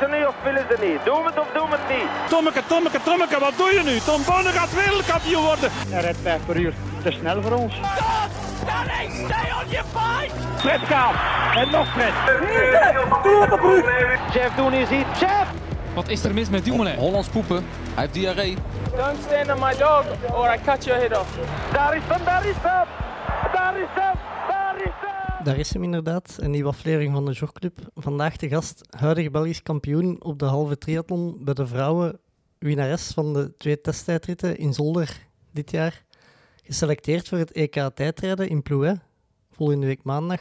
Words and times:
ze 0.00 0.06
niet 0.16 0.26
of 0.26 0.34
willen 0.42 0.66
ze 0.70 0.76
niet? 0.86 1.04
Doe 1.04 1.24
het 1.26 1.38
of 1.38 1.46
doe 1.54 1.68
het 1.70 1.96
niet? 1.96 2.08
Tommeke, 2.28 2.62
Tommeke, 2.66 3.00
Tommeke, 3.02 3.38
wat 3.38 3.52
doe 3.56 3.70
je 3.72 3.82
nu? 3.84 3.98
Tom 3.98 4.22
Bonne 4.26 4.50
gaat 4.50 4.74
wereldkampioen 4.74 5.44
worden. 5.44 5.70
Hij 5.88 6.00
rijdt 6.00 6.18
5 6.22 6.40
per 6.46 6.56
uur. 6.56 6.72
Te 7.02 7.10
snel 7.10 7.42
voor 7.42 7.52
ons. 7.52 7.74
Stop! 7.74 8.30
Stanley, 8.62 9.06
stay 9.10 9.48
on 9.58 9.68
your 9.68 9.86
fight! 9.96 10.32
Fred 10.56 10.80
gaat. 10.80 11.14
En 11.54 11.70
nog 11.70 11.88
Fred. 11.92 12.12
Chef, 14.30 14.54
doen 14.54 14.72
is 14.72 14.90
iets. 14.90 15.18
Chef! 15.18 15.46
Wat 15.94 16.08
is 16.08 16.24
er 16.24 16.34
mis 16.34 16.48
met 16.48 16.64
Dumoulin? 16.64 16.96
Hollands 16.96 17.28
poepen. 17.28 17.56
Hij 17.94 18.02
heeft 18.02 18.14
diarree. 18.14 18.56
Don't 18.96 19.18
stand 19.26 19.50
on 19.50 19.58
my 19.58 19.74
dog 19.76 20.04
or 20.32 20.54
I 20.54 20.58
cut 20.64 20.84
your 20.84 21.00
head 21.00 21.18
off. 21.18 21.28
Daar 21.72 21.96
is 21.96 22.02
hem, 22.06 22.24
daar 22.24 22.46
is 22.46 22.54
hem! 22.62 22.86
Daar 23.52 23.76
is 23.76 23.76
hem, 23.76 23.76
daar 23.76 23.76
is 23.76 23.88
hem! 23.94 24.27
Daar 25.48 25.58
is 25.58 25.72
hem 25.72 25.82
inderdaad, 25.82 26.36
een 26.40 26.50
nieuwe 26.50 26.68
aflevering 26.68 27.12
van 27.12 27.24
de 27.24 27.32
Jogclub. 27.32 27.78
Vandaag 27.94 28.36
de 28.36 28.48
gast, 28.48 28.82
huidige 28.90 29.30
Belgisch 29.30 29.62
kampioen 29.62 30.24
op 30.24 30.38
de 30.38 30.44
halve 30.44 30.78
triathlon 30.78 31.44
bij 31.44 31.54
de 31.54 31.66
vrouwen, 31.66 32.18
winnares 32.58 33.10
van 33.14 33.32
de 33.32 33.54
twee 33.56 33.80
testtijdritten 33.80 34.58
in 34.58 34.74
Zolder 34.74 35.26
dit 35.52 35.70
jaar. 35.70 36.04
Geselecteerd 36.62 37.28
voor 37.28 37.38
het 37.38 37.52
EK 37.52 37.90
tijdrijden 37.94 38.48
in 38.48 38.62
Plouet, 38.62 39.00
volgende 39.50 39.86
week 39.86 40.02
maandag. 40.02 40.40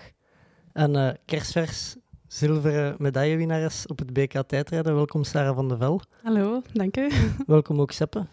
En 0.74 0.96
eh 0.96 1.14
kerstvers 1.26 1.96
zilveren 2.28 2.96
medaillewinnares 2.98 3.86
op 3.86 4.00
het 4.00 4.14
BK 4.14 4.44
tijdrijden. 4.48 4.96
Welkom 4.96 5.24
Sarah 5.24 5.56
van 5.56 5.68
de 5.68 5.78
Vel. 5.78 6.02
Hallo, 6.24 6.62
dank 6.74 6.98
u. 6.98 7.12
Welkom 7.48 7.82
ook 7.82 7.92
Seppe. 7.92 8.26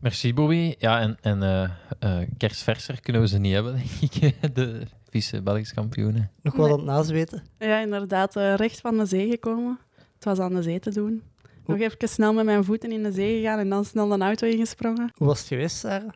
Merci 0.00 0.34
Bobby. 0.34 0.74
Ja, 0.78 1.00
en, 1.00 1.16
en 1.20 1.42
eh, 1.42 1.70
eh, 1.98 2.28
kerstverser 2.36 3.00
kunnen 3.00 3.22
we 3.22 3.28
ze 3.28 3.38
niet 3.38 3.52
hebben, 3.52 3.74
denk 4.00 4.14
ik. 4.14 4.54
De 4.54 4.86
vice 5.12 5.42
Belgisch 5.42 5.72
kampioenen. 5.74 6.30
Nog 6.42 6.54
wat 6.56 6.64
Nee. 6.66 6.72
aan 6.72 6.78
het 6.80 6.88
nazweten. 6.88 7.42
Ja, 7.58 7.78
inderdaad, 7.78 8.36
eh, 8.36 8.54
recht 8.54 8.80
van 8.80 8.98
de 8.98 9.06
zee 9.06 9.28
gekomen. 9.30 9.78
Het 10.14 10.24
was 10.24 10.38
aan 10.38 10.54
de 10.54 10.62
zee 10.62 10.78
te 10.80 10.90
doen. 10.90 11.22
Nog 11.66 11.78
even 11.80 12.08
snel 12.08 12.32
met 12.32 12.44
mijn 12.44 12.64
voeten 12.64 12.92
in 12.92 13.02
de 13.02 13.12
zee 13.12 13.40
gegaan 13.40 13.58
en 13.58 13.68
dan 13.68 13.84
snel 13.84 14.08
de 14.08 14.18
auto 14.18 14.46
ingesprongen. 14.46 15.12
Hoe 15.16 15.26
was 15.26 15.38
het 15.38 15.48
geweest, 15.48 15.76
Sarah? 15.76 16.08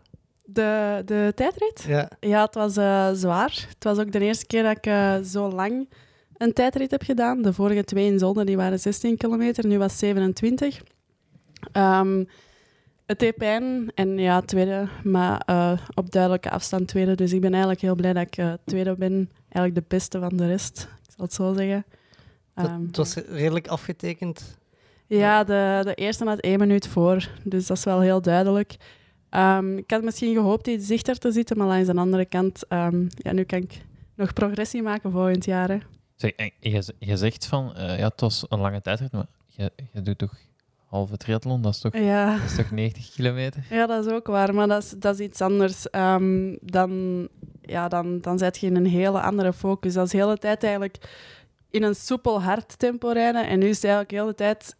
De, 0.44 1.02
de 1.04 1.32
tijdrit? 1.34 1.84
Ja, 1.86 2.10
Ja, 2.20 2.44
het 2.44 2.54
was 2.54 2.76
eh, 2.76 3.10
zwaar. 3.12 3.66
Het 3.68 3.84
was 3.84 3.98
ook 3.98 4.12
de 4.12 4.20
eerste 4.20 4.46
keer 4.46 4.62
dat 4.62 4.76
ik 4.76 4.86
eh, 4.86 5.18
zo 5.20 5.50
lang 5.50 5.88
een 6.36 6.52
tijdrit 6.52 6.90
heb 6.90 7.02
gedaan. 7.02 7.42
De 7.42 7.52
vorige 7.52 7.84
twee 7.84 8.06
in 8.06 8.18
Zolder 8.18 8.44
die 8.46 8.56
waren 8.56 8.80
16 8.80 9.16
kilometer, 9.16 9.66
nu 9.66 9.78
was 9.78 9.90
het 9.90 10.00
27. 10.00 10.82
Ehm, 11.72 12.24
het 13.06 13.18
deed 13.18 13.36
pijn 13.36 13.90
en 13.94 14.18
ja, 14.18 14.40
tweede, 14.40 14.88
maar 15.04 15.40
eh, 15.46 15.72
op 15.94 16.10
duidelijke 16.10 16.50
afstand 16.50 16.88
tweede. 16.88 17.14
Dus 17.14 17.32
ik 17.32 17.40
ben 17.40 17.50
eigenlijk 17.50 17.80
heel 17.82 17.94
blij 17.94 18.12
dat 18.12 18.22
ik 18.26 18.36
eh, 18.36 18.52
tweede 18.64 18.94
ben. 18.96 19.30
Eigenlijk 19.48 19.74
de 19.74 19.96
beste 19.96 20.18
van 20.18 20.36
de 20.36 20.46
rest, 20.46 20.80
ik 21.06 21.12
zal 21.16 21.24
het 21.24 21.34
zo 21.34 21.54
zeggen. 21.54 21.84
dat, 22.54 22.66
Ehm, 22.66 22.86
het 22.86 22.96
was 22.96 23.14
redelijk 23.14 23.68
afgetekend. 23.68 24.56
ja, 25.06 25.44
de, 25.44 25.80
de 25.84 25.94
eerste 25.94 26.24
had 26.24 26.38
één 26.40 26.58
minuut 26.58 26.88
voor, 26.88 27.28
dus 27.44 27.66
dat 27.66 27.76
is 27.76 27.84
wel 27.84 28.00
heel 28.00 28.22
duidelijk. 28.22 28.76
Ehm, 29.30 29.76
ik 29.76 29.90
had 29.90 30.02
misschien 30.02 30.34
gehoopt 30.34 30.66
iets 30.66 30.86
dichter 30.86 31.18
te 31.18 31.32
zitten, 31.32 31.56
maar 31.58 31.66
langs 31.66 31.86
de 31.86 31.94
andere 31.94 32.24
kant, 32.24 32.66
ehm, 32.68 33.06
ja, 33.16 33.32
nu 33.32 33.42
kan 33.44 33.58
ik 33.58 33.80
nog 34.14 34.32
progressie 34.32 34.82
maken 34.82 35.10
volgend 35.10 35.44
jaar. 35.44 35.68
Hè. 35.68 35.78
Zeg, 36.14 36.32
je, 36.60 36.94
je 36.98 37.16
zegt 37.16 37.46
van, 37.46 37.74
eh, 37.76 37.98
ja, 37.98 38.08
het 38.08 38.20
was 38.20 38.44
een 38.48 38.58
lange 38.60 38.80
tijdrit, 38.80 39.12
maar 39.12 39.26
je, 39.46 39.72
je 39.92 40.02
doet 40.02 40.18
toch 40.18 40.34
halve 40.96 41.16
triathlon? 41.16 41.62
Dat 41.62 41.72
is 41.74 41.80
toch, 41.80 41.96
Ja. 41.96 42.36
dat 42.36 42.44
is 42.50 42.56
toch 42.56 42.70
90 42.70 43.10
kilometer? 43.10 43.66
ja, 43.70 43.86
dat 43.86 44.06
is 44.06 44.12
ook 44.12 44.26
waar, 44.26 44.54
maar 44.54 44.68
dat 44.68 44.82
is, 44.82 44.90
dat 44.90 45.14
is 45.18 45.26
iets 45.26 45.40
anders. 45.40 45.90
Ehm, 45.90 46.56
dan, 46.60 47.28
ja, 47.62 47.88
dan, 47.88 48.20
dan 48.20 48.38
zet 48.38 48.58
je 48.58 48.66
in 48.66 48.76
een 48.76 48.86
hele 48.86 49.20
andere 49.20 49.52
focus. 49.52 49.94
Dat 49.94 50.04
is 50.04 50.10
de 50.10 50.16
hele 50.18 50.38
tijd 50.38 50.62
eigenlijk 50.62 50.96
in 51.70 51.82
een 51.82 51.94
soepel 51.94 52.42
hard 52.42 52.78
tempo 52.78 53.08
rijden 53.08 53.46
en 53.46 53.58
nu 53.58 53.66
is 53.68 53.74
het 53.82 53.84
eigenlijk 53.84 54.12
de 54.14 54.16
hele 54.20 54.34
tijd 54.34 54.76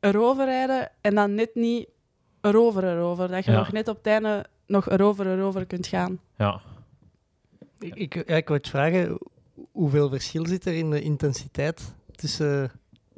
erover 0.00 0.44
rijden 0.44 0.90
en 1.00 1.14
dan 1.14 1.34
net 1.34 1.50
niet 1.54 1.88
erover 2.40 2.84
erover. 2.84 3.28
Dat 3.28 3.44
je 3.44 3.50
Ja. 3.50 3.56
nog 3.58 3.72
net 3.72 3.88
op 3.88 3.96
het 3.96 4.06
einde 4.06 4.44
nog 4.66 4.88
erover 4.90 5.26
erover 5.26 5.66
kunt 5.66 5.86
gaan. 5.86 6.20
Ja. 6.36 6.60
Ik, 7.78 7.94
ik, 7.94 8.14
ja, 8.28 8.36
ik 8.36 8.48
wou 8.48 8.58
het 8.60 8.68
vragen, 8.68 9.18
hoeveel 9.72 10.08
verschil 10.08 10.46
zit 10.46 10.64
er 10.66 10.74
in 10.74 10.90
de 10.90 11.00
intensiteit 11.02 11.94
tussen 12.16 12.70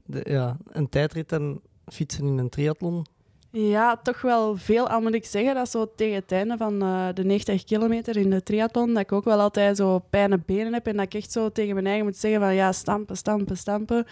de, 0.04 0.20
ja, 0.28 0.56
een 0.68 0.88
tijdrit 0.88 1.32
en 1.32 1.60
fietsen 1.94 2.26
in 2.26 2.38
een 2.38 2.48
triathlon? 2.48 3.06
Ja, 3.52 3.96
toch 3.96 4.20
wel 4.20 4.56
veel. 4.56 4.88
Al 4.88 5.00
moet 5.00 5.14
ik 5.14 5.24
zeggen 5.24 5.54
dat 5.54 5.70
zo 5.70 5.92
tegen 5.96 6.14
het 6.14 6.32
einde 6.32 6.56
van 6.56 6.82
eh, 6.82 7.08
de 7.14 7.24
90 7.24 7.64
kilometer 7.64 8.16
in 8.16 8.30
de 8.30 8.42
triathlon, 8.42 8.94
dat 8.94 9.02
ik 9.02 9.12
ook 9.12 9.24
wel 9.24 9.40
altijd 9.40 9.76
zo 9.76 9.98
pijne 9.98 10.38
benen 10.46 10.72
heb 10.72 10.86
en 10.86 10.96
dat 10.96 11.04
ik 11.04 11.14
echt 11.14 11.32
zo 11.32 11.52
tegen 11.52 11.74
mijn 11.74 11.86
eigen 11.86 12.04
moet 12.04 12.16
zeggen 12.16 12.40
van 12.40 12.54
ja, 12.54 12.72
stampen, 12.72 13.16
stampen, 13.16 13.56
stampen. 13.56 14.06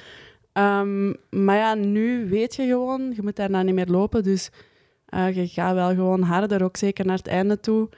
Ehm, 0.52 1.12
maar 1.30 1.56
ja, 1.56 1.74
nu 1.74 2.28
weet 2.28 2.54
je 2.54 2.66
gewoon, 2.66 3.12
je 3.14 3.22
moet 3.22 3.36
daarna 3.36 3.62
niet 3.62 3.74
meer 3.74 3.86
lopen, 3.86 4.22
dus 4.22 4.50
eh, 5.06 5.36
je 5.36 5.46
gaat 5.46 5.74
wel 5.74 5.88
gewoon 5.88 6.22
harder, 6.22 6.62
ook 6.62 6.76
zeker 6.76 7.06
naar 7.06 7.16
het 7.16 7.26
einde 7.26 7.60
toe. 7.60 7.88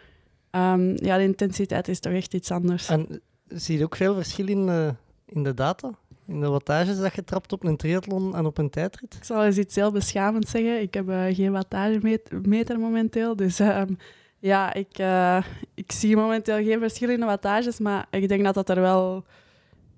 Ehm, 0.51 1.05
ja, 1.05 1.17
de 1.17 1.23
intensiteit 1.23 1.89
is 1.89 2.01
toch 2.01 2.13
echt 2.13 2.35
iets 2.35 2.51
anders. 2.51 2.89
En 2.89 3.21
zie 3.47 3.79
je 3.79 3.85
ook 3.85 3.97
veel 3.97 4.15
verschil 4.15 4.49
in 4.49 4.67
de, 4.67 4.95
in 5.27 5.43
de 5.43 5.55
data? 5.55 5.99
In 6.31 6.41
de 6.41 6.49
wattages 6.49 6.99
dat 6.99 7.15
je 7.15 7.25
trapt 7.25 7.53
op 7.53 7.65
een 7.65 7.77
triathlon 7.77 8.37
en 8.37 8.47
op 8.47 8.59
een 8.59 8.71
tijdrit? 8.71 9.15
Ik 9.15 9.25
zal 9.25 9.45
eens 9.45 9.57
iets 9.57 9.75
heel 9.75 9.93
beschamend 9.93 10.49
zeggen. 10.49 10.81
Ik 10.81 10.95
heb 10.95 11.09
eh, 11.09 11.25
geen 11.35 11.53
wattagemeter 11.53 12.79
momenteel. 12.79 13.37
Dus 13.37 13.59
ehm, 13.59 13.93
ja, 14.39 14.75
ik, 14.75 14.99
eh, 14.99 15.45
ik 15.75 15.93
zie 15.93 16.17
momenteel 16.17 16.57
geen 16.57 16.79
verschil 16.79 17.11
in 17.11 17.21
de 17.21 17.27
wattages. 17.27 17.79
Maar 17.79 18.07
ik 18.11 18.29
denk 18.29 18.45
dat 18.45 18.55
dat 18.55 18.69
er 18.69 18.81
wel, 18.81 19.25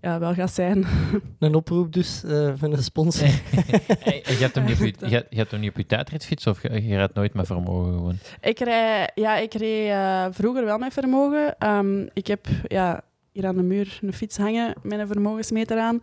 ja, 0.01 0.19
wel 0.19 0.35
gaat 0.35 0.53
zijn. 0.53 0.87
Een 1.39 1.55
oproep 1.55 1.93
dus 1.93 2.25
eh, 2.25 2.53
van 2.57 2.73
een 2.73 2.83
sponsor. 2.83 3.29
Hey, 3.99 4.23
je, 4.25 4.37
hebt 4.39 4.55
hem 4.55 4.65
niet 4.65 4.81
op 4.81 4.87
je, 4.87 4.95
je, 5.17 5.27
je 5.31 5.37
hebt 5.37 5.51
hem 5.51 5.61
niet 5.61 5.71
op 5.71 5.77
je 5.77 5.87
tijdritfiets 5.87 6.47
of 6.47 6.63
je, 6.63 6.87
je 6.87 6.97
rijdt 6.97 7.15
nooit 7.15 7.35
met 7.35 7.47
vermogen 7.47 7.93
gewoon? 7.93 8.19
Ik 8.41 8.59
rij, 8.59 9.11
ja, 9.15 9.37
ik 9.37 9.55
reed 9.55 9.89
eh, 9.89 10.27
vroeger 10.31 10.65
wel 10.65 10.79
met 10.79 10.93
vermogen. 10.93 11.59
Ehm, 11.59 12.07
ik 12.13 12.27
heb 12.27 12.47
ja, 12.67 13.05
hier 13.33 13.47
aan 13.47 13.57
de 13.57 13.63
muur 13.63 13.99
een 14.03 14.13
fiets 14.13 14.37
hangen 14.37 14.75
met 14.83 14.99
een 14.99 15.07
vermogensmeter 15.07 15.79
aan. 15.79 16.01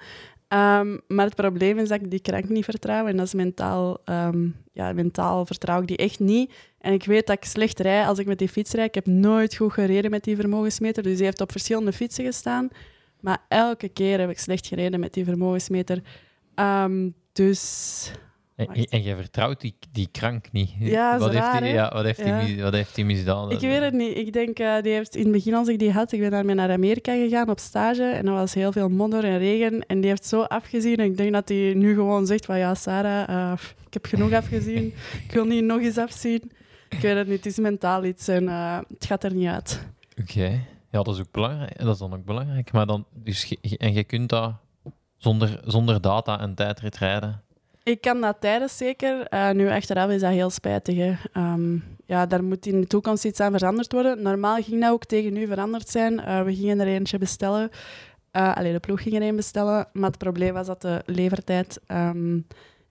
Ehm, 0.47 0.97
maar 1.07 1.25
het 1.25 1.35
probleem 1.35 1.77
is 1.77 1.89
dat 1.89 2.01
ik 2.01 2.11
die 2.11 2.19
krank 2.19 2.49
niet 2.49 2.63
vertrouw. 2.63 3.07
En 3.07 3.17
dat 3.17 3.25
is 3.25 3.33
mentaal, 3.33 3.97
ehm, 4.05 4.47
ja, 4.73 4.93
mentaal 4.93 5.45
vertrouw 5.45 5.81
ik 5.81 5.87
die 5.87 5.97
echt 5.97 6.19
niet. 6.19 6.53
En 6.79 6.93
ik 6.93 7.05
weet 7.05 7.27
dat 7.27 7.35
ik 7.35 7.45
slecht 7.45 7.79
rij 7.79 8.05
als 8.05 8.19
ik 8.19 8.25
met 8.25 8.37
die 8.37 8.49
fiets 8.49 8.71
rijd. 8.71 8.87
Ik 8.87 8.95
heb 8.95 9.05
nooit 9.05 9.55
goed 9.55 9.73
gereden 9.73 10.11
met 10.11 10.23
die 10.23 10.35
vermogensmeter. 10.35 11.03
Dus 11.03 11.15
die 11.15 11.25
heeft 11.25 11.41
op 11.41 11.51
verschillende 11.51 11.93
fietsen 11.93 12.25
gestaan. 12.25 12.69
Maar 13.19 13.45
elke 13.47 13.89
keer 13.89 14.19
heb 14.19 14.29
ik 14.29 14.39
slecht 14.39 14.67
gereden 14.67 14.99
met 14.99 15.13
die 15.13 15.25
vermogensmeter. 15.25 16.01
Ehm, 16.55 17.09
dus 17.33 18.11
En, 18.67 19.03
je 19.03 19.15
vertrouwt 19.15 19.61
die, 19.61 19.75
die 19.91 20.07
krank 20.11 20.51
niet. 20.51 20.69
Ja, 20.79 21.11
dat 21.11 21.21
wat 21.21 21.29
heeft 21.29 21.43
raar, 21.43 21.61
hè? 21.61 21.67
ja, 21.67 21.89
wat, 21.93 22.03
heeft 22.03 22.19
Ja. 22.19 22.61
wat 22.63 22.73
heeft 22.73 22.95
hij 22.95 23.05
misdaan? 23.05 23.51
Ik 23.51 23.59
weet 23.59 23.81
het 23.81 23.93
niet. 23.93 24.17
Ik 24.17 24.33
denk, 24.33 24.59
eh, 24.59 24.81
die 24.81 24.93
heeft 24.93 25.15
in 25.15 25.23
het 25.23 25.31
begin 25.31 25.53
als 25.53 25.67
ik 25.67 25.79
die 25.79 25.91
had, 25.91 26.11
ik 26.11 26.19
ben 26.19 26.31
daarmee 26.31 26.55
naar 26.55 26.71
Amerika 26.71 27.13
gegaan 27.13 27.49
op 27.49 27.59
stage 27.59 28.03
en 28.03 28.25
er 28.27 28.33
was 28.33 28.53
heel 28.53 28.71
veel 28.71 28.89
modder 28.89 29.23
en 29.23 29.37
regen 29.37 29.85
en 29.85 30.01
die 30.01 30.09
heeft 30.09 30.25
zo 30.25 30.41
afgezien. 30.41 30.97
En 30.97 31.05
ik 31.05 31.17
denk 31.17 31.33
dat 31.33 31.49
hij 31.49 31.73
nu 31.75 31.93
gewoon 31.93 32.25
zegt 32.25 32.45
van 32.45 32.57
ja, 32.57 32.75
Sarah, 32.75 33.29
eh, 33.29 33.59
ik 33.87 33.93
heb 33.93 34.05
genoeg 34.05 34.33
afgezien. 34.33 34.93
Ik 35.25 35.31
wil 35.31 35.45
niet 35.45 35.63
nog 35.63 35.79
eens 35.79 35.97
afzien. 35.97 36.51
Ik 36.89 36.99
weet 36.99 37.15
het 37.15 37.27
niet. 37.27 37.37
Het 37.37 37.45
is 37.45 37.57
mentaal 37.57 38.03
iets 38.03 38.27
en 38.27 38.47
eh, 38.47 38.79
het 38.93 39.05
gaat 39.05 39.23
er 39.23 39.33
niet 39.33 39.47
uit. 39.47 39.87
Oké. 40.21 40.49
Ja, 40.91 41.03
dat 41.03 41.07
is 41.13 41.19
ook 41.19 41.31
belangrijk. 41.31 41.77
Dat 41.77 41.93
is 41.93 41.99
dan 41.99 42.13
ook 42.13 42.25
belangrijk. 42.25 42.71
Maar 42.71 42.85
dan, 42.85 43.05
dus 43.13 43.55
en 43.77 43.93
je 43.93 44.03
kunt 44.03 44.29
dat 44.29 44.53
zonder, 45.17 45.61
zonder 45.65 46.01
data 46.01 46.39
en 46.39 46.55
tijdrit 46.55 46.97
rijden. 46.97 47.41
Ik 47.89 48.01
kan 48.01 48.21
dat 48.21 48.35
tijdens 48.39 48.77
zeker. 48.77 49.27
Eh, 49.27 49.49
nu 49.51 49.69
achteraf 49.69 50.09
is 50.09 50.21
dat 50.21 50.31
heel 50.31 50.49
spijtig. 50.49 50.95
Hè. 50.95 51.13
Ehm, 51.33 51.77
ja, 52.05 52.25
daar 52.25 52.43
moet 52.43 52.65
in 52.65 52.81
de 52.81 52.87
toekomst 52.87 53.25
iets 53.25 53.39
aan 53.39 53.51
veranderd 53.51 53.91
worden. 53.91 54.21
Normaal 54.21 54.61
ging 54.61 54.81
dat 54.81 54.91
ook 54.91 55.05
tegen 55.05 55.33
nu 55.33 55.47
veranderd 55.47 55.89
zijn. 55.89 56.19
Eh, 56.19 56.43
we 56.43 56.55
gingen 56.55 56.79
er 56.79 56.87
eentje 56.87 57.17
bestellen. 57.17 57.69
Eh 58.31 58.55
alleen 58.55 58.73
de 58.73 58.79
ploeg 58.79 59.01
ging 59.01 59.15
er 59.15 59.21
een 59.21 59.35
bestellen. 59.35 59.87
Maar 59.93 60.09
het 60.09 60.17
probleem 60.17 60.53
was 60.53 60.67
dat 60.67 60.81
de 60.81 61.01
levertijd 61.05 61.79
ehm 61.87 62.39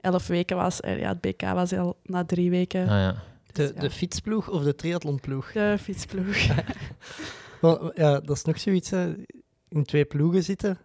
11 0.01 0.27
weken 0.27 0.57
was. 0.57 0.81
En 0.81 0.99
ja, 0.99 1.09
het 1.09 1.21
BK 1.21 1.43
was 1.43 1.73
al 1.73 1.97
na 2.03 2.25
drie 2.25 2.51
weken. 2.51 2.83
Ah, 2.83 2.89
ja. 2.89 3.13
De, 3.13 3.53
Dus 3.53 3.71
ja. 3.75 3.81
de 3.81 3.91
fietsploeg 3.91 4.51
of 4.51 4.63
de 4.63 4.75
triathlonploeg? 4.75 5.53
De 5.53 5.77
fietsploeg. 5.81 6.37
Wel, 7.61 7.91
ja, 7.95 8.21
dat 8.21 8.37
is 8.37 8.45
nog 8.45 8.59
zoiets, 8.59 8.91
hè. 8.91 9.15
in 9.69 9.85
twee 9.85 10.05
ploegen 10.05 10.43
zitten. 10.43 10.79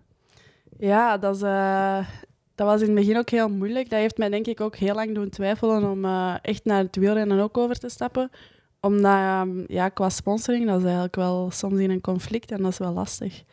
Ja, 0.77 1.17
dat, 1.17 1.35
is, 1.35 1.41
eh, 1.41 2.07
dat 2.55 2.67
was 2.67 2.81
in 2.81 2.87
het 2.87 2.95
begin 2.95 3.17
ook 3.17 3.29
heel 3.29 3.49
moeilijk. 3.49 3.89
Dat 3.89 3.99
heeft 3.99 4.17
mij 4.17 4.29
denk 4.29 4.47
ik 4.47 4.61
ook 4.61 4.75
heel 4.75 4.95
lang 4.95 5.15
doen 5.15 5.29
twijfelen 5.29 5.91
om 5.91 6.05
eh, 6.05 6.35
echt 6.41 6.65
naar 6.65 6.83
het 6.83 6.95
wielrennen 6.95 7.39
ook 7.39 7.57
over 7.57 7.79
te 7.79 7.89
stappen. 7.89 8.29
Omdat, 8.81 9.11
ehm, 9.11 9.63
ja, 9.67 9.89
qua 9.89 10.09
sponsoring, 10.09 10.65
dat 10.67 10.77
is 10.77 10.83
eigenlijk 10.83 11.15
wel 11.15 11.51
soms 11.51 11.79
in 11.79 11.89
een 11.89 12.01
conflict 12.01 12.51
en 12.51 12.61
dat 12.61 12.71
is 12.71 12.77
wel 12.77 12.93
lastig. 12.93 13.43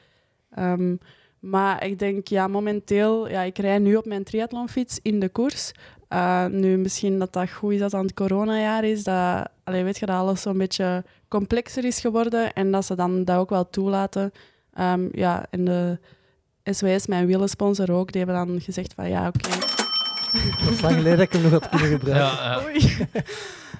Ehm, 0.55 0.97
maar 1.39 1.87
ik 1.87 1.99
denk, 1.99 2.29
ja, 2.29 2.47
momenteel, 2.47 3.29
ja, 3.29 3.43
ik 3.43 3.59
rij 3.59 3.79
nu 3.79 3.97
op 3.97 4.07
mijn 4.07 4.25
triathlonfiets 4.25 4.99
in 5.03 5.21
de 5.21 5.29
koers. 5.29 5.73
Eh, 6.09 6.47
nu, 6.47 6.77
misschien 6.77 7.19
dat 7.19 7.33
dat 7.33 7.51
goed 7.51 7.73
is 7.73 7.79
dat 7.79 7.95
aan 7.95 8.03
het 8.03 8.15
coronajaar 8.15 8.85
is. 8.85 9.05
Dat, 9.05 9.49
allee, 9.65 9.85
weet 9.85 9.99
je, 9.99 10.07
dat 10.07 10.17
alles 10.17 10.43
zo'n 10.43 10.59
beetje 10.59 11.05
complexer 11.29 11.85
is 11.85 12.01
geworden 12.01 12.53
en 12.53 12.71
dat 12.71 12.85
ze 12.85 12.95
dan 12.95 13.25
dat 13.25 13.37
ook 13.37 13.51
wel 13.51 13.71
toelaten. 13.71 14.33
Ehm, 14.73 15.09
ja, 15.13 15.47
en 15.51 15.65
de 15.65 15.99
SWS, 16.75 17.07
mijn 17.07 17.27
wielensponsor 17.27 17.93
ook, 17.93 18.13
die 18.13 18.25
hebben 18.25 18.47
dan 18.47 18.61
gezegd 18.61 18.95
van 18.95 19.09
ja, 19.09 19.27
oké. 19.27 19.49
Dat 20.65 20.73
is 20.73 20.81
lang 20.81 20.95
geleden 20.95 21.19
dat 21.19 21.27
ik 21.27 21.33
hem 21.33 21.43
nog 21.43 21.51
had 21.51 21.69
kunnen 21.69 21.89
gebruiken. 21.99 22.45
Ja, 22.45 22.63
Oei. 22.65 22.97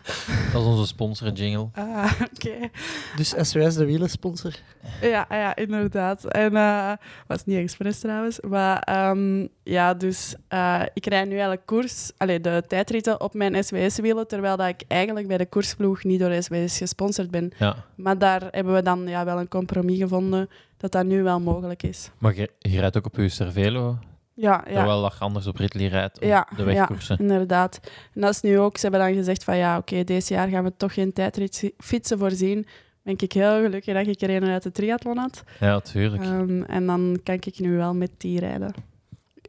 dat 0.53 0.63
is 0.63 0.69
onze 0.69 0.87
sponsor 0.87 1.33
jingle. 1.33 1.69
Ah, 1.75 2.13
oké. 2.33 2.71
Dus 3.17 3.29
SWS, 3.29 3.75
de 3.75 3.85
wielersponsor. 3.85 4.55
Ja, 5.01 5.27
ja, 5.29 5.57
inderdaad. 5.57 6.25
En 6.25 6.57
eh 6.57 6.93
was 7.27 7.45
niet 7.45 7.59
expres 7.59 7.99
trouwens. 7.99 8.41
Maar 8.41 8.79
ehm, 8.79 9.47
ja, 9.63 9.95
dus 9.95 10.35
eh, 10.49 10.83
ik 10.95 11.07
rijd 11.07 11.25
nu 11.25 11.33
eigenlijk 11.33 11.67
koers, 11.67 12.11
allee, 12.17 12.41
de 12.41 12.63
tijdritten 12.67 13.21
op 13.21 13.35
mijn 13.35 13.65
SWS-wielen, 13.65 14.27
terwijl 14.27 14.57
dat 14.57 14.69
ik 14.69 14.83
eigenlijk 14.89 15.27
bij 15.27 15.39
de 15.39 15.47
koersploeg 15.47 16.05
niet 16.05 16.21
door 16.21 16.43
SWS 16.43 16.79
gesponsord 16.79 17.31
ben. 17.31 17.53
Ja. 17.59 17.77
Maar 17.95 18.19
daar 18.19 18.49
hebben 18.51 18.75
we 18.75 18.83
dan 18.83 19.07
ja, 19.07 19.25
wel 19.25 19.39
een 19.39 19.49
compromis 19.49 19.99
gevonden 19.99 20.49
dat 20.81 20.93
dat 20.93 21.05
nu 21.07 21.23
wel 21.23 21.41
mogelijk 21.41 21.83
is. 21.83 22.11
Maar 22.19 22.35
je, 22.37 22.51
je 22.59 22.81
rijdt 22.81 22.97
ook 22.97 23.07
op 23.07 23.17
je 23.17 23.29
Cervelo, 23.29 23.99
Ja, 24.35 24.65
ja. 24.69 24.75
terwijl 24.75 25.03
dat 25.03 25.13
je 25.13 25.19
anders 25.19 25.47
op 25.47 25.57
Ridley 25.57 25.87
rijdt, 25.87 26.17
op 26.17 26.23
Ja, 26.25 26.49
de 26.57 26.63
wegkoersen. 26.65 27.19
Inderdaad. 27.19 27.81
En 28.15 28.21
dat 28.21 28.31
is 28.31 28.41
nu 28.41 28.59
ook, 28.59 28.77
ze 28.77 28.83
hebben 28.89 29.01
dan 29.07 29.15
gezegd 29.15 29.45
van 29.45 29.57
ja, 29.57 29.77
oké, 29.79 30.05
deze 30.05 30.35
jaar 30.35 30.49
gaan 30.49 30.65
we 30.65 30.73
toch 30.77 30.95
geen 30.95 31.13
tijdrit 31.13 31.73
fietsen 31.79 32.19
voorzien. 32.19 32.67
Ben 33.03 33.15
ik 33.19 33.33
heel 33.33 33.63
gelukkig 33.63 33.95
dat 33.95 34.07
ik 34.07 34.21
er 34.21 34.31
een 34.31 34.45
uit 34.45 34.63
de 34.63 34.73
triathlon 34.73 35.17
had. 35.17 35.43
Ja, 35.61 35.81
tuurlijk. 35.81 36.23
Ehm, 36.23 36.63
en 36.63 36.87
dan 36.87 37.21
kan 37.23 37.35
ik 37.35 37.59
nu 37.59 37.77
wel 37.77 37.95
met 37.95 38.11
die 38.17 38.39
rijden. 38.41 38.75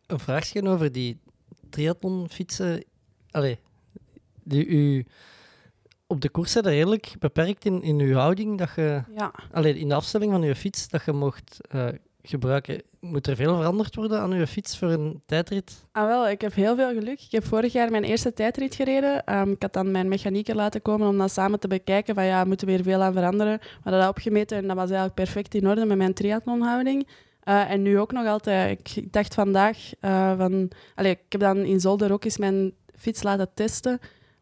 Een 0.07 0.19
vraagje 0.19 0.67
over 0.67 0.91
die 0.91 1.19
triathlon 1.69 2.29
fietsen. 2.29 2.83
Allee, 3.31 3.57
die 4.43 4.65
u 4.67 5.05
op 6.11 6.21
de 6.21 6.29
koers 6.29 6.51
zijn 6.51 6.65
er 6.65 6.71
redelijk 6.71 7.13
beperkt 7.19 7.65
in, 7.65 7.81
in 7.81 7.99
uw 7.99 8.13
houding 8.15 8.57
dat 8.57 8.69
je, 8.75 9.01
Ja. 9.15 9.31
allee, 9.51 9.79
in 9.79 9.87
de 9.89 9.95
afstelling 9.95 10.31
van 10.31 10.41
uw 10.43 10.53
fiets, 10.53 10.89
dat 10.89 11.05
je 11.05 11.11
mocht 11.11 11.57
eh, 11.69 11.87
gebruiken. 12.23 12.81
Moet 12.99 13.27
er 13.27 13.35
veel 13.35 13.55
veranderd 13.55 13.95
worden 13.95 14.19
aan 14.19 14.31
uw 14.31 14.45
fiets 14.45 14.77
voor 14.77 14.89
een 14.89 15.21
tijdrit? 15.25 15.85
Ah, 15.91 16.07
wel, 16.07 16.29
ik 16.29 16.41
heb 16.41 16.53
heel 16.53 16.75
veel 16.75 16.93
geluk. 16.93 17.21
Ik 17.21 17.31
heb 17.31 17.45
vorig 17.45 17.73
jaar 17.73 17.91
mijn 17.91 18.03
eerste 18.03 18.33
tijdrit 18.33 18.75
gereden. 18.75 19.23
Ehm, 19.25 19.49
ik 19.51 19.61
had 19.61 19.73
dan 19.73 19.91
mijn 19.91 20.07
mechanieker 20.07 20.55
laten 20.55 20.81
komen 20.81 21.07
om 21.07 21.17
dat 21.17 21.31
samen 21.31 21.59
te 21.59 21.67
bekijken. 21.67 22.15
Van 22.15 22.25
ja, 22.25 22.43
moeten 22.43 22.67
we 22.67 22.73
hier 22.73 22.83
veel 22.83 23.01
aan 23.01 23.13
veranderen? 23.13 23.57
We 23.59 23.67
hadden 23.81 24.01
dat 24.01 24.09
opgemeten 24.09 24.57
en 24.57 24.67
dat 24.67 24.75
was 24.75 24.85
eigenlijk 24.89 25.15
perfect 25.15 25.55
in 25.55 25.67
orde 25.67 25.85
met 25.85 25.97
mijn 25.97 26.13
triathlonhouding. 26.13 27.07
Eh, 27.43 27.71
en 27.71 27.81
nu 27.81 27.99
ook 27.99 28.11
nog 28.11 28.27
altijd. 28.27 28.79
Ik, 28.79 28.95
ik 28.95 29.13
dacht 29.13 29.33
vandaag 29.33 29.77
eh, 29.99 30.37
van... 30.37 30.71
Allee, 30.95 31.11
ik 31.11 31.19
heb 31.29 31.41
dan 31.41 31.57
in 31.57 31.79
Zolder 31.79 32.11
ook 32.11 32.23
eens 32.25 32.37
mijn 32.37 32.73
fiets 32.95 33.23
laten 33.23 33.49
testen. 33.53 33.99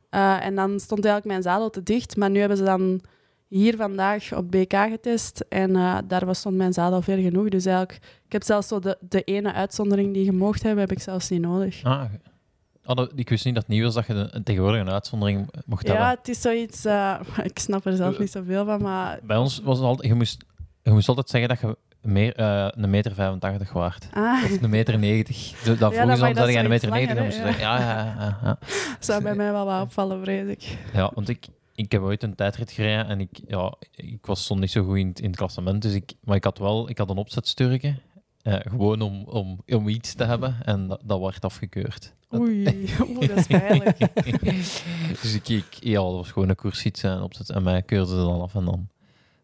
Eh, 0.09 0.45
en 0.45 0.56
dan 0.56 0.79
stond 0.79 1.06
eigenlijk 1.06 1.25
mijn 1.25 1.41
zadel 1.41 1.69
te 1.69 1.83
dicht. 1.83 2.17
Maar 2.17 2.29
nu 2.29 2.39
hebben 2.39 2.57
ze 2.57 2.63
dan 2.63 3.01
hier 3.47 3.75
vandaag 3.75 4.33
op 4.35 4.51
BK 4.51 4.73
getest. 4.73 5.45
En 5.50 5.75
eh, 5.75 5.97
daar 6.07 6.25
was, 6.25 6.39
stond 6.39 6.56
mijn 6.56 6.73
zadel 6.73 7.01
ver 7.01 7.17
genoeg. 7.17 7.50
Dus 7.50 7.65
eigenlijk, 7.65 8.00
ik 8.25 8.31
heb 8.31 8.44
zelfs 8.44 8.67
zo 8.67 8.79
de, 8.79 8.97
de 9.09 9.23
ene 9.23 9.53
uitzondering 9.53 10.13
die 10.13 10.25
je 10.25 10.31
mocht 10.31 10.63
hebben, 10.63 10.79
heb 10.81 10.91
ik 10.91 11.00
zelfs 11.01 11.29
niet 11.29 11.41
nodig. 11.41 11.83
Ah, 11.83 12.03
oh, 12.85 13.06
ik 13.15 13.29
wist 13.29 13.45
niet 13.45 13.53
dat 13.53 13.63
het 13.63 13.71
nieuw 13.71 13.83
was 13.83 13.94
dat 13.94 14.06
je 14.07 14.13
de- 14.13 14.44
tegenwoordig 14.44 14.81
een 14.81 14.89
uitzondering 14.89 15.50
mocht 15.65 15.88
Ja, 15.88 15.94
hebben. 15.94 16.09
het 16.17 16.27
is 16.27 16.41
zoiets... 16.41 16.85
eh, 16.85 17.19
ik 17.44 17.59
snap 17.59 17.85
er 17.85 17.95
zelf 17.95 18.19
niet 18.19 18.31
zoveel 18.31 18.65
van, 18.65 18.81
maar... 18.81 19.19
Bij 19.23 19.38
ons 19.38 19.59
was 19.59 19.77
het 19.77 19.88
altijd, 19.88 20.07
je 20.07 20.15
moest, 20.15 20.44
je 20.83 20.91
moest 20.91 21.07
altijd 21.07 21.29
zeggen 21.29 21.50
dat 21.50 21.59
je 21.59 21.77
meer, 22.01 22.36
eh, 22.36 22.68
een 22.72 22.90
meter 22.90 23.13
85 23.13 23.72
waard. 23.74 24.07
Ah, 24.13 24.44
Of 24.44 24.62
een 24.62 24.69
meter 24.69 25.00
90. 25.00 25.36
Zo, 25.38 25.75
dat 25.75 25.80
Ja, 25.94 26.01
ze 26.16 26.22
dan, 26.22 26.34
dat 26.34 26.48
een 26.48 26.68
meter 26.69 26.90
90 26.90 26.90
langer, 26.90 27.24
moest 27.24 27.38
zeggen. 27.38 27.60
Ja, 27.63 27.80
ja, 27.80 27.96
ja. 28.19 28.38
ja. 28.44 28.57
zou 29.00 29.24
bij 29.24 29.36
mij 29.36 29.51
wel 29.51 29.66
wat 29.66 29.81
opvallen, 29.81 30.22
vrees 30.22 30.48
ik. 30.48 30.78
Ja, 30.94 31.12
want 31.13 31.30
ik, 31.30 31.48
ik 31.75 31.92
heb 31.92 32.01
ooit 32.01 32.24
een 32.24 32.36
tijdrit 32.36 32.72
gereden 32.72 33.07
en 33.07 33.19
ik, 33.19 33.40
ja, 33.48 33.74
ik 33.96 34.25
was 34.25 34.44
stond 34.44 34.60
niet 34.60 34.72
zo 34.72 34.84
goed 34.84 34.98
in, 34.98 35.07
het- 35.07 35.19
in 35.19 35.28
het 35.28 35.36
klassement. 35.38 35.81
Dus 35.81 35.94
ik, 35.94 36.13
maar 36.24 36.36
ik 36.36 36.44
had 36.44 36.57
wel 36.57 36.90
ik 36.90 36.98
had 36.98 37.10
een 37.10 37.18
opzetsturken. 37.18 38.00
eh, 38.42 38.56
gewoon 38.69 39.02
om, 39.02 39.24
om, 39.25 39.60
om 39.68 39.88
iets 39.88 40.13
te 40.13 40.24
hebben. 40.24 40.56
En 40.66 40.88
dat, 40.88 41.02
dat 41.06 41.19
werd 41.19 41.45
afgekeurd. 41.45 42.13
Oei, 42.36 42.66
oeh, 43.10 43.28
dat 43.28 43.38
is 43.38 43.48
pijnlijk. 43.48 43.98
dus 45.22 45.34
ik, 45.34 45.50
ik, 45.50 45.66
ja, 45.80 46.02
dat 46.02 46.12
was 46.13 46.31
gewoon 46.31 46.50
een 46.50 46.56
koersfiets 46.56 47.04
en 47.04 47.22
opzet. 47.22 47.50
En 47.50 47.63
mij 47.63 47.81
keurden 47.81 48.07
ze 48.10 48.16
dan 48.16 48.42
af. 48.42 48.56
En 48.56 48.66
dan 48.66 48.88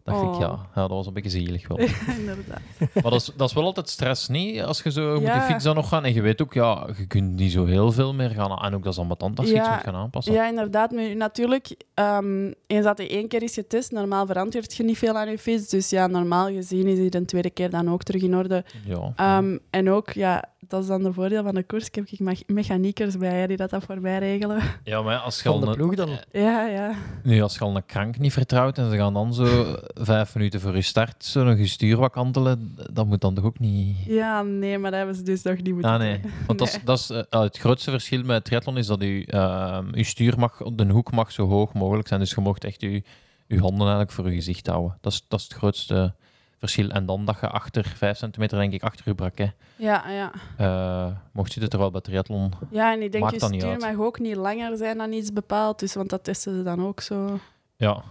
dacht 0.06 0.22
ik, 0.22 0.28
Oh. 0.30 0.40
ja, 0.40 0.48
ja, 0.76 0.82
dat 0.82 0.90
was 0.90 1.08
een 1.08 1.14
beetje 1.14 1.30
zielig 1.30 1.68
wel. 1.68 1.78
Inderdaad. 2.20 2.60
maar 2.94 3.04
dat 3.04 3.14
is, 3.14 3.32
dat 3.36 3.50
is 3.50 3.56
wel 3.56 3.64
altijd 3.64 3.90
stress, 3.90 4.28
niet? 4.28 4.62
Als 4.62 4.84
je 4.84 4.92
zo 4.92 5.14
moet 5.20 5.34
de 5.34 5.42
fiets 5.42 5.64
dan 5.64 5.76
nog 5.76 5.88
gaan. 5.88 6.04
En 6.06 6.14
je 6.14 6.22
weet 6.22 6.42
ook, 6.42 6.54
ja, 6.54 6.88
je 6.98 7.08
kunt 7.08 7.36
niet 7.36 7.52
zo 7.52 7.66
heel 7.66 7.92
veel 7.92 8.14
meer 8.14 8.30
gaan. 8.30 8.58
En 8.64 8.76
ook 8.76 8.84
dat 8.84 8.94
is 8.94 9.00
ambetant 9.00 9.40
als 9.40 9.48
je 9.50 9.56
iets 9.56 9.70
moet 9.70 9.80
gaan 9.84 9.96
aanpassen. 9.96 10.34
Ja, 10.34 10.48
inderdaad. 10.50 10.92
Maar 10.92 11.16
natuurlijk, 11.16 11.76
ehm, 11.94 12.52
eens 12.68 12.84
dat 12.86 12.98
hij 12.98 13.10
één 13.10 13.28
keer 13.28 13.44
is 13.44 13.54
getest, 13.54 13.92
normaal 13.92 14.26
verandert 14.26 14.76
je 14.76 14.84
niet 14.84 14.98
veel 14.98 15.18
aan 15.18 15.30
je 15.30 15.38
fiets. 15.40 15.70
Dus 15.70 15.90
ja, 15.90 16.08
normaal 16.08 16.48
gezien 16.48 16.88
is 16.88 16.98
hij 16.98 17.10
de 17.10 17.26
tweede 17.26 17.50
keer 17.50 17.70
dan 17.70 17.90
ook 17.92 18.04
terug 18.04 18.22
in 18.22 18.36
orde. 18.36 18.64
Ja. 18.86 19.12
Ehm, 19.16 19.58
en 19.70 19.90
ook, 19.90 20.10
ja, 20.12 20.44
dat 20.68 20.82
is 20.82 20.88
dan 20.88 21.04
de 21.04 21.14
voordeel 21.14 21.44
van 21.44 21.56
de 21.56 21.64
koers. 21.64 21.88
Ik 21.88 21.96
heb 21.96 22.08
ik 22.08 22.20
me- 22.20 22.44
mechaniekers 22.48 23.18
bij 23.18 23.40
hè, 23.40 23.48
die 23.48 23.58
dat, 23.58 23.70
dat 23.70 23.84
voor 23.84 24.02
mij 24.02 24.20
regelen. 24.20 24.62
ja, 24.84 25.02
maar 25.02 25.18
als 25.18 25.42
je 25.42 25.50
al 25.50 25.56
Van 25.60 25.64
de 25.64 25.68
een- 25.72 25.76
ploeg 25.78 25.96
dan? 25.96 26.10
Ja, 26.32 26.66
ja. 26.68 26.92
Nu, 27.24 27.42
als 27.42 27.54
je 27.54 27.60
al 27.60 27.76
een 27.76 27.86
krank 27.86 28.18
niet 28.18 28.34
vertrouwt 28.34 28.78
en 28.78 28.90
ze 28.90 28.98
gaan 28.98 29.14
dan 29.14 29.34
zo 29.34 29.76
vijf 29.96 30.36
minuten 30.36 30.60
voor 30.62 30.76
je 30.76 30.82
start 30.82 31.26
zo 31.26 31.44
nog 31.44 31.58
je 31.58 31.68
stuur 31.68 31.98
wat 31.98 32.12
kantelen, 32.12 32.76
dat 32.94 33.06
moet 33.06 33.22
dan 33.22 33.34
toch 33.34 33.44
ook 33.46 33.60
niet... 33.60 33.98
Ja, 34.06 34.42
nee, 34.42 34.78
maar 34.78 34.90
dat 34.92 34.98
hebben 35.00 35.16
ze 35.18 35.24
dus 35.24 35.42
nog 35.42 35.56
niet 35.62 35.74
moeten 35.74 35.92
Ah, 35.92 36.00
nee. 36.00 36.20
doen. 36.22 36.32
Want 36.48 36.60
dat 36.60 36.68
is, 36.68 36.80
dat 36.86 37.00
is, 37.00 37.10
eh, 37.10 37.42
het 37.42 37.58
grootste 37.58 37.92
verschil 37.92 38.24
met 38.24 38.46
triathlon 38.46 38.78
is 38.78 38.88
dat 38.88 39.02
je, 39.02 39.26
ehm, 39.26 39.96
je 39.96 40.04
stuur 40.04 40.40
mag, 40.40 40.58
de 40.74 40.86
hoek 40.92 41.12
mag 41.12 41.32
zo 41.32 41.48
hoog 41.48 41.74
mogelijk 41.74 42.08
zijn. 42.08 42.20
Dus 42.20 42.32
je 42.32 42.42
mocht 42.42 42.64
echt 42.64 42.82
je, 42.82 43.04
je 43.48 43.60
handen 43.60 43.80
eigenlijk 43.82 44.12
voor 44.12 44.30
je 44.30 44.36
gezicht 44.36 44.68
houden. 44.68 44.98
Dat 45.02 45.12
is, 45.14 45.26
dat 45.28 45.40
is 45.40 45.46
het 45.46 45.54
grootste 45.58 46.14
verschil. 46.60 46.90
En 46.90 47.06
dan 47.06 47.26
dat 47.26 47.38
je 47.42 47.50
achter, 47.50 47.94
vijf 47.98 48.18
centimeter 48.18 48.58
denk 48.60 48.74
ik, 48.74 48.84
achter 48.84 49.04
je 49.08 49.16
braket, 49.16 49.52
Ja, 49.76 50.10
ja. 50.10 50.32
eh 50.58 51.12
mocht 51.32 51.54
je 51.54 51.62
het 51.62 51.74
er 51.74 51.80
wel 51.80 51.92
bij 51.92 52.02
triathlon... 52.02 52.52
Ja, 52.70 52.94
en 52.94 53.02
ik 53.02 53.12
denk, 53.12 53.30
je 53.32 53.40
stuur 53.40 53.66
uit. 53.66 53.82
mag 53.82 53.98
ook 53.98 54.20
niet 54.20 54.36
langer 54.36 54.78
zijn 54.78 54.98
dan 54.98 55.12
iets 55.12 55.34
bepaald. 55.34 55.80
Dus, 55.80 55.94
want 55.94 56.10
dat 56.10 56.24
testen 56.24 56.58
ze 56.58 56.64
dan 56.64 56.86
ook 56.86 57.02
zo. 57.02 57.40
Ja, 57.78 58.04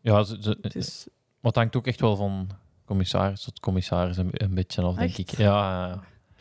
ja 0.00 0.22
ze, 0.22 0.58
Dus, 0.72 1.06
het 1.48 1.56
hangt 1.56 1.76
ook 1.76 1.86
echt 1.86 2.00
wel 2.00 2.16
van 2.16 2.48
commissaris 2.84 3.42
tot 3.42 3.60
commissaris 3.60 4.16
een, 4.16 4.28
een 4.32 4.54
beetje 4.54 4.82
af, 4.82 4.94
denk 4.94 5.08
Echt? 5.08 5.18
ik. 5.18 5.30
Ja, 5.36 5.88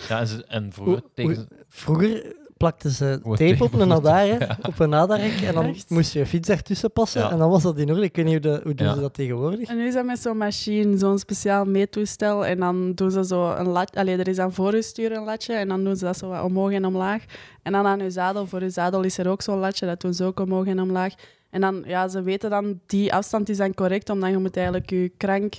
ja, 0.09 0.19
en, 0.19 0.27
ze, 0.27 0.45
en 0.48 0.74
vroeger 0.74 1.01
tegen... 1.13 1.48
Vroeger 1.69 2.36
plakten 2.57 2.92
ze 2.92 3.19
tape 3.24 3.63
op 3.63 3.74
een 3.74 3.88
nadar, 3.88 4.25
Ja. 4.39 4.57
op 4.62 4.80
een 4.80 4.89
nadarrek, 4.89 5.42
en 5.42 5.54
dan 5.54 5.65
Echt? 5.65 5.89
moest 5.89 6.13
je 6.13 6.19
je 6.19 6.25
fiets 6.25 6.50
ertussen 6.50 6.92
passen, 6.92 7.21
Ja. 7.21 7.31
en 7.31 7.38
dan 7.38 7.50
was 7.50 7.63
dat 7.63 7.77
in 7.77 7.89
orde. 7.89 8.01
Ik 8.04 8.15
weet 8.15 8.25
niet 8.25 8.33
hoe, 8.33 8.54
de, 8.54 8.59
hoe 8.63 8.74
doen 8.74 8.88
Ja. 8.88 8.94
ze 8.94 9.00
dat 9.00 9.13
tegenwoordig. 9.13 9.69
en 9.69 9.77
nu 9.77 9.88
is 9.88 9.94
dat 9.94 10.06
met 10.06 10.19
zo'n 10.19 10.38
machine, 10.38 10.98
zo'n 10.98 11.19
speciaal 11.19 11.65
meettoestel. 11.65 12.45
En 12.45 12.59
dan 12.59 12.94
doen 12.94 13.12
ze 13.12 13.25
zo 13.25 13.51
een 13.51 13.68
lat. 13.68 13.95
Allee, 13.95 14.18
er 14.18 14.27
is 14.27 14.38
aan 14.39 14.54
voor 14.54 14.75
je 14.75 14.81
stuur 14.81 15.12
een 15.12 15.24
latje. 15.24 15.54
En 15.54 15.68
dan 15.68 15.83
doen 15.83 15.95
ze 15.95 16.06
dat 16.06 16.18
zo 16.18 16.27
wat 16.30 16.44
omhoog 16.44 16.71
en 16.71 16.86
omlaag. 16.86 17.24
En 17.62 17.71
dan 17.71 17.86
aan 17.86 18.00
je 18.00 18.09
zadel. 18.12 18.48
Voor 18.48 18.62
je 18.63 18.69
zadel 18.69 19.04
is 19.04 19.18
er 19.18 19.27
ook 19.27 19.42
zo'n 19.42 19.59
latje. 19.59 19.86
Dat 19.86 20.01
doen 20.01 20.13
ze 20.13 20.23
ook 20.23 20.40
omhoog 20.40 20.66
en 20.66 20.81
omlaag. 20.81 21.14
En 21.49 21.61
dan, 21.61 21.83
ja, 21.85 22.07
ze 22.07 22.21
weten 22.21 22.49
dan, 22.49 22.80
die 22.85 23.13
afstand 23.13 23.49
is 23.49 23.57
dan 23.57 23.73
correct. 23.73 24.09
Omdat 24.09 24.30
je 24.30 24.37
moet 24.37 24.57
eigenlijk 24.57 24.89
je 24.89 25.11
krank 25.18 25.54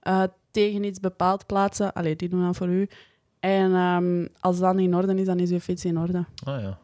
eh, 0.00 0.22
tegen 0.50 0.84
iets 0.84 1.00
bepaald 1.00 1.46
plaatsen. 1.46 1.92
Allee, 1.92 2.16
die 2.16 2.28
doen 2.28 2.44
dat 2.44 2.56
voor 2.56 2.68
u. 2.68 2.88
En 3.40 3.74
ehm, 3.74 4.26
als 4.40 4.58
dat 4.58 4.78
in 4.78 4.94
orde 4.94 5.14
is, 5.14 5.26
dan 5.26 5.38
is 5.38 5.50
je 5.50 5.60
fiets 5.60 5.84
in 5.84 5.98
orde. 5.98 6.24
Ah 6.44 6.60
ja. 6.60 6.78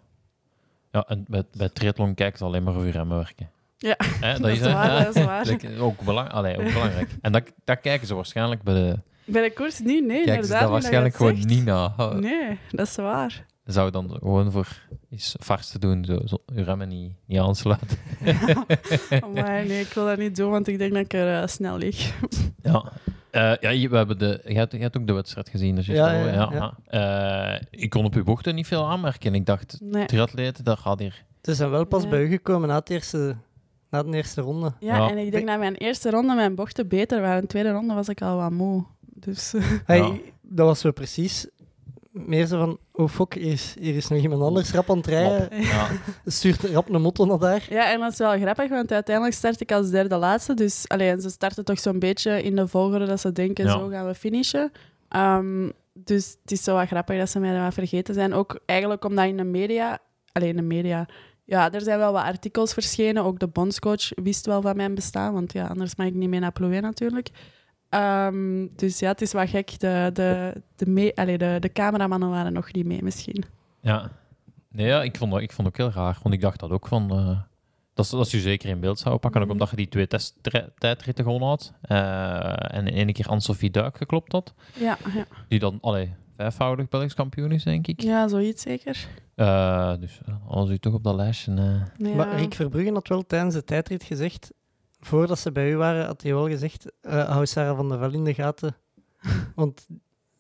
Ja, 0.93 1.05
en 1.09 1.25
bij, 1.29 1.43
bij 1.57 1.69
triathlon 1.69 2.15
kijken 2.15 2.39
ze 2.39 2.45
alleen 2.45 2.63
maar 2.63 2.77
of 2.77 2.85
je 2.85 2.91
remmen 2.91 3.17
werken. 3.17 3.51
Ja, 3.79 3.97
dat 4.39 4.51
is 4.51 4.61
waar, 4.61 5.05
dat 5.05 5.17
is 5.17 5.25
waar. 5.25 5.45
Dat 5.45 5.79
ook, 5.79 6.01
belang, 6.01 6.29
allee, 6.29 6.59
ook 6.59 6.73
belangrijk. 6.73 7.11
En 7.21 7.33
dat, 7.33 7.53
dat 7.65 7.81
kijken 7.81 8.07
ze 8.07 8.15
waarschijnlijk 8.15 8.63
bij 8.63 8.75
de... 8.75 8.97
Bij 9.25 9.43
de 9.43 9.53
koers 9.53 9.79
niet, 9.79 10.05
nee, 10.05 10.25
Kijken 10.25 10.25
ze 10.25 10.33
inderdaad. 10.33 10.61
dat 10.61 10.71
waarschijnlijk 10.71 11.15
gewoon 11.15 11.39
niet 11.47 11.65
na. 11.65 11.95
Nee, 12.13 12.59
dat 12.71 12.87
is 12.87 12.97
waar. 12.97 13.47
Zou 13.73 13.91
dan 13.91 14.11
gewoon 14.19 14.51
voor 14.53 14.69
iets 15.11 15.35
vars 15.39 15.69
te 15.69 15.79
doen, 15.79 16.05
zo, 16.05 16.21
zo 16.25 16.39
je 16.55 16.63
remmen 16.63 16.89
niet, 16.89 17.13
niet 17.27 17.39
aansluiten. 17.39 17.99
Maar 19.35 19.65
nee, 19.67 19.81
ik 19.81 19.93
wil 19.93 20.05
dat 20.05 20.19
niet 20.19 20.37
doen, 20.37 20.51
want 20.51 20.69
ik 20.69 20.79
denk 20.79 20.93
dat 20.93 21.01
ik 21.05 21.13
er 21.13 21.41
eh, 21.43 21.47
snel 21.47 21.77
lig. 21.79 22.15
Ja. 22.63 22.93
Eh, 23.31 23.53
ja, 23.61 23.71
je- 23.71 23.89
we 23.89 23.97
hebben 23.97 24.19
de, 24.19 24.41
je, 24.47 24.55
hebt, 24.55 24.73
je 24.73 24.79
hebt 24.79 24.97
ook 24.97 25.07
de 25.07 25.13
wedstrijd 25.13 25.49
gezien, 25.49 25.75
dus 25.75 25.87
Ja, 25.87 26.13
ja, 26.13 26.27
ja, 26.33 26.51
ja, 26.53 27.55
Eh, 27.55 27.61
ik 27.71 27.91
kon 27.91 28.05
op 28.05 28.15
uw 28.15 28.25
bochten 28.25 28.55
niet 28.55 28.67
veel 28.67 28.89
aanmerken. 28.89 29.35
Ik 29.35 29.47
dacht, 29.47 29.79
Nee. 29.83 30.07
triatleten, 30.07 30.65
dat 30.65 30.79
gaat 30.79 30.99
hier... 30.99 31.25
Ze 31.43 31.55
zijn 31.55 31.71
wel 31.71 31.85
pas 31.87 32.09
bij 32.09 32.23
u 32.23 32.29
gekomen 32.29 32.69
na, 32.69 32.75
het 32.79 32.91
eerste, 32.91 33.37
na 33.91 34.03
de 34.03 34.17
eerste 34.17 34.41
ronde. 34.41 34.73
Ja, 34.81 34.97
Ja. 34.97 35.11
en 35.11 35.19
ik 35.19 35.31
denk 35.33 35.47
dat 35.47 35.59
mijn 35.59 35.75
eerste 35.75 36.11
ronde 36.11 36.35
mijn 36.35 36.55
bochten 36.55 36.89
beter 36.89 37.21
waren. 37.21 37.35
In 37.37 37.41
de 37.41 37.47
tweede 37.47 37.71
ronde 37.71 37.95
was 37.95 38.09
ik 38.09 38.23
al 38.23 38.37
wat 38.37 38.51
moe. 38.51 38.85
Dus 39.01 39.55
Hey, 39.85 39.99
Ja. 39.99 40.13
Dat 40.43 40.67
was 40.67 40.81
zo 40.81 40.91
precies 40.91 41.47
meer 42.11 42.47
zo 42.47 42.59
van, 42.59 42.79
oh 42.93 43.09
fuck, 43.09 43.35
hier 43.35 43.53
is, 43.53 43.75
hier 43.81 43.97
is 43.97 44.09
nog 44.09 44.19
iemand 44.19 44.43
anders 44.43 44.73
rap 44.73 44.91
aan 44.91 44.97
het 44.97 45.07
rijden. 45.07 45.63
Ja. 45.63 45.89
Stuurt 46.27 46.63
rap 46.65 46.89
een 46.89 47.03
motto 47.03 47.25
naar 47.25 47.39
daar. 47.39 47.67
ja, 47.71 47.93
en 47.93 48.01
dat 48.01 48.13
is 48.13 48.19
wel 48.19 48.39
grappig, 48.39 48.69
want 48.69 48.93
uiteindelijk 48.93 49.37
start 49.37 49.61
ik 49.61 49.73
als 49.73 49.91
derde 49.91 50.17
laatste. 50.17 50.55
Dus 50.55 50.85
alleen, 50.89 51.21
ze 51.21 51.31
starten 51.31 51.65
toch 51.65 51.79
zo'n 51.79 51.99
beetje 51.99 52.43
in 52.43 52.57
de 52.57 52.69
volgorde 52.69 53.07
dat 53.07 53.21
ze 53.21 53.33
denken, 53.33 53.65
Ja. 53.65 53.71
zo 53.71 53.89
gaan 53.89 54.07
we 54.07 54.15
finishen. 54.15 54.73
Ehm, 55.09 55.71
dus 55.93 56.37
het 56.43 56.51
is 56.53 56.63
zo 56.63 56.75
wat 56.75 56.87
grappig 56.87 57.19
dat 57.19 57.31
ze 57.31 57.39
mij 57.39 57.61
wat 57.61 57.75
vergeten 57.75 58.15
zijn. 58.15 58.33
Ook 58.35 58.61
eigenlijk 58.67 59.05
omdat 59.05 59.27
in 59.27 59.37
de 59.37 59.45
media... 59.45 59.99
Alleen 60.33 60.49
in 60.49 60.57
de 60.57 60.63
media... 60.63 61.09
Ja, 61.45 61.73
er 61.73 61.81
zijn 61.81 61.99
wel 61.99 62.13
wat 62.13 62.23
artikels 62.23 62.73
verschenen. 62.73 63.25
Ook 63.25 63.39
de 63.39 63.47
bondscoach 63.49 64.09
wist 64.15 64.47
wel 64.47 64.63
van 64.63 64.77
mijn 64.77 64.95
bestaan, 64.95 65.33
want 65.33 65.53
ja, 65.53 65.67
anders 65.67 65.97
mag 65.97 66.07
ik 66.07 66.15
niet 66.15 66.29
mee 66.29 66.41
naar 66.41 66.53
Plouet 66.53 66.83
natuurlijk. 66.83 67.29
Ehm, 67.91 68.67
dus 68.77 68.99
ja, 68.99 69.09
het 69.09 69.21
is 69.21 69.33
wat 69.33 69.49
gek. 69.49 69.81
De, 69.81 70.11
de, 70.13 70.63
de, 70.77 70.87
mee, 70.87 71.17
allee, 71.17 71.39
de, 71.39 71.57
de 71.61 71.73
cameramannen 71.73 72.31
waren 72.31 72.53
nog 72.53 72.73
niet 72.73 72.87
mee 72.87 73.03
misschien. 73.03 73.45
ja. 73.81 74.11
Nee, 74.73 74.87
ja, 74.87 75.03
ik, 75.03 75.17
vond 75.17 75.33
dat, 75.33 75.41
ik 75.41 75.53
vond 75.53 75.69
het 75.69 75.81
ook 75.81 75.93
heel 75.93 76.03
raar. 76.03 76.19
Want 76.23 76.35
ik 76.35 76.41
dacht 76.41 76.61
dat 76.61 76.71
ook 76.71 76.87
van... 76.87 77.11
eh, 77.11 77.39
dat, 77.95 78.09
dat 78.11 78.29
ze 78.29 78.37
je 78.37 78.43
zeker 78.43 78.69
in 78.69 78.81
beeld 78.81 78.99
zouden 78.99 79.21
pakken. 79.21 79.41
Ook 79.41 79.47
Mhm. 79.47 79.57
omdat 79.57 79.71
je 79.71 79.77
die 79.77 79.89
twee 79.89 80.07
testtijdritten 80.07 81.25
gewonnen 81.25 81.49
had. 81.49 81.73
Eh, 81.83 82.77
en 82.77 82.87
in 82.87 82.95
één 82.95 83.13
keer 83.13 83.27
Anne-Sophie 83.27 83.71
Duik 83.71 83.97
geklopt 83.97 84.33
had. 84.33 84.55
Ja, 84.79 84.99
ja. 85.15 85.25
Die 85.49 85.59
dan, 85.59 85.79
allee, 85.81 86.15
vijfvoudig 86.37 86.89
Belgisch 86.89 87.15
kampioen 87.15 87.53
is, 87.53 87.63
denk 87.63 87.87
ik. 87.87 88.01
ja, 88.01 88.29
zoiets 88.29 88.63
zeker. 88.63 89.07
Eh, 89.35 89.93
dus 90.01 90.21
als 90.47 90.71
u 90.71 90.79
toch 90.79 90.95
op 90.95 91.05
dat 91.05 91.15
lijstje... 91.15 91.55
eh, 91.55 92.07
Ja. 92.09 92.15
Maar 92.15 92.37
Rick 92.39 92.55
Verbruggen 92.55 92.95
had 92.95 93.09
wel 93.09 93.27
tijdens 93.27 93.55
de 93.55 93.65
tijdrit 93.65 94.03
gezegd, 94.03 94.51
voordat 95.01 95.39
ze 95.39 95.53
bij 95.53 95.71
u 95.71 95.77
waren, 95.77 96.07
had 96.07 96.23
hij 96.23 96.35
wel 96.35 96.49
gezegd, 96.49 96.93
eh, 97.01 97.29
hou 97.31 97.47
Sarah 97.47 97.77
van 97.77 97.89
der 97.89 97.99
Vel 97.99 98.13
in 98.13 98.25
de 98.25 98.35
gaten. 98.35 98.77
Want 99.55 99.87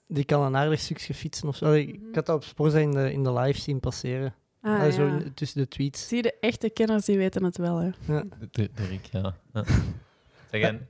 die 0.06 0.24
kan 0.24 0.42
een 0.42 0.56
aardig 0.56 0.80
stukje 0.80 1.14
fietsen 1.14 1.48
of 1.48 1.56
zo. 1.56 1.64
Allee, 1.64 1.86
Ik 1.86 2.14
had 2.14 2.26
dat 2.26 2.36
op 2.36 2.44
Sporza 2.44 2.78
in 2.78 2.90
de, 2.90 3.12
in 3.12 3.22
de 3.24 3.32
live 3.32 3.60
zien 3.60 3.80
passeren. 3.80 4.34
Ah, 4.62 4.78
Allee, 4.78 4.92
Zo 4.92 5.06
ja. 5.06 5.18
in- 5.18 5.34
tussen 5.34 5.60
de 5.60 5.68
tweets. 5.68 6.08
Zie, 6.08 6.22
de 6.22 6.34
echte 6.40 6.70
kenners 6.70 7.04
die 7.04 7.16
weten 7.16 7.44
het 7.44 7.56
wel. 7.56 7.76
Hè. 7.78 7.90
Ja. 8.06 8.24
de, 8.50 8.70
de 8.74 8.84
Rick, 8.86 9.04
ja. 9.04 9.34
ja. 9.52 9.64
Zeg, 10.50 10.62
en... 10.62 10.88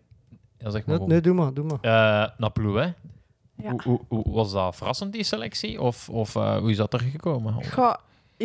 Ja, 0.59 0.71
zeg 0.71 0.87
maar. 0.87 1.07
Nee, 1.07 1.21
doe 1.21 1.35
maar, 1.35 1.55
doe 1.55 1.65
maar. 1.65 1.79
Eh, 1.81 2.39
Naploe, 2.39 2.79
hè? 2.79 2.85
Ja. 3.65 3.71
Hoe, 3.71 3.81
hoe, 3.85 4.01
hoe- 4.09 4.33
was 4.35 4.53
dat 4.53 4.77
verrassend, 4.77 5.13
die 5.13 5.23
selectie? 5.23 5.81
Of, 5.81 6.09
of 6.09 6.37
eh, 6.37 6.57
hoe 6.57 6.71
is 6.71 6.77
dat 6.77 6.93
er 6.93 7.01
gekomen? 7.01 7.65
Goh, 7.65 7.95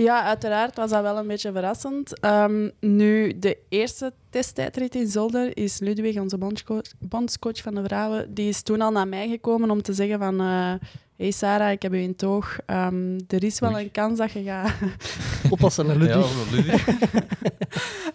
ja, 0.03 0.23
uiteraard 0.23 0.75
was 0.75 0.89
dat 0.89 1.01
wel 1.01 1.17
een 1.17 1.27
beetje 1.27 1.51
verrassend. 1.51 2.19
Ehm, 2.19 2.69
nu, 2.79 3.39
de 3.39 3.57
eerste 3.69 4.13
testtijdrit 4.29 4.95
in 4.95 5.07
Zolder 5.07 5.57
is 5.57 5.79
Ludwig, 5.79 6.19
onze 6.19 6.37
bondscoach, 6.37 6.87
bondscoach 6.99 7.61
van 7.61 7.75
de 7.75 7.83
vrouwen, 7.83 8.33
die 8.33 8.47
is 8.49 8.61
toen 8.61 8.81
al 8.81 8.91
naar 8.91 9.07
mij 9.07 9.27
gekomen 9.27 9.71
om 9.71 9.81
te 9.81 9.93
zeggen 9.93 10.19
van... 10.19 10.39
eh 10.39 10.73
hey 11.15 11.31
Sarah, 11.31 11.71
ik 11.71 11.81
heb 11.81 11.93
u 11.93 11.97
in 11.97 12.15
toog. 12.15 12.57
Ehm, 12.65 13.19
er 13.27 13.43
is 13.43 13.59
wel 13.59 13.73
Oei. 13.73 13.83
een 13.83 13.91
kans 13.91 14.17
dat 14.17 14.31
je 14.31 14.43
gaat... 14.43 14.71
Oppassen, 15.51 15.89
hè, 15.89 15.95
Ludwig. 15.95 16.29
Ja, 16.29 16.55
Ludwig. 16.55 16.87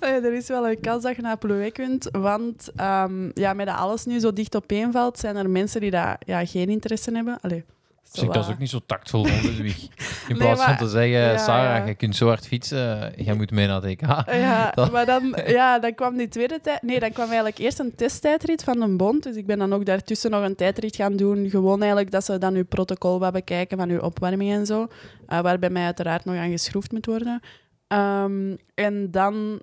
Eh, 0.00 0.24
er 0.24 0.32
is 0.32 0.48
wel 0.48 0.68
een 0.68 0.80
kans 0.80 1.02
dat 1.02 1.16
je 1.16 1.22
naar 1.22 1.38
Plouet 1.38 1.72
kunt, 1.72 2.08
want 2.12 2.70
ehm, 2.76 3.30
ja, 3.34 3.52
met 3.52 3.66
dat 3.66 3.76
alles 3.76 4.04
nu 4.04 4.18
zo 4.18 4.32
dicht 4.32 4.56
opeenvalt, 4.56 5.18
zijn 5.18 5.36
er 5.36 5.50
mensen 5.50 5.80
die 5.80 5.90
daar 5.90 6.20
ja, 6.26 6.46
geen 6.46 6.68
interesse 6.68 7.10
in 7.10 7.16
hebben. 7.16 7.38
Allee, 7.40 7.64
Dus 8.12 8.22
ik 8.22 8.26
dat 8.26 8.36
is 8.36 8.42
wat- 8.42 8.54
ook 8.54 8.58
niet 8.60 8.70
zo 8.70 8.80
tactvol 8.86 9.24
van 9.24 9.50
Ludwig. 9.50 9.88
In 10.28 10.36
plaats 10.36 10.62
van 10.64 10.76
te 10.76 10.88
zeggen, 10.88 11.10
ja, 11.18 11.36
Sarah, 11.38 11.78
ja. 11.78 11.84
je 11.86 11.94
kunt 11.94 12.16
zo 12.16 12.26
hard 12.26 12.46
fietsen, 12.46 13.12
jij 13.16 13.34
moet 13.34 13.50
mee 13.50 13.66
naar 13.66 13.74
het 13.82 13.84
EK. 13.84 14.00
Ja, 14.26 14.70
Dat- 14.74 14.92
maar 14.92 15.06
dan, 15.06 15.36
ja, 15.46 15.78
dan 15.78 15.94
kwam 15.94 16.16
die 16.16 16.28
tweede 16.28 16.60
tijd... 16.60 16.82
Nee, 16.82 17.00
dan 17.00 17.12
kwam 17.12 17.26
eigenlijk 17.26 17.58
eerst 17.58 17.78
een 17.78 17.94
testtijdrit 17.94 18.64
van 18.64 18.80
een 18.82 18.96
bond. 18.96 19.22
Dus 19.22 19.36
ik 19.36 19.46
ben 19.46 19.58
dan 19.58 19.72
ook 19.72 19.84
daartussen 19.86 20.30
nog 20.30 20.44
een 20.44 20.56
tijdrit 20.56 20.96
gaan 20.96 21.16
doen. 21.16 21.50
Gewoon 21.50 21.78
eigenlijk 21.80 22.10
dat 22.10 22.24
ze 22.24 22.38
dan 22.38 22.54
uw 22.54 22.64
protocol 22.64 23.18
wat 23.18 23.32
bekijken 23.32 23.78
van 23.78 23.88
uw 23.90 24.00
opwarming 24.00 24.52
en 24.52 24.66
zo. 24.66 24.86
eh, 25.26 25.40
waar 25.40 25.58
bij 25.58 25.70
mij 25.70 25.84
uiteraard 25.84 26.24
nog 26.24 26.36
aan 26.36 26.50
geschroefd 26.50 26.92
moet 26.92 27.06
worden. 27.06 27.40
Ehm, 27.88 28.56
en 28.74 29.10
dan... 29.10 29.60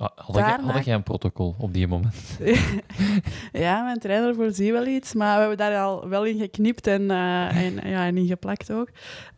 Ah, 0.00 0.08
Had, 0.14 0.34
jij, 0.34 0.44
Daarna- 0.44 0.72
had 0.72 0.84
jij 0.84 0.94
een 0.94 1.02
protocol 1.02 1.54
op 1.58 1.72
die 1.74 1.88
moment? 1.88 2.38
ja, 3.52 3.82
mijn 3.82 3.98
trainer 3.98 4.34
voorziet 4.34 4.70
wel 4.70 4.86
iets. 4.86 5.14
Maar 5.14 5.34
we 5.34 5.40
hebben 5.40 5.56
daar 5.58 5.78
al 5.82 6.08
wel 6.08 6.24
in 6.24 6.38
geknipt 6.38 6.86
en, 6.86 7.10
eh, 7.10 7.64
en, 7.64 7.74
ja, 7.90 8.06
en 8.06 8.16
in 8.16 8.26
geplakt 8.26 8.72
ook. 8.72 8.88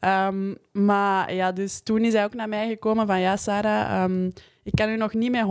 Ehm, 0.00 0.54
maar 0.72 1.34
ja, 1.34 1.52
dus 1.52 1.80
toen 1.82 2.04
is 2.04 2.12
hij 2.12 2.24
ook 2.24 2.34
naar 2.34 2.48
mij 2.48 2.68
gekomen 2.68 3.06
van... 3.06 3.20
Ja, 3.20 3.36
Sarah... 3.36 4.02
ehm, 4.04 4.30
ik 4.64 4.72
kan 4.74 4.88
u 4.88 4.96
nog 4.96 5.14
niet 5.14 5.30
met 5.30 5.44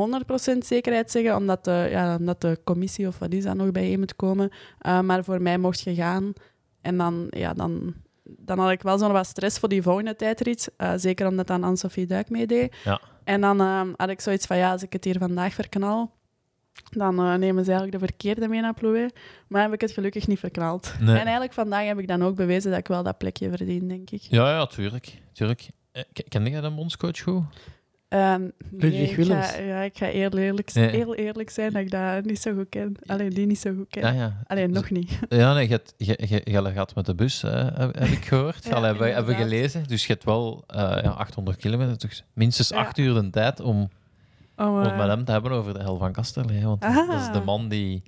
100% 0.53 0.57
zekerheid 0.57 1.11
zeggen, 1.11 1.35
omdat 1.35 1.63
de, 1.63 1.87
ja, 1.89 2.15
omdat 2.15 2.41
de 2.41 2.59
commissie 2.63 3.07
of 3.07 3.19
wat 3.19 3.33
is 3.33 3.43
dat 3.43 3.55
nog 3.55 3.71
bijeen 3.71 3.99
moet 3.99 4.15
komen. 4.15 4.49
Uh, 4.87 4.99
maar 5.01 5.23
voor 5.23 5.41
mij 5.41 5.57
mocht 5.57 5.81
je 5.81 5.95
gaan. 5.95 6.33
En 6.81 6.97
dan, 6.97 7.27
ja, 7.29 7.53
dan, 7.53 7.93
dan 8.55 8.65
had 8.65 8.71
ik 8.71 8.81
wel 8.81 8.97
zo'n 8.97 9.11
wat 9.11 9.25
stress 9.25 9.59
voor 9.59 9.69
die 9.69 9.81
volgende 9.81 10.15
tijdrit. 10.15 10.71
Uh, 10.77 10.93
zeker 10.95 11.27
omdat 11.27 11.47
dan 11.47 11.63
Anne-Sophie 11.63 12.05
Duik 12.05 12.29
meedeed. 12.29 12.75
Ja. 12.83 13.01
En 13.23 13.41
dan 13.41 13.61
uh, 13.61 13.81
had 13.95 14.09
ik 14.09 14.21
zoiets 14.21 14.45
van, 14.45 14.57
ja, 14.57 14.71
als 14.71 14.83
ik 14.83 14.93
het 14.93 15.03
hier 15.03 15.17
vandaag 15.17 15.53
verknal, 15.53 16.11
dan 16.89 17.19
uh, 17.19 17.33
nemen 17.35 17.63
ze 17.65 17.71
eigenlijk 17.71 17.99
de 18.01 18.07
verkeerde 18.07 18.47
mee 18.47 18.61
naar 18.61 18.73
Plouet. 18.73 19.13
Maar 19.47 19.61
heb 19.61 19.73
ik 19.73 19.81
het 19.81 19.91
gelukkig 19.91 20.27
niet 20.27 20.39
verknald. 20.39 20.93
Nee. 20.99 21.09
En 21.15 21.21
eigenlijk 21.21 21.53
vandaag 21.53 21.85
heb 21.85 21.99
ik 21.99 22.07
dan 22.07 22.23
ook 22.23 22.35
bewezen 22.35 22.69
dat 22.69 22.79
ik 22.79 22.87
wel 22.87 23.03
dat 23.03 23.17
plekje 23.17 23.49
verdien, 23.49 23.87
denk 23.87 24.09
ik. 24.09 24.21
Ja, 24.21 24.49
ja, 24.49 24.65
tuurlijk. 24.65 25.21
tuurlijk. 25.33 25.69
Eh, 25.91 26.03
k- 26.13 26.29
Kende 26.29 26.49
jij 26.49 26.61
de 26.61 26.71
bondscoach 26.71 27.19
goed? 27.21 27.43
Um, 28.13 28.51
Ludwig 28.71 28.91
nee, 28.91 29.09
ik 29.09 29.15
Willems. 29.15 29.51
Ga, 29.51 29.59
ja, 29.61 29.81
ik 29.81 29.97
ga 29.97 30.05
heel 30.05 30.37
eerlijk, 30.37 30.73
Nee. 30.73 30.89
heel 30.89 31.15
eerlijk 31.15 31.49
zijn 31.49 31.73
dat 31.73 31.81
ik 31.81 31.91
dat 31.91 32.25
niet 32.25 32.41
zo 32.41 32.53
goed 32.53 32.69
ken. 32.69 32.95
Alleen 33.05 33.29
die 33.29 33.45
niet 33.45 33.59
zo 33.59 33.73
goed 33.75 33.89
ken. 33.89 34.01
Ja, 34.01 34.11
ja. 34.21 34.43
Alleen 34.47 34.71
nog 34.71 34.89
niet. 34.89 35.19
Ja, 35.29 35.53
nee, 35.53 35.69
je, 35.69 35.81
je, 35.97 36.17
je, 36.27 36.41
je 36.43 36.71
gaat 36.71 36.95
met 36.95 37.05
de 37.05 37.15
bus, 37.15 37.41
hè, 37.41 37.49
heb, 37.49 37.95
heb 37.99 38.07
ik 38.07 38.25
gehoord. 38.25 38.63
Ja, 38.65 38.81
hebben, 38.81 39.03
we- 39.07 39.13
hebben 39.13 39.35
gelezen. 39.35 39.87
Dus 39.87 40.05
je 40.05 40.11
hebt 40.13 40.23
wel 40.25 40.63
eh, 40.67 40.79
ja, 40.79 41.09
800 41.09 41.57
kilometer, 41.57 41.97
dus 41.97 42.23
minstens 42.33 42.71
acht 42.71 42.97
uur 42.97 43.13
de 43.13 43.29
tijd 43.29 43.59
om, 43.59 43.89
Om, 44.57 44.65
om 44.67 44.95
met 44.95 45.07
hem 45.07 45.25
te 45.25 45.31
hebben 45.31 45.51
over 45.51 45.73
de 45.73 45.79
Hel 45.79 45.97
van 45.97 46.11
Kasterlee. 46.11 46.65
Want 46.65 46.83
Ah. 46.83 47.07
dat 47.07 47.19
is 47.21 47.31
de 47.31 47.41
man 47.45 47.67
die 47.69 48.03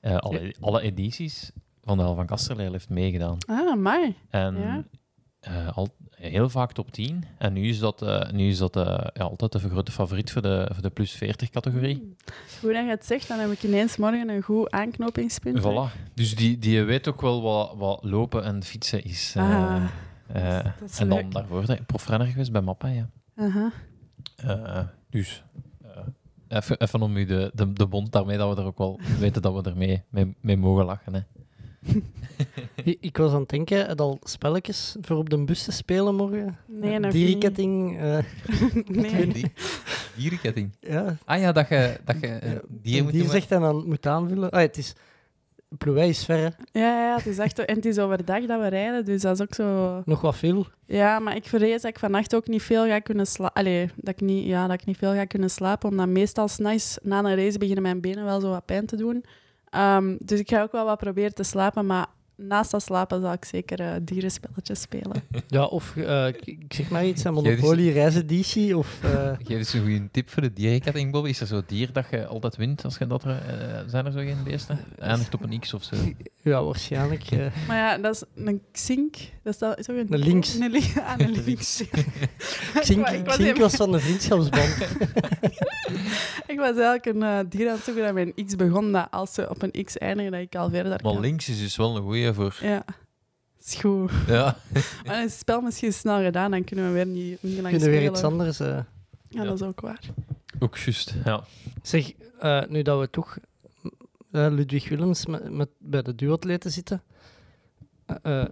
eh, 0.00 0.16
alle, 0.16 0.54
alle 0.60 0.80
edities 0.80 1.50
van 1.84 1.96
de 1.96 2.02
Hel 2.02 2.14
van 2.14 2.26
Kasterlee 2.26 2.70
heeft 2.70 2.88
meegedaan. 2.88 3.36
Ah, 3.48 3.76
maar. 3.76 4.12
En 4.30 4.86
Eh, 5.46 5.76
al, 5.76 5.88
heel 6.10 6.48
vaak 6.48 6.72
top 6.72 6.92
10. 6.92 7.24
En 7.38 7.52
nu 7.52 7.68
is 7.68 7.78
dat, 7.78 8.02
eh, 8.02 8.30
nu 8.30 8.48
is 8.48 8.58
dat 8.58 8.76
eh, 8.76 9.06
ja, 9.12 9.24
altijd 9.24 9.52
de 9.52 9.58
grote 9.58 9.92
favoriet 9.92 10.32
voor 10.32 10.42
de, 10.42 10.68
voor 10.72 10.82
de 10.82 10.90
plus 10.90 11.12
40 11.12 11.50
categorie. 11.50 12.14
Hoe 12.60 12.72
dat 12.72 12.84
je 12.84 12.90
het 12.90 13.06
zegt, 13.06 13.28
dan 13.28 13.38
heb 13.38 13.50
ik 13.50 13.62
ineens 13.62 13.96
morgen 13.96 14.28
een 14.28 14.42
goed 14.42 14.70
aanknopingspunt. 14.70 15.60
Voilà. 15.60 16.12
Dus 16.14 16.36
die, 16.36 16.58
die 16.58 16.82
weet 16.82 17.08
ook 17.08 17.20
wel 17.20 17.42
wat, 17.42 17.74
wat 17.76 18.04
lopen 18.04 18.44
en 18.44 18.62
fietsen 18.62 19.04
is. 19.04 19.34
Ah, 19.36 19.82
dat 20.78 20.90
is 20.90 20.98
en 20.98 21.08
dan 21.08 21.18
leuk. 21.18 21.32
daarvoor 21.32 21.78
profrenner 21.86 22.26
geweest 22.26 22.52
bij 22.52 22.60
Mappa. 22.60 22.88
Ja. 22.88 23.08
Dus 25.10 25.42
even, 26.48 26.80
even 26.80 27.02
om 27.02 27.16
u 27.16 27.24
de, 27.24 27.50
de, 27.54 27.72
de 27.72 27.86
bond 27.86 28.12
daarmee 28.12 28.36
dat 28.36 28.54
we 28.54 28.60
er 28.60 28.66
ook 28.66 28.78
wel 28.78 29.00
weten 29.18 29.42
dat 29.42 29.54
we 29.54 29.70
ermee 29.70 30.02
mee, 30.08 30.36
mee 30.40 30.56
mogen 30.56 30.84
lachen. 30.84 31.14
Hè. 31.14 31.20
Ik, 32.84 32.96
ik 33.08 33.16
was 33.16 33.32
aan 33.32 33.40
het 33.40 33.48
denken, 33.48 33.86
het 33.86 34.00
al 34.00 34.18
spelletjes 34.22 34.96
voor 35.00 35.16
op 35.16 35.30
de 35.30 35.44
bus 35.44 35.62
te 35.64 35.72
spelen 35.72 36.14
morgen? 36.14 36.58
Nee, 36.66 36.98
nog 36.98 37.12
Dierenketting. 37.12 37.98
eh. 38.00 38.18
Nee. 38.86 39.26
Die, 39.26 39.52
dierenketting. 40.16 40.76
ja, 40.80 41.16
Ah 41.24 41.40
ja, 41.40 41.52
dat 41.52 41.68
je, 41.68 42.00
dat 42.04 42.16
je 42.20 42.26
eh, 42.26 43.02
moet 43.02 43.12
dier 43.12 43.28
zegt 43.28 43.50
en 43.50 43.60
dan 43.60 43.84
moet 43.86 44.06
aanvullen. 44.06 44.50
Ah, 44.50 44.60
het 44.60 44.76
is... 44.76 44.92
Plouay 45.78 46.08
is 46.08 46.24
ver, 46.24 46.36
hè. 46.38 46.80
Ja, 46.80 47.08
ja, 47.08 47.16
het 47.16 47.26
is 47.26 47.38
echt... 47.38 47.58
En 47.64 47.74
het 47.76 47.84
is 47.84 47.98
overdag 47.98 48.46
dat 48.46 48.60
we 48.60 48.66
rijden, 48.68 49.04
dus 49.04 49.22
dat 49.22 49.34
is 49.34 49.42
ook 49.42 49.54
zo... 49.54 50.02
nog 50.04 50.20
wat 50.20 50.36
veel. 50.36 50.66
Ja, 50.86 51.18
maar 51.18 51.36
ik 51.36 51.44
vrees 51.44 51.82
dat 51.82 51.90
ik 51.90 51.98
vannacht 51.98 52.34
ook 52.34 52.46
niet 52.46 52.62
veel 52.62 52.86
ga 52.86 52.98
kunnen 52.98 53.26
slapen. 53.26 53.54
Allee, 53.54 53.90
dat 53.96 54.14
ik, 54.14 54.20
niet, 54.20 54.46
ja, 54.46 54.66
dat 54.66 54.80
ik 54.80 54.86
niet 54.86 54.96
veel 54.96 55.12
ga 55.12 55.24
kunnen 55.24 55.50
slapen, 55.50 55.88
omdat 55.90 56.08
meestal 56.08 56.48
s'nachts 56.48 56.98
na 57.02 57.18
een 57.18 57.36
race 57.36 57.58
beginnen 57.58 57.82
mijn 57.82 58.00
benen 58.00 58.24
wel 58.24 58.40
zo 58.40 58.50
wat 58.50 58.64
pijn 58.64 58.86
te 58.86 58.96
doen. 58.96 59.24
Ehm, 59.76 60.16
dus 60.18 60.40
ik 60.40 60.48
ga 60.48 60.62
ook 60.62 60.72
wel 60.72 60.84
wat 60.84 60.98
proberen 60.98 61.34
te 61.34 61.42
slapen, 61.42 61.86
maar 61.86 62.06
naast 62.36 62.70
dat 62.70 62.82
slapen 62.82 63.20
zal 63.20 63.32
ik 63.32 63.44
zeker 63.44 63.80
eh, 63.80 63.92
dierenspelletjes 64.02 64.80
spelen. 64.80 65.22
Ja, 65.48 65.64
of 65.64 65.96
eh, 65.96 66.26
ik 66.44 66.58
zeg 66.68 66.88
maar 66.90 67.06
iets, 67.06 67.24
een 67.24 67.34
Jij 67.42 67.52
is- 67.52 67.60
Monopoly 67.60 67.92
reiseditie 67.92 68.76
of... 68.76 68.98
eh, 69.02 69.10
Geef 69.46 69.56
eens 69.58 69.72
een 69.72 69.80
goede 69.80 70.08
tip 70.10 70.28
voor 70.30 70.42
de 70.42 70.52
dierenketting, 70.52 71.12
Bob. 71.12 71.26
Is 71.26 71.40
er 71.40 71.46
zo'n 71.46 71.62
dier 71.66 71.92
dat 71.92 72.06
je 72.10 72.26
altijd 72.26 72.56
wint? 72.56 72.84
Als 72.84 72.98
je 72.98 73.06
dat 73.06 73.24
er, 73.24 73.30
eh, 73.30 73.80
zijn 73.86 74.06
er 74.06 74.12
zo 74.12 74.18
geen 74.18 74.42
beesten? 74.44 74.78
Eindigt 74.98 75.34
op 75.34 75.42
een 75.42 75.60
X 75.60 75.74
of 75.74 75.82
zo. 75.82 75.96
ja, 76.50 76.64
waarschijnlijk. 76.64 77.30
eh. 77.30 77.46
Maar 77.68 77.76
ja, 77.76 77.98
dat 77.98 78.14
is 78.14 78.44
een 78.44 78.62
xink. 78.72 79.14
Dat 79.42 79.52
is, 79.52 79.58
dat, 79.58 79.78
is 79.78 79.90
ook 79.90 79.96
een... 79.96 80.12
Een 80.12 80.18
links. 80.18 80.54
Een, 80.54 80.70
li- 80.70 80.92
ah, 80.96 81.12
een 81.16 81.42
links. 81.44 81.82
Xink, 82.80 83.08
ik, 83.08 83.24
was 83.24 83.34
Xink 83.36 83.48
even- 83.48 83.60
was 83.60 83.74
van 83.74 83.92
de 83.92 83.98
vriendschapsband. 84.00 84.76
ik 86.46 86.58
was 86.58 86.76
eigenlijk 86.76 87.06
een 87.06 87.22
eh, 87.22 87.38
dier 87.48 87.68
aan 87.68 87.74
het 87.74 87.84
zoeken 87.84 88.02
dat 88.04 88.14
mijn 88.14 88.34
X 88.46 88.56
begon, 88.56 88.92
dat 88.92 89.08
als 89.10 89.34
ze 89.34 89.50
op 89.50 89.62
een 89.62 89.84
X 89.84 89.98
eindigen, 89.98 90.32
dat 90.32 90.40
ik 90.40 90.54
al 90.56 90.70
verder 90.70 90.90
Maar 91.02 91.12
kan. 91.12 91.20
links 91.20 91.48
is 91.48 91.58
dus 91.58 91.76
wel 91.76 91.96
een 91.96 92.02
voor... 92.34 92.56
Ja. 92.62 92.84
Is 93.64 93.74
goed. 93.74 94.10
Ja. 94.26 94.56
Maar 95.06 95.20
het 95.20 95.32
spel 95.32 95.60
misschien 95.60 95.92
snel 95.92 96.22
gedaan, 96.22 96.50
dan 96.50 96.64
kunnen 96.64 96.86
we 96.86 96.92
weer 96.92 97.06
niet, 97.06 97.42
niet 97.42 97.60
lang 97.60 97.68
Kunnen 97.74 97.90
we 97.90 97.98
weer 97.98 98.10
iets 98.10 98.22
anders... 98.22 98.60
eh. 98.60 98.66
Ja, 98.68 98.86
Ja. 99.28 99.44
dat 99.44 99.54
is 99.54 99.62
ook 99.66 99.80
waar. 99.80 100.00
Ook 100.58 100.76
juist, 100.78 101.14
ja. 101.24 101.44
Zeg, 101.82 102.12
eh, 102.38 102.62
nu 102.68 102.82
dat 102.82 103.00
we 103.00 103.10
toch 103.10 103.38
eh, 104.32 104.46
Ludwig 104.50 104.88
Willems 104.88 105.26
met, 105.26 105.50
met, 105.52 105.68
bij 105.78 106.02
de 106.02 106.14
duatleten 106.14 106.70
zitten. 106.70 107.02
eh, 108.06 108.16
eh, 108.40 108.46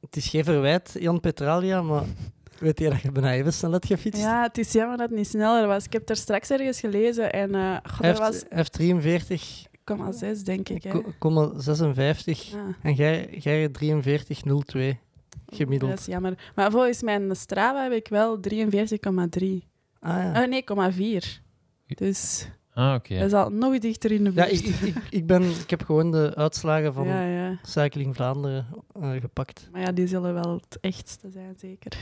het 0.00 0.16
is 0.16 0.26
geen 0.28 0.44
verwijt, 0.44 0.96
Jan 1.00 1.20
Petralia, 1.20 1.82
maar 1.82 2.04
weet 2.60 2.78
je 2.78 2.90
dat 2.90 3.00
je 3.00 3.12
bijna 3.12 3.32
even 3.32 3.52
snel 3.52 3.72
hebt 3.72 3.86
gefietst? 3.86 4.20
Ja, 4.22 4.42
het 4.42 4.58
is 4.58 4.72
jammer 4.72 4.96
dat 4.96 5.08
het 5.08 5.18
niet 5.18 5.28
sneller 5.28 5.66
was. 5.66 5.84
Ik 5.84 5.92
heb 5.92 6.08
er 6.08 6.16
straks 6.16 6.50
ergens 6.50 6.80
gelezen 6.80 7.32
en 7.32 7.54
eh 7.54 7.76
goh, 7.82 8.00
Hij 8.00 8.12
dat 8.12 8.18
heeft, 8.18 8.18
was 8.18 8.34
hij 8.48 8.56
heeft 8.58 8.72
43, 8.72 9.64
0,6 9.88 10.42
denk 10.44 10.68
ik. 10.68 10.82
Hè. 10.82 10.90
ko- 10.90 11.04
komma 11.18 11.50
56 11.56 12.50
Ja, 12.50 12.76
en 12.82 12.94
jij, 12.94 13.28
jij 13.38 13.68
43, 13.68 14.40
02 14.64 14.98
gemiddeld. 15.46 15.90
Dat 15.90 16.00
is 16.00 16.06
jammer. 16.06 16.50
Maar 16.54 16.70
volgens 16.70 17.02
mijn 17.02 17.36
Strava 17.36 17.82
heb 17.82 17.92
ik 17.92 18.08
wel 18.08 18.38
43,3. 18.40 19.64
Ah, 20.00 20.16
ja. 20.22 20.42
Oh 20.42 20.48
nee, 20.48 20.64
0,4. 20.64 21.42
Dus 21.86 22.48
Ah, 22.74 22.94
oké. 22.94 23.14
dat 23.18 23.26
is 23.26 23.32
al 23.32 23.50
nog 23.50 23.78
dichter 23.78 24.12
in 24.12 24.24
de 24.24 24.32
Ja, 24.34 24.46
buurt. 24.46 24.52
ik, 24.66 24.66
ik, 24.66 24.80
ik, 24.96 25.02
ik, 25.10 25.26
ben, 25.26 25.42
ik 25.42 25.70
heb 25.70 25.82
gewoon 25.84 26.10
de 26.10 26.32
uitslagen 26.34 26.94
van 26.94 27.06
ja, 27.14 27.26
ja. 27.26 27.58
Cycling 27.62 28.14
Vlaanderen 28.16 28.66
eh, 29.00 29.10
gepakt. 29.10 29.68
Maar 29.72 29.80
ja, 29.80 29.92
die 29.92 30.06
zullen 30.06 30.34
wel 30.34 30.52
het 30.54 30.78
echtste 30.80 31.30
zijn, 31.30 31.54
zeker. 31.58 31.92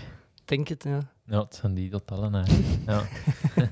denk 0.44 0.68
het, 0.68 0.84
ja. 0.84 1.14
Ja, 1.26 1.40
het 1.40 1.54
zijn 1.54 1.74
die. 1.74 1.90
Hè. 1.90 2.42
Ja. 2.92 3.02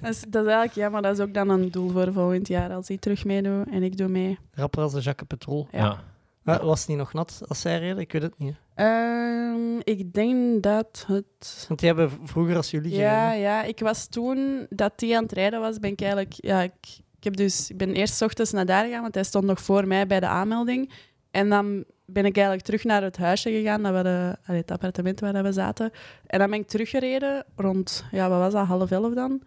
Dat 0.01 0.11
is, 0.11 0.21
dat 0.29 0.43
is 0.45 0.51
eigenlijk 0.53 0.75
jammer. 0.75 1.03
Dat 1.03 1.19
is 1.19 1.25
ook 1.25 1.35
dan 1.35 1.49
een 1.49 1.71
doel 1.71 1.91
voor 1.91 2.13
volgend 2.13 2.49
jaar. 2.49 2.73
Als 2.73 2.89
hij 2.89 2.99
terug 2.99 3.25
meedoet 3.25 3.69
en 3.71 3.83
ik 3.83 3.97
doe 3.97 4.09
mee. 4.09 4.39
Rapper 4.53 4.83
als 4.83 4.93
de 4.93 5.01
Jacques 5.01 5.29
Petrol. 5.29 5.69
Ja. 5.73 5.79
Ja. 5.79 5.99
Maar 6.43 6.65
was 6.65 6.79
het 6.81 6.89
niet 6.89 6.99
nog 6.99 7.13
nat 7.13 7.43
als 7.47 7.61
zij 7.61 7.79
reden? 7.79 7.99
Ik 7.99 8.13
weet 8.13 8.23
het 8.23 8.39
niet. 8.39 8.55
Ehm, 8.75 9.79
ik 9.83 10.13
denk 10.13 10.63
dat 10.63 11.05
het... 11.09 11.65
Want 11.69 11.81
die 11.81 11.89
hebben 11.89 12.11
vroeger 12.25 12.57
als 12.57 12.71
jullie 12.71 12.95
Ja, 12.95 13.25
gereden. 13.25 13.43
ja, 13.43 13.63
ik 13.63 13.81
was 13.81 14.07
toen 14.07 14.67
dat 14.71 14.93
hij 14.97 15.17
aan 15.17 15.23
het 15.23 15.33
rijden 15.33 15.61
was, 15.61 15.79
ben 15.79 15.91
ik 15.91 16.01
eigenlijk... 16.01 16.33
Ja, 16.37 16.63
ik, 16.63 16.73
ik, 17.19 17.25
heb 17.25 17.37
dus, 17.37 17.71
ik 17.71 17.77
ben 17.77 17.93
eerst 17.95 18.23
ochtends 18.23 18.51
naar 18.53 18.67
daar 18.67 18.85
gegaan, 18.85 19.03
want 19.03 19.15
hij 19.15 19.25
stond 19.25 19.45
nog 19.45 19.61
voor 19.61 19.87
mij 19.87 20.07
bij 20.07 20.21
de 20.21 20.27
aanmelding. 20.27 20.93
En 21.35 21.49
dan 21.49 21.85
ben 22.07 22.25
ik 22.25 22.35
eigenlijk 22.37 22.67
terug 22.67 22.85
naar 22.85 23.03
het 23.03 23.17
huisje 23.17 23.51
gegaan, 23.51 23.83
dat 23.83 23.95
we 23.95 24.03
de, 24.03 24.37
allee, 24.47 24.61
het 24.61 24.71
appartement 24.71 25.21
waar 25.21 25.43
we 25.43 25.53
zaten. 25.53 25.91
En 26.27 26.39
dan 26.39 26.51
ben 26.51 26.59
ik 26.59 26.67
teruggereden 26.67 27.45
rond, 27.57 28.05
ja, 28.11 28.29
wat 28.29 28.39
was 28.39 28.53
dat, 28.53 28.67
half 28.67 28.91
elf 28.91 29.15
dan. 29.15 29.43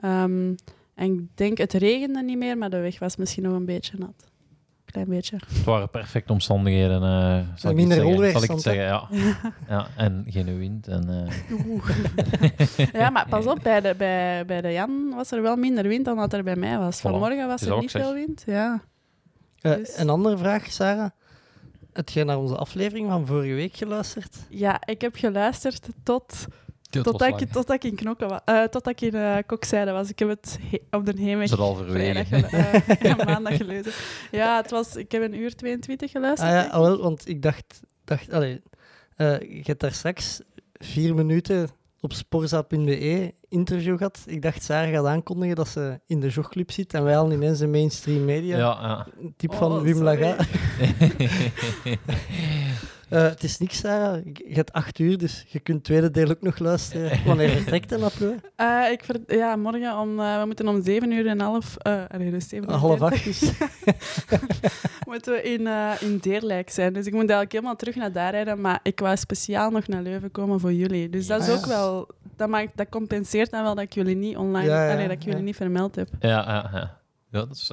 Ehm, 0.00 0.54
en 0.94 1.14
ik 1.14 1.20
denk, 1.34 1.58
het 1.58 1.72
regende 1.72 2.22
niet 2.22 2.38
meer, 2.38 2.58
maar 2.58 2.70
de 2.70 2.80
weg 2.80 2.98
was 2.98 3.16
misschien 3.16 3.42
nog 3.42 3.52
een 3.54 3.64
beetje 3.64 3.98
nat. 3.98 4.26
Klein 4.84 5.08
beetje. 5.08 5.36
Het 5.48 5.64
waren 5.64 5.90
perfecte 5.90 6.32
omstandigheden. 6.32 7.02
eh 7.02 7.40
zal, 7.54 7.70
ik 7.70 7.76
minder 7.76 7.96
het 8.06 8.06
zeggen. 8.18 8.30
zal 8.32 8.42
ik 8.42 8.50
het 8.50 8.60
zeggen, 8.62 8.84
ja. 8.84 9.08
ja. 9.76 9.86
En 9.96 10.24
geen 10.28 10.58
wind. 10.58 10.88
En, 10.88 11.08
eh, 11.08 12.88
Ja, 12.92 13.10
maar 13.10 13.26
pas 13.28 13.46
op, 13.46 13.58
bij 13.62 13.80
de, 13.80 13.94
bij, 13.98 14.44
bij 14.46 14.60
de 14.60 14.72
Jan 14.72 15.12
was 15.14 15.30
er 15.30 15.42
wel 15.42 15.56
minder 15.56 15.88
wind 15.88 16.04
dan 16.04 16.16
dat 16.16 16.32
er 16.32 16.42
bij 16.42 16.56
mij 16.56 16.78
was. 16.78 17.00
Vanmorgen 17.00 17.46
was 17.46 17.62
er 17.62 17.78
niet 17.78 17.90
zeg. 17.90 18.02
veel 18.02 18.14
wind. 18.14 18.42
Ja. 18.46 18.82
Eh, 19.60 19.74
Dus- 19.74 19.98
Een 19.98 20.08
andere 20.08 20.38
vraag, 20.38 20.70
Sarah. 20.72 21.10
Heb 21.98 22.08
jij 22.08 22.24
naar 22.24 22.38
onze 22.38 22.56
aflevering 22.56 23.08
van 23.08 23.26
vorige 23.26 23.54
week 23.54 23.76
geluisterd? 23.76 24.36
ja, 24.48 24.80
ik 24.86 25.00
heb 25.00 25.14
geluisterd 25.16 25.88
tot, 26.02 26.46
totdat, 26.90 27.40
ik, 27.40 27.52
totdat 27.52 27.72
ik 27.76 27.84
in 27.84 27.94
knokken 27.94 28.28
was. 28.28 28.40
eh, 28.44 28.62
totdat 28.62 28.86
ik 28.86 29.00
in 29.00 29.14
uh, 29.14 29.36
kokzijde 29.46 29.90
was. 29.90 30.08
Ik 30.10 30.18
heb 30.18 30.28
het 30.28 30.58
he- 30.70 30.96
op 30.98 31.06
de 31.06 31.12
heenweg 31.16 31.48
vrijdag 31.88 32.28
ja, 33.08 33.24
maandag 33.24 33.56
gelezen. 33.56 33.92
Ja, 34.30 34.56
het 34.56 34.70
was, 34.70 34.96
ik 34.96 35.12
heb 35.12 35.22
een 35.22 35.34
uur 35.34 35.54
22 35.54 36.10
geluisterd. 36.10 36.50
Ah 36.50 36.56
ja, 36.56 36.80
wel, 36.80 36.98
want 36.98 37.28
ik 37.28 37.42
dacht... 37.42 37.80
dacht 38.04 38.32
allee, 38.32 38.62
eh, 39.16 39.40
je 39.40 39.62
hebt 39.62 39.80
daar 39.80 39.92
straks 39.92 40.40
vier 40.72 41.14
minuten 41.14 41.68
op 42.00 42.12
sporza.be 42.12 43.34
interview 43.48 43.96
gehad. 43.96 44.22
Ik 44.26 44.42
dacht, 44.42 44.62
Sarah 44.62 44.90
gaat 44.90 45.04
aankondigen 45.04 45.56
dat 45.56 45.68
ze 45.68 46.00
in 46.06 46.20
de 46.20 46.28
jogclub 46.28 46.70
zit 46.70 46.94
en 46.94 47.04
wij 47.04 47.18
al 47.18 47.32
ineens 47.32 47.60
een 47.60 47.70
mainstream 47.70 48.24
media. 48.24 48.56
Ja, 48.56 48.78
ja. 48.80 49.06
Een 49.20 49.34
tip 49.36 49.50
Oh, 49.50 49.58
van 49.58 49.82
Wim. 49.82 50.02
Laga. 50.02 50.36
Eh, 53.08 53.22
het 53.22 53.42
is 53.42 53.58
niks, 53.58 53.78
Sarah. 53.78 54.24
Je 54.24 54.54
hebt 54.54 54.72
acht 54.72 54.98
uur, 54.98 55.18
dus 55.18 55.44
je 55.48 55.60
kunt 55.60 55.76
het 55.76 55.86
tweede 55.86 56.10
deel 56.10 56.28
ook 56.30 56.42
nog 56.42 56.58
luisteren. 56.58 57.18
Wanneer 57.26 57.48
vertrekt 57.48 57.92
een 57.92 58.02
Aplo? 58.02 58.34
Eh, 58.56 58.90
ik 58.90 59.04
ver- 59.04 59.36
ja, 59.36 59.56
morgen 59.56 59.98
om, 59.98 60.20
eh, 60.20 60.40
we 60.40 60.46
moeten 60.46 60.68
om 60.68 60.82
7 60.82 61.12
uur 61.12 61.26
en 61.26 61.40
half, 61.40 61.76
eh 61.76 62.02
allee, 62.08 62.30
dus 62.30 62.48
7 62.48 62.68
uur 62.68 62.74
Half 62.74 62.98
30 62.98 63.18
acht 63.18 63.26
is. 63.26 63.52
moeten 65.08 65.32
we 65.32 65.42
in, 65.42 65.66
eh, 65.66 65.92
in 66.00 66.18
Deerlijk 66.18 66.70
zijn. 66.70 66.92
Dus 66.92 67.06
ik 67.06 67.12
moet 67.12 67.20
eigenlijk 67.20 67.52
helemaal 67.52 67.76
terug 67.76 67.94
naar 67.94 68.12
daar 68.12 68.30
rijden. 68.30 68.60
Maar 68.60 68.80
ik 68.82 69.00
wou 69.00 69.16
speciaal 69.16 69.70
nog 69.70 69.86
naar 69.86 70.02
Leuven 70.02 70.30
komen 70.30 70.60
voor 70.60 70.72
jullie. 70.72 71.08
Dus 71.10 71.26
dat 71.26 71.40
is 71.40 71.46
Ja. 71.46 71.52
ook 71.54 71.66
wel... 71.66 72.08
Dat, 72.36 72.48
maakt, 72.48 72.76
dat 72.76 72.88
compenseert 72.88 73.50
dan 73.50 73.62
wel 73.62 73.74
dat 73.74 73.84
ik 73.84 73.92
jullie 73.94 74.16
niet 74.16 74.36
online... 74.36 74.68
Ja, 74.68 74.84
ja, 74.86 74.92
allee, 74.92 75.06
dat 75.08 75.16
ik 75.16 75.22
jullie 75.22 75.38
ja. 75.38 75.44
niet 75.44 75.56
vermeld 75.56 75.94
heb. 75.94 76.08
ja, 76.20 76.28
ja, 76.28 76.70
ja. 76.72 76.98
Ja, 77.30 77.38
dat 77.46 77.50
is... 77.50 77.72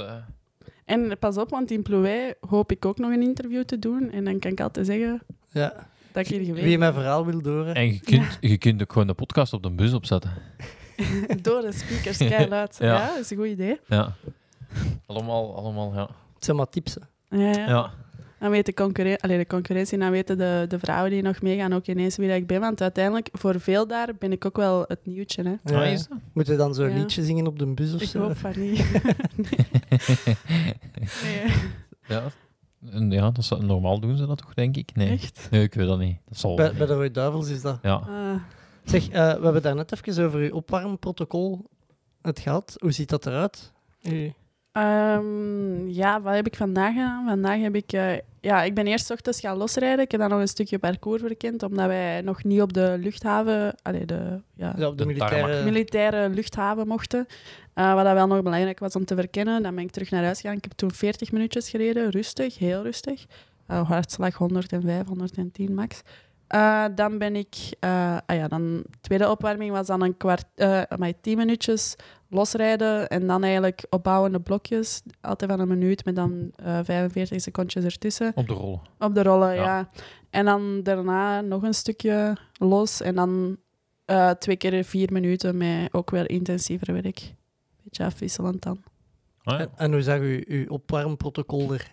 En 0.86 1.18
pas 1.20 1.38
op, 1.38 1.50
want 1.50 1.72
in 1.72 1.82
Plouay 1.84 2.36
hoop 2.40 2.72
ik 2.72 2.86
ook 2.86 2.98
nog 2.98 3.12
een 3.12 3.22
interview 3.22 3.64
te 3.64 3.80
doen. 3.80 4.12
En 4.12 4.24
dan 4.26 4.40
kan 4.40 4.52
ik 4.52 4.60
altijd 4.62 4.86
zeggen 4.86 5.22
Ja. 5.50 5.74
dat 6.12 6.26
ik 6.26 6.28
hier 6.36 6.46
geweest 6.46 6.66
Wie 6.66 6.78
mijn 6.78 6.94
verhaal 6.94 7.26
wil 7.26 7.42
horen. 7.44 7.76
En 7.76 7.86
je 7.94 8.00
kunt, 8.00 8.38
je 8.42 8.58
kunt 8.58 8.82
ook 8.82 8.92
gewoon 8.92 9.08
de 9.08 9.14
podcast 9.14 9.54
op 9.54 9.64
de 9.64 9.72
bus 9.72 9.94
opzetten. 9.94 10.32
Door 11.42 11.62
de 11.62 11.72
speakers, 11.72 12.18
keihard. 12.18 12.78
Ja. 12.80 12.86
ja. 12.86 13.08
dat 13.08 13.18
is 13.18 13.30
een 13.32 13.38
goed 13.38 13.48
idee. 13.48 13.80
Ja. 13.88 14.14
Allemaal, 15.06 15.56
allemaal, 15.56 15.94
ja. 15.94 16.08
Het 16.36 16.46
zijn 16.46 16.58
maar 16.58 16.70
tips. 16.70 16.96
hè. 17.30 17.38
Ja, 17.38 17.52
ja. 17.52 17.68
Ja, 17.68 17.92
Dan 18.46 18.54
weet 18.54 18.66
de, 18.66 18.74
concurren 18.74 19.18
allee, 19.20 19.38
de 19.38 19.48
concurrentie, 19.48 19.98
dan 19.98 20.12
weten 20.12 20.38
de, 20.38 20.66
de 20.68 20.80
vrouwen 20.80 21.12
die 21.12 21.22
nog 21.22 21.42
meegaan 21.42 21.74
ook 21.74 21.88
ineens 21.88 22.16
wie 22.16 22.28
dat 22.28 22.38
ik 22.38 22.48
ben. 22.48 22.60
Want 22.60 22.82
uiteindelijk, 22.82 23.30
voor 23.32 23.60
veel 23.60 23.88
daar, 23.88 24.10
ben 24.20 24.32
ik 24.32 24.46
ook 24.46 24.56
wel 24.58 24.84
het 24.88 25.00
nieuwtje. 25.06 25.44
Hè. 25.44 25.50
Ja, 25.50 25.82
Ah, 25.82 25.86
ja. 25.92 25.96
dat? 25.96 26.08
Moeten 26.34 26.54
we 26.54 26.60
dan 26.60 26.74
zo'n 26.74 26.90
Ja. 26.90 26.96
liedje 26.96 27.24
zingen 27.24 27.48
op 27.48 27.60
de 27.60 27.66
bus 27.66 27.94
of 27.94 28.02
Ik 28.02 28.08
zo? 28.08 28.20
hoop 28.22 28.38
van 28.38 28.54
niet. 28.60 28.86
nee, 31.24 31.44
ja. 32.08 32.24
Ja, 33.10 33.22
dat 33.32 33.38
is, 33.38 33.50
normaal 33.50 34.00
doen 34.00 34.18
ze 34.18 34.26
dat 34.26 34.38
toch, 34.38 34.54
denk 34.54 34.78
ik? 34.78 34.96
Nee. 34.96 35.10
echt. 35.10 35.48
Nee, 35.52 35.64
ik 35.64 35.74
weet 35.74 35.88
dat 35.88 36.00
niet. 36.00 36.18
Dat 36.30 36.38
zal 36.38 36.56
Bij, 36.56 36.74
bij 36.74 36.88
de 36.88 36.94
Rode 36.94 37.12
Duivels 37.12 37.50
is 37.50 37.62
dat. 37.62 37.80
Ja. 37.82 37.94
Ah. 37.96 38.36
Zeg, 38.84 39.08
eh, 39.10 39.12
we 39.38 39.44
hebben 39.44 39.62
daar 39.62 39.76
net 39.76 39.92
even 40.06 40.26
over 40.26 40.40
uw 40.40 40.52
opwarmprotocol 40.52 41.70
het 42.22 42.40
gehad. 42.40 42.76
Hoe 42.80 42.92
ziet 42.92 43.10
dat 43.10 43.26
eruit? 43.26 43.72
U- 44.04 44.34
Ehm, 44.76 45.88
ja, 45.88 46.22
wat 46.22 46.34
heb 46.34 46.46
ik 46.48 46.56
vandaag 46.56 46.94
gedaan? 46.94 47.26
Vandaag 47.28 47.60
heb 47.60 47.76
ik... 47.76 47.92
eh, 47.94 48.14
ja, 48.42 48.64
ik 48.64 48.74
ben 48.74 48.88
eerst 48.88 49.06
's 49.06 49.10
ochtends 49.12 49.40
gaan 49.40 49.58
losrijden. 49.58 50.00
Ik 50.06 50.12
heb 50.12 50.20
dan 50.20 50.30
nog 50.30 50.40
een 50.40 50.48
stukje 50.48 50.80
parcours 50.80 51.22
verkend, 51.22 51.64
omdat 51.64 51.88
wij 51.88 52.22
nog 52.22 52.44
niet 52.44 52.62
op 52.62 52.74
de 52.74 52.96
luchthaven... 53.00 53.76
Allee, 53.82 54.06
de, 54.06 54.40
ja, 54.56 54.74
Ja, 54.78 54.88
op 54.88 54.98
de 54.98 55.04
De 55.04 55.10
militaire... 55.10 55.64
militaire 55.64 56.30
luchthaven 56.30 56.88
mochten. 56.88 57.26
Eh, 57.74 57.94
wat 57.94 58.04
dat 58.04 58.14
wel 58.14 58.28
nog 58.28 58.42
belangrijk 58.44 58.80
was 58.80 58.96
om 58.96 59.06
te 59.06 59.16
verkennen. 59.16 59.64
Dan 59.64 59.76
ben 59.76 59.84
ik 59.84 59.92
terug 59.92 60.12
naar 60.12 60.24
huis 60.24 60.42
gegaan. 60.42 60.58
Ik 60.58 60.64
heb 60.64 60.74
toen 60.74 60.92
40 60.92 61.32
minuutjes 61.32 61.70
gereden. 61.70 62.10
Rustig, 62.10 62.58
heel 62.58 62.84
rustig. 62.84 63.26
Uh, 63.72 63.90
hartslag 63.90 64.36
105, 64.36 65.08
110 65.08 65.74
max. 65.74 66.02
Eh, 66.56 66.86
dan 66.96 67.18
ben 67.18 67.36
ik... 67.36 67.56
eh 67.80 68.18
ah 68.26 68.36
ja, 68.36 68.48
dan 68.48 68.84
tweede 69.02 69.30
opwarming 69.30 69.72
was 69.72 69.88
dan 69.88 70.02
een 70.02 70.18
kwart... 70.18 70.46
eh 70.56 70.82
maar 70.98 71.14
10 71.22 71.38
minuutjes 71.38 71.96
losrijden 72.30 73.08
en 73.08 73.28
dan 73.28 73.44
eigenlijk 73.44 73.86
opbouwende 73.90 74.40
blokjes. 74.40 75.02
Altijd 75.22 75.52
van 75.52 75.60
een 75.60 75.68
minuut 75.68 76.06
met 76.06 76.16
dan 76.16 76.52
eh 76.56 76.80
45 76.84 77.42
secondjes 77.42 77.84
ertussen. 77.84 78.32
Op 78.36 78.48
de 78.48 78.54
rollen. 78.54 78.82
Op 79.00 79.16
de 79.16 79.24
rollen, 79.24 79.56
Ja. 79.56 79.64
ja. 79.64 79.88
En 80.30 80.46
dan 80.46 80.84
daarna 80.84 81.42
nog 81.42 81.64
een 81.64 81.74
stukje 81.74 82.38
los. 82.58 83.02
En 83.02 83.16
dan 83.16 83.58
eh, 84.06 84.30
twee 84.30 84.56
keer 84.56 84.84
vier 84.84 85.12
minuten 85.12 85.58
met 85.58 85.94
ook 85.94 86.10
weer 86.12 86.30
intensiever 86.30 86.94
werk. 86.94 87.34
Beetje 87.84 88.06
afwisselend 88.06 88.62
dan. 88.64 88.84
Ah, 89.44 89.60
ja. 89.60 89.66
En, 89.66 89.72
en 89.76 89.92
hoe 89.92 90.02
zag 90.02 90.20
u 90.20 90.44
uw 90.48 90.68
opwarmprotocol 90.68 91.74
er 91.74 91.92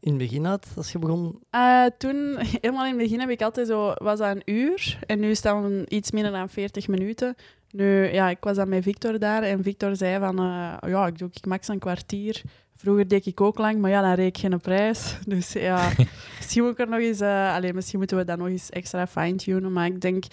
in 0.00 0.08
het 0.08 0.18
begin 0.18 0.46
uit, 0.46 0.66
als 0.76 0.92
je 0.92 0.98
begon? 0.98 1.40
Eh, 1.50 1.84
toen, 1.98 2.36
helemaal 2.60 2.84
in 2.84 2.90
het 2.90 3.02
begin 3.02 3.20
heb 3.20 3.28
ik 3.28 3.42
altijd 3.42 3.66
zo, 3.66 3.92
was 3.94 4.18
dat 4.18 4.36
een 4.36 4.54
uur. 4.54 4.98
En 5.06 5.20
nu 5.20 5.34
staan 5.34 5.62
we 5.62 5.86
iets 5.88 6.10
minder 6.10 6.32
dan 6.32 6.48
40 6.48 6.88
minuten. 6.88 7.34
Nu, 7.70 8.12
ja, 8.12 8.30
ik 8.30 8.38
was 8.40 8.56
dan 8.56 8.68
met 8.68 8.82
Victor 8.82 9.18
daar. 9.18 9.42
En 9.42 9.62
Victor 9.62 9.96
zei 9.96 10.18
van, 10.18 10.38
eh, 10.38 10.90
ja, 10.90 11.06
ik 11.06 11.18
doe 11.18 11.28
ik 11.32 11.46
max 11.46 11.68
een 11.68 11.78
kwartier. 11.78 12.42
Vroeger 12.76 13.08
deed 13.08 13.26
ik 13.26 13.40
ook 13.40 13.58
lang, 13.58 13.78
maar 13.78 13.90
ja, 13.90 14.00
dan 14.00 14.12
reed 14.12 14.36
ik 14.36 14.38
geen 14.38 14.60
prijs. 14.60 15.18
Dus 15.26 15.52
ja, 15.52 15.92
misschien, 16.36 16.62
moet 16.62 16.72
ik 16.72 16.78
er 16.78 16.88
nog 16.88 17.00
eens, 17.00 17.20
eh, 17.20 17.72
misschien 17.72 17.98
moeten 17.98 18.16
we 18.16 18.24
dat 18.24 18.38
nog 18.38 18.48
eens 18.48 18.70
extra 18.70 19.06
fine-tunen. 19.06 19.72
Maar 19.72 19.86
ik 19.86 20.00
denk, 20.00 20.24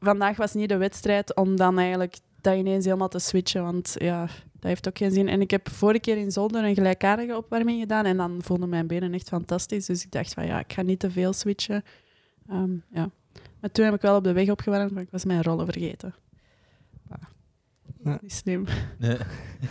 vandaag 0.00 0.36
was 0.36 0.54
niet 0.54 0.68
de 0.68 0.76
wedstrijd 0.76 1.36
om 1.36 1.56
dan 1.56 1.78
eigenlijk 1.78 2.18
dat 2.40 2.56
ineens 2.56 2.84
helemaal 2.84 3.08
te 3.08 3.18
switchen. 3.18 3.62
Want 3.62 3.94
ja, 3.98 4.28
dat 4.58 4.68
heeft 4.68 4.88
ook 4.88 4.98
geen 4.98 5.10
zin. 5.10 5.28
En 5.28 5.40
ik 5.40 5.50
heb 5.50 5.68
vorige 5.68 6.00
keer 6.00 6.16
in 6.16 6.32
Zolder 6.32 6.64
een 6.64 6.74
gelijkaardige 6.74 7.36
opwarming 7.36 7.80
gedaan. 7.80 8.04
En 8.04 8.16
dan 8.16 8.38
voelden 8.42 8.68
mijn 8.68 8.86
benen 8.86 9.14
echt 9.14 9.28
fantastisch. 9.28 9.86
Dus 9.86 10.04
ik 10.04 10.10
dacht 10.10 10.34
van 10.34 10.46
ja, 10.46 10.58
ik 10.58 10.72
ga 10.72 10.82
niet 10.82 10.98
te 10.98 11.10
veel 11.10 11.32
switchen. 11.32 11.82
Ehm, 12.48 12.70
ja. 12.90 13.10
Maar 13.60 13.70
toen 13.70 13.84
heb 13.84 13.94
ik 13.94 14.00
wel 14.00 14.16
op 14.16 14.24
de 14.24 14.32
weg 14.32 14.50
opgewarmd, 14.50 14.90
maar 14.90 15.02
ik 15.02 15.10
was 15.10 15.24
mijn 15.24 15.42
rollen 15.42 15.66
vergeten. 15.66 16.14
Ja. 18.04 18.18
Niet 18.22 18.32
slim. 18.32 18.64
Nee. 18.98 19.16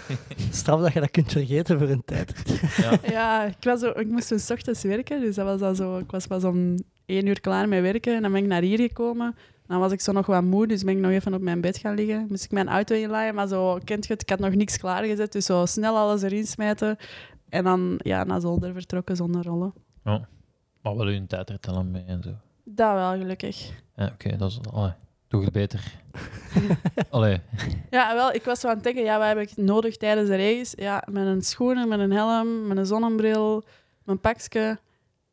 Straf 0.51 0.81
dat 0.81 0.93
je 0.93 0.99
dat 0.99 1.11
kunt 1.11 1.31
vergeten 1.31 1.79
voor 1.79 1.89
een 1.89 2.05
tijd. 2.05 2.33
Ja. 2.77 2.99
Ja, 3.09 3.43
ik, 3.43 3.55
was 3.59 3.79
zo, 3.79 3.89
ik 3.89 4.07
moest 4.07 4.27
toen 4.27 4.39
's 4.39 4.49
ochtends 4.49 4.83
werken. 4.83 5.21
Dus 5.21 5.35
dat 5.35 5.45
was 5.45 5.59
dan 5.59 5.75
zo, 5.75 5.97
ik 5.97 6.11
was 6.11 6.27
pas 6.27 6.43
om 6.43 6.75
één 7.05 7.25
uur 7.25 7.41
klaar 7.41 7.67
met 7.67 7.81
werken. 7.81 8.15
En 8.15 8.21
dan 8.21 8.31
ben 8.31 8.41
ik 8.41 8.47
naar 8.47 8.61
hier 8.61 8.79
gekomen. 8.79 9.35
Dan 9.67 9.79
was 9.79 9.91
ik 9.91 10.01
zo 10.01 10.11
nog 10.11 10.25
wat 10.25 10.43
moe, 10.43 10.67
dus 10.67 10.83
ben 10.83 10.93
ik 10.93 10.99
nog 10.99 11.11
even 11.11 11.33
op 11.33 11.41
mijn 11.41 11.61
bed 11.61 11.77
gaan 11.77 11.95
liggen. 11.95 12.25
Moest 12.29 12.43
ik 12.43 12.51
mijn 12.51 12.69
auto 12.69 12.95
inlaaien, 12.95 13.35
maar 13.35 13.47
zo, 13.47 13.79
kent 13.83 14.07
je 14.07 14.13
het, 14.13 14.21
ik 14.21 14.29
had 14.29 14.39
nog 14.39 14.53
niks 14.53 14.77
klaargezet. 14.77 15.31
Dus 15.31 15.45
zo 15.45 15.65
snel 15.65 15.97
alles 15.97 16.21
erin 16.21 16.47
smijten. 16.47 16.97
En 17.49 17.63
dan 17.63 17.99
ja, 18.03 18.23
naar 18.23 18.41
Zolder 18.41 18.73
vertrokken 18.73 19.15
zonder 19.15 19.43
rollen. 19.43 19.73
Maar 20.81 20.95
wel 20.95 21.11
een 21.11 21.27
tijdrit 21.27 21.63
dan 21.63 21.91
mee 21.91 22.03
en 22.03 22.23
zo. 22.23 22.29
Dat 22.63 22.93
wel, 22.93 23.11
gelukkig. 23.11 23.71
Ja, 23.95 24.05
oké, 24.13 24.37
dat 24.37 24.51
is... 24.51 24.59
Allee, 24.71 24.91
doe 25.27 25.43
het 25.43 25.53
beter. 25.53 25.93
Allee. 27.09 27.39
Ja, 27.89 28.13
wel, 28.15 28.33
ik 28.33 28.43
was 28.43 28.59
zo 28.59 28.67
aan 28.67 28.73
het 28.75 28.83
denken, 28.83 29.03
ja, 29.03 29.17
wat 29.17 29.27
heb 29.27 29.37
ik 29.37 29.57
nodig 29.57 29.97
tijdens 29.97 30.29
de 30.29 30.35
race? 30.35 30.81
Ja, 30.81 31.03
met 31.11 31.25
een 31.25 31.41
schoenen, 31.41 31.87
met 31.87 31.99
een 31.99 32.11
helm, 32.11 32.67
met 32.67 32.77
een 32.77 32.85
zonnebril, 32.85 33.63
mijn 34.03 34.19
pakje. 34.19 34.79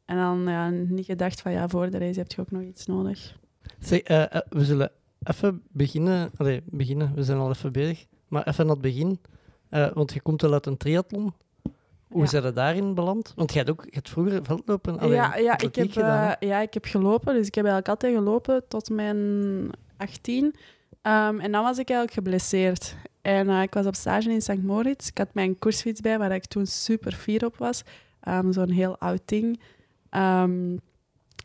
En 0.04 0.16
dan 0.16 0.42
ja, 0.46 0.68
niet 0.68 1.04
gedacht 1.04 1.40
van, 1.40 1.52
ja, 1.52 1.68
voor 1.68 1.90
de 1.90 1.98
race 1.98 2.18
heb 2.18 2.32
je 2.32 2.40
ook 2.40 2.50
nog 2.50 2.62
iets 2.62 2.86
nodig. 2.86 3.34
Zeg, 3.78 4.00
eh, 4.00 4.22
eh, 4.34 4.40
we 4.48 4.64
zullen 4.64 4.90
even 5.22 5.62
beginnen. 5.72 6.30
Allee, 6.36 6.62
beginnen, 6.64 7.12
we 7.14 7.22
zijn 7.22 7.38
al 7.38 7.50
even 7.50 7.72
bezig. 7.72 8.04
Maar 8.28 8.46
even 8.46 8.64
aan 8.64 8.70
het 8.70 8.80
begin. 8.80 9.20
Eh, 9.68 9.92
want 9.92 10.12
je 10.12 10.20
komt 10.20 10.42
wel 10.42 10.52
uit 10.52 10.66
een 10.66 10.76
triathlon. 10.76 11.32
Hoe 12.08 12.22
Ja. 12.22 12.28
zijn 12.28 12.42
je 12.44 12.52
daarin 12.52 12.94
beland? 12.94 13.32
Want 13.36 13.52
je 13.52 13.58
hebt 13.58 13.70
ook 13.70 13.82
je 13.84 13.90
hebt 13.94 14.08
vroeger 14.10 14.44
veldlopen. 14.44 14.98
allee, 14.98 15.14
ja, 15.14 15.36
ja, 15.36 15.58
ik 15.58 15.74
heb, 15.74 15.92
gedaan, 15.92 16.36
ja, 16.40 16.60
ik 16.60 16.74
heb 16.74 16.84
gelopen. 16.84 17.34
Dus 17.34 17.46
ik 17.46 17.54
heb 17.54 17.64
eigenlijk 17.64 17.88
altijd 17.88 18.14
gelopen 18.16 18.62
tot 18.68 18.90
mijn 18.90 19.70
18. 19.96 20.54
Ehm, 21.02 21.38
en 21.40 21.52
dan 21.52 21.62
was 21.62 21.78
ik 21.78 21.88
eigenlijk 21.90 22.12
geblesseerd. 22.12 22.96
En 23.22 23.48
ik 23.48 23.74
was 23.74 23.86
op 23.86 23.94
stage 23.94 24.30
in 24.30 24.42
St. 24.42 24.62
Moritz. 24.62 25.08
Ik 25.08 25.18
had 25.18 25.34
mijn 25.34 25.58
koersfiets 25.58 26.00
bij, 26.00 26.18
waar 26.18 26.32
ik 26.34 26.44
toen 26.46 26.66
super 26.66 27.12
fier 27.12 27.44
op 27.44 27.56
was. 27.56 27.82
Ehm, 28.20 28.52
Zo'n 28.52 28.70
heel 28.70 28.98
oud 28.98 29.20
ding. 29.24 29.60
Ehm, 30.10 30.76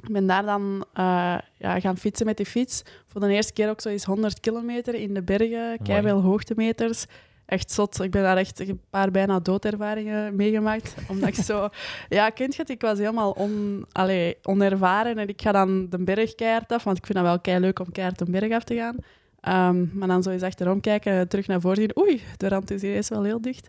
ik 0.02 0.14
ben 0.14 0.28
daar 0.28 0.46
dan 0.46 0.86
eh, 0.94 1.38
ja, 1.58 1.80
gaan 1.80 1.98
fietsen 1.98 2.26
met 2.26 2.38
die 2.38 2.46
fiets. 2.46 2.84
Voor 3.08 3.22
de 3.22 3.30
eerste 3.34 3.54
keer 3.54 3.70
ook 3.70 3.82
zo 3.82 3.90
eens 3.90 4.04
100 4.04 4.40
kilometer 4.40 4.96
in 4.96 5.14
de 5.14 5.24
bergen. 5.24 5.78
Keiveel 5.84 6.22
hoogtemeters. 6.22 7.06
Echt 7.46 7.72
zot. 7.72 8.02
Ik 8.02 8.12
ben 8.12 8.24
daar 8.24 8.38
echt 8.38 8.60
een 8.60 8.82
paar 8.90 9.12
bijna 9.12 9.40
doodervaringen 9.40 10.36
meegemaakt. 10.36 10.96
Omdat 11.10 11.30
ik 11.30 11.36
zo... 11.36 11.70
Ja, 12.10 12.32
je 12.36 12.54
het? 12.58 12.70
Ik 12.70 12.82
was 12.82 12.98
helemaal 12.98 13.32
on, 13.32 13.86
allee, 13.92 14.38
onervaren. 14.44 15.18
En 15.18 15.28
ik 15.28 15.42
ga 15.42 15.52
dan 15.52 15.90
de 15.90 16.04
berg 16.04 16.36
keihard 16.36 16.72
af. 16.72 16.84
Want 16.84 16.98
ik 16.98 17.06
vind 17.06 17.18
dat 17.18 17.28
wel 17.28 17.40
kei 17.40 17.60
leuk 17.60 17.80
om 17.80 17.92
keihard 17.92 18.22
een 18.22 18.32
berg 18.32 18.52
af 18.52 18.64
te 18.64 18.76
gaan. 18.76 18.96
Ehm, 19.42 19.98
maar 19.98 20.08
dan 20.08 20.24
zo 20.24 20.30
eens 20.30 20.44
achterom 20.44 20.80
kijken, 20.80 21.28
terug 21.28 21.48
naar 21.48 21.62
voren 21.62 21.78
zien. 21.78 21.98
Oei, 21.98 22.22
de 22.38 22.48
rand 22.48 22.72
is 22.72 22.82
hier 22.82 22.96
is 22.96 23.10
wel 23.10 23.24
heel 23.24 23.42
dicht. 23.42 23.68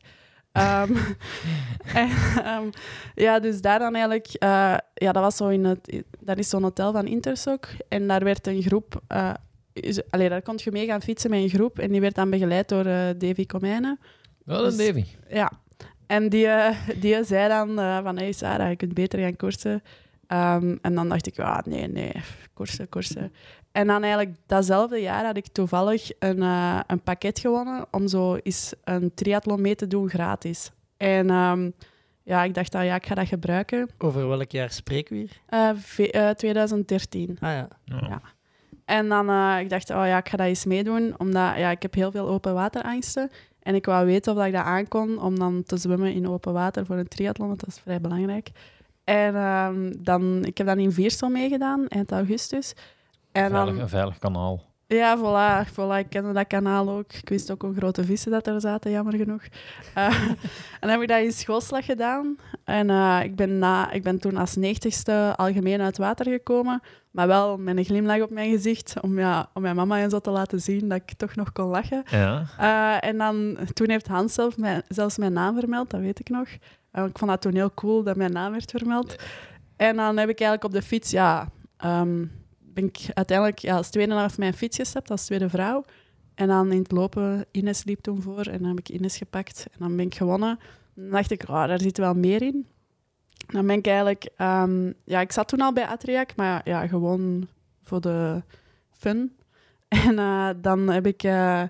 Ehm, 0.52 0.92
en, 1.94 2.10
ehm, 2.44 2.70
ja, 3.14 3.40
dus 3.40 3.60
daar 3.60 3.78
dan 3.78 3.94
eigenlijk... 3.94 4.26
eh, 4.26 4.76
ja, 4.94 5.12
dat 5.12 5.22
was 5.22 5.36
zo 5.36 5.48
in 5.48 5.64
het... 5.64 6.02
Dat 6.20 6.38
is 6.38 6.48
zo'n 6.48 6.62
hotel 6.62 6.92
van 6.92 7.06
Intersoc. 7.06 7.68
En 7.88 8.08
daar 8.08 8.24
werd 8.24 8.46
een 8.46 8.62
groep... 8.62 9.02
is, 9.72 10.10
allee, 10.10 10.28
daar 10.28 10.42
kon 10.42 10.58
je 10.64 10.70
mee 10.70 10.86
gaan 10.86 11.02
fietsen 11.02 11.30
met 11.30 11.40
een 11.40 11.48
groep. 11.48 11.78
En 11.78 11.90
die 11.90 12.00
werd 12.00 12.14
dan 12.14 12.30
begeleid 12.30 12.68
door 12.68 12.84
eh, 12.84 13.08
Davy 13.18 13.46
Komijnen. 13.46 13.98
Wel 14.44 14.64
een 14.64 14.76
Dus- 14.76 14.86
Davy. 14.86 15.04
Ja. 15.28 15.52
En 16.06 16.28
die, 16.28 16.48
die 17.00 17.24
zei 17.24 17.48
dan 17.48 17.74
van... 18.02 18.18
Hey 18.18 18.32
Sarah, 18.32 18.68
je 18.68 18.76
kunt 18.76 18.94
beter 18.94 19.18
gaan 19.18 19.36
koersen. 19.36 19.82
Ehm, 20.26 20.76
en 20.82 20.94
dan 20.94 21.08
dacht 21.08 21.26
ik, 21.26 21.38
ah, 21.38 21.58
nee, 21.64 21.88
nee, 21.88 22.12
koersen, 22.54 22.88
koersen. 22.88 23.32
En 23.72 23.86
dan 23.86 24.02
eigenlijk 24.02 24.36
datzelfde 24.46 24.98
jaar 24.98 25.24
had 25.24 25.36
ik 25.36 25.46
toevallig 25.46 26.10
een, 26.18 26.42
eh, 26.42 26.80
een 26.86 27.00
pakket 27.02 27.38
gewonnen 27.38 27.86
om 27.90 28.08
zo 28.08 28.34
eens 28.42 28.72
een 28.84 29.14
triathlon 29.14 29.60
mee 29.60 29.74
te 29.74 29.86
doen 29.86 30.08
gratis. 30.08 30.70
En 30.96 31.30
ehm, 31.30 31.70
ja, 32.22 32.42
ik 32.44 32.54
dacht, 32.54 32.74
ah, 32.74 32.84
ja, 32.84 32.94
ik 32.94 33.06
ga 33.06 33.14
dat 33.14 33.26
gebruiken. 33.28 33.88
Over 33.98 34.28
welk 34.28 34.50
jaar 34.50 34.70
spreken 34.70 35.14
we 35.16 35.20
hier? 35.20 35.40
Eh, 35.46 35.70
ve- 35.76 36.10
eh, 36.10 36.30
2013. 36.30 37.36
Ah 37.40 37.50
ja. 37.52 37.68
Ja. 37.84 38.20
En 38.84 39.08
dan 39.08 39.30
uh, 39.30 39.56
ik 39.60 39.70
dacht 39.70 39.90
oh 39.90 40.06
ja, 40.06 40.18
ik 40.18 40.28
ga 40.28 40.36
dat 40.36 40.46
eens 40.46 40.64
meedoen, 40.64 41.14
omdat 41.18 41.56
ja, 41.56 41.70
ik 41.70 41.82
heb 41.82 41.94
heel 41.94 42.10
veel 42.10 42.28
open 42.28 42.54
waterangsten. 42.54 43.30
En 43.62 43.74
ik 43.74 43.86
wou 43.86 44.06
weten 44.06 44.32
of 44.32 44.38
dat 44.38 44.46
ik 44.46 44.52
dat 44.52 44.64
aankon 44.64 45.20
om 45.22 45.38
dan 45.38 45.62
te 45.62 45.76
zwemmen 45.76 46.12
in 46.12 46.28
open 46.28 46.52
water 46.52 46.86
voor 46.86 46.96
een 46.96 47.08
triathlon, 47.08 47.46
want 47.48 47.60
dat 47.60 47.68
is 47.68 47.78
vrij 47.78 48.00
belangrijk. 48.00 48.50
En 49.04 49.36
um, 49.36 50.04
dan, 50.04 50.44
ik 50.44 50.58
heb 50.58 50.66
dan 50.66 50.78
in 50.78 50.92
Viersel 50.92 51.28
meegedaan, 51.28 51.86
eind 51.88 52.12
augustus. 52.12 52.72
En 53.32 53.50
veilig, 53.50 53.72
dan, 53.72 53.82
een 53.82 53.88
veilig 53.88 54.18
kanaal. 54.18 54.62
ja, 54.86 55.18
voilà, 55.18 55.70
voilà, 55.70 55.98
ik 55.98 56.08
kende 56.08 56.32
dat 56.32 56.46
kanaal 56.46 56.90
ook. 56.90 57.12
Ik 57.12 57.28
wist 57.28 57.50
ook 57.50 57.62
hoe 57.62 57.74
grote 57.74 58.04
vissen 58.04 58.30
dat 58.30 58.46
er 58.46 58.60
zaten, 58.60 58.90
jammer 58.90 59.14
genoeg. 59.14 59.42
Uh, 59.98 60.20
en 60.28 60.36
dan 60.80 60.90
heb 60.90 61.00
ik 61.00 61.08
dat 61.08 61.20
in 61.20 61.32
schoolslag 61.32 61.84
gedaan. 61.84 62.36
En 62.64 62.88
uh, 62.88 63.20
ik, 63.22 63.36
ben 63.36 63.58
na, 63.58 63.90
ik 63.90 64.02
ben 64.02 64.18
toen 64.18 64.36
als 64.36 64.56
negentigste 64.56 65.32
algemeen 65.36 65.80
uit 65.80 65.98
water 65.98 66.26
gekomen. 66.26 66.82
Maar 67.10 67.26
wel 67.26 67.58
met 67.58 67.76
een 67.76 67.84
glimlach 67.84 68.20
op 68.20 68.30
mijn 68.30 68.50
gezicht. 68.50 68.94
Om, 69.00 69.18
ja, 69.18 69.50
om 69.54 69.62
mijn 69.62 69.76
mama 69.76 69.98
en 69.98 70.10
zo 70.10 70.18
te 70.18 70.30
laten 70.30 70.60
zien 70.60 70.88
dat 70.88 71.02
ik 71.06 71.12
toch 71.12 71.34
nog 71.34 71.52
kon 71.52 71.66
lachen. 71.66 72.02
Ja. 72.10 72.44
Uh, 72.60 73.08
en 73.08 73.18
dan, 73.18 73.58
toen 73.72 73.90
heeft 73.90 74.06
Hans 74.08 74.34
zelf 74.34 74.56
mijn, 74.56 74.82
zelfs 74.88 75.18
mijn 75.18 75.32
naam 75.32 75.58
vermeld, 75.58 75.90
dat 75.90 76.00
weet 76.00 76.20
ik 76.20 76.28
nog. 76.28 76.48
ik 76.92 77.18
vond 77.18 77.30
dat 77.30 77.40
toen 77.40 77.54
heel 77.54 77.74
cool 77.74 78.02
dat 78.02 78.16
mijn 78.16 78.32
naam 78.32 78.52
werd 78.52 78.70
vermeld. 78.70 79.16
En 79.76 79.96
dan 79.96 80.16
heb 80.16 80.28
ik 80.28 80.40
eigenlijk 80.40 80.64
op 80.64 80.72
de 80.72 80.86
fiets, 80.86 81.10
ja... 81.10 81.48
Um, 81.84 82.39
ben 82.72 82.84
ik 82.84 83.06
uiteindelijk 83.14 83.58
ja, 83.58 83.76
als 83.76 83.90
tweede 83.90 84.14
naar 84.14 84.34
mijn 84.36 84.54
fiets 84.54 84.76
gestapt, 84.76 85.10
als 85.10 85.24
tweede 85.24 85.48
vrouw. 85.48 85.84
En 86.34 86.48
dan 86.48 86.72
in 86.72 86.78
het 86.78 86.92
lopen, 86.92 87.46
Ines 87.50 87.84
liep 87.84 88.00
toen 88.00 88.22
voor 88.22 88.46
en 88.46 88.58
dan 88.58 88.68
heb 88.68 88.78
ik 88.78 88.88
Ines 88.88 89.16
gepakt. 89.16 89.66
En 89.72 89.78
dan 89.78 89.96
ben 89.96 90.06
ik 90.06 90.14
gewonnen. 90.14 90.58
Dan 90.94 91.10
dacht 91.10 91.30
ik, 91.30 91.42
oh, 91.42 91.66
daar 91.66 91.80
zit 91.80 91.98
wel 91.98 92.14
meer 92.14 92.42
in. 92.42 92.66
Dan 93.46 93.66
ben 93.66 93.76
ik 93.76 93.86
eigenlijk... 93.86 94.28
Um, 94.38 94.94
ja, 95.04 95.20
ik 95.20 95.32
zat 95.32 95.48
toen 95.48 95.60
al 95.60 95.72
bij 95.72 95.86
Atriac, 95.86 96.36
maar 96.36 96.60
ja, 96.64 96.86
gewoon 96.86 97.48
voor 97.82 98.00
de 98.00 98.42
fun. 98.90 99.32
En 99.88 100.18
uh, 100.18 100.48
dan 100.56 100.88
heb 100.88 101.06
ik, 101.06 101.22
uh, 101.22 101.62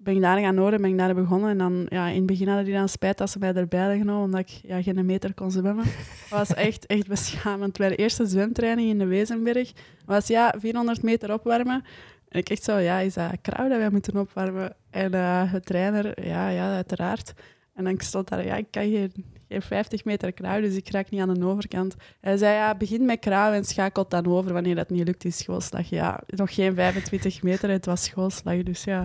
ben 0.00 0.14
ik 0.14 0.20
daar 0.20 0.38
gaan 0.38 0.56
horen, 0.56 0.80
ben 0.80 0.90
ik 0.90 0.98
daar 0.98 1.14
begonnen. 1.14 1.50
En 1.50 1.58
dan, 1.58 1.86
ja, 1.88 2.08
in 2.08 2.16
het 2.16 2.26
begin 2.26 2.46
hadden 2.46 2.64
die 2.64 2.74
dan 2.74 2.88
spijt 2.88 3.18
dat 3.18 3.30
ze 3.30 3.38
mij 3.38 3.54
erbij 3.54 3.80
hadden 3.80 3.98
genomen, 3.98 4.24
omdat 4.24 4.40
ik 4.40 4.48
ja, 4.48 4.82
geen 4.82 5.06
meter 5.06 5.34
kon 5.34 5.50
zwemmen. 5.50 5.84
Dat 6.30 6.38
was 6.38 6.54
echt, 6.54 6.86
echt 6.86 7.06
beschamend. 7.06 7.78
Bij 7.78 7.88
de 7.88 7.96
eerste 7.96 8.26
zwemtraining 8.26 8.88
in 8.88 8.98
de 8.98 9.06
Wezenberg 9.06 9.72
was 10.04 10.26
ja, 10.26 10.54
400 10.58 11.02
meter 11.02 11.32
opwarmen. 11.32 11.84
En 12.28 12.38
ik 12.38 12.48
echt 12.48 12.62
zo, 12.62 12.76
ja, 12.76 12.98
is 12.98 13.14
dat 13.14 13.40
krauw 13.42 13.68
dat 13.68 13.78
wij 13.78 13.90
moeten 13.90 14.16
opwarmen? 14.16 14.74
En 14.90 15.14
uh, 15.14 15.52
de 15.52 15.60
trainer, 15.60 16.26
ja, 16.26 16.48
ja, 16.48 16.74
uiteraard. 16.74 17.32
En 17.78 17.84
dan 17.84 17.94
stond 17.98 18.28
daar, 18.28 18.44
ja, 18.44 18.56
ik 18.56 18.66
kan 18.70 18.82
geen, 18.82 19.12
geen 19.48 19.62
50 19.62 20.04
meter 20.04 20.32
krauw, 20.32 20.60
dus 20.60 20.74
ik 20.74 20.90
raak 20.90 21.10
niet 21.10 21.20
aan 21.20 21.34
de 21.34 21.44
overkant. 21.44 21.94
Hij 22.20 22.36
zei, 22.36 22.54
ja, 22.54 22.74
begin 22.74 23.04
met 23.04 23.18
krauw 23.18 23.52
en 23.52 23.64
schakelt 23.64 24.10
dan 24.10 24.26
over 24.26 24.52
wanneer 24.52 24.74
dat 24.74 24.90
niet 24.90 25.06
lukt, 25.06 25.24
is 25.24 25.38
schoolslag. 25.38 25.88
Ja, 25.88 26.20
nog 26.26 26.54
geen 26.54 26.74
25 26.74 27.42
meter, 27.42 27.70
het 27.70 27.86
was 27.86 28.04
schoolslag, 28.04 28.62
dus 28.62 28.84
ja. 28.84 29.04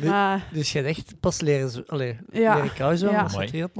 Dus, 0.00 0.04
maar, 0.04 0.48
dus 0.52 0.72
je 0.72 0.78
hebt 0.78 0.90
echt 0.90 1.14
pas 1.20 1.40
leren, 1.40 1.84
allee, 1.86 2.18
ja, 2.32 2.54
leren 2.54 2.98
ja. 3.10 3.28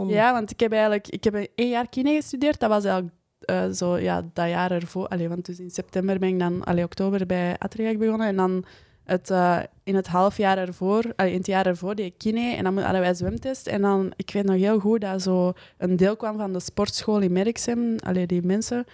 Ja, 0.08 0.32
want 0.32 0.50
ik 0.50 0.60
heb 0.60 0.72
eigenlijk 0.72 1.08
ik 1.08 1.24
heb 1.24 1.34
één 1.54 1.70
jaar 1.70 1.88
kine 1.88 2.14
gestudeerd, 2.14 2.60
dat 2.60 2.68
was 2.68 2.84
eigenlijk 2.84 3.14
uh, 3.50 3.70
zo, 3.70 3.98
ja, 3.98 4.22
dat 4.32 4.48
jaar 4.48 4.70
ervoor. 4.70 5.08
Allee, 5.08 5.28
want 5.28 5.46
dus 5.46 5.60
in 5.60 5.70
september 5.70 6.18
ben 6.18 6.28
ik 6.28 6.38
dan, 6.38 6.64
allee, 6.64 6.84
oktober 6.84 7.26
bij 7.26 7.56
Atriac 7.58 7.98
begonnen. 7.98 8.26
En 8.26 8.36
dan 8.36 8.64
het, 9.12 9.30
uh, 9.30 9.58
in 9.82 9.94
het 9.94 10.06
half 10.06 10.36
jaar 10.36 10.58
ervoor, 10.58 11.12
allee, 11.16 11.32
in 11.32 11.38
het 11.38 11.46
jaar 11.46 11.66
ervoor, 11.66 11.94
die 11.94 12.14
kine. 12.16 12.56
En 12.56 12.64
dan 12.64 12.78
hadden 12.78 13.00
wij 13.00 13.14
zwemtest. 13.14 13.66
En 13.66 13.82
dan, 13.82 14.12
ik 14.16 14.30
weet 14.30 14.44
nog 14.44 14.56
heel 14.56 14.78
goed 14.78 15.00
dat 15.00 15.22
zo 15.22 15.52
een 15.78 15.96
deel 15.96 16.16
kwam 16.16 16.36
van 16.36 16.52
de 16.52 16.60
sportschool 16.60 17.20
in 17.20 17.32
Merksem. 17.32 17.96
Allee, 17.98 18.26
die 18.26 18.42
mensen. 18.42 18.84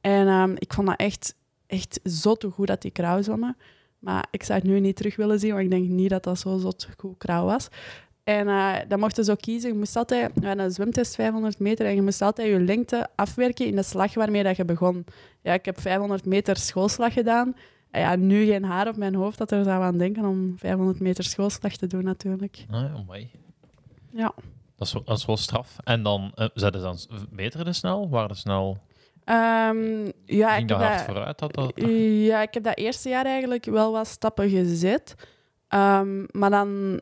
En 0.00 0.28
um, 0.28 0.54
ik 0.58 0.72
vond 0.72 0.86
dat 0.86 0.98
echt, 0.98 1.34
echt 1.66 2.00
zot 2.02 2.44
goed 2.52 2.66
dat 2.66 2.82
die 2.82 2.90
krauw 2.90 3.22
zwommen. 3.22 3.56
Maar 3.98 4.26
ik 4.30 4.42
zou 4.42 4.58
het 4.58 4.68
nu 4.68 4.80
niet 4.80 4.96
terug 4.96 5.16
willen 5.16 5.38
zien, 5.38 5.50
want 5.50 5.64
ik 5.64 5.70
denk 5.70 5.88
niet 5.88 6.10
dat 6.10 6.24
dat 6.24 6.38
zo 6.38 6.58
zot 6.58 6.88
goed 6.96 7.18
krauw 7.18 7.44
was. 7.44 7.68
En 8.24 8.46
uh, 8.46 8.74
dan 8.88 8.98
mochten 8.98 9.24
ze 9.24 9.30
ook 9.30 9.40
kiezen. 9.40 9.70
Je 9.70 9.78
moest 9.78 9.96
altijd, 9.96 10.30
we 10.34 10.46
een 10.46 10.70
zwemtest 10.70 11.14
500 11.14 11.58
meter 11.58 11.86
en 11.86 11.94
je 11.94 12.02
moest 12.02 12.22
altijd 12.22 12.48
je 12.48 12.60
lengte 12.60 13.08
afwerken 13.14 13.66
in 13.66 13.76
de 13.76 13.82
slag 13.82 14.14
waarmee 14.14 14.42
dat 14.42 14.56
je 14.56 14.64
begon. 14.64 15.04
Ja, 15.42 15.52
ik 15.52 15.64
heb 15.64 15.80
500 15.80 16.24
meter 16.24 16.56
schoolslag 16.56 17.12
gedaan. 17.12 17.54
En 17.94 18.00
ja, 18.00 18.16
nu 18.16 18.44
geen 18.44 18.64
haar 18.64 18.88
op 18.88 18.96
mijn 18.96 19.14
hoofd 19.14 19.38
dat 19.38 19.50
er 19.50 19.64
zou 19.64 19.82
aan 19.82 19.98
denken 19.98 20.24
om 20.24 20.54
500 20.58 21.00
meter 21.00 21.24
schoolslag 21.24 21.76
te 21.76 21.86
doen, 21.86 22.04
natuurlijk. 22.04 22.64
Ah, 22.70 22.94
oh 22.94 23.08
my. 23.08 23.30
Ja. 24.10 24.32
Dat 24.76 24.86
is, 24.86 24.92
wel, 24.92 25.02
dat 25.04 25.18
is 25.18 25.24
wel 25.24 25.36
straf. 25.36 25.76
En 25.84 26.02
dan, 26.02 26.32
uh, 26.36 26.46
zeiden 26.54 26.82
dan 26.82 26.98
meteren 27.30 27.66
de 27.66 27.72
snel? 27.72 28.08
Waren 28.08 28.28
de 28.28 28.34
snel... 28.34 28.78
Um, 29.24 30.12
ja, 30.24 30.50
Ging 30.50 30.62
ik 30.62 30.68
dat 30.68 30.78
hard 30.78 30.96
dat, 30.96 31.04
vooruit? 31.04 31.38
Dat, 31.38 31.54
dat... 31.54 31.72
Ja, 32.26 32.42
ik 32.42 32.54
heb 32.54 32.62
dat 32.62 32.76
eerste 32.76 33.08
jaar 33.08 33.24
eigenlijk 33.24 33.64
wel 33.64 33.92
wat 33.92 34.06
stappen 34.06 34.50
gezet. 34.50 35.14
Um, 35.68 36.26
maar 36.30 36.50
dan 36.50 37.00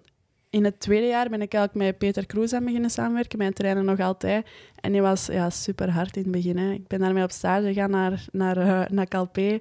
in 0.50 0.64
het 0.64 0.81
tweede 0.81 1.07
jaar 1.07 1.28
ben 1.28 1.42
ik 1.42 1.55
eigenlijk 1.55 1.87
met 1.87 1.98
Peter 1.98 2.26
Kroes 2.26 2.52
aan 2.52 2.64
beginnen 2.64 2.90
samenwerken, 2.90 3.38
mijn 3.38 3.52
trainer 3.52 3.85
nog 3.85 4.00
altijd. 4.00 4.46
En 4.81 4.92
die 4.92 5.02
was 5.02 5.26
ja, 5.26 5.50
super 5.50 5.90
hard 5.90 6.16
in 6.16 6.22
het 6.22 6.33
begin. 6.33 6.59
Hè. 6.59 6.72
Ik 6.72 6.87
ben 6.88 6.98
daarmee 6.98 7.24
op 7.24 7.31
stage 7.31 7.66
gegaan 7.66 7.90
naar, 7.90 8.24
naar, 8.33 8.57
uh, 8.57 8.83
naar 8.88 9.09
Calpe. 9.09 9.61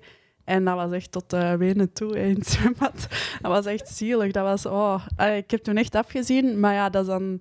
En 0.52 0.64
dat 0.64 0.76
was 0.76 0.92
echt 0.92 1.12
tot 1.12 1.34
uh, 1.34 1.54
wenen 1.54 1.94
toe 1.94 2.20
in 2.20 2.36
het 2.36 2.48
zwembad. 2.48 3.08
Dat 3.42 3.52
was 3.52 3.66
echt 3.66 3.88
zielig. 3.88 4.32
Dat 4.32 4.44
was, 4.44 4.66
oh, 4.66 5.06
ik 5.38 5.52
heb 5.52 5.64
toen 5.64 5.78
echt 5.78 5.96
afgezien. 5.96 6.60
Maar 6.60 6.74
ja, 6.74 6.90
dat 6.90 7.02
is 7.02 7.08
dan 7.08 7.40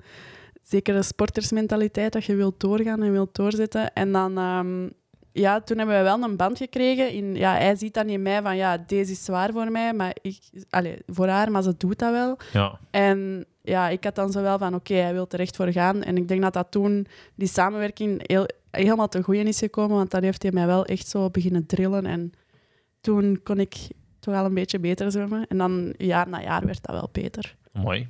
zeker 0.62 0.94
een 0.94 1.05
sportersmentaliteit, 1.05 2.12
dat 2.12 2.25
je 2.25 2.35
wilt 2.35 2.61
doorgaan 2.61 3.03
en 3.03 3.12
wilt 3.12 3.35
doorzetten. 3.35 3.92
En 3.92 4.12
dan... 4.12 4.38
Um, 4.38 4.92
ja, 5.33 5.61
toen 5.61 5.79
hebben 5.79 5.96
we 5.96 6.03
wel 6.03 6.23
een 6.23 6.37
band 6.37 6.59
gekregen. 6.59 7.12
In, 7.12 7.35
ja, 7.35 7.53
hij 7.53 7.77
ziet 7.77 7.94
dan 7.94 8.09
in 8.09 8.23
mij 8.23 8.42
van, 8.42 8.57
ja, 8.57 8.79
deze 8.87 9.12
is 9.12 9.25
zwaar 9.25 9.53
voor 9.53 9.70
mij, 9.70 9.92
maar 9.92 10.16
ik, 10.23 10.38
allez, 10.70 10.99
voor 11.07 11.29
haar, 11.29 11.51
maar 11.51 11.62
ze 11.62 11.75
doet 11.77 11.99
dat 11.99 12.12
wel. 12.12 12.38
Ja. 12.53 12.79
En 12.90 13.44
ja, 13.62 13.88
ik 13.88 14.05
had 14.05 14.14
dan 14.14 14.33
zo 14.33 14.42
wel 14.42 14.59
van, 14.59 14.75
oké, 14.75 14.92
okay, 14.92 15.03
hij 15.05 15.12
wil 15.12 15.27
er 15.29 15.40
echt 15.40 15.57
voor 15.57 15.73
gaan. 15.73 16.03
En 16.03 16.16
ik 16.16 16.29
denk 16.29 16.42
dat 16.42 16.53
dat 16.53 16.70
toen, 16.70 17.07
die 17.35 17.49
samenwerking, 17.49 18.23
heel, 18.27 18.46
helemaal 18.70 19.09
ten 19.09 19.23
goede 19.23 19.42
is 19.42 19.59
gekomen, 19.59 19.96
want 19.96 20.11
dan 20.11 20.23
heeft 20.23 20.42
hij 20.42 20.53
mij 20.53 20.66
wel 20.66 20.85
echt 20.85 21.09
zo 21.09 21.31
beginnen 21.31 21.66
drillen. 21.66 22.07
En 22.07 22.33
toen 23.00 23.40
kon 23.42 23.60
ik 23.60 23.76
toch 24.18 24.34
wel 24.34 24.44
een 24.44 24.54
beetje 24.54 24.78
beter 24.78 25.12
zwemmen. 25.12 25.46
En 25.46 25.58
dan 25.58 25.94
jaar 25.96 26.28
na 26.28 26.42
jaar 26.42 26.66
werd 26.66 26.82
dat 26.82 26.94
wel 26.94 27.08
beter. 27.12 27.56
Mooi. 27.72 28.08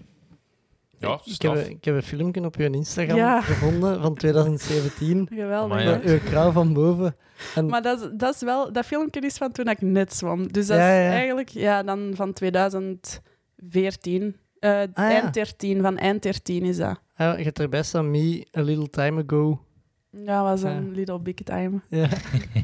Ja, 0.99 1.21
ik, 1.25 1.43
heb, 1.43 1.57
ik 1.57 1.85
heb 1.85 1.95
een 1.95 2.03
filmpje 2.03 2.45
op 2.45 2.57
je 2.57 2.71
Instagram 2.71 3.17
ja. 3.17 3.41
gevonden 3.41 4.01
van 4.01 4.15
2017. 4.15 5.29
Geweldig. 5.33 5.85
Met 5.85 6.05
uw 6.05 6.19
krauw 6.19 6.51
van 6.51 6.73
boven. 6.73 7.17
En... 7.55 7.67
Maar 7.67 7.83
dat, 7.83 8.11
dat, 8.19 8.35
is 8.35 8.41
wel, 8.41 8.73
dat 8.73 8.87
filmpje 8.87 9.21
is 9.21 9.37
van 9.37 9.53
toen 9.53 9.69
ik 9.69 9.81
net 9.81 10.15
zwom. 10.15 10.53
Dus 10.53 10.67
dat 10.67 10.77
ja, 10.77 10.85
is 10.85 11.13
eigenlijk 11.13 11.49
ja, 11.49 11.83
dan 11.83 12.11
van 12.15 12.33
2014. 12.33 14.37
Uh, 14.61 14.71
ah, 14.71 14.89
eind 14.95 15.35
13, 15.35 15.83
van 15.83 15.99
eind 15.99 16.23
13 16.23 16.63
is 16.63 16.77
dat. 16.77 17.01
Ja, 17.17 17.37
je 17.37 17.45
hebt 17.45 17.59
erbij 17.59 17.83
staan, 17.83 18.11
me 18.11 18.47
a 18.59 18.61
little 18.61 18.91
time 18.91 19.25
ago. 19.27 19.65
Ja, 20.11 20.43
was 20.43 20.63
een 20.63 20.93
little 20.93 21.21
big 21.21 21.35
time. 21.35 21.81
Ja. 21.89 22.09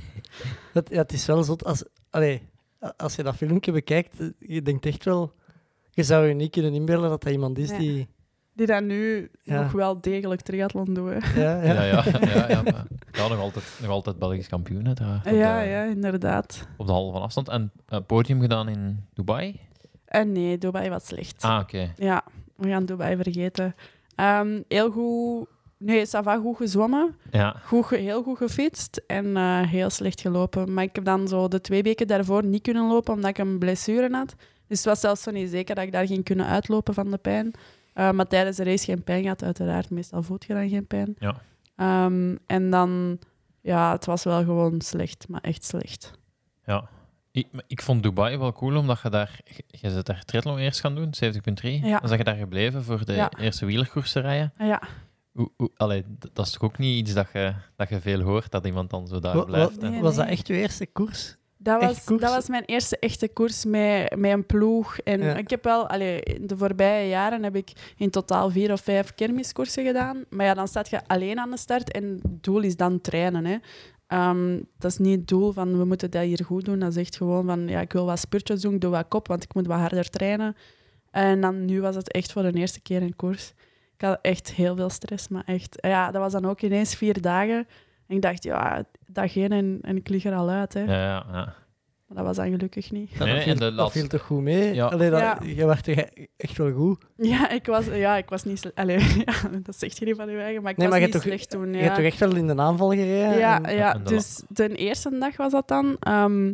het, 0.72 0.88
ja, 0.88 0.98
het 0.98 1.12
is 1.12 1.26
wel 1.26 1.42
zo 1.42 1.56
als... 1.64 1.84
Allee, 2.16 2.42
als 2.96 3.16
je 3.16 3.22
dat 3.22 3.36
filmpje 3.36 3.72
bekijkt, 3.72 4.20
eh, 4.20 4.26
je 4.38 4.62
denkt 4.62 4.86
echt 4.86 5.04
wel... 5.04 5.32
Je 5.90 6.02
zou 6.02 6.26
je 6.26 6.34
niet 6.34 6.50
kunnen 6.50 6.74
inbeelden 6.74 7.10
dat 7.10 7.22
dat 7.22 7.32
iemand 7.32 7.58
is 7.58 7.68
die... 7.68 8.08
Die 8.54 8.66
dat 8.66 8.82
nu 8.82 9.30
Ja. 9.42 9.62
nog 9.62 9.72
wel 9.72 10.00
degelijk 10.00 10.40
triathlon 10.40 10.94
doen. 10.94 11.08
hè. 11.12 11.40
Ja, 11.42 11.62
ja. 11.62 11.72
Ja, 11.72 12.04
ja, 12.04 12.26
ja, 12.26 12.48
ja, 12.48 12.62
maar, 12.62 12.86
ja 13.12 13.28
nog, 13.28 13.38
altijd, 13.38 13.64
nog 13.80 13.90
altijd 13.90 14.18
Belgisch 14.18 14.48
kampioen. 14.48 14.88
Op, 14.88 14.98
Ja, 14.98 15.20
de, 15.24 15.34
ja, 15.68 15.84
inderdaad. 15.84 16.66
op 16.76 16.86
de 16.86 16.92
halve 16.92 17.12
van 17.12 17.22
afstand. 17.22 17.48
En 17.48 17.72
eh, 17.86 17.98
podium 18.06 18.40
gedaan 18.40 18.68
in 18.68 19.04
Dubai? 19.14 19.60
En 20.04 20.32
nee, 20.32 20.58
Dubai 20.58 20.88
was 20.90 21.06
slecht. 21.06 21.42
Ah, 21.42 21.58
oké. 21.62 21.92
Ja, 21.96 22.24
we 22.56 22.68
gaan 22.68 22.84
Dubai 22.86 23.16
vergeten. 23.16 23.74
Ehm, 24.14 24.60
heel 24.68 24.90
goed... 24.90 25.48
Nee, 25.78 26.06
ça 26.06 26.22
va, 26.22 26.36
goed 26.38 26.56
gezwommen. 26.56 27.16
Ja, 27.30 27.56
Goed, 27.64 27.88
heel 27.88 28.22
goed 28.22 28.36
gefietst 28.36 29.02
en 29.06 29.36
eh, 29.36 29.60
heel 29.60 29.90
slecht 29.90 30.20
gelopen. 30.20 30.74
Maar 30.74 30.84
ik 30.84 30.94
heb 30.94 31.04
dan 31.04 31.28
zo 31.28 31.48
de 31.48 31.60
twee 31.60 31.82
weken 31.82 32.06
daarvoor 32.06 32.44
niet 32.44 32.62
kunnen 32.62 32.88
lopen 32.88 33.14
omdat 33.14 33.30
ik 33.30 33.38
een 33.38 33.58
blessure 33.58 34.08
had. 34.16 34.34
Dus 34.66 34.76
het 34.78 34.86
was 34.86 35.00
zelfs 35.00 35.22
zo 35.22 35.30
niet 35.30 35.50
zeker 35.50 35.74
dat 35.74 35.84
ik 35.84 35.92
daar 35.92 36.06
ging 36.06 36.24
kunnen 36.24 36.46
uitlopen 36.46 36.94
van 36.94 37.10
de 37.10 37.18
pijn. 37.18 37.52
Eh, 37.92 38.10
maar 38.10 38.26
tijdens 38.26 38.56
de 38.56 38.64
race 38.64 38.84
geen 38.84 39.04
pijn 39.04 39.22
gehad, 39.22 39.42
uiteraard. 39.42 39.90
Meestal 39.90 40.22
voelt 40.22 40.44
je 40.44 40.54
dan 40.54 40.68
geen 40.68 40.86
pijn. 40.86 41.14
Ja. 41.18 41.36
Ehm, 41.76 42.36
en 42.46 42.70
dan, 42.70 43.18
ja, 43.60 43.92
het 43.92 44.04
was 44.04 44.24
wel 44.24 44.44
gewoon 44.44 44.80
slecht, 44.80 45.28
maar 45.28 45.40
echt 45.40 45.64
slecht. 45.64 46.12
ja. 46.66 46.88
Ik, 47.30 47.48
ik 47.66 47.82
vond 47.82 48.02
Dubai 48.02 48.38
wel 48.38 48.52
cool, 48.52 48.76
omdat 48.76 49.00
je 49.02 49.10
daar... 49.10 49.40
Je 49.66 49.90
zit 49.90 50.06
daar 50.06 50.24
triathlon 50.24 50.58
eerst 50.58 50.80
gaan 50.80 50.94
doen, 50.94 51.14
70.3. 51.24 51.70
Ja. 51.82 51.98
Dan 51.98 52.08
zag 52.08 52.18
je 52.18 52.24
daar 52.24 52.34
gebleven 52.36 52.84
voor 52.84 53.04
de 53.04 53.12
Ja. 53.12 53.30
eerste 53.38 53.66
wielerkoers 53.66 54.12
te 54.12 54.20
rijden. 54.20 54.52
Ja, 54.58 54.82
Allee, 55.76 56.04
dat 56.32 56.46
is 56.46 56.52
toch 56.52 56.62
ook 56.62 56.78
niet 56.78 56.98
iets 56.98 57.14
dat 57.14 57.26
je, 57.32 57.54
dat 57.76 57.88
je 57.88 58.00
veel 58.00 58.20
hoort, 58.20 58.50
dat 58.50 58.66
iemand 58.66 58.90
dan 58.90 59.06
zo 59.06 59.18
daar 59.18 59.44
blijft. 59.44 59.80
Nee, 59.80 60.00
was 60.00 60.14
dat 60.16 60.26
echt 60.26 60.46
je 60.46 60.54
eerste 60.54 60.86
koers? 60.86 61.36
Dat 61.58 61.80
was, 61.80 62.04
koers? 62.04 62.20
dat 62.20 62.34
was 62.34 62.48
mijn 62.48 62.64
eerste 62.64 62.98
echte 62.98 63.28
koers 63.28 63.64
met, 63.64 64.16
met 64.16 64.32
een 64.32 64.46
ploeg. 64.46 64.98
En 64.98 65.22
Ja. 65.22 65.34
ik 65.36 65.50
heb 65.50 65.64
wel, 65.64 65.88
allee, 65.88 66.20
in 66.20 66.46
de 66.46 66.56
voorbije 66.56 67.08
jaren 67.08 67.42
heb 67.42 67.56
ik 67.56 67.72
in 67.96 68.10
totaal 68.10 68.50
vier 68.50 68.72
of 68.72 68.80
vijf 68.80 69.14
kermiskoersen 69.14 69.84
gedaan. 69.84 70.24
Maar 70.30 70.46
ja, 70.46 70.54
dan 70.54 70.68
staat 70.68 70.88
je 70.88 71.06
alleen 71.06 71.38
aan 71.38 71.50
de 71.50 71.56
start 71.58 71.92
en 71.92 72.04
het 72.22 72.42
doel 72.44 72.60
is 72.60 72.76
dan 72.76 73.00
trainen. 73.00 73.44
Hè. 73.44 73.56
Ehm, 74.06 74.60
dat 74.78 74.90
is 74.90 74.98
niet 74.98 75.18
het 75.18 75.28
doel 75.28 75.52
van 75.52 75.78
we 75.78 75.84
moeten 75.84 76.10
dat 76.10 76.22
hier 76.22 76.44
goed 76.44 76.64
doen. 76.64 76.78
Dat 76.78 76.90
is 76.90 76.96
echt 76.96 77.16
gewoon 77.16 77.46
van 77.46 77.68
ja, 77.68 77.80
ik 77.80 77.92
wil 77.92 78.04
wat 78.06 78.18
spurtjes 78.18 78.60
doen, 78.60 78.74
ik 78.74 78.80
doe 78.80 78.90
wat 78.90 79.08
kop, 79.08 79.26
want 79.28 79.42
ik 79.42 79.54
moet 79.54 79.66
wat 79.66 79.78
harder 79.78 80.10
trainen. 80.10 80.56
En 81.10 81.40
dan 81.40 81.64
nu 81.64 81.80
was 81.80 81.94
het 81.94 82.12
echt 82.12 82.32
voor 82.32 82.42
de 82.42 82.52
eerste 82.52 82.80
keer 82.80 83.02
een 83.02 83.16
koers. 83.16 83.52
Ik 83.98 84.06
had 84.06 84.18
echt 84.22 84.52
heel 84.52 84.76
veel 84.76 84.90
stress, 84.90 85.28
maar 85.28 85.42
echt. 85.46 85.76
Ja, 85.80 86.10
dat 86.10 86.22
was 86.22 86.32
dan 86.32 86.44
ook 86.46 86.60
ineens 86.60 86.94
vier 86.94 87.20
dagen. 87.20 87.66
En 88.06 88.16
ik 88.16 88.22
dacht, 88.22 88.42
ja, 88.42 88.84
dag 89.06 89.36
één 89.36 89.52
en, 89.52 89.78
en 89.82 89.96
ik 89.96 90.08
lig 90.08 90.24
er 90.24 90.34
al 90.34 90.50
uit. 90.50 90.74
Hè. 90.74 90.80
Ja, 90.80 90.92
ja, 91.02 91.24
ja. 91.32 91.54
Maar 92.06 92.16
dat 92.16 92.26
was 92.26 92.36
dan 92.36 92.50
gelukkig 92.50 92.90
niet. 92.90 93.18
Nee, 93.18 93.28
dat, 93.28 93.36
en 93.36 93.42
viel, 93.42 93.54
de 93.70 93.74
dat 93.74 93.92
viel 93.92 94.06
toch 94.06 94.22
goed 94.22 94.40
mee? 94.42 94.74
Ja. 94.74 94.86
Allee, 94.86 95.10
dat, 95.10 95.20
Ja. 95.20 95.38
Je 95.44 95.66
werd 95.66 95.84
toch 95.84 95.94
echt 96.36 96.56
wel 96.56 96.72
goed. 96.72 97.04
Ja, 97.16 97.50
ik 97.50 97.66
was, 97.66 97.86
ja, 97.86 98.16
ik 98.16 98.28
was 98.28 98.44
niet 98.44 98.58
slecht. 98.58 98.74
Allee, 98.74 98.98
ja, 99.24 99.34
dat 99.62 99.76
zegt 99.78 99.98
je 99.98 100.04
niet 100.04 100.16
van 100.16 100.30
je 100.30 100.38
eigen, 100.38 100.62
maar 100.62 100.70
ik 100.72 100.76
Nee, 100.76 100.86
was 100.88 100.96
maar 100.98 101.06
je 101.06 101.12
niet 101.12 101.22
toch- 101.22 101.32
slecht 101.32 101.50
toen. 101.50 101.70
Je 101.72 101.76
Ja, 101.78 101.82
hebt 101.82 101.94
toch 101.94 102.04
echt 102.04 102.18
wel 102.18 102.36
in 102.36 102.46
de 102.46 102.56
aanval 102.56 102.90
gereden? 102.90 103.38
ja, 103.38 103.62
En- 103.62 103.74
ja 103.76 103.92
dus 103.94 104.42
de 104.48 104.74
eerste 104.76 105.18
dag 105.18 105.36
was 105.36 105.52
dat 105.52 105.68
dan. 105.68 105.96
Ehm, 106.00 106.52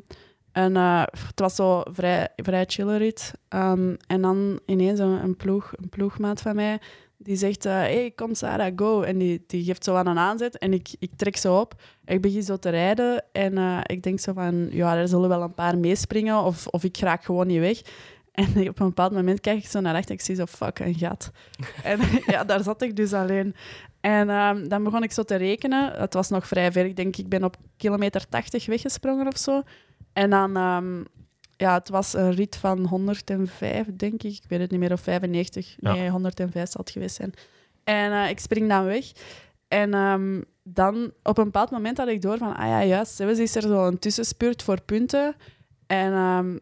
en 0.52 0.76
eh, 0.76 1.02
het 1.28 1.40
was 1.40 1.54
zo 1.54 1.82
vrij, 1.92 2.28
vrij 2.36 2.64
chille 2.66 2.96
rit. 2.96 3.32
Ehm, 3.48 3.94
en 4.06 4.22
dan 4.22 4.60
ineens 4.66 4.98
een, 4.98 5.22
een, 5.24 5.36
ploeg, 5.36 5.72
een 5.76 5.88
ploegmaat 5.88 6.40
van 6.42 6.54
mij, 6.54 6.78
die 7.22 7.36
zegt, 7.36 7.66
eh, 7.66 7.72
hey, 7.72 8.12
kom 8.14 8.34
Sarah, 8.34 8.72
go. 8.76 9.02
En 9.02 9.18
die, 9.18 9.44
die 9.46 9.64
geeft 9.64 9.84
zo 9.84 9.94
aan 9.94 10.06
een 10.06 10.18
aanzet 10.18 10.58
en 10.58 10.72
ik, 10.72 10.88
ik 10.98 11.10
trek 11.16 11.36
zo 11.36 11.60
op. 11.60 11.74
Ik 12.04 12.20
begin 12.20 12.42
zo 12.42 12.56
te 12.56 12.68
rijden 12.68 13.24
en 13.32 13.58
eh, 13.58 13.78
ik 13.86 14.02
denk 14.02 14.20
zo 14.20 14.32
van, 14.32 14.68
ja, 14.70 14.96
er 14.96 15.08
zullen 15.08 15.28
wel 15.28 15.42
een 15.42 15.54
paar 15.54 15.78
meespringen 15.78 16.42
of, 16.42 16.66
of 16.66 16.84
ik 16.84 16.98
raak 16.98 17.24
gewoon 17.24 17.46
niet 17.46 17.60
weg. 17.60 17.80
En 18.32 18.46
op 18.68 18.80
een 18.80 18.86
bepaald 18.86 19.12
moment 19.12 19.40
kijk 19.40 19.58
ik 19.58 19.66
zo 19.66 19.80
naar 19.80 19.92
rechts 19.94 20.08
en 20.08 20.14
ik 20.14 20.20
zie 20.20 20.34
zo, 20.34 20.46
fuck, 20.46 20.78
een 20.78 20.94
gat. 20.94 21.30
en 21.82 22.00
ja, 22.26 22.44
daar 22.44 22.62
zat 22.62 22.82
ik 22.82 22.96
dus 22.96 23.12
alleen. 23.12 23.54
En 24.00 24.30
ehm, 24.30 24.68
dan 24.68 24.82
begon 24.82 25.02
ik 25.02 25.12
zo 25.12 25.22
te 25.22 25.36
rekenen. 25.36 25.92
Het 25.92 26.14
was 26.14 26.28
nog 26.28 26.46
vrij 26.46 26.72
ver. 26.72 26.84
Ik 26.84 26.96
denk, 26.96 27.16
ik 27.16 27.28
ben 27.28 27.44
op 27.44 27.56
kilometer 27.76 28.28
80 28.28 28.66
weggesprongen 28.66 29.26
of 29.26 29.38
zo. 29.38 29.62
En 30.12 30.30
dan, 30.30 30.56
ehm, 30.56 31.02
ja, 31.62 31.74
het 31.74 31.88
was 31.88 32.14
een 32.14 32.34
rit 32.34 32.56
van 32.56 32.86
105, 32.86 33.86
denk 33.96 34.22
ik. 34.22 34.32
Ik 34.32 34.44
weet 34.48 34.60
het 34.60 34.70
niet 34.70 34.80
meer, 34.80 34.92
of 34.92 35.00
95. 35.00 35.76
Ja. 35.78 35.92
Nee, 35.92 36.10
105 36.10 36.70
zal 36.70 36.80
het 36.80 36.90
geweest 36.90 37.16
zijn. 37.16 37.32
En 37.84 38.12
eh, 38.12 38.28
ik 38.28 38.38
spring 38.38 38.68
dan 38.68 38.84
weg. 38.84 39.12
En 39.68 39.94
ehm, 39.94 40.40
dan, 40.62 41.12
op 41.22 41.38
een 41.38 41.44
bepaald 41.44 41.70
moment 41.70 41.98
had 41.98 42.08
ik 42.08 42.22
door 42.22 42.38
van, 42.38 42.56
ah 42.56 42.66
ja, 42.66 42.84
juist, 42.84 43.14
zelfs 43.14 43.38
is 43.38 43.54
er 43.54 43.62
zo 43.62 43.86
een 43.86 43.98
tussenspurt 43.98 44.62
voor 44.62 44.80
punten. 44.80 45.34
En 45.86 46.12
ehm, 46.12 46.58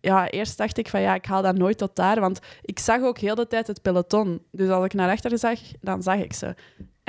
ja, 0.00 0.30
eerst 0.30 0.58
dacht 0.58 0.78
ik 0.78 0.88
van, 0.88 1.00
ja, 1.00 1.14
ik 1.14 1.24
haal 1.24 1.42
dat 1.42 1.58
nooit 1.58 1.78
tot 1.78 1.96
daar, 1.96 2.20
want 2.20 2.38
ik 2.62 2.78
zag 2.78 3.02
ook 3.02 3.18
heel 3.18 3.34
de 3.34 3.46
tijd 3.46 3.66
het 3.66 3.82
peloton. 3.82 4.42
Dus 4.50 4.68
als 4.68 4.84
ik 4.84 4.94
naar 4.94 5.10
achter 5.10 5.38
zag, 5.38 5.58
dan 5.80 6.02
zag 6.02 6.18
ik 6.18 6.32
ze. 6.32 6.54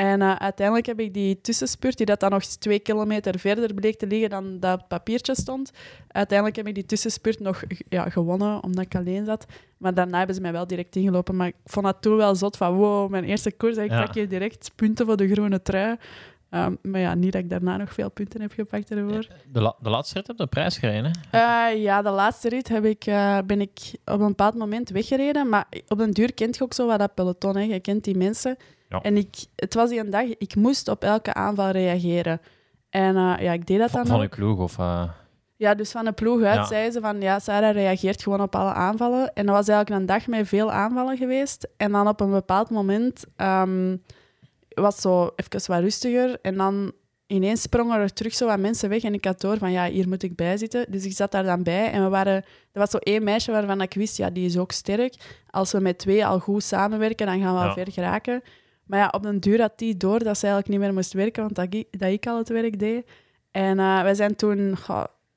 En 0.01 0.21
eh, 0.21 0.35
uiteindelijk 0.35 0.85
heb 0.87 0.99
ik 0.99 1.13
die 1.13 1.41
tussenspurt, 1.41 1.97
die 1.97 2.05
dat 2.05 2.19
dan 2.19 2.29
nog 2.31 2.43
twee 2.43 2.79
kilometer 2.79 3.39
verder 3.39 3.73
bleek 3.73 3.97
te 3.97 4.07
liggen 4.07 4.29
dan 4.29 4.59
dat 4.59 4.87
papiertje 4.87 5.35
stond. 5.35 5.71
Uiteindelijk 6.07 6.57
heb 6.57 6.67
ik 6.67 6.75
die 6.75 6.85
tussenspurt 6.85 7.39
nog 7.39 7.63
ja, 7.89 8.09
gewonnen, 8.09 8.63
omdat 8.63 8.85
ik 8.85 8.95
alleen 8.95 9.25
zat. 9.25 9.45
Maar 9.77 9.93
daarna 9.93 10.17
hebben 10.17 10.35
ze 10.35 10.41
mij 10.41 10.51
wel 10.51 10.67
direct 10.67 10.95
ingelopen. 10.95 11.35
Maar 11.35 11.47
ik 11.47 11.55
vond 11.65 11.85
dat 11.85 12.01
toen 12.01 12.15
wel 12.15 12.35
zot 12.35 12.57
van, 12.57 12.73
wow, 12.75 13.09
mijn 13.09 13.23
eerste 13.23 13.51
koers, 13.51 13.77
ik 13.77 13.89
Ja. 13.89 14.03
pak 14.05 14.13
hier 14.13 14.29
direct 14.29 14.71
punten 14.75 15.05
voor 15.05 15.17
de 15.17 15.27
groene 15.31 15.61
trui. 15.61 15.95
Ehm, 16.49 16.75
maar 16.81 17.01
ja, 17.01 17.13
niet 17.13 17.31
dat 17.31 17.41
ik 17.41 17.49
daarna 17.49 17.77
nog 17.77 17.93
veel 17.93 18.11
punten 18.11 18.41
heb 18.41 18.51
gepakt 18.53 18.91
ervoor. 18.91 19.27
De, 19.51 19.61
la- 19.61 19.75
de 19.81 19.89
laatste 19.89 20.13
rit 20.17 20.27
heb 20.27 20.37
je 20.37 20.43
de 20.43 20.49
prijs 20.49 20.77
gereden, 20.77 21.11
hè? 21.29 21.37
Eh, 21.71 21.81
ja, 21.81 22.01
de 22.01 22.09
laatste 22.09 22.49
rit 22.49 22.67
heb 22.67 22.85
ik, 22.85 23.05
eh, 23.05 23.37
ben 23.45 23.61
ik 23.61 23.79
op 24.05 24.19
een 24.19 24.27
bepaald 24.27 24.55
moment 24.55 24.89
weggereden. 24.89 25.49
Maar 25.49 25.67
op 25.87 25.97
den 25.97 26.11
duur 26.11 26.33
kent 26.33 26.57
je 26.57 26.63
ook 26.63 26.73
zo 26.73 26.87
wat 26.87 26.99
dat 26.99 27.13
peloton. 27.13 27.55
Hè. 27.55 27.61
Je 27.63 27.79
kent 27.79 28.03
die 28.03 28.17
mensen. 28.17 28.57
Ja. 28.91 29.01
En 29.01 29.17
ik, 29.17 29.35
het 29.55 29.73
was 29.73 29.89
die 29.89 29.99
een 29.99 30.09
dag, 30.09 30.23
ik 30.37 30.55
moest 30.55 30.87
op 30.87 31.03
elke 31.03 31.33
aanval 31.33 31.69
reageren. 31.69 32.41
En 32.89 33.15
eh, 33.15 33.33
ja, 33.39 33.51
ik 33.53 33.67
deed 33.67 33.79
dat 33.79 33.89
Van, 33.91 33.99
dan 34.03 34.11
van 34.11 34.21
je 34.21 34.27
ploeg, 34.29 34.59
of... 34.59 34.77
eh, 34.79 35.03
Ja, 35.55 35.75
dus 35.75 35.91
van 35.91 36.05
de 36.05 36.11
ploeg 36.11 36.41
uit 36.41 36.55
Ja. 36.55 36.65
zeiden 36.65 36.91
ze 36.93 36.99
van 36.99 37.21
ja, 37.21 37.39
Sarah 37.39 37.73
reageert 37.73 38.23
gewoon 38.23 38.41
op 38.41 38.55
alle 38.55 38.73
aanvallen. 38.73 39.33
En 39.33 39.45
dat 39.45 39.55
was 39.55 39.67
eigenlijk 39.67 40.01
een 40.01 40.07
dag 40.07 40.27
met 40.27 40.47
veel 40.47 40.71
aanvallen 40.71 41.17
geweest. 41.17 41.67
En 41.77 41.91
dan 41.91 42.07
op 42.07 42.19
een 42.19 42.31
bepaald 42.31 42.69
moment 42.69 43.23
ehm, 43.35 43.95
was 44.69 45.01
zo 45.01 45.31
even 45.35 45.71
wat 45.73 45.79
rustiger. 45.81 46.37
En 46.41 46.57
dan 46.57 46.91
ineens 47.27 47.61
sprongen 47.61 47.99
er 47.99 48.13
terug 48.13 48.33
zo 48.33 48.45
wat 48.45 48.59
mensen 48.59 48.89
weg. 48.89 49.03
En 49.03 49.13
ik 49.13 49.25
had 49.25 49.41
door 49.41 49.57
van 49.57 49.71
ja, 49.71 49.85
hier 49.89 50.07
moet 50.07 50.23
ik 50.23 50.35
bij 50.35 50.57
zitten. 50.57 50.85
Dus 50.89 51.05
ik 51.05 51.11
zat 51.13 51.31
daar 51.31 51.43
dan 51.43 51.63
bij. 51.63 51.91
En 51.91 52.03
we 52.03 52.09
waren, 52.09 52.33
er 52.71 52.79
was 52.79 52.89
zo 52.89 52.97
één 52.97 53.23
meisje 53.23 53.51
waarvan 53.51 53.81
ik 53.81 53.93
wist, 53.93 54.17
ja, 54.17 54.29
die 54.29 54.45
is 54.45 54.57
ook 54.57 54.71
sterk. 54.71 55.15
Als 55.49 55.71
we 55.71 55.79
met 55.79 55.97
twee 55.97 56.25
al 56.25 56.39
goed 56.39 56.63
samenwerken, 56.63 57.25
dan 57.25 57.41
gaan 57.41 57.53
we 57.53 57.59
Ja. 57.61 57.67
al 57.67 57.73
ver 57.73 57.91
geraken. 57.91 58.41
Maar 58.91 58.99
ja, 58.99 59.07
op 59.11 59.23
den 59.23 59.39
duur 59.39 59.61
had 59.61 59.77
die 59.77 59.97
door 59.97 60.19
dat 60.19 60.37
ze 60.37 60.45
eigenlijk 60.45 60.67
niet 60.67 60.79
meer 60.79 60.93
moest 60.93 61.13
werken, 61.13 61.43
want 61.43 61.55
dat 61.55 61.73
ik, 61.73 61.99
dat 61.99 62.11
ik 62.11 62.27
al 62.27 62.37
het 62.37 62.49
werk 62.49 62.79
deed. 62.79 63.09
En 63.51 63.79
eh, 63.79 64.01
wij 64.01 64.13
zijn 64.13 64.35
toen, 64.35 64.77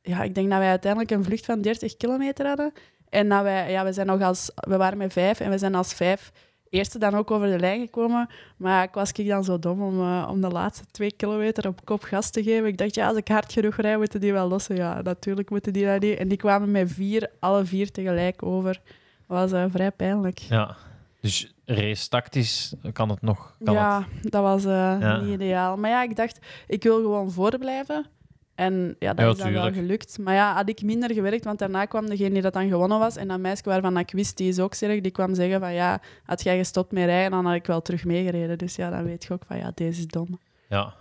ja, 0.03 0.23
ik 0.23 0.35
denk 0.35 0.51
dat 0.51 0.59
wij 0.59 0.69
uiteindelijk 0.69 1.11
een 1.11 1.25
vlucht 1.25 1.45
van 1.45 1.61
30 1.61 1.97
kilometer 1.97 2.47
hadden. 2.47 2.73
En 3.09 3.29
dat 3.29 3.43
wij, 3.43 3.71
ja, 3.71 3.85
we, 3.85 3.93
zijn 3.93 4.07
nog 4.07 4.23
als, 4.23 4.51
we 4.55 4.77
waren 4.77 4.99
met 4.99 5.12
vijf 5.12 5.40
en 5.40 5.51
we 5.51 5.59
zijn 5.59 5.75
als 5.75 5.95
vijf 5.95 6.33
eerste 6.71 6.99
dan 6.99 7.14
ook 7.14 7.31
over 7.31 7.51
de 7.51 7.59
lijn 7.59 7.81
gekomen. 7.81 8.29
Maar 8.57 8.85
ik 8.85 8.95
was 8.95 9.12
ik 9.12 9.29
dan 9.29 9.45
zo 9.45 9.59
dom 9.59 9.83
om, 9.83 10.01
eh, 10.01 10.29
om 10.31 10.40
de 10.40 10.49
laatste 10.49 10.85
twee 10.90 11.12
kilometer 11.12 11.67
op 11.67 11.85
kop 11.85 12.03
gas 12.03 12.31
te 12.31 12.43
geven. 12.43 12.67
Ik 12.67 12.79
dacht, 12.79 12.95
ja, 12.95 13.09
als 13.09 13.17
ik 13.17 13.29
hard 13.29 13.53
genoeg 13.53 13.77
rijd, 13.77 13.99
moeten 13.99 14.21
die 14.21 14.33
wel 14.33 14.49
lossen. 14.49 14.77
Ja, 14.77 15.03
natuurlijk 15.03 15.51
moeten 15.51 15.73
die 15.73 15.87
dat 15.87 16.01
niet. 16.01 16.19
En 16.19 16.29
die 16.29 16.38
kwamen 16.38 16.71
met 16.71 16.93
vier, 16.93 17.31
alle 17.38 17.64
vier 17.64 17.90
tegelijk 17.90 18.43
over. 18.43 18.81
Dat 19.29 19.51
was 19.51 19.53
eh, 19.53 19.64
vrij 19.71 19.90
pijnlijk. 19.90 20.38
ja. 20.38 20.77
Dus 21.21 21.54
race 21.66 22.09
tactisch 22.09 22.74
kan 22.92 23.09
het 23.09 23.22
nog... 23.22 23.57
Kan 23.64 23.74
ja, 23.74 24.07
dat 24.22 24.42
was 24.42 24.64
eh, 24.64 24.96
Ja. 25.00 25.20
niet 25.20 25.33
ideaal. 25.35 25.77
Maar 25.77 25.90
ja, 25.90 26.03
ik 26.03 26.16
dacht, 26.16 26.38
ik 26.66 26.83
wil 26.83 26.96
gewoon 26.96 27.31
voorblijven. 27.33 28.07
En 28.55 28.96
ja, 28.98 29.14
dat 29.14 29.24
Ja, 29.24 29.31
is 29.33 29.38
dan 29.38 29.53
wel 29.53 29.72
gelukt. 29.72 30.18
Maar 30.18 30.35
ja, 30.35 30.55
had 30.55 30.68
ik 30.68 30.83
minder 30.83 31.12
gewerkt, 31.12 31.44
want 31.44 31.59
daarna 31.59 31.85
kwam 31.85 32.07
degene 32.07 32.31
die 32.31 32.42
dat 32.42 32.53
dan 32.53 32.68
gewonnen 32.68 32.98
was. 32.98 33.16
En 33.16 33.29
dat 33.29 33.38
meisje 33.38 33.62
waarvan 33.64 33.98
ik 33.98 34.11
wist, 34.11 34.37
die 34.37 34.48
is 34.48 34.59
ook 34.59 34.74
sterk, 34.74 35.03
die 35.03 35.12
kwam 35.12 35.35
zeggen 35.35 35.61
van 35.61 35.72
ja, 35.72 36.00
had 36.24 36.42
jij 36.42 36.57
gestopt 36.57 36.92
met 36.92 37.05
rijden, 37.05 37.31
dan 37.31 37.46
had 37.46 37.55
ik 37.55 37.66
wel 37.66 37.83
terug 37.83 38.05
meegereden. 38.05 38.59
Dus 38.59 38.77
ja, 38.77 38.90
dan 38.90 39.05
weet 39.05 39.24
je 39.24 39.33
ook 39.33 39.42
van 39.46 39.57
ja, 39.59 39.72
deze 39.74 40.00
is 40.00 40.07
dom. 40.07 40.38
Ja. 40.68 40.94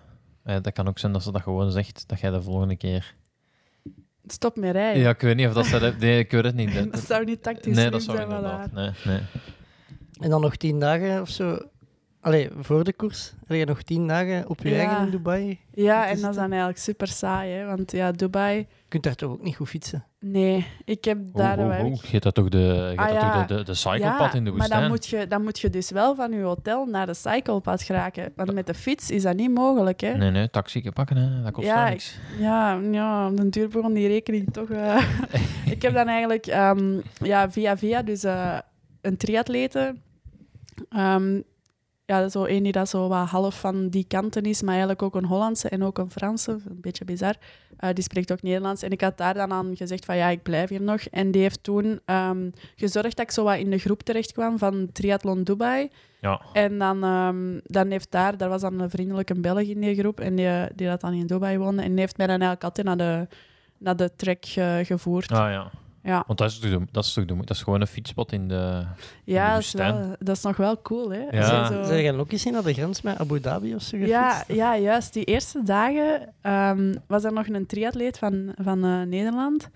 Dat 0.43 0.71
kan 0.73 0.87
ook 0.87 0.99
zijn 0.99 1.11
dat 1.11 1.23
ze 1.23 1.31
dat 1.31 1.41
gewoon 1.41 1.71
zegt, 1.71 2.03
dat 2.07 2.19
jij 2.19 2.29
de 2.29 2.41
volgende 2.41 2.75
keer... 2.75 3.13
Stop 4.27 4.55
met 4.55 4.71
rijden. 4.71 5.01
Ja, 5.01 5.09
ik 5.09 5.21
weet 5.21 5.35
niet 5.35 5.47
of 5.47 5.53
dat 5.53 5.65
ze... 5.65 5.93
Nee, 5.99 6.19
ik 6.19 6.31
weet 6.31 6.43
het 6.43 6.55
niet. 6.55 6.73
dat 6.91 6.99
zou 6.99 7.25
niet 7.25 7.43
tactisch 7.43 7.75
nee, 7.75 7.89
dat 7.89 8.03
zou 8.03 8.17
zijn 8.17 8.29
van 8.29 8.37
inderdaad... 8.37 8.69
haar. 8.73 8.91
Nee, 9.05 9.17
nee. 9.17 9.21
En 10.19 10.29
dan 10.29 10.41
nog 10.41 10.55
tien 10.55 10.79
dagen 10.79 11.21
of 11.21 11.29
zo 11.29 11.57
allee, 12.21 12.49
voor 12.59 12.83
de 12.83 12.93
koers, 12.93 13.33
heb 13.47 13.57
je 13.57 13.65
nog 13.65 13.81
tien 13.81 14.07
dagen 14.07 14.49
op 14.49 14.59
je 14.63 14.69
Ja. 14.69 14.77
eigen 14.77 15.05
in 15.05 15.09
Dubai. 15.11 15.59
Ja, 15.73 16.07
en 16.07 16.21
dat 16.21 16.29
is 16.29 16.35
dan 16.35 16.49
eigenlijk 16.49 16.79
super 16.79 17.07
saai, 17.07 17.51
hè? 17.51 17.65
want 17.65 17.91
ja, 17.91 18.11
Dubai... 18.11 18.57
Je 18.57 18.99
kunt 18.99 19.03
daar 19.03 19.15
toch 19.15 19.31
ook 19.31 19.43
niet 19.43 19.55
goed 19.55 19.69
fietsen? 19.69 20.05
Nee, 20.19 20.65
ik 20.85 21.03
heb 21.05 21.17
daar... 21.33 21.57
Hoe, 21.59 21.73
ik- 21.73 21.79
hoe? 21.81 21.91
Je 22.01 22.07
hebt 22.11 22.23
dat 22.23 22.33
toch 22.33 22.49
de, 22.49 22.57
je 22.57 22.97
Ah, 22.97 23.05
hebt 23.07 23.13
dat 23.13 23.21
ja. 23.21 23.31
toch 23.37 23.45
de, 23.47 23.55
de, 23.55 23.63
de 23.63 23.73
cyclepad 23.73 24.33
in 24.33 24.43
de 24.43 24.49
maar 24.49 24.59
woestijn? 24.59 24.81
dan 24.81 24.89
moet, 24.89 25.05
je, 25.07 25.27
dan 25.27 25.43
moet 25.43 25.59
je 25.59 25.69
dus 25.69 25.91
wel 25.91 26.15
van 26.15 26.31
je 26.31 26.41
hotel 26.41 26.85
naar 26.85 27.05
de 27.05 27.13
cyclepad 27.13 27.81
geraken. 27.83 28.31
Want 28.35 28.53
met 28.53 28.67
de 28.67 28.73
fiets 28.73 29.11
is 29.11 29.21
dat 29.23 29.35
niet 29.35 29.53
mogelijk, 29.53 29.99
hè? 30.01 30.17
Nee, 30.17 30.31
nee, 30.31 30.49
taxi 30.49 30.91
pakken, 30.91 31.17
hè. 31.17 31.41
dat 31.43 31.51
kost 31.51 31.67
Ja, 31.67 31.89
niks. 31.89 32.17
Ja, 32.39 32.79
ja, 32.91 33.27
op 33.27 33.37
den 33.37 33.49
duur 33.49 33.67
begon 33.69 33.93
die 33.93 34.07
rekening 34.07 34.53
toch... 34.53 34.69
eh. 34.69 35.03
ik 35.73 35.81
heb 35.81 35.93
dan 35.93 36.07
eigenlijk 36.07 36.45
ehm, 36.47 36.99
ja, 37.23 37.51
via 37.51 37.77
via 37.77 38.01
dus 38.01 38.23
eh, 38.23 38.57
een 39.03 39.17
triatlete... 39.17 39.95
ehm, 40.89 41.41
ja, 42.05 42.29
zo 42.29 42.43
één 42.43 42.63
die 42.63 42.71
dat 42.71 42.89
zo 42.89 43.07
wat 43.07 43.27
half 43.27 43.59
van 43.59 43.89
die 43.89 44.05
kanten 44.07 44.43
is, 44.43 44.61
maar 44.61 44.69
eigenlijk 44.69 45.01
ook 45.01 45.15
een 45.15 45.25
Hollandse 45.25 45.69
en 45.69 45.83
ook 45.83 45.97
een 45.97 46.11
Franse, 46.11 46.51
een 46.51 46.81
beetje 46.81 47.05
bizar. 47.05 47.35
Eh, 47.77 47.89
die 47.93 48.03
spreekt 48.03 48.31
ook 48.31 48.41
Nederlands. 48.41 48.81
En 48.81 48.91
ik 48.91 49.01
had 49.01 49.17
daar 49.17 49.33
dan 49.33 49.51
aan 49.51 49.75
gezegd 49.75 50.05
van 50.05 50.17
ja, 50.17 50.27
ik 50.27 50.43
blijf 50.43 50.69
hier 50.69 50.81
nog. 50.81 51.01
En 51.01 51.31
die 51.31 51.41
heeft 51.41 51.63
toen 51.63 51.99
ehm, 52.05 52.49
gezorgd 52.75 53.17
dat 53.17 53.25
ik 53.25 53.31
zo 53.31 53.43
wat 53.43 53.57
in 53.57 53.69
de 53.69 53.77
groep 53.77 54.03
terecht 54.03 54.31
kwam 54.31 54.57
van 54.57 54.89
Triathlon 54.91 55.43
Dubai. 55.43 55.89
Ja. 56.21 56.41
En 56.53 56.77
dan, 56.77 57.03
ehm, 57.03 57.59
dan 57.63 57.91
heeft 57.91 58.11
daar, 58.11 58.37
daar 58.37 58.49
was 58.49 58.61
dan 58.61 58.79
een 58.79 58.89
vriendelijke 58.89 59.39
Belg 59.39 59.61
in 59.61 59.79
die 59.79 59.95
groep 59.95 60.19
en 60.19 60.35
die, 60.35 60.49
die 60.75 60.87
dat 60.87 61.01
dan 61.01 61.13
in 61.13 61.27
Dubai 61.27 61.57
woonde. 61.57 61.81
En 61.81 61.89
die 61.89 61.99
heeft 61.99 62.17
mij 62.17 62.27
dan 62.27 62.41
eigenlijk 62.41 62.63
altijd 62.63 62.87
naar 62.87 62.97
de, 62.97 63.27
naar 63.77 63.95
de 63.95 64.15
trek 64.15 64.45
gevoerd. 64.83 65.31
Ah 65.31 65.51
ja. 65.51 65.71
Ja, 66.03 66.23
Want 66.27 66.39
dat 66.39 66.49
is, 66.51 66.59
toch 66.59 66.69
de, 66.71 66.85
dat, 66.91 67.03
is 67.03 67.13
toch 67.13 67.25
de, 67.25 67.35
dat 67.35 67.49
is 67.49 67.61
gewoon 67.61 67.81
een 67.81 67.87
fietspot 67.87 68.31
in 68.31 68.47
de... 68.47 68.85
ja 69.23 69.49
dat, 69.49 69.59
is 69.59 69.71
woestijn. 69.71 69.99
wel, 69.99 70.15
dat 70.19 70.35
is 70.35 70.43
nog 70.43 70.57
wel 70.57 70.81
cool, 70.81 71.09
hè? 71.11 71.21
Ja. 71.31 71.65
Zo- 71.65 71.83
Zijn 71.83 72.15
ook 72.19 72.31
eens 72.31 72.43
naar 72.43 72.63
de 72.63 72.73
grens 72.73 73.01
met 73.01 73.17
Abu 73.17 73.39
Dhabi 73.39 73.75
of 73.75 73.81
zo 73.81 73.97
Ja, 73.97 74.43
ja, 74.47 74.77
juist. 74.77 75.13
Die 75.13 75.23
eerste 75.23 75.63
dagen 75.63 76.33
ehm, 76.41 76.95
was 77.07 77.23
er 77.23 77.33
nog 77.33 77.47
een 77.47 77.65
triatleet 77.65 78.17
van, 78.17 78.53
van 78.61 78.83
eh, 78.83 79.01
Nederland. 79.01 79.69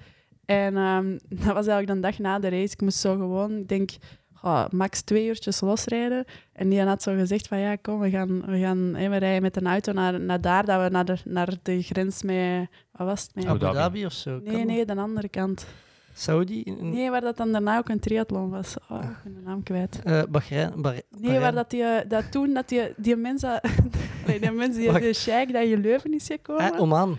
En 0.45 0.77
ehm, 0.77 1.17
dat 1.45 1.53
was 1.53 1.67
eigenlijk 1.67 1.87
de 1.87 1.99
dag 1.99 2.19
na 2.19 2.39
de 2.39 2.49
race. 2.49 2.73
Ik 2.73 2.81
moest 2.81 2.97
zo 2.99 3.15
gewoon, 3.15 3.57
ik 3.57 3.67
denk, 3.67 3.91
oh, 4.41 4.65
max 4.69 5.01
twee 5.01 5.27
uurtjes 5.27 5.61
losrijden. 5.61 6.25
En 6.53 6.69
die 6.69 6.81
had 6.81 7.03
zo 7.03 7.15
gezegd 7.15 7.47
van, 7.47 7.59
ja, 7.59 7.75
kom, 7.75 7.99
we 7.99 8.09
gaan, 8.09 8.45
we 8.45 8.59
gaan 8.59 8.77
hè, 8.95 9.09
we 9.09 9.17
rijden 9.17 9.41
met 9.41 9.57
een 9.57 9.67
auto 9.67 9.91
naar, 9.91 10.19
naar 10.19 10.41
daar, 10.41 10.65
dat 10.65 10.81
we 10.83 10.89
naar 10.89 11.05
de, 11.05 11.17
naar 11.25 11.53
de 11.61 11.81
grens 11.81 12.23
met... 12.23 12.67
Wat 12.91 13.07
was 13.07 13.21
het? 13.21 13.35
Met, 13.35 13.45
Abu 13.45 13.53
Abu 13.53 13.65
Dhabi. 13.65 13.77
Dhabi 13.77 14.05
of 14.05 14.13
zo? 14.13 14.39
nee, 14.43 14.65
nee, 14.65 14.85
de 14.85 14.95
andere 14.95 15.29
kant. 15.29 15.65
Saudi? 16.17 16.61
In- 16.63 16.89
Nee, 16.89 17.09
waar 17.09 17.21
dat 17.21 17.37
dan 17.37 17.51
daarna 17.51 17.77
ook 17.77 17.89
een 17.89 17.99
triathlon 17.99 18.49
was. 18.49 18.75
Oh, 18.89 19.03
ik 19.03 19.23
ben 19.23 19.33
de 19.33 19.41
naam 19.41 19.63
kwijt. 19.63 19.99
eh, 20.03 20.23
Bahrein, 20.29 20.81
Bahre- 20.81 21.01
Nee, 21.09 21.21
Bahrein. 21.21 21.41
waar 21.41 21.53
dat, 21.53 21.69
die, 21.69 21.83
eh, 21.83 22.09
dat 22.09 22.31
toen 22.31 22.53
dat 22.53 22.69
die, 22.69 22.81
die 22.97 23.15
mensen... 23.15 23.61
nee, 24.27 24.39
die 24.39 24.51
mensen 24.51 24.81
die 24.81 24.99
de 24.99 25.13
sheik 25.13 25.53
dat 25.53 25.63
in 25.63 25.81
Leuven 25.81 26.13
is 26.13 26.25
gekomen. 26.25 26.73
Eh, 26.73 26.81
Oman. 26.81 27.17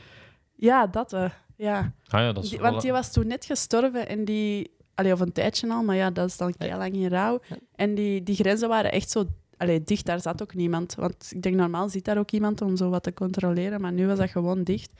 Ja, 0.55 0.87
dat. 0.87 1.13
eh, 1.13 1.31
ja. 1.57 1.93
Ah 2.09 2.21
ja, 2.21 2.33
dat 2.33 2.45
is 2.45 2.51
Die- 2.51 2.59
wel- 2.59 2.71
want 2.71 2.83
die 2.83 2.93
was 2.93 3.13
toen 3.13 3.27
net 3.27 3.45
gestorven 3.45 4.09
en 4.09 4.25
die... 4.25 4.71
Allee, 4.95 5.13
of 5.13 5.21
een 5.21 5.33
tijdje 5.33 5.71
al, 5.73 5.83
maar 5.83 5.97
ja, 5.97 6.11
dat 6.11 6.29
is 6.29 6.37
dan 6.37 6.55
heel 6.59 6.77
lang 6.79 6.93
in 6.95 7.09
rouw. 7.09 7.41
Ja. 7.49 7.57
En 7.75 7.95
die, 7.95 8.23
die 8.23 8.35
grenzen 8.35 8.69
waren 8.69 8.93
echt 8.93 9.11
zo... 9.11 9.25
Allee, 9.57 9.83
dicht, 9.83 10.07
daar 10.07 10.21
zat 10.21 10.43
ook 10.43 10.55
niemand. 10.55 10.95
Want 10.95 11.31
ik 11.35 11.43
denk, 11.43 11.55
normaal 11.57 11.89
zit 11.89 12.05
daar 12.05 12.19
ook 12.19 12.31
iemand 12.31 12.61
om 12.63 12.77
zo 12.77 12.89
wat 12.91 13.03
te 13.03 13.13
controleren, 13.15 13.81
maar 13.81 13.93
nu 13.93 14.07
was 14.07 14.19
dat 14.19 14.31
gewoon 14.31 14.63
dicht. 14.63 14.91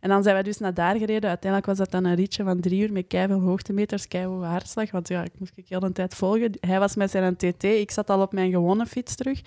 En 0.00 0.08
dan 0.08 0.22
zijn 0.22 0.36
we 0.36 0.42
dus 0.42 0.58
naar 0.58 0.74
daar 0.74 0.96
gereden. 0.96 1.28
Uiteindelijk 1.28 1.66
was 1.66 1.78
dat 1.78 1.90
dan 1.90 2.04
een 2.04 2.14
ritje 2.14 2.44
van 2.44 2.60
drie 2.60 2.82
uur 2.82 2.92
met 2.92 3.06
keiveel 3.06 3.40
hoogtemeters, 3.40 4.08
keiveel 4.08 4.44
hartslag. 4.44 4.90
Want 4.90 5.08
ja, 5.08 5.24
ik 5.24 5.32
moest 5.38 5.52
ik 5.56 5.68
heel 5.68 5.80
de 5.80 5.92
tijd 5.92 6.14
volgen. 6.14 6.52
Hij 6.60 6.78
was 6.78 6.94
met 6.94 7.10
zijn 7.10 7.36
TT, 7.36 7.64
ik 7.64 7.90
zat 7.90 8.10
al 8.10 8.20
op 8.20 8.32
mijn 8.32 8.50
gewone 8.50 8.86
fiets 8.86 9.14
terug. 9.14 9.40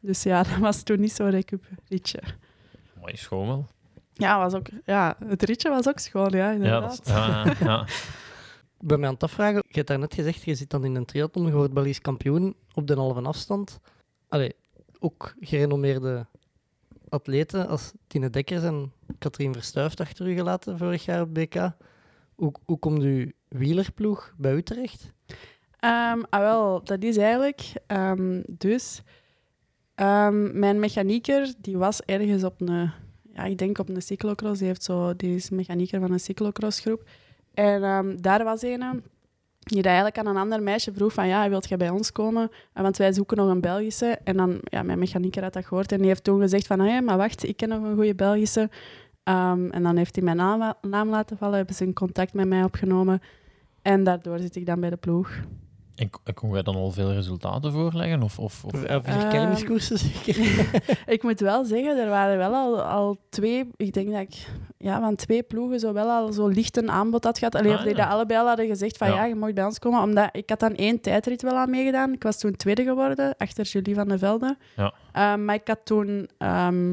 Dus 0.00 0.22
ja, 0.22 0.42
dat 0.50 0.58
was 0.58 0.82
toen 0.82 1.00
niet 1.00 1.12
zo'n 1.12 1.30
recup-ritje. 1.30 2.20
Mooi 3.00 3.16
schoon 3.16 3.46
wel. 3.46 3.66
Ja, 4.12 4.38
was 4.38 4.54
ook, 4.54 4.66
ja, 4.84 5.16
het 5.26 5.42
ritje 5.42 5.68
was 5.68 5.88
ook 5.88 5.98
schoon, 5.98 6.30
ja, 6.30 6.36
Ja, 6.36 6.52
inderdaad. 6.52 6.96
dat 6.96 7.06
is, 7.06 7.12
ja, 7.12 7.54
ja. 7.60 7.86
Ik 8.80 8.90
ben 8.90 8.98
mij 8.98 9.08
aan 9.08 9.14
het 9.14 9.22
afvragen, 9.22 9.62
je 9.68 9.74
hebt 9.74 9.88
daarnet 9.88 10.14
gezegd, 10.14 10.42
je 10.42 10.54
zit 10.54 10.70
dan 10.70 10.84
in 10.84 10.94
een 10.94 11.04
triathlon, 11.04 11.46
je 11.46 11.52
wordt 11.52 11.72
Belgisch 11.72 12.00
kampioen 12.00 12.56
op 12.74 12.86
de 12.86 12.94
halve 12.94 13.20
afstand. 13.20 13.80
Allee, 14.28 14.54
ook 14.98 15.34
gerenommeerde 15.40 16.26
atleten 17.14 17.68
als 17.68 17.92
Tine 18.06 18.30
Dekkers 18.30 18.62
en 18.62 18.92
Katrien 19.18 19.52
Verstuift 19.52 20.00
achter 20.00 20.28
u 20.28 20.34
gelaten 20.34 20.78
vorig 20.78 21.04
jaar 21.04 21.20
op 21.20 21.34
BK. 21.34 21.70
Hoe, 22.34 22.52
hoe 22.64 22.78
komt 22.78 23.02
uw 23.02 23.30
wielerploeg 23.48 24.34
bij 24.36 24.54
u 24.54 24.62
terecht? 24.62 25.12
Ehm, 25.78 26.22
ah, 26.30 26.40
wel, 26.40 26.84
dat 26.84 27.02
is 27.02 27.16
eigenlijk... 27.16 27.72
ehm, 27.86 28.42
dus, 28.48 29.02
ehm, 29.94 30.58
mijn 30.58 30.78
mechanieker, 30.78 31.54
die 31.58 31.78
was 31.78 32.02
ergens 32.02 32.44
op 32.44 32.60
een... 32.60 32.90
Ja, 33.32 33.44
ik 33.44 33.58
denk 33.58 33.78
op 33.78 33.88
een 33.88 34.02
cyclocross. 34.02 34.58
Die, 34.58 34.68
heeft 34.68 34.82
zo, 34.82 35.16
die 35.16 35.44
mechanieker 35.50 36.00
van 36.00 36.12
een 36.12 36.20
cyclocrossgroep. 36.20 37.08
En 37.54 38.16
daar 38.20 38.44
was 38.44 38.62
een 38.62 39.02
die 39.64 39.76
dat 39.76 39.86
eigenlijk 39.86 40.18
aan 40.18 40.26
een 40.26 40.36
ander 40.36 40.62
meisje 40.62 40.92
vroeg 40.92 41.12
van 41.12 41.26
ja, 41.26 41.48
wilt 41.48 41.68
jij 41.68 41.78
bij 41.78 41.90
ons 41.90 42.12
komen? 42.12 42.50
Eh, 42.72 42.82
Want 42.82 42.96
wij 42.96 43.12
zoeken 43.12 43.36
nog 43.36 43.48
een 43.48 43.60
Belgische. 43.60 44.18
En 44.24 44.36
dan, 44.36 44.58
ja, 44.64 44.82
mijn 44.82 44.98
mechanieker 44.98 45.42
had 45.42 45.52
dat 45.52 45.66
gehoord 45.66 45.92
en 45.92 45.98
die 45.98 46.06
heeft 46.06 46.24
toen 46.24 46.40
gezegd 46.40 46.66
van, 46.66 46.80
hé, 46.80 47.00
maar 47.00 47.16
wacht, 47.16 47.48
ik 47.48 47.56
ken 47.56 47.68
nog 47.68 47.82
een 47.82 47.94
goede 47.94 48.14
Belgische. 48.14 48.70
Ehm, 49.22 49.70
en 49.70 49.82
dan 49.82 49.96
heeft 49.96 50.14
hij 50.14 50.24
mijn 50.24 50.36
naam, 50.36 50.74
naam 50.80 51.08
laten 51.08 51.36
vallen, 51.36 51.56
hebben 51.56 51.74
ze 51.74 51.84
een 51.84 51.92
contact 51.92 52.32
met 52.32 52.48
mij 52.48 52.64
opgenomen. 52.64 53.22
En 53.82 54.04
daardoor 54.04 54.38
zit 54.38 54.56
ik 54.56 54.66
dan 54.66 54.80
bij 54.80 54.90
de 54.90 54.96
ploeg. 54.96 55.30
En 55.94 56.10
k- 56.10 56.34
kon 56.34 56.50
jij 56.52 56.62
dan 56.62 56.74
al 56.74 56.90
veel 56.90 57.12
resultaten 57.12 57.72
voorleggen? 57.72 58.22
Of, 58.22 58.38
of, 58.38 58.64
of, 58.64 58.72
Of, 58.72 58.82
of 58.84 59.06
Ehm, 59.06 59.78
zeker? 59.78 60.72
ik 61.14 61.22
moet 61.22 61.40
wel 61.40 61.64
zeggen, 61.64 61.98
er 61.98 62.08
waren 62.08 62.36
wel 62.38 62.54
al, 62.54 62.82
al 62.82 63.16
twee, 63.28 63.68
ik 63.76 63.92
denk 63.92 64.10
dat 64.10 64.20
ik 64.20 64.46
ja, 64.78 65.00
van 65.00 65.14
twee 65.14 65.42
ploegen 65.42 65.80
zo 65.80 65.92
wel 65.92 66.08
al 66.10 66.32
zo 66.32 66.46
licht 66.48 66.76
een 66.76 66.90
aanbod 66.90 67.24
had 67.24 67.38
gehad. 67.38 67.54
Alleen 67.54 67.76
Ah, 67.76 67.84
die 67.84 67.94
dat 67.94 68.08
allebei 68.08 68.40
al 68.40 68.46
hadden 68.46 68.66
gezegd 68.66 68.96
van 68.96 69.08
Ja. 69.08 69.14
ja. 69.14 69.24
je 69.24 69.34
mag 69.34 69.52
bij 69.52 69.64
ons 69.64 69.78
komen. 69.78 70.02
Omdat 70.02 70.28
ik 70.32 70.50
had 70.50 70.60
dan 70.60 70.74
één 70.74 71.00
tijdrit 71.00 71.42
wel 71.42 71.54
aan 71.56 71.70
meegedaan. 71.70 72.12
Ik 72.12 72.22
was 72.22 72.38
toen 72.38 72.56
tweede 72.56 72.82
geworden, 72.84 73.34
achter 73.38 73.64
Julie 73.64 73.94
van 73.94 74.08
de 74.08 74.18
Velde. 74.18 74.56
Ja. 74.76 74.94
Ehm, 75.12 75.44
maar 75.44 75.54
ik 75.54 75.68
had 75.68 75.80
toen 75.84 76.28
ehm, 76.38 76.92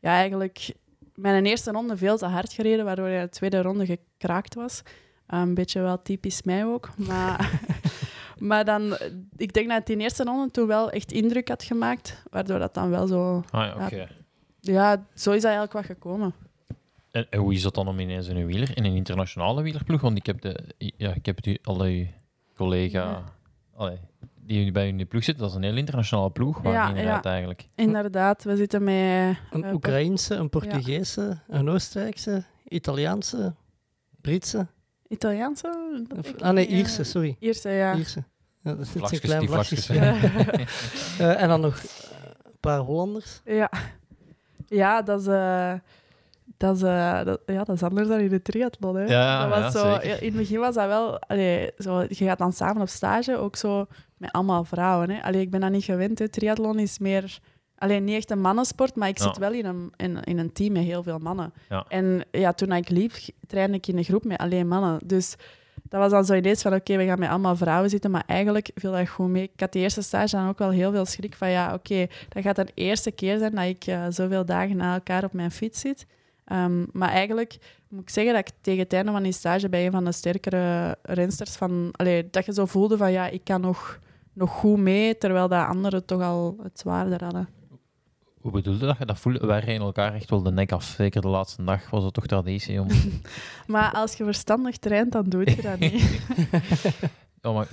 ja, 0.00 0.10
eigenlijk 0.10 0.74
mijn 1.14 1.46
eerste 1.46 1.70
ronde 1.70 1.96
veel 1.96 2.16
te 2.16 2.26
hard 2.26 2.52
gereden, 2.52 2.84
waardoor 2.84 3.08
de 3.08 3.26
tweede 3.30 3.62
ronde 3.62 3.86
gekraakt 3.86 4.54
was. 4.54 4.82
Een 5.26 5.54
beetje 5.54 5.80
wel 5.80 6.02
typisch 6.02 6.42
mij 6.42 6.66
ook. 6.66 6.90
Maar, 6.96 7.50
maar 8.42 8.64
dan, 8.64 8.96
ik 9.36 9.52
denk 9.52 9.68
dat 9.68 9.78
het 9.78 9.90
in 9.90 9.98
de 9.98 10.02
eerste 10.04 10.24
ronde 10.24 10.50
toen 10.50 10.66
wel 10.66 10.90
echt 10.90 11.12
indruk 11.12 11.48
had 11.48 11.62
gemaakt, 11.62 12.22
waardoor 12.30 12.58
dat 12.58 12.74
dan 12.74 12.90
wel 12.90 13.06
zo... 13.06 13.42
Ah 13.50 13.66
ja, 13.66 13.84
oké. 13.84 14.08
Ja, 14.60 15.06
zo 15.14 15.30
is 15.30 15.42
dat 15.42 15.50
eigenlijk 15.50 15.72
wat 15.72 15.84
gekomen. 15.84 16.34
En, 17.10 17.26
en 17.30 17.38
hoe 17.38 17.54
is 17.54 17.62
dat 17.62 17.74
dan 17.74 17.88
om 17.88 17.98
ineens 17.98 18.28
in 18.28 18.36
een 18.36 18.46
wieler, 18.46 18.76
in 18.76 18.84
een 18.84 18.94
internationale 18.94 19.62
wielerploeg? 19.62 20.00
Want 20.00 20.16
ik 20.16 20.26
heb, 20.26 20.40
de, 20.40 20.58
ja, 20.78 21.14
ik 21.14 21.26
heb 21.26 21.36
het 21.36 21.46
u, 21.46 21.58
alle 21.62 22.06
collega 22.54 22.98
Ja. 23.02 23.24
allee, 23.76 23.98
die 24.40 24.72
bij 24.72 24.84
u 24.84 24.88
in 24.88 24.98
de 24.98 25.04
ploeg 25.04 25.24
zit, 25.24 25.38
dat 25.38 25.50
is 25.50 25.56
een 25.56 25.62
heel 25.62 25.76
internationale 25.76 26.30
ploeg. 26.30 26.60
Waar 26.62 26.72
Ja, 26.72 26.88
inderdaad 26.88 27.24
ja. 27.24 27.30
eigenlijk. 27.30 27.68
Inderdaad, 27.74 28.44
we 28.44 28.56
zitten 28.56 28.84
met... 28.84 29.36
Een 29.50 29.64
eh, 29.64 29.72
Oekraïense, 29.74 30.34
een 30.34 30.48
Portugese, 30.50 31.38
een 31.48 31.68
Oostenrijkse, 31.68 32.44
Italiaanse, 32.68 33.54
Britse. 34.20 34.66
Italiaanse? 35.08 36.04
Of- 36.18 36.40
ah 36.40 36.52
nee, 36.52 36.66
Ierse, 36.66 37.04
sorry. 37.04 37.36
Ierse, 37.38 37.70
ja. 37.70 37.96
Ierse. 37.96 38.24
Ja, 38.62 38.74
dat 38.74 38.88
een 39.12 39.20
klein 39.20 39.40
die. 39.40 39.94
Ja. 39.94 40.16
Eh, 41.18 41.42
en 41.42 41.48
dan 41.48 41.60
nog 41.60 41.76
eh, 41.76 41.82
een 42.44 42.58
paar 42.60 42.78
Hollanders. 42.78 43.40
Ja, 43.44 43.70
ja 44.68 45.02
dat 45.02 45.20
is... 45.20 45.26
eh, 45.26 45.72
dat 46.56 46.74
is, 46.74 46.80
dat, 47.24 47.40
ja, 47.46 47.64
dat 47.64 47.74
is 47.76 47.82
anders 47.82 48.08
dan 48.08 48.18
in 48.20 48.28
de 48.28 48.42
triathlon. 48.42 48.96
Hè. 48.96 49.04
Ja, 49.04 49.48
dat 49.48 49.62
was 49.62 49.72
ja, 49.72 49.80
zo, 49.80 50.00
zeker. 50.00 50.22
In 50.22 50.28
het 50.28 50.36
begin 50.36 50.58
was 50.58 50.74
dat 50.74 50.86
wel... 50.86 51.18
Allee, 51.18 51.70
zo, 51.78 52.00
je 52.00 52.14
gaat 52.14 52.38
dan 52.38 52.52
samen 52.52 52.82
op 52.82 52.88
stage, 52.88 53.36
ook 53.36 53.56
zo 53.56 53.86
met 54.16 54.32
allemaal 54.32 54.64
vrouwen. 54.64 55.10
Hè. 55.10 55.22
Allee, 55.22 55.40
ik 55.40 55.50
ben 55.50 55.60
dat 55.60 55.70
niet 55.70 55.84
gewend. 55.84 56.18
Hè. 56.18 56.28
Triathlon 56.28 56.78
is 56.78 56.98
meer... 56.98 57.38
Alleen 57.78 58.04
niet 58.04 58.16
echt 58.16 58.30
een 58.30 58.40
mannensport, 58.40 58.94
maar 58.96 59.08
ik 59.08 59.18
Ja. 59.18 59.24
zit 59.24 59.38
wel 59.38 59.52
in 59.52 59.64
een, 59.64 59.92
in, 59.96 60.22
in 60.24 60.38
een 60.38 60.52
team 60.52 60.72
met 60.72 60.82
heel 60.82 61.02
veel 61.02 61.18
mannen. 61.18 61.52
Ja. 61.68 61.84
En 61.88 62.24
ja, 62.30 62.52
toen 62.52 62.72
ik 62.72 62.88
liep, 62.88 63.12
trainde 63.46 63.76
ik 63.76 63.86
in 63.86 63.96
een 63.98 64.04
groep 64.04 64.24
met 64.24 64.38
alleen 64.38 64.68
mannen. 64.68 64.98
Dus 65.06 65.34
dat 65.92 66.00
was 66.00 66.10
dan 66.10 66.24
zo 66.24 66.34
ineens 66.34 66.62
van, 66.62 66.74
oké, 66.74 66.96
we 66.96 67.04
gaan 67.04 67.18
met 67.18 67.28
allemaal 67.28 67.56
vrouwen 67.56 67.90
zitten. 67.90 68.10
Maar 68.10 68.22
eigenlijk 68.26 68.70
viel 68.74 68.92
dat 68.92 69.08
goed 69.08 69.28
mee. 69.28 69.42
Ik 69.42 69.60
had 69.60 69.72
die 69.72 69.82
eerste 69.82 70.02
stage 70.02 70.36
dan 70.36 70.48
ook 70.48 70.58
wel 70.58 70.70
heel 70.70 70.90
veel 70.90 71.04
schrik 71.04 71.34
van, 71.34 71.50
ja, 71.50 71.74
oké, 71.74 72.06
dat 72.28 72.42
gaat 72.42 72.56
de 72.56 72.66
eerste 72.74 73.10
keer 73.10 73.38
zijn 73.38 73.54
dat 73.54 73.64
ik 73.64 73.86
eh, 73.86 74.06
zoveel 74.08 74.44
dagen 74.44 74.76
na 74.76 74.94
elkaar 74.94 75.24
op 75.24 75.32
mijn 75.32 75.50
fiets 75.50 75.80
zit. 75.80 76.06
Ehm, 76.44 76.84
maar 76.92 77.08
eigenlijk 77.08 77.58
moet 77.88 78.02
ik 78.02 78.10
zeggen 78.10 78.34
dat 78.34 78.48
ik 78.48 78.54
tegen 78.60 78.82
het 78.82 78.92
einde 78.92 79.12
van 79.12 79.22
die 79.22 79.32
stage 79.32 79.68
bij 79.68 79.86
een 79.86 79.92
van 79.92 80.04
de 80.04 80.12
sterkere 80.12 80.96
rensters 81.02 81.56
van... 81.56 81.88
Allee, 81.92 82.30
dat 82.30 82.46
je 82.46 82.52
zo 82.52 82.66
voelde 82.66 82.96
van, 82.96 83.12
ja, 83.12 83.28
ik 83.28 83.44
kan 83.44 83.60
nog, 83.60 83.98
nog 84.32 84.50
goed 84.50 84.78
mee, 84.78 85.18
terwijl 85.18 85.48
dat 85.48 85.66
anderen 85.66 86.04
toch 86.04 86.22
al 86.22 86.56
het 86.62 86.78
zwaarder 86.78 87.24
hadden. 87.24 87.48
Hoe 88.42 88.52
bedoelde 88.52 88.86
dat? 88.86 88.98
je 88.98 89.04
Dat 89.04 89.18
voelde, 89.18 89.46
wij 89.46 89.60
reden 89.60 89.82
elkaar 89.82 90.14
echt 90.14 90.30
wel 90.30 90.42
de 90.42 90.50
nek 90.50 90.72
af. 90.72 90.84
Zeker 90.84 91.20
de 91.20 91.28
laatste 91.28 91.64
dag 91.64 91.90
was 91.90 92.04
het 92.04 92.14
toch 92.14 92.26
traditie 92.26 92.80
om... 92.80 92.88
Maar 93.66 93.92
als 93.92 94.14
je 94.14 94.24
verstandig 94.24 94.76
traint, 94.76 95.12
dan 95.12 95.24
doe 95.28 95.50
je 95.50 95.62
dat 95.62 95.78
niet. 95.78 96.20
ja, 97.42 97.52
maar 97.52 97.66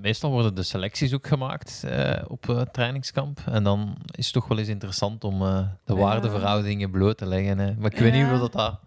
meestal 0.00 0.30
worden 0.30 0.54
de 0.54 0.62
selecties 0.62 1.14
ook 1.14 1.26
gemaakt 1.26 1.84
eh, 1.84 2.22
op 2.28 2.48
eh, 2.48 2.60
trainingskamp. 2.60 3.40
En 3.46 3.64
dan 3.64 3.96
is 4.10 4.24
het 4.24 4.34
toch 4.34 4.48
wel 4.48 4.58
eens 4.58 4.68
interessant 4.68 5.24
om 5.24 5.42
eh, 5.42 5.66
de 5.84 5.94
waardeverhoudingen 5.94 6.90
bloot 6.90 7.18
te 7.18 7.26
leggen. 7.26 7.58
Hè. 7.58 7.74
Maar 7.78 7.92
ik 7.92 7.98
weet 7.98 8.12
niet 8.12 8.26
hoe 8.26 8.38
dat... 8.38 8.52
dat 8.52 8.80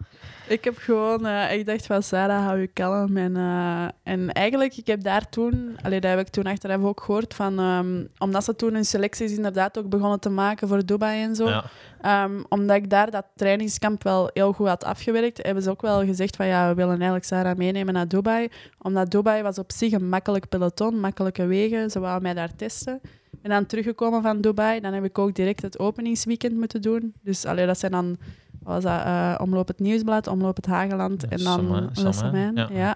Ik 0.47 0.63
heb 0.63 0.77
gewoon, 0.77 1.25
eh, 1.25 1.53
ik 1.53 1.65
dacht 1.65 1.85
van 1.85 2.03
Sarah, 2.03 2.45
hou 2.45 2.59
je 2.59 2.67
kalm. 2.67 3.17
En, 3.17 3.35
eh, 3.35 3.87
en 4.03 4.31
eigenlijk, 4.31 4.77
ik 4.77 4.87
heb 4.87 5.03
daar 5.03 5.29
toen, 5.29 5.77
allee, 5.81 5.99
dat 5.99 6.11
heb 6.11 6.19
ik 6.19 6.27
toen 6.27 6.43
achteraf 6.43 6.83
ook 6.83 7.01
gehoord, 7.01 7.33
van, 7.33 7.59
ehm, 7.59 8.03
omdat 8.17 8.43
ze 8.43 8.55
toen 8.55 8.73
hun 8.73 8.85
selecties 8.85 9.35
inderdaad 9.35 9.77
ook 9.77 9.89
begonnen 9.89 10.19
te 10.19 10.29
maken 10.29 10.67
voor 10.67 10.85
Dubai 10.85 11.21
en 11.23 11.35
zo. 11.35 11.47
ja. 11.49 11.63
Ehm, 12.01 12.43
omdat 12.49 12.75
ik 12.75 12.89
daar 12.89 13.11
dat 13.11 13.25
trainingskamp 13.35 14.03
wel 14.03 14.29
heel 14.33 14.53
goed 14.53 14.67
had 14.67 14.83
afgewerkt, 14.83 15.43
hebben 15.43 15.63
ze 15.63 15.69
ook 15.69 15.81
wel 15.81 16.05
gezegd 16.05 16.35
van 16.35 16.47
ja, 16.47 16.67
we 16.67 16.75
willen 16.75 16.93
eigenlijk 16.95 17.25
Sarah 17.25 17.57
meenemen 17.57 17.93
naar 17.93 18.07
Dubai. 18.07 18.47
Omdat 18.81 19.11
Dubai 19.11 19.41
was 19.43 19.57
op 19.57 19.71
zich 19.71 19.91
een 19.91 20.09
makkelijk 20.09 20.49
peloton, 20.49 20.99
makkelijke 20.99 21.45
wegen. 21.45 21.91
Ze 21.91 21.99
wouden 21.99 22.23
mij 22.23 22.33
daar 22.33 22.55
testen. 22.55 23.01
En 23.41 23.49
dan 23.49 23.65
teruggekomen 23.65 24.21
van 24.21 24.41
Dubai, 24.41 24.79
dan 24.79 24.93
heb 24.93 25.03
ik 25.03 25.17
ook 25.17 25.35
direct 25.35 25.61
het 25.61 25.79
openingsweekend 25.79 26.55
moeten 26.57 26.81
doen. 26.81 27.13
Dus 27.21 27.45
allee, 27.45 27.65
dat 27.65 27.79
zijn 27.79 27.91
dan, 27.91 28.17
was 28.63 28.83
dat, 28.83 29.01
eh, 29.03 29.35
Omloop 29.41 29.67
het 29.67 29.79
Nieuwsblad, 29.79 30.27
Omloop 30.27 30.55
het 30.55 30.65
Hageland 30.65 31.23
en 31.23 31.29
dan 31.29 31.39
Samen- 31.59 31.83
Le 31.83 31.89
Samen, 31.93 32.13
Samijn. 32.13 32.55
ja. 32.55 32.67
Ja. 32.71 32.95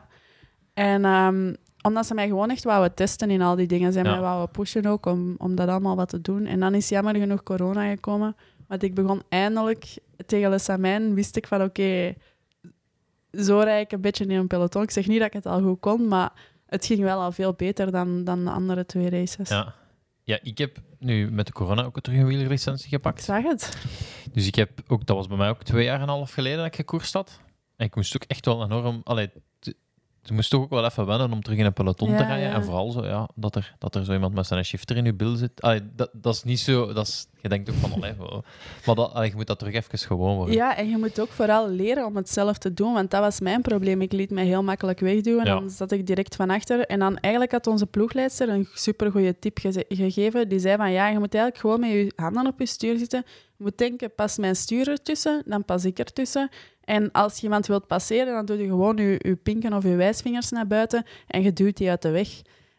En 0.74 1.06
ehm, 1.06 1.54
omdat 1.82 2.06
ze 2.06 2.14
mij 2.14 2.28
gewoon 2.28 2.50
echt 2.50 2.64
wouden 2.64 2.94
testen 2.94 3.30
in 3.30 3.42
al 3.42 3.56
die 3.56 3.68
dingen. 3.68 3.94
Ze 3.94 4.04
Ja. 4.04 4.12
mij 4.12 4.20
wouden 4.20 4.52
pushen 4.52 4.86
ook 4.86 5.06
om, 5.06 5.36
om 5.38 5.56
dat 5.56 5.68
allemaal 5.70 5.96
wat 5.96 6.10
te 6.10 6.22
doen. 6.22 6.46
En 6.46 6.60
dan 6.60 6.74
is 6.74 6.90
jammer 6.90 7.16
genoeg 7.16 7.44
corona 7.44 7.90
gekomen. 7.90 8.36
Want 8.68 8.84
ik 8.84 8.94
begon 8.94 9.22
eindelijk 9.30 9.98
tegen 10.26 10.50
Le 10.50 10.58
Samijn, 10.60 11.14
wist 11.14 11.36
ik 11.36 11.48
van 11.48 11.62
oké, 11.62 12.14
zo 13.32 13.60
rijd 13.60 13.86
ik 13.86 13.92
een 13.92 14.02
beetje 14.02 14.24
in 14.26 14.32
een 14.32 14.48
peloton. 14.48 14.84
Ik 14.84 14.92
zeg 14.92 15.08
niet 15.08 15.18
dat 15.18 15.28
ik 15.28 15.34
het 15.34 15.46
al 15.46 15.62
goed 15.62 15.80
kon, 15.80 16.08
maar 16.08 16.32
het 16.66 16.86
ging 16.86 17.00
wel 17.02 17.22
al 17.22 17.32
veel 17.32 17.54
beter 17.54 17.92
dan, 17.92 18.24
dan 18.24 18.44
de 18.46 18.52
andere 18.52 18.86
twee 18.86 19.10
races. 19.10 19.50
Ja. 19.50 19.74
ja, 20.24 20.40
ik 20.44 20.58
heb 20.58 20.78
nu 21.00 21.32
met 21.32 21.46
de 21.46 21.52
corona 21.52 21.84
ook 21.84 22.02
terug 22.02 22.20
een 22.20 22.26
wielerlicentie 22.26 22.86
Ik 22.86 22.92
gepakt. 22.94 23.24
zag 23.24 23.44
het. 23.44 23.78
Dus 24.32 24.48
ik 24.48 24.56
heb 24.56 24.70
ook, 24.88 25.06
dat 25.06 25.16
was 25.16 25.28
bij 25.28 25.38
mij 25.38 25.50
ook 25.50 25.64
twee 25.64 25.84
jaar 25.84 25.96
en 25.96 26.02
een 26.02 26.08
half 26.08 26.32
geleden 26.32 26.58
dat 26.58 26.66
ik 26.68 26.76
gekoerst 26.76 27.14
had. 27.14 27.40
En 27.76 27.86
ik 27.86 27.96
moest 27.96 28.16
ook 28.16 28.24
echt 28.24 28.46
wel 28.46 28.64
enorm... 28.64 29.02
Allee, 29.04 29.30
t- 29.60 29.74
je 30.22 30.34
moest 30.34 30.50
toch 30.50 30.62
ook 30.62 30.70
wel 30.70 30.86
even 30.86 31.06
wennen 31.06 31.32
om 31.32 31.42
terug 31.42 31.60
in 31.60 31.66
een 31.66 31.74
peloton 31.74 32.08
te 32.18 32.24
rijden. 32.24 32.48
ja. 32.48 32.54
En 32.54 32.64
vooral 32.64 32.92
zo, 32.92 33.06
ja, 33.06 33.30
dat, 33.36 33.56
er, 33.56 33.76
dat 33.80 33.96
er 33.96 34.06
zo 34.06 34.14
iemand 34.14 34.34
met 34.34 34.48
zijn 34.48 34.66
shifter 34.66 34.98
in 34.98 35.06
je 35.06 35.14
bil 35.14 35.36
zit. 35.36 35.62
Allee, 35.62 35.82
dat, 35.96 36.10
dat 36.14 36.34
is 36.36 36.44
niet 36.44 36.60
zo... 36.60 36.94
Dat 36.94 37.08
is, 37.08 37.28
je 37.50 37.64
denkt 37.64 37.70
ook 37.70 37.76
van, 37.76 37.94
allee, 37.94 38.14
maar 38.86 38.96
dat, 38.96 39.14
allee, 39.14 39.30
je 39.30 39.36
moet 39.36 39.48
dat 39.48 39.60
terug 39.60 39.74
even 39.74 40.00
gewoon 40.00 40.36
worden. 40.36 40.56
Ja, 40.56 40.76
en 40.78 40.90
je 40.90 40.98
moet 40.98 41.20
ook 41.20 41.30
vooral 41.30 41.70
leren 41.70 42.06
om 42.06 42.16
het 42.16 42.30
zelf 42.30 42.58
te 42.58 42.74
doen, 42.74 42.94
want 42.94 43.12
dat 43.12 43.22
was 43.22 43.40
mijn 43.40 43.62
probleem. 43.62 44.02
Ik 44.02 44.12
liet 44.12 44.30
mij 44.30 44.46
heel 44.46 44.64
makkelijk 44.64 45.00
wegduwen, 45.00 45.46
Ja. 45.46 45.60
dan 45.60 45.70
zat 45.70 45.92
ik 45.92 46.08
direct 46.08 46.36
van 46.36 46.50
achter. 46.50 46.86
En 46.86 47.00
dan 47.00 47.18
eigenlijk 47.18 47.54
had 47.54 47.68
onze 47.68 47.86
ploegleidster 47.86 48.50
een 48.50 48.68
supergoeie 48.74 49.40
tip 49.40 49.58
gegeven. 49.90 50.50
Die 50.50 50.60
zei 50.60 50.78
van, 50.78 50.92
ja, 50.92 51.08
je 51.08 51.20
moet 51.20 51.34
eigenlijk 51.34 51.58
gewoon 51.58 51.80
met 51.80 51.90
je 51.90 52.12
handen 52.16 52.48
op 52.48 52.60
je 52.60 52.66
stuur 52.66 52.98
zitten. 52.98 53.24
Je 53.58 53.64
moet 53.64 53.78
denken, 53.78 54.14
pas 54.16 54.38
mijn 54.38 54.56
stuur 54.56 54.90
ertussen, 54.90 55.42
dan 55.46 55.66
pas 55.66 55.86
ik 55.86 56.00
ertussen. 56.00 56.50
En 56.84 57.12
als 57.12 57.36
je 57.38 57.44
iemand 57.44 57.68
wilt 57.68 57.88
passeren, 57.88 58.34
dan 58.34 58.46
doe 58.46 58.58
je 58.58 58.68
gewoon 58.68 58.98
je, 58.98 59.20
je 59.22 59.36
pinken 59.36 59.74
of 59.74 59.84
je 59.84 59.96
wijsvingers 59.96 60.50
naar 60.50 60.68
buiten 60.68 61.04
en 61.28 61.42
je 61.42 61.54
duwt 61.54 61.78
die 61.78 61.90
uit 61.90 62.02
de 62.02 62.10
weg. 62.10 62.30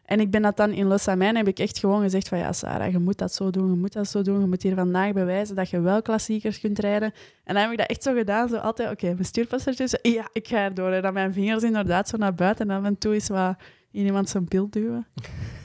En 0.09 0.19
ik 0.19 0.31
ben 0.31 0.41
dat 0.41 0.57
dan 0.57 0.71
in 0.71 0.87
Le 0.87 0.97
Samijn 0.97 1.35
heb 1.35 1.47
ik 1.47 1.59
echt 1.59 1.79
gewoon 1.79 2.01
gezegd 2.01 2.27
van 2.27 2.37
ja, 2.37 2.53
Sarah, 2.53 2.91
je 2.91 2.99
moet 2.99 3.17
dat 3.17 3.33
zo 3.33 3.49
doen, 3.49 3.69
je 3.69 3.77
moet 3.77 3.93
dat 3.93 4.07
zo 4.07 4.21
doen, 4.21 4.39
je 4.39 4.45
moet 4.45 4.63
hier 4.63 4.75
vandaag 4.75 5.13
bewijzen 5.13 5.55
dat 5.55 5.69
je 5.69 5.79
wel 5.79 6.01
klassiekers 6.01 6.59
kunt 6.59 6.79
rijden. 6.79 7.13
En 7.43 7.53
dan 7.53 7.63
heb 7.63 7.71
ik 7.71 7.77
dat 7.77 7.87
echt 7.87 8.03
zo 8.03 8.13
gedaan, 8.13 8.49
zo 8.49 8.55
altijd, 8.55 8.91
oké, 8.91 9.05
mijn 9.05 9.25
stuurpas 9.25 9.65
ertussen, 9.65 9.99
ja, 10.01 10.29
ik 10.33 10.47
ga 10.47 10.57
erdoor. 10.57 10.91
En 10.91 11.01
dan 11.01 11.13
mijn 11.13 11.33
vingers 11.33 11.63
inderdaad 11.63 12.09
zo 12.09 12.17
naar 12.17 12.33
buiten 12.33 12.69
en 12.69 12.77
af 12.77 12.83
en 12.83 12.97
toe 12.97 13.15
is 13.15 13.27
wat 13.27 13.55
in 13.91 14.05
iemand 14.05 14.29
zijn 14.29 14.45
beeld 14.47 14.73
duwen. 14.73 15.07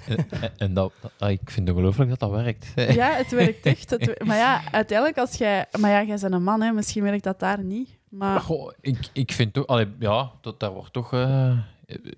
En, 0.09 0.27
en 0.57 0.75
dat, 0.75 0.93
ah, 1.19 1.31
ik 1.31 1.51
vind 1.51 1.69
het 1.69 1.77
ongelooflijk 1.77 2.11
dat 2.11 2.21
dat 2.21 2.31
werkt. 2.31 2.67
Ja, 3.01 3.13
het 3.13 3.31
werkt 3.31 3.67
echt. 3.67 3.91
Het 3.91 4.25
maar 4.25 4.37
ja, 4.37 4.73
uiteindelijk 4.73 5.19
als 5.19 5.35
jij... 5.35 5.67
Maar 5.81 5.91
ja, 5.91 6.03
jij 6.03 6.19
bent 6.21 6.33
een 6.33 6.43
man, 6.43 6.63
hè, 6.63 6.73
misschien 6.73 7.03
werkt 7.03 7.25
dat 7.25 7.41
daar 7.41 7.63
niet. 7.63 7.99
Maar 8.09 8.41
Goh, 8.41 8.73
ik, 8.81 8.99
ik 9.13 9.33
vind 9.33 9.53
toch, 9.53 9.67
allee, 9.67 9.87
ja, 9.99 10.31
dat, 10.41 10.61
daar 10.61 10.73
wordt 10.73 10.93
toch 10.93 11.13
eh, 11.13 11.59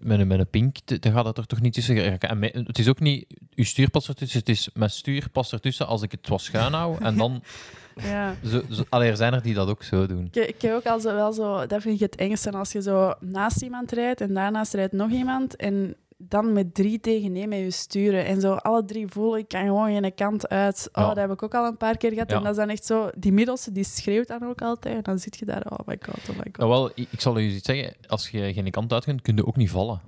met, 0.01 0.21
een, 0.21 0.27
met 0.27 0.39
een 0.39 0.51
pink, 0.51 1.03
daar 1.03 1.13
gaat 1.13 1.25
het 1.25 1.39
er 1.39 1.47
toch 1.47 1.61
niet 1.61 1.73
tussen 1.73 1.97
geraken. 1.97 2.29
En 2.29 2.67
het 2.67 2.79
is 2.79 2.89
ook 2.89 3.01
niet 3.01 3.27
uw 3.55 3.65
stuurpas 3.65 4.09
ertussen, 4.09 4.39
het 4.39 4.49
is 4.49 4.69
mijn 4.75 4.91
stuurpas 4.91 5.53
ertussen 5.53 5.87
als 5.87 6.03
ik 6.03 6.11
het 6.11 6.29
wat 6.29 6.41
schuin 6.41 6.73
hou. 6.73 6.97
En 7.05 7.17
dan, 7.17 7.43
ja... 8.03 8.35
zo, 8.45 8.63
zo, 8.71 8.85
allee, 8.89 9.11
er 9.11 9.17
zijn 9.17 9.33
er 9.33 9.43
die 9.43 9.55
dat 9.55 9.69
ook 9.69 9.83
zo 9.83 10.07
doen. 10.07 10.29
Ik, 10.33 10.49
ik 10.49 10.63
heb 10.63 10.75
ook 10.75 10.87
al 10.87 11.01
zo, 11.01 11.15
wel 11.15 11.33
zo, 11.33 11.67
dat 11.67 11.83
vind 11.83 11.95
ik 11.95 12.01
het 12.01 12.17
engste, 12.17 12.51
als 12.51 12.73
je 12.73 12.83
zo 12.83 13.15
naast 13.21 13.63
iemand 13.63 13.93
rijdt 13.93 14.21
en 14.21 14.35
daarnaast 14.35 14.75
rijdt 14.75 14.93
nog 14.93 15.11
iemand 15.11 15.57
en 15.57 15.97
dan 16.19 16.53
met 16.53 16.75
drie 16.75 17.01
tegen 17.01 17.37
één 17.37 17.49
met 17.49 17.59
je 17.59 17.71
sturen 17.71 18.25
en 18.27 18.41
zo 18.41 18.53
alle 18.55 18.85
drie 18.85 19.07
voelen, 19.09 19.39
ik 19.39 19.49
kan 19.49 19.65
gewoon 19.65 19.93
geen 20.03 20.15
kant 20.15 20.49
uit. 20.49 20.89
Oh, 20.93 21.03
Ja. 21.03 21.09
dat 21.09 21.17
heb 21.17 21.31
ik 21.31 21.43
ook 21.43 21.55
al 21.55 21.67
een 21.67 21.77
paar 21.77 21.97
keer 21.97 22.13
gehad 22.13 22.31
Ja. 22.31 22.37
en 22.37 22.43
dat 22.43 22.51
is 22.51 22.57
dan 22.59 22.69
echt 22.69 22.85
zo, 22.85 23.11
die 23.19 23.33
middelste 23.33 23.73
die 23.73 23.85
schreeuwt 23.85 24.27
dan 24.29 24.43
ook 24.43 24.63
altijd 24.63 24.95
en 24.97 25.03
dan 25.03 25.19
zit 25.19 25.37
je 25.37 25.45
daar, 25.45 25.65
oh 25.71 25.79
my 25.87 25.99
god, 26.01 26.29
oh 26.29 26.37
my 26.37 26.43
god. 26.45 26.57
Nou 26.57 26.71
wel, 26.71 26.91
ik, 26.95 27.09
ik 27.11 27.21
zal 27.21 27.39
u 27.39 27.43
iets 27.43 27.65
zeggen, 27.67 27.95
als 28.07 28.29
je 28.29 28.53
geen 28.53 28.71
kant 28.71 28.93
uit 28.93 29.05
kunt, 29.05 29.23
kun 29.23 29.37
je 29.37 29.47
ook 29.47 29.57
niet 29.57 29.71
vallen. 29.71 30.01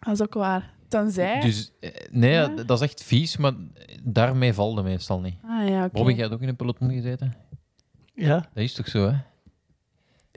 Dat 0.00 0.12
is 0.12 0.22
ook 0.22 0.34
waar. 0.34 0.74
Tenzij... 0.88 1.40
Dus 1.40 1.72
eh, 1.80 1.90
nee, 2.10 2.32
Ja. 2.32 2.46
dat 2.48 2.70
is 2.70 2.80
echt 2.80 3.02
vies, 3.02 3.36
maar 3.36 3.52
daarmee 4.02 4.52
valt 4.54 4.76
het 4.76 4.84
meestal 4.84 5.20
niet. 5.20 5.34
Ah 5.44 5.68
ja, 5.68 5.84
oké. 5.84 5.92
Bobby, 5.92 6.12
jij 6.12 6.20
hebt 6.20 6.32
ook 6.34 6.40
in 6.40 6.48
een 6.48 6.56
peloton 6.56 6.90
gezeten? 6.92 7.34
Ja, 8.14 8.34
Dat 8.36 8.62
is 8.64 8.72
toch 8.72 8.88
zo, 8.88 9.08
hè? 9.08 9.16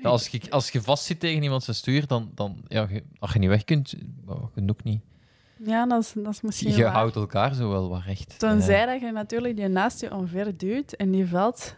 Als, 0.09 0.27
je, 0.27 0.41
als 0.49 0.69
je 0.69 0.81
vast 0.81 1.05
zit 1.05 1.19
tegen 1.19 1.43
iemand 1.43 1.63
zijn 1.63 1.75
stuur, 1.75 2.07
dan, 2.07 2.31
dan 2.35 2.63
ja, 2.67 2.87
je- 2.91 3.03
als 3.19 3.33
je 3.33 3.39
niet 3.39 3.49
weg 3.49 3.63
kunt, 3.63 3.89
je 3.89 4.67
ook 4.67 4.83
niet. 4.83 5.01
Ja, 5.65 5.85
dat 5.85 6.01
is, 6.01 6.11
dat 6.15 6.33
is 6.33 6.41
misschien 6.41 6.75
Je 6.75 6.83
waar. 6.83 6.91
houdt 6.93 7.15
elkaar 7.15 7.53
zo 7.53 7.69
wel 7.69 7.89
wat 7.89 8.01
recht. 8.05 8.39
Tenzij 8.39 8.79
Ja. 8.79 8.85
dat 8.85 8.99
je 9.01 9.11
natuurlijk 9.11 9.55
die 9.55 9.67
naast 9.67 9.99
je 10.01 10.13
omver 10.15 10.57
duwt 10.57 10.93
en 10.95 11.11
die 11.11 11.27
valt 11.27 11.75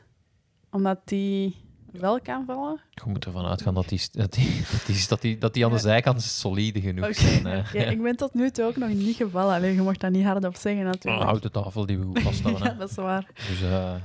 omdat 0.71 0.99
die 1.05 1.55
wel 1.91 2.21
kan 2.21 2.43
vallen. 2.45 2.79
Je 2.89 3.01
moet 3.05 3.25
ervan 3.25 3.45
uitgaan 3.45 3.73
dat 3.73 3.89
die, 3.89 4.01
dat 4.11 4.33
die, 4.33 4.63
dat 4.71 4.86
die, 4.86 5.05
dat 5.07 5.21
die, 5.21 5.38
dat 5.38 5.53
die 5.53 5.63
aan 5.65 5.69
de 5.71 5.75
Ja. 5.75 5.81
zijkant 5.81 6.21
solide 6.21 6.81
genoeg 6.81 7.05
Oké, 7.05 7.13
zijn. 7.13 7.45
hè. 7.45 7.59
oké. 7.67 7.77
Ik 7.77 8.01
ben 8.01 8.15
tot 8.15 8.33
nu 8.33 8.49
toe 8.49 8.65
ook 8.65 8.75
nog 8.75 8.89
niet 8.89 9.15
gevallen. 9.15 9.55
Alleen 9.55 9.73
je 9.73 9.81
mocht 9.81 9.99
dat 10.01 10.11
niet 10.11 10.25
hardop 10.25 10.55
zeggen 10.55 10.81
Een 10.81 10.88
natuurlijk. 10.88 11.23
houten 11.23 11.51
tafel 11.51 11.86
die 11.86 11.97
we 11.99 12.05
goed 12.05 12.21
vasthouden. 12.21 12.63
ja, 12.67 12.73
dat 12.73 12.89
is 12.89 12.95
waar. 12.95 13.27
Dus, 13.49 13.61
eh, 13.61 13.95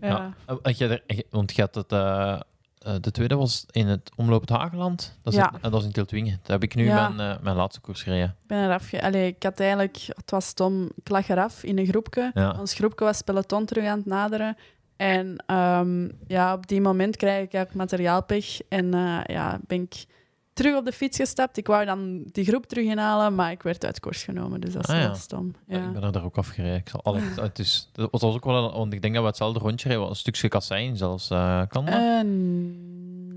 Ja. 0.00 0.34
ja. 0.66 1.04
Want 1.30 1.54
je 1.56 1.60
had 1.62 1.74
het, 1.74 1.92
eh, 1.92 2.40
eh, 2.86 2.94
de 3.00 3.10
tweede 3.10 3.34
was 3.36 3.64
in 3.70 3.86
het 3.86 4.10
Omloop 4.16 4.40
het 4.40 4.50
Hageland. 4.50 5.18
Dat 5.22 5.32
is, 5.32 5.38
Ja. 5.38 5.50
het- 5.52 5.62
en 5.62 5.70
dat 5.70 5.80
is 5.80 5.86
in 5.86 5.92
Tiltwingen. 5.92 6.38
Daar 6.42 6.52
heb 6.58 6.62
ik 6.62 6.74
nu 6.74 6.84
Ja. 6.84 7.08
mijn, 7.08 7.30
eh, 7.36 7.42
mijn 7.42 7.56
laatste 7.56 7.80
koers 7.80 8.02
gereden. 8.02 8.26
Ik 8.42 8.46
ben 8.46 8.64
eraf. 8.64 8.88
Ge... 8.88 9.02
Allee, 9.02 9.26
ik 9.26 9.42
had 9.42 9.60
eigenlijk... 9.60 9.96
Het 10.06 10.30
was 10.30 10.46
stom. 10.46 10.90
Ik 10.94 11.08
lag 11.08 11.28
eraf 11.28 11.62
in 11.62 11.78
een 11.78 11.86
groepje. 11.86 12.30
Ja. 12.34 12.56
Ons 12.58 12.74
groepje 12.74 13.04
was 13.04 13.22
peloton 13.22 13.64
terug 13.64 13.84
aan 13.86 13.98
het 13.98 14.06
naderen. 14.06 14.56
En 14.96 15.36
ehm, 15.46 16.08
ja, 16.26 16.52
op 16.54 16.66
die 16.66 16.80
moment 16.80 17.16
krijg 17.16 17.52
ik 17.52 17.60
ook 17.60 17.74
materiaalpech. 17.74 18.58
En 18.68 18.94
eh, 18.94 19.20
ja, 19.26 19.58
ben 19.66 19.82
ik 19.82 20.04
terug 20.56 20.76
op 20.76 20.84
de 20.84 20.92
fiets 20.92 21.16
gestapt. 21.16 21.56
Ik 21.56 21.66
wou 21.66 21.84
dan 21.84 22.22
die 22.32 22.44
groep 22.44 22.66
terug 22.66 22.84
inhalen, 22.84 23.34
maar 23.34 23.50
ik 23.50 23.62
werd 23.62 23.84
uit 23.84 24.00
koers 24.00 24.22
genomen. 24.24 24.60
Dus 24.60 24.72
dat 24.72 24.88
is 24.88 24.94
Ah, 24.94 25.00
wel 25.00 25.08
ja. 25.08 25.14
stom. 25.14 25.54
Ja. 25.66 25.76
Ik 25.86 25.92
ben 25.92 26.02
er 26.02 26.12
daar 26.12 26.24
ook 26.24 26.36
afgereden. 26.38 26.76
Ik 26.76 26.88
zal, 26.88 27.02
allee, 27.02 27.22
het 27.40 27.58
is, 27.58 27.90
was 28.10 28.22
ook 28.22 28.44
wel, 28.44 28.72
want 28.72 28.92
ik 28.92 29.02
denk 29.02 29.14
dat 29.14 29.22
we 29.22 29.28
hetzelfde 29.28 29.58
rondje 29.58 29.88
reden, 29.88 30.08
een 30.08 30.16
stukje 30.16 30.48
kassein 30.48 30.96
zelfs. 30.96 31.30
eh, 31.30 31.62
kan 31.68 31.84
dat? 31.84 31.94
Eh, 31.94 32.20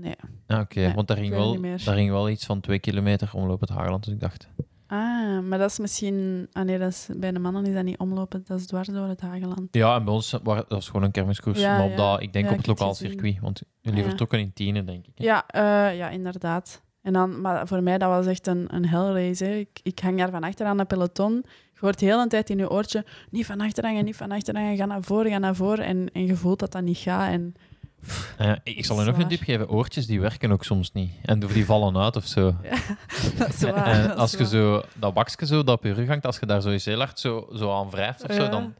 nee. 0.00 0.14
ja, 0.46 0.60
oké. 0.60 0.80
nee, 0.80 0.94
want 0.94 1.08
daar 1.08 1.16
ging, 1.16 1.30
wel, 1.34 1.60
daar 1.60 1.94
ging 1.96 2.28
iets 2.28 2.46
van 2.46 2.60
twee 2.60 2.78
kilometer 2.78 3.30
omloop 3.34 3.60
het 3.60 3.68
Hageland, 3.70 4.04
dus 4.04 4.14
ik 4.14 4.20
dacht... 4.20 4.48
Ah, 4.86 5.40
maar 5.42 5.58
dat 5.58 5.70
is 5.70 5.78
misschien... 5.78 6.48
Ah 6.52 6.64
nee, 6.64 6.78
dat 6.78 6.88
is, 6.90 7.08
bij 7.16 7.32
de 7.32 7.38
mannen 7.38 7.66
is 7.66 7.74
dat 7.74 7.84
niet 7.84 7.98
omlopen. 7.98 8.42
Dat 8.46 8.58
is 8.58 8.66
dwars 8.66 8.88
door 8.88 9.06
het 9.08 9.20
Hageland. 9.20 9.68
Ja, 9.70 9.96
en 9.96 10.04
bij 10.04 10.14
ons 10.14 10.38
was 10.42 10.62
dat 10.68 10.84
gewoon 10.84 11.02
een 11.02 11.10
kermiskoers. 11.10 11.60
Ja, 11.60 11.76
maar 11.78 11.86
op 11.90 11.96
dat, 11.96 12.22
ik 12.22 12.32
denk 12.32 12.50
op 12.50 12.56
het 12.56 12.66
lokaal 12.66 12.94
circuit. 12.94 13.38
Want 13.40 13.62
jullie 13.80 13.98
Ja. 14.02 14.04
vertrokken 14.08 14.38
in 14.38 14.52
tienen, 14.52 14.86
denk 14.86 15.06
ik. 15.06 15.12
hè? 15.14 15.24
Ja, 15.24 15.46
eh, 15.46 15.96
ja, 15.96 16.08
inderdaad. 16.08 16.82
En 17.02 17.12
dan, 17.12 17.40
maar 17.40 17.66
voor 17.66 17.82
mij 17.82 17.98
dat 17.98 18.08
was 18.08 18.26
echt 18.26 18.46
een, 18.46 18.66
een 18.74 18.86
hellrace. 18.88 19.44
Hè. 19.44 19.50
Ik, 19.54 19.80
ik 19.82 19.98
hang 19.98 20.18
daar 20.18 20.30
van 20.30 20.44
achter 20.44 20.66
aan 20.66 20.76
de 20.76 20.84
peloton. 20.84 21.32
Je 21.72 21.86
hoort 21.86 22.00
heel 22.00 22.22
de 22.22 22.28
tijd 22.28 22.50
in 22.50 22.58
je 22.58 22.70
oortje, 22.70 23.04
niet 23.30 23.46
van 23.46 23.60
achter 23.60 23.84
hangen, 23.84 24.04
niet 24.04 24.16
van 24.16 24.30
achter 24.30 24.54
hangen, 24.56 24.76
ga 24.76 24.84
naar 24.84 25.02
voren, 25.02 25.30
ga 25.30 25.38
naar 25.38 25.54
voren. 25.54 25.84
En, 25.84 26.08
en 26.12 26.26
je 26.26 26.36
voelt 26.36 26.58
dat 26.58 26.72
dat 26.72 26.82
niet 26.82 26.98
gaat. 26.98 27.30
En, 27.30 27.54
Eh, 28.36 28.52
ik 28.62 28.76
ik 28.76 28.84
zal 28.84 29.00
je 29.00 29.06
nog 29.06 29.18
een 29.18 29.28
tip 29.28 29.42
geven. 29.42 29.68
Oortjes 29.68 30.06
die 30.06 30.20
werken 30.20 30.52
ook 30.52 30.64
soms 30.64 30.92
niet. 30.92 31.10
En 31.24 31.44
of 31.44 31.52
die 31.52 31.64
vallen 31.64 31.96
uit 31.96 32.16
of 32.16 32.26
zo. 32.26 32.54
dat 33.38 33.48
is 33.48 33.60
waar. 33.62 33.86
En 33.86 34.16
als 34.16 34.30
je 34.32 34.46
zo 34.46 34.82
dat 34.94 35.14
bakje 35.14 35.46
zo 35.46 35.64
dat 35.64 35.78
op 35.78 35.84
je 35.84 35.92
rug 35.92 36.08
hangt, 36.08 36.26
als 36.26 36.38
je 36.38 36.46
daar 36.46 36.60
zo 36.60 36.68
heel 36.84 36.98
hard 36.98 37.18
zo, 37.18 37.48
zo 37.54 37.72
aan 37.78 37.90
wrijft 37.90 38.22
of 38.28 38.34
zo, 38.34 38.42
Ja. 38.42 38.48
dan 38.48 38.74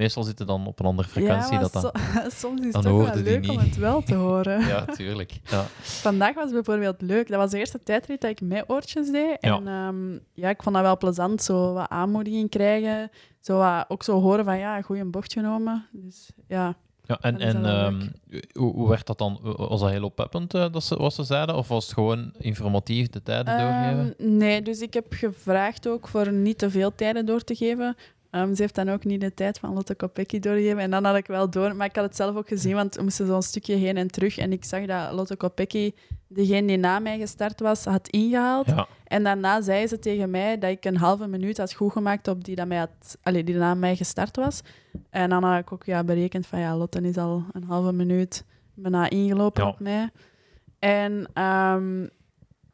meestal 0.00 0.22
zitten 0.22 0.46
dan 0.46 0.66
op 0.66 0.80
een 0.80 0.86
andere 0.86 1.08
frequentie. 1.08 1.52
ja, 1.52 1.60
dat 1.60 1.72
dan, 1.72 1.82
so- 1.82 1.90
soms 2.46 2.60
is 2.66 2.72
dan 2.72 2.84
het 2.84 2.92
toch 2.92 3.14
wel 3.14 3.22
leuk 3.22 3.50
om 3.50 3.58
het 3.58 3.76
wel 3.76 4.02
te 4.02 4.14
horen. 4.14 4.66
ja, 4.74 4.84
tuurlijk. 4.84 5.40
Ja. 5.50 5.64
Vandaag 6.08 6.34
was 6.34 6.50
bijvoorbeeld 6.50 7.00
leuk. 7.02 7.28
Dat 7.28 7.38
was 7.38 7.50
de 7.50 7.58
eerste 7.58 7.82
tijdrit 7.82 8.20
dat 8.20 8.30
ik 8.30 8.40
met 8.40 8.64
oortjes 8.66 9.10
deed. 9.10 9.36
Ja. 9.40 9.56
En 9.56 9.68
ehm, 9.68 10.18
ja, 10.34 10.48
ik 10.48 10.62
vond 10.62 10.74
dat 10.74 10.84
wel 10.84 10.96
plezant. 10.98 11.42
Zo 11.42 11.72
wat 11.72 11.88
aanmoediging 11.88 12.50
krijgen. 12.50 13.10
Zo 13.40 13.58
wat, 13.58 13.84
ook 13.88 14.02
zo 14.02 14.20
horen 14.20 14.44
van, 14.44 14.58
ja, 14.58 14.82
goede 14.82 15.04
bocht 15.04 15.32
genomen. 15.32 15.86
Dus 15.92 16.30
ja, 16.48 16.74
Ja, 17.06 17.18
en, 17.20 17.38
en 17.38 17.64
ehm, 17.64 18.08
hoe, 18.52 18.74
hoe 18.74 18.88
werd 18.88 19.06
dat 19.06 19.18
dan? 19.18 19.38
Was 19.42 19.80
dat 19.80 19.90
heel 19.90 20.04
oppeppend, 20.04 20.54
eh, 20.54 20.72
dat 20.72 20.84
ze, 20.84 20.96
wat 20.96 21.14
ze 21.14 21.24
zeiden? 21.24 21.56
Of 21.56 21.68
was 21.68 21.84
het 21.84 21.94
gewoon 21.94 22.32
informatief 22.38 23.08
de 23.08 23.22
tijden 23.22 23.58
doorgeven? 23.58 24.14
Ehm, 24.18 24.36
nee, 24.36 24.62
dus 24.62 24.80
ik 24.80 24.94
heb 24.94 25.06
gevraagd 25.08 25.88
ook 25.88 26.08
voor 26.08 26.32
niet 26.32 26.58
te 26.58 26.70
veel 26.70 26.94
tijden 26.94 27.26
door 27.26 27.44
te 27.44 27.54
geven. 27.54 27.96
Ehm, 28.30 28.54
ze 28.54 28.62
heeft 28.62 28.74
dan 28.74 28.88
ook 28.88 29.04
niet 29.04 29.20
de 29.20 29.34
tijd 29.34 29.58
van 29.58 29.74
Lotte 29.74 29.94
Kopecky 29.94 30.38
doorgegeven. 30.38 30.78
En 30.78 30.90
dan 30.90 31.04
had 31.04 31.16
ik 31.16 31.26
wel 31.26 31.50
door. 31.50 31.76
Maar 31.76 31.86
ik 31.86 31.96
had 31.96 32.04
het 32.04 32.16
zelf 32.16 32.36
ook 32.36 32.48
gezien, 32.48 32.74
want 32.74 32.94
we 32.94 33.02
moesten 33.02 33.26
zo'n 33.26 33.42
stukje 33.42 33.74
heen 33.74 33.96
en 33.96 34.10
terug. 34.10 34.38
En 34.38 34.52
ik 34.52 34.64
zag 34.64 34.86
dat 34.86 35.12
Lotte 35.12 35.36
Kopecky, 35.36 35.92
degene 36.28 36.66
die 36.66 36.76
na 36.76 36.98
mij 36.98 37.18
gestart 37.18 37.60
was, 37.60 37.84
had 37.84 38.08
ingehaald. 38.08 38.66
Ja, 38.66 38.86
En 39.04 39.22
daarna 39.24 39.60
zei 39.60 39.86
ze 39.86 39.98
tegen 39.98 40.30
mij 40.30 40.58
dat 40.58 40.70
ik 40.70 40.84
een 40.84 40.96
halve 40.96 41.26
minuut 41.26 41.58
had 41.58 41.72
goed 41.72 41.92
gemaakt 41.92 42.28
op 42.28 42.44
die, 42.44 42.56
dat 42.56 42.66
mij 42.66 42.78
had, 42.78 43.18
allee, 43.22 43.44
die 43.44 43.54
na 43.54 43.74
mij 43.74 43.96
gestart 43.96 44.36
was. 44.36 44.60
En 45.10 45.28
dan 45.30 45.42
had 45.44 45.60
ik 45.60 45.72
ook 45.72 45.84
ja, 45.84 46.04
berekend 46.04 46.46
van 46.46 46.58
ja, 46.58 46.76
Lotte 46.76 47.00
is 47.00 47.16
al 47.16 47.44
een 47.52 47.64
halve 47.64 47.92
minuut 47.92 48.44
bijna 48.74 49.10
ingelopen 49.10 49.62
Ja. 49.62 49.68
op 49.68 49.80
mij. 49.80 50.10
En 50.78 51.28
ehm, 51.34 52.06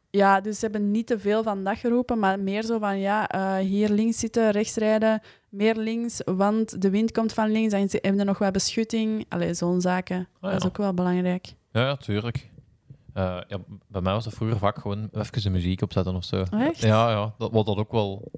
ja, 0.09 0.41
dus 0.41 0.59
ze 0.59 0.65
hebben 0.65 0.91
niet 0.91 1.07
te 1.07 1.19
veel 1.19 1.43
van 1.43 1.63
dat 1.63 1.77
geroepen, 1.77 2.19
maar 2.19 2.39
meer 2.39 2.63
zo 2.63 2.79
van 2.79 2.99
ja, 2.99 3.27
eh, 3.29 3.55
hier 3.55 3.89
links 3.89 4.19
zitten, 4.19 4.51
rechts 4.51 4.75
rijden, 4.75 5.21
meer 5.49 5.75
links, 5.75 6.21
want 6.25 6.81
de 6.81 6.89
wind 6.89 7.11
komt 7.11 7.33
van 7.33 7.51
links 7.51 7.73
en 7.73 7.89
ze 7.89 7.99
hebben 8.01 8.25
nog 8.25 8.37
wat 8.37 8.51
beschutting. 8.53 9.25
Allee, 9.29 9.53
zo'n 9.53 9.81
zaken. 9.81 10.27
Ah, 10.39 10.51
Dat 10.51 10.61
is 10.61 10.67
ook 10.67 10.77
wel 10.77 10.93
belangrijk. 10.93 11.53
ja, 11.71 11.81
ja 11.81 11.95
tuurlijk. 11.95 12.49
Eh, 13.13 13.37
ja, 13.47 13.57
bij 13.87 14.01
mij 14.01 14.13
was 14.13 14.23
dat 14.23 14.33
vroeger 14.33 14.57
vaak 14.57 14.77
gewoon 14.77 15.09
even 15.13 15.41
de 15.41 15.49
muziek 15.49 15.81
opzetten 15.81 16.15
of 16.15 16.23
zo. 16.23 16.43
Echt? 16.51 16.79
Ja, 16.79 17.09
ja 17.09 17.33
dat, 17.37 17.51
wat 17.51 17.65
dat 17.65 17.77
ook 17.77 17.91
wel... 17.91 18.31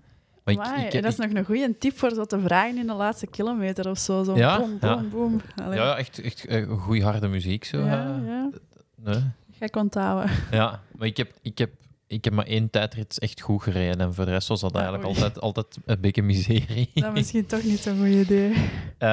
Maar 0.43 0.53
ik- 0.53 0.60
Amai, 0.60 0.86
ik- 0.86 0.91
dat 1.01 1.12
is 1.12 1.16
nog 1.18 1.32
een 1.34 1.45
goede 1.45 1.78
tip 1.78 1.97
voor 1.97 2.10
zo 2.14 2.26
te 2.26 2.39
vragen 2.39 2.78
in 2.78 2.88
de 2.88 2.93
laatste 2.93 3.28
kilometer 3.28 3.89
of 3.89 3.97
zo. 3.97 4.24
Zo 4.24 4.36
Ja, 4.36 4.57
boom, 4.60 4.80
boom, 4.80 5.10
boom. 5.10 5.41
Allee. 5.64 5.80
ja, 5.80 5.97
echt, 5.97 6.20
echt 6.22 6.47
goede 6.70 7.03
harde 7.03 7.28
muziek. 7.28 7.64
Zo, 7.64 7.78
ja, 7.78 8.16
eh. 8.18 8.28
ja. 8.28 8.49
Nee. 8.95 9.22
Ga 9.51 9.66
ik 9.66 9.76
onthouden. 9.76 10.32
Ja, 10.51 10.82
maar 10.97 11.07
ik 11.07 11.18
heb, 11.18 11.32
ik 11.41 11.57
heb, 11.57 11.72
ik 12.10 12.24
heb 12.24 12.34
maar 12.34 12.45
één 12.45 12.70
tijdrit 12.70 13.20
echt 13.20 13.41
goed 13.41 13.64
gereden. 13.64 13.99
En 13.99 14.14
voor 14.14 14.26
de 14.26 14.32
rest 14.32 14.47
was 14.47 14.60
dat 14.60 14.72
Ah, 14.76 14.82
eigenlijk 14.82 15.10
altijd, 15.10 15.39
altijd 15.39 15.78
een 15.86 16.01
beetje 16.01 16.22
miserie. 16.24 16.89
Dat 16.93 17.03
is 17.05 17.14
misschien 17.14 17.45
toch 17.45 17.64
niet 17.64 17.80
zo'n 17.80 17.97
goed 17.97 18.07
idee. 18.07 18.53
Eh, 18.99 19.07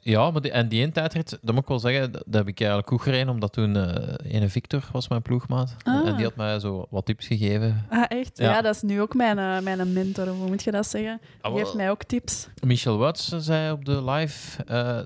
ja, 0.00 0.30
maar 0.30 0.40
die, 0.40 0.50
en 0.50 0.68
die 0.68 0.80
één 0.80 0.92
tijdrit, 0.92 1.38
dat 1.42 1.54
moet 1.54 1.62
ik 1.62 1.68
wel 1.68 1.78
zeggen, 1.78 2.12
dat, 2.12 2.22
dat 2.26 2.34
heb 2.34 2.48
ik 2.48 2.58
eigenlijk 2.60 2.88
goed 2.88 3.00
gereden, 3.02 3.28
omdat 3.28 3.52
toen 3.52 3.76
eh 3.76 4.34
ene 4.34 4.48
Victor 4.48 4.88
was 4.92 5.08
mijn 5.08 5.22
ploegmaat. 5.22 5.76
En- 5.84 5.92
Ah. 6.02 6.08
En 6.08 6.16
die 6.16 6.24
had 6.24 6.36
mij 6.36 6.58
zo 6.60 6.86
wat 6.90 7.06
tips 7.06 7.26
gegeven. 7.26 7.86
Ah, 7.90 8.04
echt? 8.08 8.38
Ja. 8.38 8.50
Ja. 8.50 8.60
dat 8.62 8.74
is 8.74 8.82
nu 8.82 9.00
ook 9.00 9.14
mijn, 9.14 9.38
eh, 9.38 9.60
mijn 9.60 9.92
mentor, 9.92 10.28
hoe 10.28 10.48
moet 10.48 10.62
je 10.62 10.70
dat 10.70 10.86
zeggen? 10.86 11.20
Die 11.42 11.52
geeft 11.52 11.74
mij 11.74 11.90
ook 11.90 12.02
tips. 12.04 12.48
Michel 12.66 12.98
Wuits 12.98 13.28
zei 13.28 13.72
op 13.72 13.84
de 13.84 14.04
live 14.04 14.64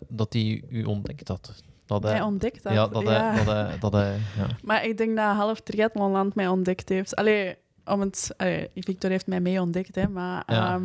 dat 0.09 0.33
hij 0.33 0.63
u 0.69 0.85
ontdekt 0.85 1.29
had. 1.29 1.63
Dat 1.87 2.03
hij, 2.03 2.23
ontdekt 2.23 2.63
dat. 2.63 2.73
ja, 2.73 2.87
dat 2.87 3.03
Ja. 3.03 3.35
dat 3.35 3.47
hij, 3.47 3.79
dat 3.79 3.93
ja. 4.37 4.47
Maar 4.65 4.85
ik 4.85 4.99
denk 4.99 5.17
dat 5.17 5.35
half 5.35 5.61
triathlonland 5.61 6.35
mij 6.35 6.49
ontdekt 6.49 6.89
heeft. 6.89 7.17
Allee, 7.17 7.57
om 7.85 8.01
het, 8.01 8.35
allee, 8.37 8.71
Victor 8.75 9.11
heeft 9.11 9.27
mij 9.27 9.41
mee 9.41 9.61
ontdekt, 9.61 9.95
hè, 9.95 10.09
maar 10.09 10.43
Ja. 10.47 10.55
ja. 10.55 10.81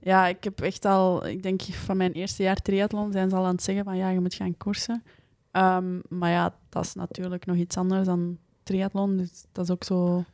ja, 0.00 0.26
ik 0.26 0.44
heb 0.44 0.60
echt 0.60 0.84
al, 0.84 1.26
ik 1.26 1.42
denk 1.42 1.62
van 1.62 1.96
mijn 1.96 2.12
eerste 2.12 2.42
jaar 2.42 2.62
triathlon 2.62 3.12
zijn 3.12 3.30
ze 3.30 3.36
al 3.36 3.44
aan 3.44 3.54
het 3.54 3.62
zeggen 3.62 3.84
van 3.84 3.96
ja, 3.96 4.08
je 4.08 4.20
moet 4.20 4.34
gaan 4.34 4.56
koersen. 4.56 5.02
Ehm, 5.50 5.98
maar 6.08 6.30
ja, 6.30 6.54
dat 6.68 6.84
is 6.84 6.94
natuurlijk 6.94 7.46
nog 7.46 7.56
iets 7.56 7.76
anders 7.76 8.06
dan 8.06 8.38
triathlon. 8.62 9.16
Dus 9.16 9.44
dat 9.52 9.64
is 9.64 9.70
ook 9.70 9.84
zo 9.84 10.24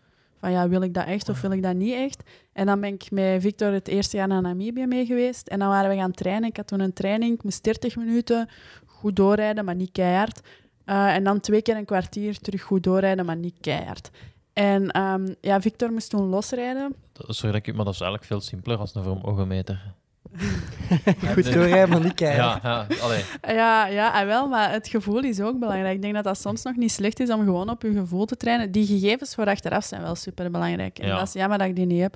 van 0.42 0.50
ja, 0.50 0.68
wil 0.68 0.82
ik 0.82 0.94
dat 0.94 1.06
echt 1.06 1.28
of 1.28 1.40
wil 1.40 1.52
ik 1.52 1.62
dat 1.62 1.74
niet 1.74 1.94
echt? 1.94 2.22
En 2.52 2.66
dan 2.66 2.80
ben 2.80 2.94
ik 2.94 3.10
met 3.10 3.42
Victor 3.42 3.72
het 3.72 3.88
eerste 3.88 4.16
jaar 4.16 4.28
naar 4.28 4.42
Namibië 4.42 4.86
mee 4.86 5.06
geweest. 5.06 5.48
En 5.48 5.58
dan 5.58 5.68
waren 5.68 5.90
we 5.90 5.96
gaan 5.96 6.12
trainen. 6.12 6.48
Ik 6.48 6.56
had 6.56 6.66
toen 6.66 6.80
een 6.80 6.92
training, 6.92 7.42
moest 7.42 7.64
30 7.64 7.96
minuten 7.96 8.48
goed 8.86 9.16
doorrijden, 9.16 9.64
maar 9.64 9.74
niet 9.74 9.92
keihard. 9.92 10.40
Eh, 10.84 11.14
en 11.14 11.24
dan 11.24 11.40
twee 11.40 11.62
keer 11.62 11.76
een 11.76 11.84
kwartier 11.84 12.38
terug 12.38 12.62
goed 12.62 12.82
doorrijden, 12.82 13.26
maar 13.26 13.36
niet 13.36 13.56
keihard. 13.60 14.10
En 14.52 14.90
ehm, 14.90 15.34
ja, 15.40 15.60
Victor 15.60 15.92
moest 15.92 16.10
toen 16.10 16.28
losrijden. 16.28 16.94
Sorry, 17.12 17.52
dat 17.52 17.66
ik, 17.66 17.74
maar 17.74 17.84
dat 17.84 17.94
is 17.94 18.00
eigenlijk 18.00 18.30
veel 18.30 18.40
simpeler 18.40 18.78
als 18.78 18.94
een 18.94 19.02
vermogenmeter. 19.02 19.94
Goed 21.34 21.52
doorrijden, 21.52 21.88
maar 21.88 22.00
niet 22.00 22.14
kijken. 22.14 22.42
Ja, 22.44 22.60
ja, 22.62 22.86
allee. 23.00 23.24
Ja, 23.42 23.86
ja 23.86 24.10
ah, 24.20 24.26
wel, 24.26 24.48
maar 24.48 24.72
het 24.72 24.88
gevoel 24.88 25.20
is 25.24 25.40
ook 25.40 25.58
belangrijk. 25.58 25.94
Ik 25.94 26.02
denk 26.02 26.14
dat 26.14 26.24
dat 26.24 26.38
soms 26.40 26.62
nog 26.62 26.76
niet 26.76 26.92
slecht 26.92 27.20
is 27.20 27.30
om 27.30 27.44
gewoon 27.44 27.70
op 27.70 27.82
je 27.82 27.92
gevoel 27.92 28.24
te 28.24 28.36
trainen. 28.36 28.70
Die 28.72 28.86
gegevens 28.86 29.34
voor 29.34 29.46
achteraf 29.46 29.84
zijn 29.84 30.02
wel 30.02 30.14
super 30.14 30.50
belangrijk. 30.50 30.98
En 30.98 31.06
Ja. 31.06 31.18
dat 31.18 31.26
is 31.26 31.32
jammer 31.32 31.58
dat 31.58 31.66
ik 31.68 31.76
die 31.76 31.86
niet 31.86 32.00
heb. 32.00 32.14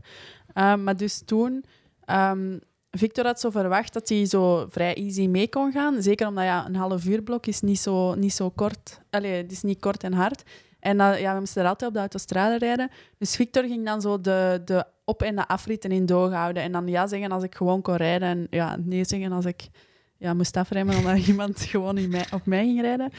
Ehm, 0.52 0.82
maar 0.84 0.96
dus 0.96 1.22
toen, 1.24 1.64
ehm, 2.04 2.58
Victor 2.90 3.24
had 3.24 3.40
zo 3.40 3.50
verwacht 3.50 3.92
dat 3.92 4.08
hij 4.08 4.26
zo 4.26 4.66
vrij 4.70 4.94
easy 4.94 5.26
mee 5.26 5.48
kon 5.48 5.72
gaan. 5.72 6.02
Zeker 6.02 6.26
omdat 6.28 6.44
ja, 6.44 6.66
een 6.66 6.76
half 6.76 7.04
uur 7.04 7.22
blok 7.22 7.46
is 7.46 7.60
niet 7.60 7.78
zo, 7.78 8.14
niet 8.14 8.32
zo 8.32 8.50
kort. 8.50 9.00
Allee, 9.10 9.32
het 9.32 9.52
is 9.52 9.62
niet 9.62 9.80
kort 9.80 10.02
en 10.02 10.12
hard. 10.12 10.42
En 10.86 10.96
dat, 10.96 11.18
ja, 11.18 11.32
we 11.32 11.38
moesten 11.38 11.62
er 11.62 11.68
altijd 11.68 11.88
op 11.88 11.94
de 11.94 12.00
autostrade 12.00 12.58
rijden. 12.58 12.90
Dus 13.18 13.36
Victor 13.36 13.64
ging 13.64 13.84
dan 13.84 14.00
zo 14.00 14.20
de, 14.20 14.62
de 14.64 14.84
op- 15.04 15.22
en 15.22 15.36
de 15.36 15.48
afritten 15.48 15.92
in 15.92 16.06
doog 16.06 16.32
houden. 16.32 16.62
En 16.62 16.72
dan 16.72 16.88
ja 16.88 17.06
zeggen 17.06 17.32
als 17.32 17.42
ik 17.42 17.54
gewoon 17.54 17.82
kon 17.82 17.96
rijden. 17.96 18.28
En 18.28 18.46
ja, 18.50 18.76
nee 18.84 19.04
zeggen 19.04 19.32
als 19.32 19.44
ik 19.44 19.68
ja, 20.16 20.34
moest 20.34 20.56
afremmen 20.56 20.96
omdat 20.96 21.26
iemand 21.26 21.62
gewoon 21.62 21.98
in 21.98 22.10
mij, 22.10 22.24
op 22.32 22.46
mij 22.46 22.64
ging 22.64 22.80
rijden. 22.80 23.10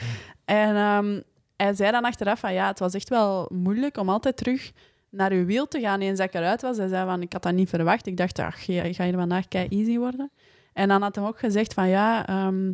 En 0.44 0.76
ehm, 0.76 1.20
hij 1.56 1.74
zei 1.74 1.90
dan 1.90 2.04
achteraf 2.04 2.40
van 2.40 2.52
ja, 2.52 2.66
het 2.66 2.78
was 2.78 2.94
echt 2.94 3.08
wel 3.08 3.50
moeilijk 3.52 3.96
om 3.96 4.08
altijd 4.08 4.36
terug 4.36 4.72
naar 5.10 5.32
uw 5.32 5.44
wiel 5.44 5.68
te 5.68 5.80
gaan 5.80 6.00
eens 6.00 6.18
dat 6.18 6.26
ik 6.26 6.34
eruit 6.34 6.62
was. 6.62 6.76
Hij 6.76 6.88
zei 6.88 7.06
van 7.06 7.22
ik 7.22 7.32
had 7.32 7.42
dat 7.42 7.54
niet 7.54 7.68
verwacht. 7.68 8.06
Ik 8.06 8.16
dacht, 8.16 8.38
ach, 8.38 8.64
ga 8.64 8.92
ga 8.92 9.04
hier 9.04 9.14
vandaag 9.14 9.48
kei 9.48 9.68
easy 9.68 9.98
worden. 9.98 10.30
En 10.72 10.88
dan 10.88 11.02
had 11.02 11.16
hij 11.16 11.24
ook 11.24 11.38
gezegd 11.38 11.74
van 11.74 11.88
ja, 11.88 12.26
ehm, 12.26 12.72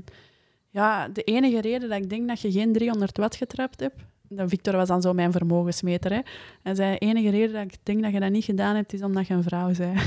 ja, 0.71 1.09
de 1.09 1.23
enige 1.23 1.61
reden 1.61 1.89
dat 1.89 1.99
ik 1.99 2.11
denk 2.11 2.29
dat 2.29 2.41
je 2.41 2.53
geen 2.53 2.73
300 2.73 3.17
watt 3.17 3.37
getrapt 3.37 3.81
hebt. 3.81 4.13
Victor 4.47 4.77
was 4.77 4.89
dan 4.89 5.03
zo 5.03 5.13
mijn 5.13 5.33
vermogensmeter. 5.33 6.13
Hè. 6.13 6.21
Hij 6.63 6.75
zei, 6.75 6.93
de 6.93 6.99
enige 6.99 7.31
reden 7.31 7.53
dat 7.53 7.63
ik 7.63 7.77
denk 7.83 8.03
dat 8.03 8.13
je 8.13 8.21
dat 8.21 8.31
niet 8.31 8.45
gedaan 8.45 8.75
hebt, 8.77 8.93
is 8.93 9.03
omdat 9.03 9.27
je 9.27 9.35
een 9.35 9.43
vrouw 9.43 9.71
bent. 9.77 10.01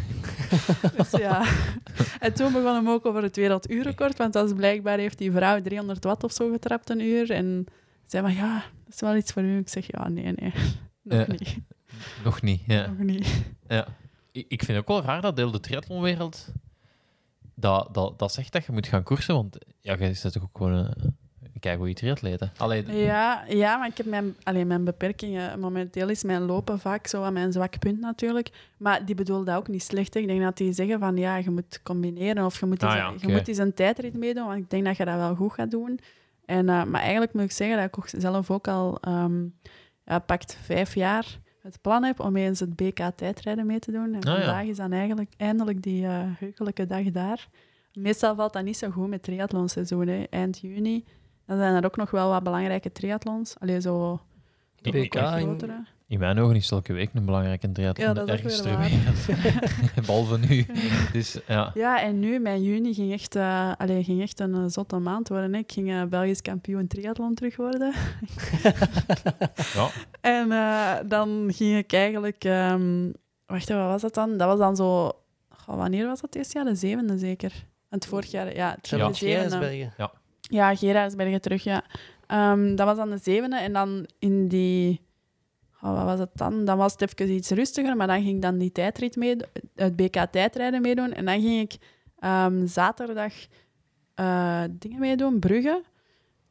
dus 0.96 1.10
ja. 1.10 1.44
En 2.20 2.34
toen 2.34 2.52
begon 2.52 2.74
hem 2.74 2.88
ook 2.88 3.06
over 3.06 3.22
het 3.22 3.36
werelduurrecord, 3.36 4.18
want 4.18 4.32
dat 4.32 4.46
is 4.46 4.54
blijkbaar 4.54 4.98
heeft 4.98 5.18
die 5.18 5.32
vrouw 5.32 5.60
300 5.62 6.04
watt 6.04 6.24
of 6.24 6.32
zo 6.32 6.50
getrapt 6.50 6.90
een 6.90 7.00
uur. 7.00 7.30
En 7.30 7.66
zei 8.04 8.22
van, 8.22 8.34
ja, 8.34 8.54
dat 8.84 8.94
is 8.94 9.00
wel 9.00 9.16
iets 9.16 9.32
voor 9.32 9.42
u. 9.42 9.58
Ik 9.58 9.68
zeg, 9.68 9.86
ja, 9.86 10.08
nee, 10.08 10.32
nee. 10.32 10.52
Nog 11.02 11.26
Ja. 11.26 11.32
niet. 11.32 11.56
Nog 12.24 12.42
niet, 12.42 12.60
ja. 12.66 12.86
Nog 12.86 12.98
niet. 12.98 13.42
ja. 13.68 13.86
Ik, 14.32 14.62
vind 14.64 14.66
het 14.66 14.76
ook 14.76 14.88
wel 14.88 15.02
raar 15.02 15.20
dat 15.20 15.36
deel 15.36 15.50
de 15.50 15.60
triathlonwereld 15.60 16.52
dat, 17.54 17.94
dat, 17.94 18.18
dat 18.18 18.32
zegt 18.32 18.52
dat 18.52 18.64
je 18.64 18.72
moet 18.72 18.86
gaan 18.86 19.02
koersen, 19.02 19.34
want 19.34 19.58
ja, 19.80 19.96
je 19.98 20.14
zit 20.14 20.32
toch 20.32 20.42
ook 20.42 20.56
gewoon 20.56 20.72
een, 20.72 21.16
triatleet, 21.60 22.40
hè? 22.40 22.46
Allee, 22.56 22.82
d- 22.84 22.88
Ja, 22.92 23.44
ja, 23.48 23.76
maar 23.76 23.88
ik 23.88 23.96
heb 23.96 24.06
mijn, 24.06 24.36
alleen 24.42 24.66
mijn 24.66 24.84
beperkingen. 24.84 25.60
Momenteel 25.60 26.08
is 26.08 26.22
mijn 26.22 26.42
lopen 26.42 26.78
vaak 26.78 27.06
zo 27.06 27.22
aan 27.22 27.32
mijn 27.32 27.52
zwak 27.52 27.78
punt 27.78 28.00
natuurlijk. 28.00 28.50
Maar 28.78 29.04
die 29.04 29.14
bedoelen 29.14 29.44
dat 29.46 29.56
ook 29.56 29.68
niet 29.68 29.82
slecht. 29.82 30.14
hè. 30.14 30.20
Ik 30.20 30.26
denk 30.26 30.42
dat 30.42 30.56
die 30.56 30.72
zeggen 30.72 30.98
van 30.98 31.16
ja, 31.16 31.36
je 31.36 31.50
moet 31.50 31.80
combineren 31.82 32.44
of 32.44 32.60
je 32.60 32.66
moet, 32.66 32.82
eens, 32.82 32.92
Ah 32.92 33.12
je 33.20 33.28
moet 33.28 33.48
eens 33.48 33.58
een 33.58 33.74
tijdrit 33.74 34.14
meedoen, 34.16 34.46
want 34.46 34.58
ik 34.58 34.70
denk 34.70 34.84
dat 34.84 34.96
je 34.96 35.04
dat 35.04 35.16
wel 35.16 35.34
goed 35.34 35.52
gaat 35.52 35.70
doen. 35.70 35.98
En, 36.44 36.68
eh, 36.68 36.84
maar 36.84 37.00
eigenlijk 37.00 37.32
moet 37.32 37.42
ik 37.42 37.52
zeggen 37.52 37.76
dat 37.76 37.86
ik 37.86 37.98
ook 37.98 38.08
zelf 38.08 38.50
ook 38.50 38.68
al 38.68 38.98
ja, 40.04 40.18
pakt 40.18 40.58
vijf 40.62 40.94
jaar 40.94 41.38
het 41.62 41.80
plan 41.80 42.04
heb 42.04 42.20
om 42.20 42.36
eens 42.36 42.60
het 42.60 42.76
BK 42.76 43.10
tijdrijden 43.16 43.66
mee 43.66 43.78
te 43.78 43.92
doen. 43.92 44.14
En 44.14 44.20
Ah 44.20 44.22
ja. 44.22 44.34
vandaag 44.44 44.64
is 44.64 44.76
dan 44.76 44.92
eigenlijk 44.92 45.32
eindelijk 45.36 45.82
die 45.82 46.06
eh 46.06 46.20
heugelijke 46.38 46.86
dag 46.86 47.02
daar. 47.10 47.48
Meestal 47.92 48.34
valt 48.34 48.52
dat 48.52 48.64
niet 48.64 48.76
zo 48.76 48.90
goed 48.90 49.08
met 49.08 49.22
triathlonseizoen. 49.22 50.06
hè. 50.06 50.22
Eind 50.30 50.58
juni 50.60 51.04
dan 51.50 51.58
zijn 51.58 51.74
er 51.74 51.84
ook 51.84 51.96
nog 51.96 52.10
wel 52.10 52.28
wat 52.30 52.42
belangrijke 52.42 52.92
triathlons. 52.92 53.54
Allee, 53.58 53.80
zo... 53.80 54.20
De 54.80 54.90
in- 54.90 55.10
grotere. 55.12 55.84
in 56.06 56.18
mijn 56.18 56.38
ogen 56.38 56.56
is 56.56 56.70
elke 56.70 56.92
week 56.92 57.10
een 57.14 57.24
belangrijke 57.24 57.72
triathlon. 57.72 58.06
Ja, 58.08 58.12
dat 58.14 58.28
is 58.28 58.34
ook 58.34 58.38
ergens 58.38 58.62
weer 58.62 58.72
ter 58.72 58.80
wereld. 58.80 59.26
Behalve 60.06 60.38
nu. 60.38 60.66
Dus 61.12 61.38
ja. 61.46 61.70
Ja, 61.74 62.02
en 62.02 62.18
nu, 62.20 62.38
mijn 62.38 62.62
juni, 62.62 62.94
ging 62.94 63.12
echt, 63.12 63.36
eh, 63.36 63.72
allee, 63.76 64.04
ging 64.04 64.22
echt 64.22 64.40
een 64.40 64.54
eh, 64.54 64.64
zotte 64.66 64.98
maand 64.98 65.28
worden. 65.28 65.52
hè. 65.52 65.58
Ik 65.58 65.72
ging 65.72 65.90
eh, 65.90 66.02
Belgisch 66.04 66.42
kampioen 66.42 66.86
triathlon 66.86 67.34
terug 67.34 67.56
worden. 67.56 67.92
ja. 69.74 69.88
En 70.20 70.48
dan 71.08 71.50
ging 71.54 71.76
ik 71.76 71.92
eigenlijk... 71.92 72.44
ehm, 72.44 73.10
wacht, 73.46 73.68
wat 73.68 73.78
was 73.78 74.00
dat 74.02 74.14
dan? 74.14 74.36
Dat 74.36 74.48
was 74.48 74.58
dan 74.58 74.76
zo... 74.76 75.12
wanneer 75.66 76.06
was 76.06 76.20
dat 76.20 76.32
dit 76.32 76.52
jaar? 76.52 76.64
De 76.64 76.74
zevende 76.74 77.18
zeker. 77.18 77.52
En 77.88 77.98
het 77.98 78.06
vorig 78.06 78.30
jaar... 78.30 78.54
Ja, 78.54 78.74
het 78.76 78.88
Ja. 78.88 79.08
de 79.08 79.14
zevende. 79.14 79.56
Gijsbergen. 79.56 79.92
Ja, 80.50 80.74
Gerardsbergen 80.74 81.40
terug, 81.40 81.64
ja. 81.64 81.82
Ehm, 82.26 82.74
dat 82.74 82.86
was 82.86 82.96
dan 82.96 83.10
de 83.10 83.18
zevende. 83.22 83.56
En 83.56 83.72
dan 83.72 84.06
in 84.18 84.48
die... 84.48 85.00
oh, 85.82 85.94
wat 85.94 86.04
was 86.04 86.18
het 86.18 86.30
dan? 86.34 86.64
Dan 86.64 86.76
was 86.76 86.92
het 86.92 87.02
even 87.02 87.34
iets 87.34 87.50
rustiger, 87.50 87.96
maar 87.96 88.06
dan 88.06 88.22
ging 88.22 88.34
ik 88.34 88.42
dan 88.42 88.58
die 88.58 88.72
tijdrit 88.72 89.16
mee, 89.16 89.36
het 89.74 89.96
BK 89.96 90.26
tijdrijden 90.30 90.80
meedoen. 90.80 91.12
En 91.12 91.24
dan 91.24 91.40
ging 91.40 91.60
ik 91.60 91.78
ehm, 92.18 92.66
zaterdag 92.66 93.32
eh, 94.14 94.62
dingen 94.70 95.00
meedoen, 95.00 95.38
Brugge, 95.38 95.82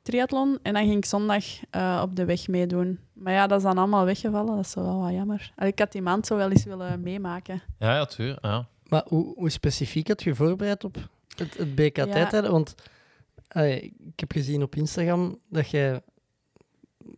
triathlon. 0.01 0.59
En 0.61 0.73
dan 0.73 0.83
ging 0.83 0.97
ik 0.97 1.05
zondag 1.05 1.45
eh, 1.69 1.99
op 2.03 2.15
de 2.15 2.25
weg 2.25 2.47
meedoen. 2.47 2.99
Maar 3.13 3.33
ja, 3.33 3.47
dat 3.47 3.57
is 3.57 3.63
dan 3.63 3.77
allemaal 3.77 4.05
weggevallen. 4.05 4.55
Dat 4.55 4.65
is 4.65 4.73
wel 4.73 4.99
wat 4.99 5.11
jammer. 5.11 5.51
Allee, 5.55 5.71
Ik 5.71 5.79
had 5.79 5.91
die 5.91 6.01
maand 6.01 6.25
zo 6.25 6.35
wel 6.35 6.51
eens 6.51 6.63
willen 6.63 7.01
meemaken. 7.01 7.61
Ja, 7.79 7.95
ja, 7.95 8.05
tuur, 8.05 8.37
ja. 8.41 8.67
Maar 8.87 9.03
hoe, 9.07 9.33
hoe 9.35 9.49
specifiek 9.49 10.07
had 10.07 10.23
je 10.23 10.35
voorbereid 10.35 10.83
op 10.83 10.95
het, 11.37 11.57
het 11.57 11.75
BK 11.75 11.97
Ja. 11.97 12.41
Want 12.41 12.75
Allee, 13.49 13.81
ik 14.13 14.19
heb 14.19 14.31
gezien 14.31 14.63
op 14.63 14.75
Instagram 14.75 15.39
dat 15.49 15.69
jij 15.69 16.01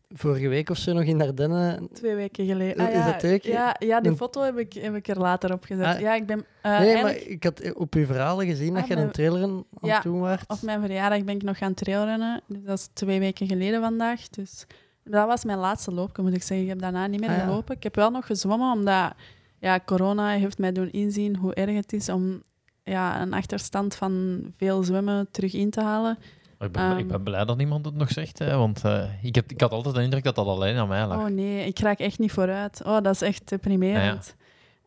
vorige 0.09 0.47
week 0.47 0.69
of 0.69 0.77
zo 0.77 0.93
nog 0.93 1.03
in 1.03 1.21
Ardennen... 1.21 1.89
Twee 1.93 2.15
weken 2.15 2.45
geleden. 2.45 2.75
Is 2.75 2.88
Ah, 2.88 2.93
ja, 2.93 3.05
dat 3.11 3.19
twee 3.19 3.39
keer? 3.39 3.51
Ja, 3.51 3.75
ja, 3.79 4.01
die 4.01 4.15
foto 4.15 4.41
heb 4.41 4.57
ik, 4.57 4.73
heb 4.73 4.95
ik 4.95 5.07
er 5.07 5.19
later 5.19 5.53
op 5.53 5.63
gezet. 5.63 5.86
Ah. 5.86 5.99
ja, 5.99 6.15
ik 6.15 6.25
ben... 6.25 6.45
eh, 6.61 6.71
nee, 6.79 6.88
eigenlijk- 6.93 7.03
maar 7.23 7.32
ik 7.32 7.43
had 7.43 7.73
op 7.73 7.93
uw 7.95 8.05
verhalen 8.05 8.45
gezien 8.45 8.73
dat 8.73 8.84
Ah, 8.84 8.88
je 8.89 8.93
mijn- 8.95 9.05
een 9.07 9.13
trailer 9.13 9.43
aan 9.43 9.63
Ja, 9.82 9.93
het 9.93 10.03
doen 10.03 10.19
waart. 10.19 10.49
Op 10.49 10.61
mijn 10.61 10.82
verjaardag 10.82 11.23
ben 11.23 11.36
ik 11.36 11.43
nog 11.43 11.57
gaan 11.57 11.73
trailrennen. 11.73 12.41
Dus 12.47 12.63
dat 12.63 12.77
is 12.77 12.89
twee 12.93 13.19
weken 13.19 13.47
geleden 13.47 13.82
vandaag. 13.82 14.29
Dus 14.29 14.65
dat 15.03 15.27
was 15.27 15.43
mijn 15.45 15.57
laatste 15.57 15.91
loopje, 15.91 16.21
moet 16.23 16.34
ik 16.34 16.43
zeggen. 16.43 16.61
Ik 16.65 16.71
heb 16.71 16.79
daarna 16.82 17.07
niet 17.07 17.19
meer 17.19 17.29
Ah, 17.29 17.36
ja. 17.38 17.43
gelopen. 17.43 17.75
Ik 17.75 17.84
heb 17.84 17.95
wel 17.95 18.09
nog 18.11 18.25
gezwommen, 18.25 18.71
omdat 18.71 19.13
ja, 19.59 19.79
corona 19.86 20.29
heeft 20.29 20.57
mij 20.57 20.71
doen 20.71 20.91
inzien 20.91 21.36
hoe 21.36 21.53
erg 21.53 21.75
het 21.75 21.93
is 21.93 22.09
om 22.09 22.43
ja, 22.92 23.22
een 23.22 23.34
achterstand 23.34 23.96
van 23.96 24.42
veel 24.58 24.84
zwemmen 24.84 25.28
terug 25.32 25.54
in 25.54 25.70
te 25.70 25.82
halen. 25.82 26.18
Ik 26.60 26.72
ben, 26.72 26.82
Ehm. 26.89 26.98
ik 26.98 27.08
ben 27.08 27.24
blij 27.24 27.46
dat 27.46 27.58
niemand 27.58 27.86
het 27.86 27.96
nog 27.96 28.12
zegt, 28.12 28.39
hè, 28.39 28.58
want 28.58 28.84
eh, 28.86 29.24
ik, 29.24 29.36
heb, 29.36 29.52
ik 29.52 29.62
had 29.62 29.72
altijd 29.72 29.96
de 29.96 30.02
indruk 30.02 30.24
dat 30.24 30.36
dat 30.36 30.46
alleen 30.48 30.78
aan 30.78 30.88
mij 30.88 31.06
lag. 31.06 31.18
Oh 31.18 31.26
nee, 31.26 31.66
ik 31.66 31.80
raak 31.80 32.00
echt 32.00 32.20
niet 32.20 32.32
vooruit. 32.32 32.82
Oh, 32.86 33.02
dat 33.02 33.14
is 33.14 33.22
echt 33.22 33.50
deprimerend. 33.50 34.36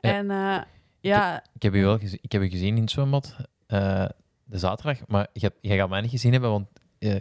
Ja. 0.00 0.10
En 0.12 0.30
eh, 0.30 0.62
ja, 1.00 1.42
Ik 1.54 1.62
heb 1.62 1.74
je 1.74 1.80
wel 1.82 1.98
gezien, 1.98 2.18
ik 2.22 2.32
heb 2.32 2.42
je 2.42 2.50
gezien 2.50 2.76
in 2.76 2.82
het 2.82 2.90
zwembad 2.90 3.36
eh, 3.66 4.04
de 4.44 4.58
zaterdag, 4.58 4.98
maar 5.06 5.26
je 5.32 5.40
hebt, 5.40 5.58
jij 5.60 5.76
gaat 5.76 5.88
mij 5.88 6.00
niet 6.00 6.10
gezien 6.10 6.32
hebben, 6.32 6.50
want 6.50 6.66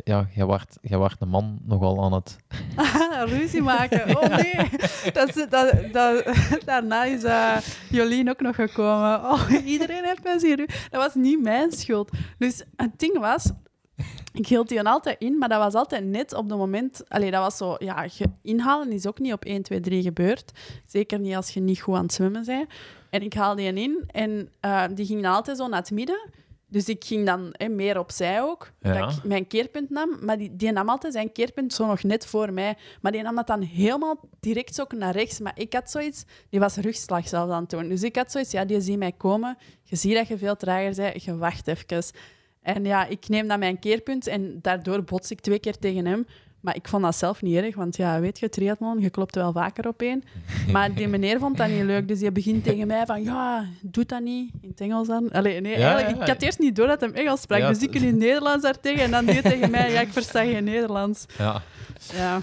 ja, 0.03 0.27
jij 0.35 0.45
waart, 0.45 0.77
jij 0.81 0.97
waart 0.97 1.21
een 1.21 1.29
man 1.29 1.59
nogal 1.65 2.03
aan 2.03 2.13
het... 2.13 2.37
ruzie 3.37 3.61
maken. 3.61 4.17
Oh 4.17 4.37
nee. 4.37 4.69
Dat, 5.13 5.33
daarna 6.65 7.03
is 7.03 7.23
eh, 7.23 7.57
Jolien 7.89 8.29
ook 8.29 8.41
nog 8.41 8.55
gekomen. 8.55 9.23
Oh, 9.23 9.49
iedereen 9.65 10.03
heeft 10.03 10.23
mij 10.23 10.39
zien. 10.39 10.57
Dat 10.89 11.01
was 11.01 11.13
niet 11.13 11.41
mijn 11.41 11.71
schuld. 11.71 12.09
Dus 12.37 12.63
het 12.75 12.99
ding 12.99 13.19
was, 13.19 13.51
ik 14.33 14.47
hield 14.47 14.69
die 14.69 14.81
altijd 14.81 15.19
in, 15.19 15.37
maar 15.37 15.49
dat 15.49 15.59
was 15.59 15.73
altijd 15.73 16.05
net 16.05 16.33
op 16.33 16.49
het 16.49 16.57
moment... 16.57 17.03
Allee, 17.09 17.31
dat 17.31 17.41
was 17.41 17.57
zo... 17.57 17.75
Ja, 17.79 18.05
inhalen 18.41 18.91
is 18.91 19.07
ook 19.07 19.19
niet 19.19 19.33
op 19.33 19.45
1, 19.45 19.61
2, 19.61 19.79
3 19.79 20.01
gebeurd. 20.01 20.51
Zeker 20.85 21.19
niet 21.19 21.35
als 21.35 21.49
je 21.49 21.59
niet 21.59 21.81
goed 21.81 21.95
aan 21.95 22.03
het 22.03 22.13
zwemmen 22.13 22.45
bent. 22.45 22.69
En 23.09 23.21
ik 23.21 23.33
haalde 23.33 23.61
die 23.61 23.83
in 23.83 24.03
en 24.07 24.49
eh, 24.59 24.83
die 24.93 25.05
ging 25.05 25.27
altijd 25.27 25.57
zo 25.57 25.67
naar 25.67 25.79
het 25.79 25.91
midden. 25.91 26.29
Dus 26.73 26.89
ik 26.89 27.03
ging 27.03 27.25
dan 27.25 27.49
hè, 27.51 27.67
meer 27.69 27.99
opzij 27.99 28.41
ook, 28.41 28.71
Ja. 28.81 28.93
dat 28.99 29.17
ik 29.17 29.23
mijn 29.23 29.47
keerpunt 29.47 29.89
nam. 29.89 30.17
Maar 30.21 30.37
die, 30.37 30.55
die 30.55 30.71
nam 30.71 30.89
altijd 30.89 31.13
zijn 31.13 31.31
keerpunt 31.31 31.73
zo 31.73 31.85
nog 31.85 32.03
net 32.03 32.25
voor 32.25 32.53
mij. 32.53 32.75
Maar 33.01 33.11
die 33.11 33.21
nam 33.21 33.35
dat 33.35 33.47
dan 33.47 33.61
helemaal 33.61 34.19
direct 34.39 34.75
zo 34.75 34.85
naar 34.97 35.13
rechts. 35.13 35.39
Maar 35.39 35.53
ik 35.55 35.73
had 35.73 35.91
zoiets... 35.91 36.23
Die 36.49 36.59
was 36.59 36.75
rugslag 36.75 37.27
zelfs 37.27 37.51
aan 37.51 37.61
het 37.61 37.69
doen. 37.69 37.87
Dus 37.89 38.03
ik 38.03 38.15
had 38.15 38.31
zoiets... 38.31 38.51
Ja, 38.51 38.65
die 38.65 38.81
ziet 38.81 38.97
mij 38.97 39.11
komen. 39.11 39.57
Je 39.83 39.95
ziet 39.95 40.13
dat 40.15 40.27
je 40.27 40.37
veel 40.37 40.55
trager 40.55 40.95
bent. 40.95 41.23
Je 41.23 41.37
wacht 41.37 41.67
even. 41.67 42.03
En 42.61 42.85
ja, 42.85 43.05
ik 43.05 43.27
neem 43.27 43.47
dan 43.47 43.59
mijn 43.59 43.79
keerpunt 43.79 44.27
en 44.27 44.59
daardoor 44.61 45.03
bots 45.03 45.31
ik 45.31 45.39
twee 45.39 45.59
keer 45.59 45.77
tegen 45.77 46.05
hem. 46.05 46.25
Maar 46.63 46.75
ik 46.75 46.87
vond 46.87 47.03
dat 47.03 47.15
zelf 47.15 47.41
niet 47.41 47.55
erg, 47.55 47.75
want 47.75 47.95
ja, 47.95 48.19
weet 48.19 48.39
je, 48.39 48.49
triathlon, 48.49 48.99
je 48.99 49.09
klopt 49.09 49.35
wel 49.35 49.51
vaker 49.51 49.87
op 49.87 50.01
één. 50.01 50.23
Maar 50.71 50.93
die 50.93 51.07
meneer 51.07 51.39
vond 51.39 51.57
dat 51.57 51.69
niet 51.69 51.83
leuk, 51.83 52.07
dus 52.07 52.19
die 52.19 52.31
begint 52.31 52.63
tegen 52.63 52.87
mij 52.87 53.05
van, 53.05 53.23
ja, 53.23 53.65
doe 53.81 54.05
dat 54.05 54.21
niet, 54.21 54.51
in 54.61 54.69
het 54.69 54.81
Engels 54.81 55.07
dan. 55.07 55.31
Allee, 55.31 55.61
nee, 55.61 55.77
Ja, 55.77 55.85
eigenlijk, 55.93 56.17
ja. 56.17 56.21
ik 56.21 56.27
had 56.27 56.41
eerst 56.41 56.59
niet 56.59 56.75
door 56.75 56.87
dat 56.87 57.01
hij 57.01 57.11
Engels 57.11 57.41
sprak, 57.41 57.59
Ja, 57.59 57.67
dus 57.67 57.81
ik 57.81 57.95
in 57.95 58.05
het 58.05 58.15
Nederlands 58.15 58.63
daartegen 58.63 59.03
en 59.03 59.11
dan 59.11 59.25
die 59.25 59.41
tegen 59.41 59.71
mij, 59.71 59.91
ja, 59.91 60.01
ik 60.01 60.11
versta 60.11 60.43
geen 60.43 60.63
Nederlands. 60.63 61.25
Ja. 61.37 61.61
Ja, 62.13 62.41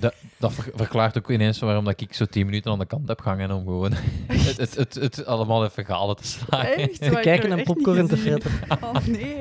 dat, 0.00 0.14
dat 0.48 0.64
ver- 0.64 0.72
verklaart 0.74 1.18
ook 1.18 1.30
ineens 1.30 1.58
waarom 1.58 1.84
dat 1.84 2.00
ik 2.00 2.14
zo 2.14 2.24
tien 2.24 2.46
minuten 2.46 2.72
aan 2.72 2.78
de 2.78 2.86
kant 2.86 3.08
heb 3.08 3.20
gehangen 3.20 3.50
om 3.50 3.64
gewoon 3.64 3.92
het, 4.26 4.56
het, 4.56 4.74
het, 4.74 4.94
het 4.94 5.26
allemaal 5.26 5.64
even 5.64 5.84
galen 5.84 6.16
te 6.16 6.26
slaan. 6.26 6.60
echt. 6.64 7.00
Te 7.12 7.18
kijken 7.22 7.52
en 7.52 7.62
popcorn 7.62 8.06
te 8.08 8.16
fretten. 8.16 8.50
Oh 8.84 9.06
nee. 9.06 9.40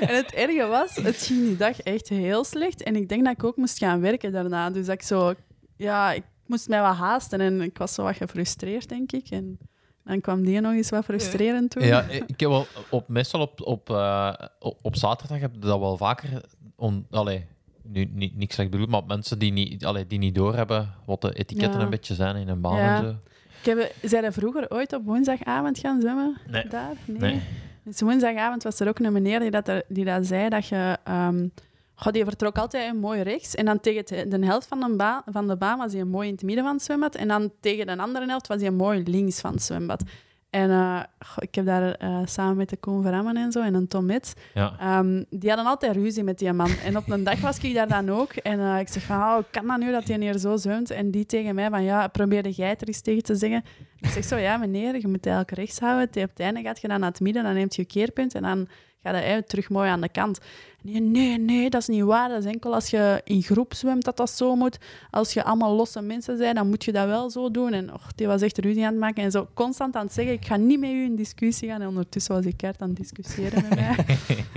En 0.00 0.14
het 0.14 0.32
erge 0.32 0.66
was, 0.66 0.96
het 0.96 1.16
ging 1.16 1.44
die 1.46 1.56
dag 1.56 1.80
echt 1.80 2.08
heel 2.08 2.44
slecht. 2.44 2.82
En 2.82 2.96
ik 2.96 3.08
denk 3.08 3.24
dat 3.24 3.32
ik 3.32 3.44
ook 3.44 3.56
moest 3.56 3.78
gaan 3.78 4.00
werken 4.00 4.32
daarna. 4.32 4.70
Dus 4.70 4.86
dat 4.86 4.94
ik 4.94 5.02
zo... 5.02 5.34
Ja, 5.76 6.12
ik 6.12 6.22
moest 6.46 6.68
mij 6.68 6.80
wat 6.80 6.96
haasten 6.96 7.40
en 7.40 7.60
ik 7.60 7.78
was 7.78 7.94
zo 7.94 8.02
wat 8.02 8.16
gefrustreerd, 8.16 8.88
denk 8.88 9.12
ik. 9.12 9.28
En 9.30 9.58
dan 10.04 10.20
kwam 10.20 10.44
die 10.44 10.60
nog 10.60 10.72
eens 10.72 10.90
wat 10.90 11.04
frustrerend 11.04 11.70
toe. 11.70 11.84
Ja, 11.84 12.00
ik 12.26 12.40
heb 12.40 12.48
wel 12.48 12.66
op, 12.90 13.08
meestal 13.08 13.40
op, 13.40 13.60
op, 13.66 13.90
eh, 13.90 14.32
op, 14.58 14.78
op 14.82 14.96
zaterdag 14.96 15.40
heb 15.40 15.52
je 15.52 15.58
dat 15.58 15.78
wel 15.78 15.96
vaker. 15.96 16.28
On, 16.76 17.06
allee, 17.10 17.46
nu, 17.84 18.08
niet, 18.12 18.36
niks 18.36 18.54
slecht 18.54 18.70
bedoeld, 18.70 18.88
maar 18.88 19.02
mensen 19.06 19.38
die 19.38 19.52
niet, 19.52 19.84
allee, 19.84 20.06
die 20.06 20.18
niet 20.18 20.34
doorhebben 20.34 20.94
wat 21.06 21.20
de 21.20 21.32
etiketten 21.34 21.78
Ja. 21.78 21.84
een 21.84 21.90
beetje 21.90 22.14
zijn 22.14 22.36
in 22.36 22.48
een 22.48 22.60
baan 22.60 22.76
Ja. 22.76 22.96
en 22.96 23.02
zo. 23.04 23.14
Ik 23.60 23.64
heb, 23.78 23.92
zijn 24.02 24.24
er 24.24 24.32
vroeger 24.32 24.70
ooit 24.70 24.92
op 24.92 25.04
woensdagavond 25.04 25.78
gaan 25.78 26.00
zwemmen? 26.00 26.36
Nee. 26.50 26.66
Daar? 26.68 26.92
Nee. 27.04 27.18
Nee. 27.20 27.40
Dus 27.84 28.00
woensdagavond 28.00 28.62
was 28.62 28.80
er 28.80 28.88
ook 28.88 28.98
een 28.98 29.12
meneer 29.12 29.40
die 29.40 29.50
dat, 29.50 29.68
er- 29.68 29.82
die 29.88 30.04
dat 30.04 30.26
zei 30.26 30.48
dat 30.48 30.66
je... 30.66 30.98
ehm, 31.04 31.48
goh, 31.94 32.12
die 32.12 32.24
vertrok 32.24 32.58
altijd 32.58 32.90
een 32.90 33.00
mooi 33.00 33.22
rechts. 33.22 33.54
En 33.54 33.64
dan 33.64 33.80
tegen 33.80 34.30
de 34.30 34.46
helft 34.46 34.66
van 34.66 34.80
de, 34.80 34.96
baan, 34.96 35.22
van 35.26 35.48
de 35.48 35.56
baan 35.56 35.78
was 35.78 35.92
hij 35.92 36.04
mooi 36.04 36.28
in 36.28 36.34
het 36.34 36.42
midden 36.42 36.64
van 36.64 36.74
het 36.74 36.82
zwembad. 36.82 37.14
En 37.14 37.28
dan 37.28 37.50
tegen 37.60 37.86
de 37.86 37.96
andere 37.98 38.26
helft 38.26 38.46
was 38.46 38.60
hij 38.60 38.70
mooi 38.70 39.02
links 39.02 39.40
van 39.40 39.52
het 39.52 39.62
zwembad. 39.62 40.02
En 40.54 40.70
eh, 40.70 41.00
goh, 41.18 41.36
ik 41.38 41.54
heb 41.54 41.66
daar 41.66 41.94
eh, 41.94 42.18
samen 42.24 42.56
met 42.56 42.68
de 42.68 42.76
Koen 42.76 43.02
Verhammen 43.02 43.36
en 43.36 43.52
zo 43.52 43.62
en 43.62 43.74
een 43.74 43.88
Tom 43.88 44.10
Ja. 44.54 44.76
Ehm, 44.78 45.22
die 45.30 45.48
hadden 45.48 45.66
altijd 45.66 45.96
ruzie 45.96 46.24
met 46.24 46.38
die 46.38 46.52
man. 46.52 46.70
En 46.84 46.96
op 46.96 47.10
een 47.10 47.24
dag 47.24 47.40
was 47.40 47.58
ik 47.58 47.74
daar 47.74 47.88
dan 47.88 48.10
ook. 48.10 48.32
En 48.32 48.60
eh, 48.60 48.78
ik 48.78 48.88
zeg 48.88 49.02
van, 49.02 49.16
oh, 49.16 49.38
kan 49.50 49.66
dat 49.66 49.78
nu 49.78 49.92
dat 49.92 50.08
hij 50.08 50.18
hier 50.18 50.38
zo 50.38 50.56
zwemt? 50.56 50.90
En 50.90 51.10
die 51.10 51.26
tegen 51.26 51.54
mij 51.54 51.70
van, 51.70 51.82
ja, 51.82 52.08
probeerde 52.08 52.50
jij 52.50 52.70
er 52.70 52.86
eens 52.86 53.00
tegen 53.00 53.22
te 53.22 53.34
zeggen? 53.34 53.64
Ik 54.00 54.08
zeg 54.08 54.24
zo, 54.24 54.36
ja 54.36 54.56
meneer, 54.56 55.00
je 55.00 55.08
moet 55.08 55.26
eigenlijk 55.26 55.58
rechts 55.58 55.78
houden. 55.78 56.08
Op 56.08 56.30
het 56.30 56.40
einde 56.40 56.62
gaat 56.62 56.80
je 56.80 56.88
dan 56.88 57.00
naar 57.00 57.10
het 57.10 57.20
midden, 57.20 57.42
dan 57.42 57.54
neemt 57.54 57.74
je 57.74 57.82
je 57.82 57.88
keerpunt 57.88 58.34
en 58.34 58.42
dan 58.42 58.68
gaat 59.02 59.14
hij 59.14 59.42
terug 59.42 59.70
mooi 59.70 59.88
aan 59.88 60.00
de 60.00 60.08
kant. 60.08 60.40
Nee, 60.86 61.00
nee, 61.00 61.38
nee, 61.38 61.70
dat 61.70 61.80
is 61.80 61.88
niet 61.88 62.02
waar. 62.02 62.28
Dat 62.28 62.44
is 62.44 62.50
enkel 62.50 62.74
als 62.74 62.90
je 62.90 63.20
in 63.24 63.42
groep 63.42 63.74
zwemt 63.74 64.04
dat 64.04 64.16
dat 64.16 64.30
zo 64.30 64.56
moet. 64.56 64.78
Als 65.10 65.32
je 65.32 65.44
allemaal 65.44 65.74
losse 65.74 66.00
mensen 66.00 66.38
bent, 66.38 66.56
dan 66.56 66.68
moet 66.68 66.84
je 66.84 66.92
dat 66.92 67.06
wel 67.06 67.30
zo 67.30 67.50
doen. 67.50 67.72
En 67.72 67.92
och, 67.92 68.12
die 68.14 68.26
was 68.26 68.42
echt 68.42 68.58
ruzie 68.58 68.84
aan 68.84 68.90
het 68.90 69.00
maken 69.00 69.22
en 69.22 69.30
zo 69.30 69.48
constant 69.54 69.96
aan 69.96 70.04
het 70.04 70.14
zeggen, 70.14 70.34
ik 70.34 70.46
ga 70.46 70.56
niet 70.56 70.80
met 70.80 70.90
u 70.90 71.04
in 71.04 71.16
discussie 71.16 71.68
gaan. 71.68 71.80
En 71.80 71.88
ondertussen 71.88 72.34
was 72.34 72.44
ik 72.44 72.56
keihard 72.56 72.82
aan 72.82 72.88
het 72.88 72.96
discussiëren 72.96 73.64
met 73.68 73.74
mij. 73.74 73.96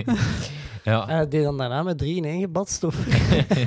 ja. 0.84 1.20
Uh, 1.22 1.30
die 1.30 1.42
dan 1.42 1.58
daarna 1.58 1.82
met 1.82 1.98
drie 1.98 2.16
in 2.16 2.24
één 2.24 2.40
gebatst? 2.40 2.84
Of? 2.84 2.96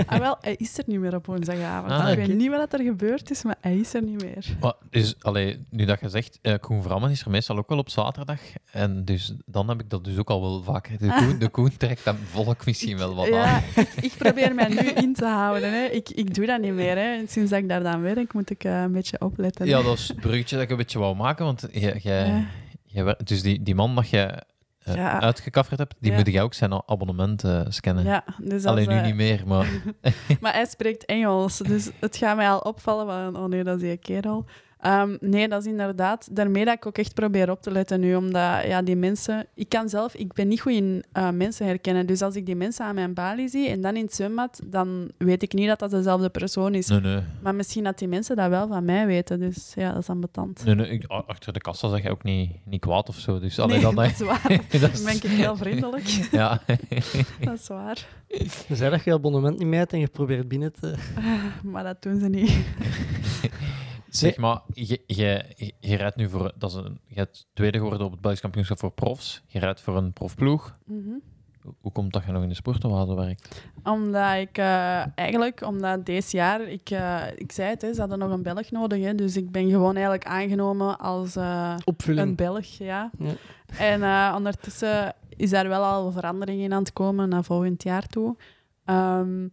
Ah, 0.05 0.19
wel, 0.19 0.37
hij 0.41 0.55
is 0.57 0.77
er 0.77 0.83
niet 0.87 0.99
meer 0.99 1.15
op 1.15 1.25
woensdagavond. 1.25 1.91
Ah, 1.91 2.09
ik 2.11 2.17
weet 2.17 2.35
niet 2.37 2.49
wat 2.49 2.73
er 2.73 2.79
gebeurd 2.83 3.31
is, 3.31 3.43
maar 3.43 3.55
hij 3.61 3.75
is 3.77 3.93
er 3.93 4.01
niet 4.03 4.21
meer. 4.23 4.45
Maar 4.59 4.73
dus, 4.89 5.15
allee, 5.21 5.65
nu 5.69 5.85
dat 5.85 5.99
je 5.99 6.09
zegt, 6.09 6.39
eh 6.41 6.53
Koen 6.59 6.83
Vrammen 6.83 7.11
is 7.11 7.21
er 7.21 7.29
meestal 7.31 7.57
ook 7.57 7.69
wel 7.69 7.77
op 7.77 7.89
zaterdag. 7.89 8.39
En 8.71 9.05
dus 9.05 9.33
dan 9.45 9.69
heb 9.69 9.79
ik 9.79 9.89
dat 9.89 10.03
dus 10.03 10.17
ook 10.17 10.29
al 10.29 10.41
wel 10.41 10.63
vaak. 10.63 10.99
De 10.99 11.07
Koen, 11.17 11.39
de 11.39 11.49
Koen 11.49 11.77
trekt 11.77 12.03
dat 12.05 12.15
volk 12.31 12.65
misschien 12.65 12.97
wel 12.97 13.15
wat 13.15 13.25
aan. 13.25 13.31
Ja, 13.31 13.61
ik, 13.75 13.89
ik 14.01 14.13
probeer 14.17 14.55
mij 14.55 14.67
nu 14.67 14.77
in 14.77 15.13
te 15.13 15.25
houden. 15.25 15.71
Hè. 15.73 15.85
Ik, 15.85 16.09
ik 16.09 16.33
doe 16.33 16.45
dat 16.45 16.61
niet 16.61 16.73
meer. 16.73 16.97
Hè. 16.97 17.23
Sinds 17.27 17.49
dat 17.51 17.59
ik 17.59 17.69
daar 17.69 17.83
dan 17.83 18.01
werk, 18.01 18.33
moet 18.33 18.49
ik 18.49 18.63
eh, 18.63 18.81
een 18.81 18.91
beetje 18.91 19.19
opletten. 19.21 19.65
Ja, 19.67 19.81
dat 19.81 19.97
is 19.97 20.07
het 20.07 20.19
bruggetje 20.19 20.55
dat 20.55 20.63
ik 20.63 20.71
een 20.71 20.77
beetje 20.77 20.99
wou 20.99 21.15
maken. 21.15 21.45
Want 21.45 21.67
jij, 21.71 21.99
jij, 22.01 22.27
Ja. 22.27 22.45
jij 22.85 23.03
wer- 23.03 23.17
dus 23.23 23.41
die, 23.41 23.63
die 23.63 23.75
man 23.75 23.95
dat 23.95 24.09
je 24.09 24.43
eh, 24.83 24.95
Ja. 24.95 25.21
uitgekafferd 25.21 25.79
hebt, 25.79 25.95
die 25.99 26.11
Ja. 26.11 26.17
moet 26.17 26.27
jij 26.27 26.41
ook 26.41 26.53
zijn 26.53 26.73
abonnement 26.85 27.43
eh, 27.43 27.61
scannen. 27.67 28.03
Ja, 28.03 28.23
dus 28.41 28.65
Alleen 28.65 28.89
nu 28.89 29.01
niet 29.01 29.15
meer, 29.15 29.43
maar... 29.47 29.67
Maar 30.41 30.53
hij 30.53 30.65
spreekt 30.65 31.05
Engels, 31.05 31.57
dus 31.57 31.89
het 31.99 32.17
gaat 32.17 32.35
mij 32.35 32.49
al 32.49 32.59
opvallen 32.59 33.05
van, 33.05 33.43
oh 33.43 33.49
nee, 33.49 33.63
dat 33.63 33.75
is 33.75 33.81
die 33.81 33.97
kerel. 33.97 34.45
Ehm, 34.81 35.17
nee, 35.19 35.47
dat 35.47 35.65
is 35.65 35.71
inderdaad 35.71 36.35
daarmee 36.35 36.65
dat 36.65 36.73
ik 36.75 36.85
ook 36.85 36.97
echt 36.97 37.13
probeer 37.13 37.51
op 37.51 37.61
te 37.61 37.71
letten 37.71 37.99
nu, 37.99 38.15
omdat 38.15 38.63
ja, 38.65 38.81
die 38.81 38.95
mensen... 38.95 39.45
Ik 39.53 39.69
kan 39.69 39.89
zelf, 39.89 40.15
ik 40.15 40.33
ben 40.33 40.47
niet 40.47 40.61
goed 40.61 40.71
in 40.71 41.03
eh, 41.11 41.29
mensen 41.29 41.65
herkennen, 41.65 42.05
dus 42.05 42.21
als 42.21 42.35
ik 42.35 42.45
die 42.45 42.55
mensen 42.55 42.85
aan 42.85 42.95
mijn 42.95 43.13
balie 43.13 43.47
zie 43.47 43.67
en 43.69 43.81
dan 43.81 43.95
in 43.95 44.03
het 44.03 44.13
zwembad, 44.15 44.59
dan 44.65 45.11
weet 45.17 45.41
ik 45.41 45.53
niet 45.53 45.67
dat 45.67 45.79
dat 45.79 45.91
dezelfde 45.91 46.29
persoon 46.29 46.73
is. 46.75 46.87
Nee, 46.87 46.99
nee. 46.99 47.19
Maar 47.41 47.55
misschien 47.55 47.83
dat 47.83 47.97
die 47.99 48.07
mensen 48.07 48.35
dat 48.35 48.49
wel 48.49 48.67
van 48.67 48.85
mij 48.85 49.05
weten, 49.05 49.39
dus 49.39 49.71
ja, 49.75 49.91
dat 49.91 50.01
is 50.01 50.09
ambetant. 50.09 50.65
nee, 50.65 50.75
nee 50.75 50.87
ik- 50.89 51.05
achter 51.07 51.53
de 51.53 51.59
kassa 51.61 51.89
zeg 51.89 52.03
je 52.03 52.09
ook 52.09 52.23
niet, 52.23 52.51
niet 52.63 52.81
kwaad 52.81 53.09
of 53.09 53.15
zo. 53.15 53.39
Dus 53.39 53.59
alleen 53.59 53.73
Nee, 53.75 53.81
dan... 53.81 53.95
dat 53.95 54.05
is 54.05 54.19
waar. 54.19 54.41
dat 54.69 54.81
Dan 54.81 54.89
is- 54.91 55.03
ben 55.03 55.15
ik 55.15 55.23
heel 55.23 55.55
vriendelijk. 55.55 56.07
Ja. 56.31 56.61
Dat 57.41 57.53
is 57.59 57.67
waar. 57.67 58.05
Je 58.67 58.75
zei 58.75 58.89
dat 58.89 59.03
je 59.03 59.09
je 59.09 59.15
abonnement 59.15 59.57
niet 59.57 59.67
meer 59.67 59.79
hebt 59.79 59.93
en 59.93 59.99
je 59.99 60.07
probeert 60.07 60.47
binnen 60.47 60.71
te... 60.79 60.95
Maar 61.71 61.83
dat 61.83 62.01
doen 62.01 62.19
ze 62.19 62.27
niet. 62.27 62.51
Zeg 64.17 64.37
maar, 64.37 64.61
je, 64.73 65.01
je, 65.07 65.45
je 65.79 65.95
rijdt 65.95 66.15
nu 66.15 66.29
voor... 66.29 66.51
Dat 66.57 66.69
is 66.69 66.75
een, 66.75 66.99
je 67.07 67.15
hebt 67.15 67.47
tweede 67.53 67.77
geworden 67.77 68.05
op 68.05 68.11
het 68.11 68.21
Belgisch 68.21 68.41
kampioenschap 68.41 68.79
voor 68.79 68.91
profs. 68.91 69.41
Je 69.47 69.59
rijdt 69.59 69.81
voor 69.81 69.97
een 69.97 70.13
profploeg. 70.13 70.77
Mhm. 70.85 70.99
Hoe- 71.61 71.73
Hoe 71.81 71.91
komt 71.91 72.13
dat 72.13 72.23
je 72.25 72.31
nog 72.31 72.43
in 72.43 72.49
de 72.49 72.55
sportwaarde 72.55 73.13
werkt? 73.15 73.61
Omdat 73.83 74.35
ik 74.35 74.57
eh, 74.57 75.17
eigenlijk, 75.17 75.61
omdat 75.65 76.05
deze 76.05 76.37
jaar, 76.37 76.61
ik, 76.61 76.89
eh, 76.89 77.21
ik 77.35 77.51
zei 77.51 77.69
het, 77.69 77.81
hè, 77.81 77.93
ze 77.93 77.99
hadden 77.99 78.19
nog 78.19 78.31
een 78.31 78.43
Belg 78.43 78.71
nodig. 78.71 79.03
Hè, 79.03 79.15
dus 79.15 79.35
ik 79.37 79.51
ben 79.51 79.69
gewoon 79.69 79.93
eigenlijk 79.93 80.25
aangenomen 80.25 80.99
als 80.99 81.35
eh, 81.35 81.75
een. 82.05 82.35
Belg. 82.35 82.65
Ja. 82.65 83.11
Ja. 83.19 83.31
En 83.77 84.03
eh, 84.03 84.33
ondertussen 84.37 85.13
is 85.37 85.49
daar 85.49 85.67
wel 85.67 85.83
al 85.83 86.11
verandering 86.11 86.61
in 86.61 86.73
aan 86.73 86.79
het 86.83 86.93
komen 86.93 87.29
naar 87.29 87.43
volgend 87.43 87.83
jaar 87.83 88.07
toe. 88.07 88.35
Ehm, 88.85 89.47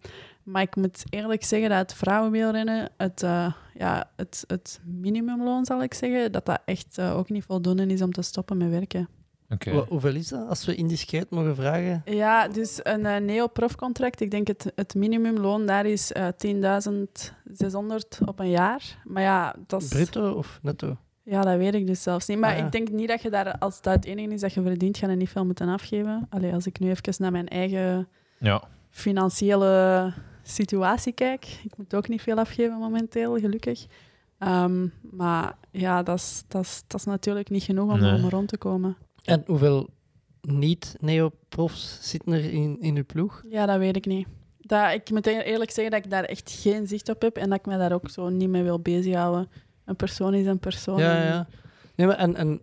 maar 0.48 0.62
ik 0.62 0.76
moet 0.76 1.04
eerlijk 1.10 1.44
zeggen 1.44 1.68
dat 1.68 1.78
het 1.78 1.94
vrouwenwielrennen, 1.94 2.90
het, 2.96 3.22
eh, 3.22 3.52
ja, 3.74 4.10
het, 4.16 4.44
het 4.46 4.80
minimumloon 4.84 5.64
zal 5.64 5.82
ik 5.82 5.94
zeggen, 5.94 6.32
dat 6.32 6.46
dat 6.46 6.60
echt 6.64 6.98
eh, 6.98 7.16
ook 7.16 7.30
niet 7.30 7.44
voldoende 7.44 7.86
is 7.86 8.02
om 8.02 8.12
te 8.12 8.22
stoppen 8.22 8.56
met 8.56 8.70
werken. 8.70 9.08
Oké. 9.50 9.72
Wa- 9.72 9.84
hoeveel 9.88 10.14
is 10.14 10.28
dat, 10.28 10.48
als 10.48 10.64
we 10.64 10.74
indiscreet 10.74 11.30
mogen 11.30 11.54
vragen? 11.54 12.02
Ja, 12.04 12.48
dus 12.48 12.80
een 12.82 13.06
eh, 13.06 13.20
neo-profcontract, 13.20 14.20
ik 14.20 14.30
denk 14.30 14.46
het, 14.46 14.72
het 14.74 14.94
minimumloon 14.94 15.66
daar 15.66 15.86
is 15.86 16.12
eh 16.12 16.26
10.600 16.46 18.26
op 18.26 18.38
een 18.38 18.50
jaar. 18.50 18.82
Maar 19.04 19.22
ja, 19.22 19.54
dat 19.66 19.82
is... 19.82 19.88
Bruto 19.88 20.32
of 20.32 20.58
netto? 20.62 20.96
Ja, 21.22 21.40
dat 21.42 21.56
weet 21.56 21.74
ik 21.74 21.86
dus 21.86 22.02
zelfs 22.02 22.26
niet. 22.26 22.38
Maar 22.38 22.50
Ah, 22.52 22.58
ja. 22.58 22.64
ik 22.64 22.72
denk 22.72 22.90
niet 22.90 23.08
dat 23.08 23.22
je 23.22 23.30
daar, 23.30 23.58
als 23.58 23.80
dat 23.82 23.94
het 23.94 24.04
enige 24.04 24.34
is 24.34 24.40
dat 24.40 24.52
je 24.52 24.62
verdient, 24.62 24.96
ga 24.98 25.10
je 25.10 25.16
niet 25.16 25.28
veel 25.28 25.44
moeten 25.44 25.68
afgeven. 25.68 26.26
Allee, 26.30 26.52
als 26.52 26.66
ik 26.66 26.78
nu 26.78 26.90
even 26.90 27.14
naar 27.18 27.32
mijn 27.32 27.48
eigen 27.48 28.08
Ja. 28.38 28.62
financiële 28.90 30.12
situatie 30.50 31.12
kijk. 31.12 31.60
Ik 31.64 31.76
moet 31.76 31.94
ook 31.94 32.08
niet 32.08 32.22
veel 32.22 32.36
afgeven 32.38 32.78
momenteel, 32.78 33.38
gelukkig. 33.38 33.86
Ehm, 34.38 34.86
maar 35.10 35.56
ja, 35.70 36.02
dat 36.02 36.16
is, 36.18 36.44
dat, 36.48 36.62
is, 36.62 36.82
dat 36.86 37.00
is 37.00 37.06
natuurlijk 37.06 37.50
niet 37.50 37.62
genoeg 37.62 37.92
om, 37.92 38.00
Nee. 38.00 38.22
om 38.22 38.28
rond 38.28 38.48
te 38.48 38.58
komen. 38.58 38.96
En 39.24 39.42
hoeveel 39.46 39.88
niet-neoprofs 40.40 41.98
zitten 42.00 42.32
er 42.32 42.52
in, 42.52 42.76
in 42.80 42.96
uw 42.96 43.04
ploeg? 43.04 43.42
Ja, 43.48 43.66
dat 43.66 43.78
weet 43.78 43.96
ik 43.96 44.06
niet. 44.06 44.26
Dat, 44.60 44.92
ik 44.92 45.10
moet 45.10 45.26
e- 45.26 45.42
eerlijk 45.42 45.70
zeggen 45.70 45.92
dat 45.94 46.04
ik 46.04 46.10
daar 46.10 46.24
echt 46.24 46.50
geen 46.50 46.86
zicht 46.86 47.08
op 47.08 47.22
heb 47.22 47.36
en 47.36 47.48
dat 47.50 47.58
ik 47.58 47.66
me 47.66 47.78
daar 47.78 47.92
ook 47.92 48.10
zo 48.10 48.28
niet 48.28 48.48
mee 48.48 48.62
wil 48.62 48.80
bezighouden. 48.80 49.48
Een 49.84 49.96
persoon 49.96 50.34
is 50.34 50.46
een 50.46 50.58
persoon. 50.58 50.98
Ja, 50.98 51.22
ja. 51.24 51.46
Nee, 51.94 52.06
maar 52.06 52.16
en, 52.16 52.36
en 52.36 52.60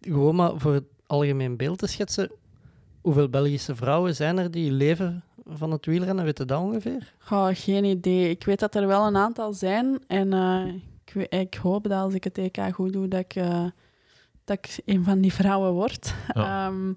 gewoon 0.00 0.34
maar 0.34 0.52
voor 0.60 0.72
het 0.74 0.84
algemeen 1.06 1.56
beeld 1.56 1.78
te 1.78 1.86
schetsen, 1.86 2.30
hoeveel 3.00 3.28
Belgische 3.28 3.74
vrouwen 3.76 4.14
zijn 4.14 4.38
er 4.38 4.50
die 4.50 4.72
leven 4.72 5.22
van 5.46 5.70
het 5.70 5.86
wielrennen? 5.86 6.24
Weet 6.24 6.38
je 6.38 6.44
dat 6.44 6.60
ongeveer? 6.60 7.14
Goh, 7.18 7.48
geen 7.52 7.84
idee. 7.84 8.30
Ik 8.30 8.44
weet 8.44 8.60
dat 8.60 8.74
er 8.74 8.86
wel 8.86 9.06
een 9.06 9.16
aantal 9.16 9.52
zijn. 9.52 9.98
En 10.06 10.32
eh, 10.32 10.74
ik, 11.04 11.28
ik 11.32 11.54
hoop 11.54 11.82
dat 11.82 12.02
als 12.02 12.14
ik 12.14 12.24
het 12.24 12.38
EK 12.38 12.58
goed 12.72 12.92
doe, 12.92 13.08
dat 13.08 13.20
ik, 13.20 13.34
eh, 13.34 13.64
dat 14.44 14.58
ik 14.58 14.82
een 14.84 15.04
van 15.04 15.20
die 15.20 15.32
vrouwen 15.32 15.72
word. 15.72 16.14
Ja. 16.34 16.66
Ehm, 16.66 16.92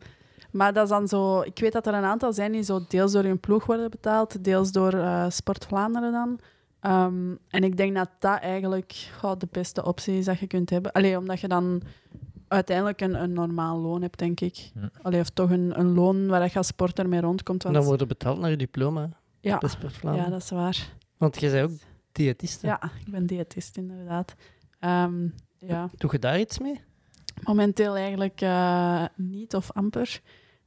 maar 0.51 0.73
dat 0.73 0.83
is 0.83 0.89
dan 0.89 1.07
zo... 1.07 1.41
Ik 1.41 1.59
weet 1.59 1.73
dat 1.73 1.87
er 1.87 1.93
een 1.93 2.03
aantal 2.03 2.33
zijn 2.33 2.51
die 2.51 2.63
zo 2.63 2.85
deels 2.87 3.11
door 3.11 3.23
hun 3.23 3.39
ploeg 3.39 3.65
worden 3.65 3.89
betaald, 3.89 4.43
deels 4.43 4.71
door 4.71 4.93
eh, 4.93 5.25
Sport 5.29 5.65
Vlaanderen 5.65 6.11
dan. 6.11 6.39
Ehm, 6.79 7.35
en 7.49 7.63
ik 7.63 7.77
denk 7.77 7.95
dat 7.95 8.09
dat 8.19 8.39
eigenlijk 8.39 9.09
de 9.37 9.47
beste 9.51 9.85
optie 9.85 10.17
is 10.17 10.25
dat 10.25 10.39
je 10.39 10.47
kunt 10.47 10.69
hebben. 10.69 10.91
Allee, 10.91 11.17
omdat 11.17 11.39
je 11.39 11.47
dan 11.47 11.81
uiteindelijk 12.47 13.01
een, 13.01 13.21
een 13.21 13.33
normaal 13.33 13.79
loon 13.79 14.01
hebt, 14.01 14.19
denk 14.19 14.39
ik. 14.39 14.71
Ja. 14.73 14.89
Allee, 15.01 15.19
of 15.19 15.29
toch 15.29 15.49
een, 15.49 15.79
een 15.79 15.93
loon 15.93 16.27
waar 16.27 16.43
je 16.43 16.57
als 16.57 16.67
sporter 16.67 17.09
mee 17.09 17.21
rondkomt. 17.21 17.63
En 17.63 17.71
Want, 17.71 17.81
dan 17.83 17.89
worden 17.89 18.07
betaald 18.07 18.39
naar 18.39 18.49
je 18.49 18.57
diploma 18.57 19.09
ja, 19.39 19.59
ja, 20.01 20.29
dat 20.29 20.41
is 20.41 20.49
waar. 20.49 20.93
Want 21.17 21.39
jij 21.39 21.51
bent 21.51 21.71
ook 21.71 21.77
diëtiste. 22.11 22.67
Ja, 22.67 22.83
ik 23.05 23.11
ben 23.11 23.25
diëtist 23.25 23.77
inderdaad. 23.77 24.35
Ehm, 24.79 25.27
ja, 25.57 25.89
Doe 25.97 26.11
je 26.11 26.19
daar 26.19 26.39
iets 26.39 26.59
mee? 26.59 26.81
momenteel 27.43 27.95
eigenlijk 27.95 28.41
eh, 28.41 29.03
niet 29.15 29.55
of 29.55 29.71
amper. 29.71 30.21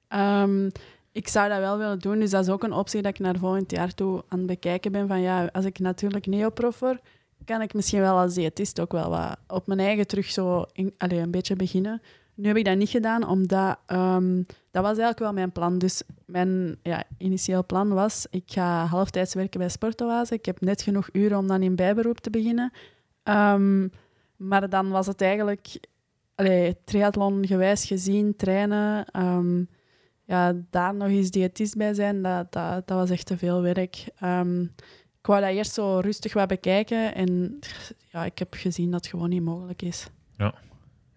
Ehm, 0.09 0.71
ik 1.13 1.29
zou 1.29 1.49
dat 1.49 1.59
wel 1.59 1.79
willen 1.79 1.99
doen, 1.99 2.19
dus 2.19 2.31
dat 2.31 2.45
is 2.45 2.51
ook 2.51 2.63
een 2.63 2.73
optie 2.73 3.03
dat 3.03 3.13
ik 3.13 3.19
naar 3.19 3.37
volgend 3.37 3.71
jaar 3.71 3.95
toe 3.95 4.25
aan 4.29 4.39
het 4.39 4.47
bekijken 4.47 4.93
ben. 4.93 5.09
Van 5.09 5.21
ja, 5.21 5.49
als 5.53 5.65
ik 5.65 5.79
natuurlijk 5.79 6.27
neoprof 6.27 6.79
word, 6.79 7.01
kan 7.45 7.63
ik 7.63 7.75
misschien 7.75 8.01
wel 8.01 8.19
als 8.19 8.35
diëtist 8.35 8.81
ook 8.81 8.93
wel 8.93 9.11
wat 9.11 9.37
op 9.47 9.67
mijn 9.67 9.81
eigen 9.81 10.07
terug 10.07 10.31
zo 10.31 10.65
een 10.75 11.31
beetje 11.31 11.57
beginnen. 11.57 12.03
Nu 12.35 12.47
heb 12.47 12.57
ik 12.57 12.65
dat 12.65 12.77
niet 12.77 12.89
gedaan, 12.89 13.29
omdat 13.29 13.79
ehm, 13.87 14.37
dat 14.71 14.83
was 14.83 14.99
eigenlijk 14.99 15.19
wel 15.19 15.33
mijn 15.33 15.53
plan. 15.53 15.79
Dus 15.79 16.03
mijn 16.25 16.79
ja, 16.83 17.05
initieel 17.19 17.65
plan 17.67 17.89
was, 17.89 18.27
ik 18.31 18.43
ga 18.47 18.85
halftijds 18.85 19.35
werken 19.35 19.61
bij 19.61 19.69
Sportoase. 19.69 20.35
Ik 20.35 20.45
heb 20.45 20.61
net 20.61 20.83
genoeg 20.83 21.09
uren 21.13 21.39
om 21.39 21.47
dan 21.47 21.63
in 21.63 21.77
bijberoep 21.77 22.19
te 22.21 22.31
beginnen. 22.31 22.73
Ehm, 23.23 23.89
maar 24.37 24.69
dan 24.69 24.91
was 24.91 25.07
het 25.07 25.21
eigenlijk 25.21 25.79
allee, 26.35 26.77
triathlon 26.85 27.47
gewijs 27.47 27.85
gezien, 27.85 28.37
trainen. 28.37 29.05
ehm, 29.07 29.65
ja, 30.25 30.55
daar 30.71 30.95
nog 30.95 31.09
eens 31.09 31.31
diëtist 31.31 31.77
bij 31.77 31.95
zijn, 31.95 32.23
dat, 32.23 32.53
dat, 32.53 32.89
dat 32.89 32.99
was 32.99 33.11
echt 33.11 33.27
te 33.27 33.39
veel 33.39 33.63
werk. 33.63 34.05
Ik 35.21 35.27
wou 35.27 35.41
dat 35.41 35.51
eerst 35.51 35.73
zo 35.73 35.99
rustig 35.99 36.33
wat 36.33 36.49
bekijken 36.49 37.15
en 37.15 37.59
ja, 38.13 38.25
ik 38.25 38.39
heb 38.39 38.55
gezien 38.55 38.91
dat 38.91 39.01
het 39.01 39.11
gewoon 39.11 39.29
niet 39.29 39.43
mogelijk 39.43 39.83
is. 39.83 40.07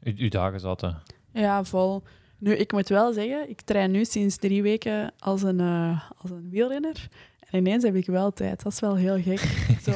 U, 0.03 0.13
uw 0.17 0.29
dagen 0.29 0.59
zaten. 0.59 1.01
Ja, 1.31 1.63
vol. 1.63 2.03
Nu, 2.37 2.55
ik 2.55 2.71
moet 2.71 2.89
wel 2.89 3.13
zeggen, 3.13 3.49
ik 3.49 3.61
train 3.61 3.91
nu 3.91 4.05
sinds 4.05 4.37
drie 4.37 4.61
weken 4.61 5.13
als 5.19 5.41
een, 5.41 5.59
eh, 5.59 6.01
als 6.17 6.31
een 6.31 6.49
wielrenner. 6.49 7.07
En 7.49 7.59
ineens 7.59 7.83
heb 7.83 7.95
ik 7.95 8.05
wel 8.05 8.31
tijd. 8.31 8.63
Dat 8.63 8.71
is 8.73 8.79
wel 8.79 8.95
heel 8.95 9.21
gek. 9.21 9.39
Zo. 9.85 9.91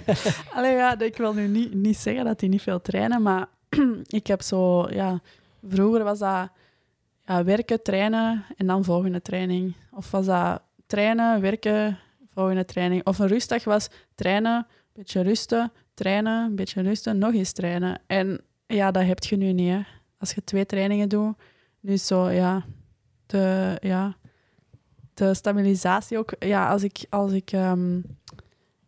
Allee, 0.56 0.72
ja, 0.72 1.00
ik 1.00 1.16
wil 1.16 1.34
nu 1.34 1.46
niet, 1.46 1.74
niet 1.74 1.96
zeggen 1.96 2.24
dat 2.24 2.38
die 2.40 2.48
niet 2.48 2.62
veel 2.62 2.80
trainen, 2.80 3.22
maar 3.22 3.46
ik 4.06 4.26
heb 4.26 4.42
zo... 4.42 4.88
Ja, 4.90 5.20
vroeger 5.68 6.04
was 6.04 6.18
dat 6.18 6.50
ja, 7.26 7.44
werken, 7.44 7.82
trainen 7.82 8.44
en 8.56 8.66
dan 8.66 8.84
volgende 8.84 9.22
training. 9.22 9.74
Of 9.90 10.10
was 10.10 10.26
dat 10.26 10.62
trainen, 10.86 11.40
werken, 11.40 11.98
volgende 12.38 12.64
training. 12.64 13.06
Of 13.06 13.18
een 13.18 13.26
rustdag 13.26 13.64
was 13.64 13.88
trainen, 14.14 14.66
beetje 14.92 15.20
rusten, 15.20 15.72
trainen, 15.94 16.44
een 16.44 16.56
beetje 16.56 16.82
rusten, 16.82 17.18
nog 17.18 17.34
eens 17.34 17.52
trainen. 17.52 18.00
En 18.06 18.40
ja, 18.66 18.90
dat 18.90 19.04
heb 19.04 19.22
je 19.24 19.36
nu 19.36 19.52
niet, 19.52 19.70
hè. 19.70 19.80
Als 20.18 20.32
je 20.32 20.44
twee 20.44 20.66
trainingen 20.66 21.08
doet, 21.08 21.36
nu 21.80 21.92
is 21.92 22.06
zo, 22.06 22.28
ja, 22.30 22.64
de, 23.26 23.76
ja, 23.80 24.16
de 25.14 25.34
stabilisatie 25.34 26.18
ook. 26.18 26.32
Ja, 26.38 26.70
als 26.70 26.82
ik, 26.82 27.06
als 27.10 27.32
ik, 27.32 27.52
ehm, 27.52 28.00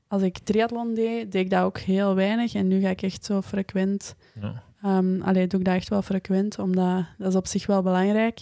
als 0.09 0.23
ik 0.23 0.39
triathlon 0.39 0.95
deed, 0.95 1.33
deed 1.33 1.45
ik 1.45 1.51
dat 1.51 1.63
ook 1.63 1.79
heel 1.79 2.15
weinig. 2.15 2.55
En 2.55 2.69
nu 2.69 2.81
ga 2.81 2.89
ik 2.89 3.03
echt 3.03 3.25
zo 3.25 3.41
frequent, 3.43 4.15
Ja. 4.41 4.63
um, 4.99 5.23
allee, 5.23 5.47
doe 5.47 5.59
ik 5.61 5.67
dat 5.67 5.75
echt 5.75 5.89
wel 5.89 6.03
frequent, 6.03 6.59
omdat 6.59 7.05
dat 7.19 7.29
is 7.29 7.35
op 7.37 7.47
zich 7.47 7.67
wel 7.67 7.83
belangrijk. 7.83 8.41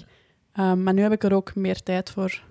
Um, 0.59 0.83
maar 0.83 0.95
nu 0.95 1.03
heb 1.03 1.13
ik 1.13 1.25
er 1.25 1.33
ook 1.35 1.55
meer 1.55 1.83
tijd 1.83 2.11
voor. 2.11 2.43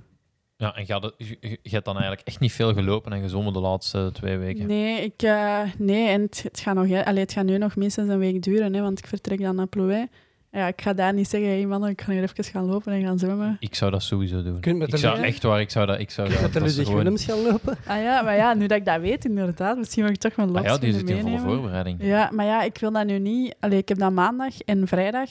Ja, 0.58 0.76
en 0.76 0.84
je, 0.88 1.12
je- 1.40 1.60
je 1.62 1.70
hebt 1.70 1.86
dan 1.86 1.94
eigenlijk 1.98 2.28
echt 2.28 2.40
niet 2.40 2.52
veel 2.52 2.74
gelopen 2.74 3.14
en 3.14 3.22
gezongen 3.22 3.54
de 3.54 3.60
laatste 3.60 4.10
twee 4.14 4.38
weken. 4.38 4.68
Nee, 4.68 5.02
ik, 5.04 5.22
eh, 5.22 5.62
nee 5.78 6.08
en 6.08 6.22
het, 6.22 6.44
het, 6.44 6.60
gaat 6.60 6.76
nog, 6.76 6.88
hè, 6.88 7.06
allee, 7.06 7.22
het 7.24 7.32
gaat 7.34 7.46
nu 7.46 7.58
nog 7.58 7.76
minstens 7.76 8.10
een 8.10 8.20
week 8.20 8.42
duren, 8.42 8.74
hè, 8.74 8.82
want 8.82 9.00
ik 9.00 9.08
vertrek 9.08 9.42
dan 9.42 9.56
naar 9.56 9.68
Plouay. 9.68 10.08
Ja, 10.52 10.68
ik 10.68 10.82
ga 10.82 10.94
daar 10.94 11.14
niet 11.14 11.30
zeggen, 11.30 11.50
hey 11.50 11.66
man, 11.66 11.88
ik 11.88 12.02
ga 12.02 12.12
hier 12.12 12.22
even 12.24 12.44
gaan 12.44 12.66
lopen 12.66 12.94
en 12.94 13.02
gaan 13.04 13.20
zwemmen. 13.20 13.58
Ik 13.60 13.76
zou 13.76 13.92
dat 13.92 14.04
sowieso 14.04 14.44
doen. 14.44 14.60
Kun 14.60 14.72
je 14.72 14.78
met 14.78 14.94
Ik 14.94 14.98
zou 14.98 15.20
echt 15.20 15.44
waar, 15.44 15.60
ik 15.62 15.70
zou 15.70 15.86
dat... 15.86 16.00
Ik 16.00 16.10
zou 16.10 16.30
dat, 16.30 16.42
met 16.42 16.54
de 16.54 16.62
Ludwig 16.62 16.90
Willems 16.90 17.26
gaan 17.26 17.42
lopen? 17.42 17.78
Ah 17.86 18.02
ja, 18.02 18.22
maar 18.22 18.36
ja, 18.36 18.54
nu 18.54 18.68
dat 18.68 18.78
ik 18.78 18.86
dat 18.86 19.00
weet, 19.02 19.26
inderdaad, 19.26 19.78
misschien 19.78 20.04
mag 20.04 20.12
ik 20.12 20.18
toch 20.18 20.36
mijn 20.36 20.56
Ah 20.56 20.64
ja, 20.64 20.78
die 20.78 20.94
zit 20.94 21.10
in 21.10 21.22
volle 21.22 21.40
voorbereiding. 21.40 22.04
Ja, 22.04 22.30
maar 22.34 22.46
ja, 22.46 22.64
ik 22.64 22.78
wil 22.78 22.92
dat 22.92 23.06
nu 23.06 23.20
niet. 23.20 23.56
Allee, 23.60 23.78
ik 23.78 23.90
heb 23.90 23.98
dan 23.98 24.14
maandag 24.14 24.60
en 24.60 24.88
vrijdag 24.88 25.30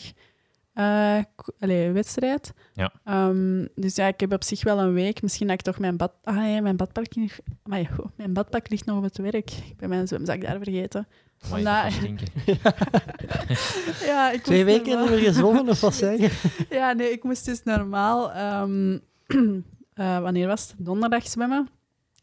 eh, 0.72 1.18
allee, 1.58 1.90
wedstrijd. 1.90 2.52
Ja. 2.76 2.92
Ehm, 3.04 3.66
dus 3.74 3.94
ja, 3.96 4.06
ik 4.06 4.20
heb 4.20 4.32
op 4.32 4.44
zich 4.44 4.64
wel 4.64 4.78
een 4.78 4.92
week. 4.92 5.22
Misschien 5.22 5.46
dat 5.46 5.56
ik 5.58 5.62
toch 5.64 5.78
mijn 5.78 5.96
bad... 5.96 6.12
Ah 6.24 6.36
nee, 6.36 6.62
mijn 6.62 6.76
badpak, 6.76 7.14
ligt- 7.14 7.40
amai, 7.62 7.88
goh, 7.96 8.06
mijn 8.16 8.32
badpak 8.32 8.68
ligt 8.70 8.84
nog 8.86 8.96
op 8.96 9.02
het 9.02 9.16
werk. 9.18 9.50
Ik 9.50 9.76
ben 9.76 9.88
mijn 9.88 10.08
zwemzak 10.08 10.40
daar 10.40 10.58
vergeten. 10.62 11.06
Amai, 11.50 11.92
Omdat-. 12.06 12.22
Ja, 14.06 14.30
ik 14.30 14.42
Twee 14.42 14.64
weken 14.64 14.88
normaal- 14.88 15.04
niet 15.08 15.14
meer 15.14 15.24
gezwommen 15.32 15.68
of 15.68 15.80
wat 15.80 15.94
zeggen? 16.04 16.30
Ja, 16.70 16.92
nee, 16.92 17.10
ik 17.10 17.22
moest 17.24 17.44
dus 17.44 17.62
normaal... 17.62 18.32
ehm, 18.32 18.98
eh, 19.94 20.18
wanneer 20.18 20.46
was 20.46 20.62
het? 20.68 20.74
Donderdag 20.78 21.26
zwemmen. 21.28 21.68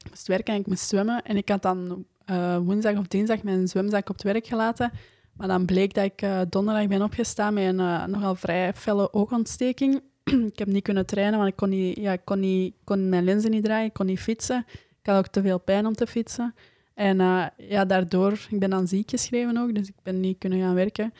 Ik 0.04 0.10
moest 0.10 0.28
werken 0.28 0.54
en 0.54 0.60
ik 0.60 0.68
moest 0.68 0.88
zwemmen. 0.88 1.24
En 1.24 1.38
ik 1.38 1.50
had 1.50 1.62
dan 1.62 2.06
eh, 2.26 2.58
woensdag 2.58 2.98
of 2.98 3.08
dinsdag 3.08 3.44
mijn 3.44 3.68
zwemzak 3.68 4.10
op 4.10 4.16
het 4.16 4.24
werk 4.24 4.48
gelaten. 4.48 4.92
Maar 5.34 5.48
dan 5.48 5.66
bleek 5.66 5.94
dat 5.94 6.04
ik 6.04 6.22
eh, 6.22 6.40
donderdag 6.50 6.88
ben 6.88 7.02
opgestaan 7.02 7.54
met 7.54 7.64
een 7.64 7.80
eh, 7.80 8.06
nogal 8.06 8.36
vrij 8.36 8.74
felle 8.74 9.14
oogontsteking. 9.14 10.02
ik 10.52 10.60
heb 10.60 10.68
niet 10.68 10.84
kunnen 10.84 11.06
trainen, 11.06 11.38
want 11.38 11.50
ik 11.50 11.56
kon, 11.56 11.70
niet, 11.70 11.98
ja, 11.98 12.12
ik 12.12 12.22
kon, 12.24 12.40
niet, 12.40 12.76
kon 12.84 13.10
mijn 13.10 13.24
lenzen 13.24 13.52
niet 13.52 13.64
draaien, 13.64 13.86
ik 13.86 13.94
kon 13.94 14.06
niet 14.06 14.20
fietsen. 14.20 14.66
Ik 15.02 15.10
had 15.10 15.18
ook 15.18 15.28
te 15.28 15.42
veel 15.42 15.60
pijn 15.60 15.86
om 15.86 15.94
te 15.94 16.08
fietsen. 16.08 16.56
En 16.94 17.22
eh, 17.22 17.46
ja, 17.58 17.86
daardoor, 17.86 18.32
ik 18.50 18.60
ben 18.60 18.70
dan 18.70 18.88
ziek 18.88 19.10
geschreven 19.10 19.58
ook, 19.58 19.76
dus 19.76 19.88
ik 19.88 19.96
ben 20.04 20.20
niet 20.20 20.38
kunnen 20.38 20.60
gaan 20.60 20.76
werken. 20.76 21.14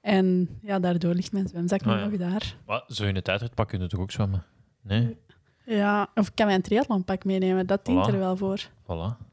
En 0.00 0.48
ja, 0.62 0.78
daardoor 0.78 1.14
ligt 1.14 1.32
mijn 1.32 1.48
zwemzak 1.48 1.84
ja. 1.84 2.04
nog 2.04 2.16
daar. 2.16 2.56
Maar 2.66 2.84
zo 2.88 3.04
in 3.04 3.14
de 3.14 3.22
tijdritpak 3.22 3.68
kun 3.68 3.80
je 3.80 3.86
toch 3.86 4.00
ook 4.00 4.10
zwemmen? 4.10 4.44
Nee? 4.82 5.16
Ja, 5.64 6.10
of 6.14 6.26
ik 6.26 6.34
kan 6.34 6.46
mijn 6.46 6.62
triathlonpak 6.62 7.24
meenemen, 7.24 7.66
dat 7.66 7.84
dient 7.84 8.08
Voilà. 8.08 8.12
er 8.12 8.18
wel 8.18 8.36
voor. 8.36 8.68
Voilà. 8.82 9.26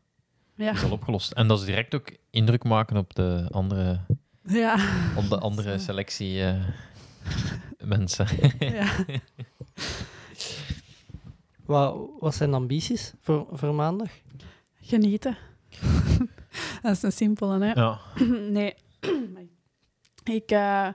Ja, 0.55 0.71
is 0.71 0.83
al 0.83 0.91
opgelost. 0.91 1.31
En 1.31 1.47
dat 1.47 1.59
is 1.59 1.65
direct 1.65 1.95
ook 1.95 2.17
indruk 2.29 2.63
maken 2.63 2.97
op 2.97 3.15
de 3.15 3.47
andere, 3.51 3.99
ja. 4.43 4.75
op 5.17 5.29
de 5.29 5.39
andere 5.39 5.77
selectie 5.89 6.43
eh, 6.43 6.63
mensen. 7.85 8.27
ja. 8.59 8.87
Wat, 11.65 11.97
wat 12.19 12.35
zijn 12.35 12.49
de 12.49 12.55
ambities 12.55 13.13
voor, 13.21 13.47
voor 13.51 13.73
maandag? 13.73 14.09
Genieten. 14.81 15.37
dat 16.81 16.91
is 16.91 17.03
een 17.03 17.11
simpele, 17.11 17.65
hè. 17.65 17.71
Ja. 17.71 17.99
nee. 18.57 18.73
ik, 20.37 20.51
eh, 20.51 20.87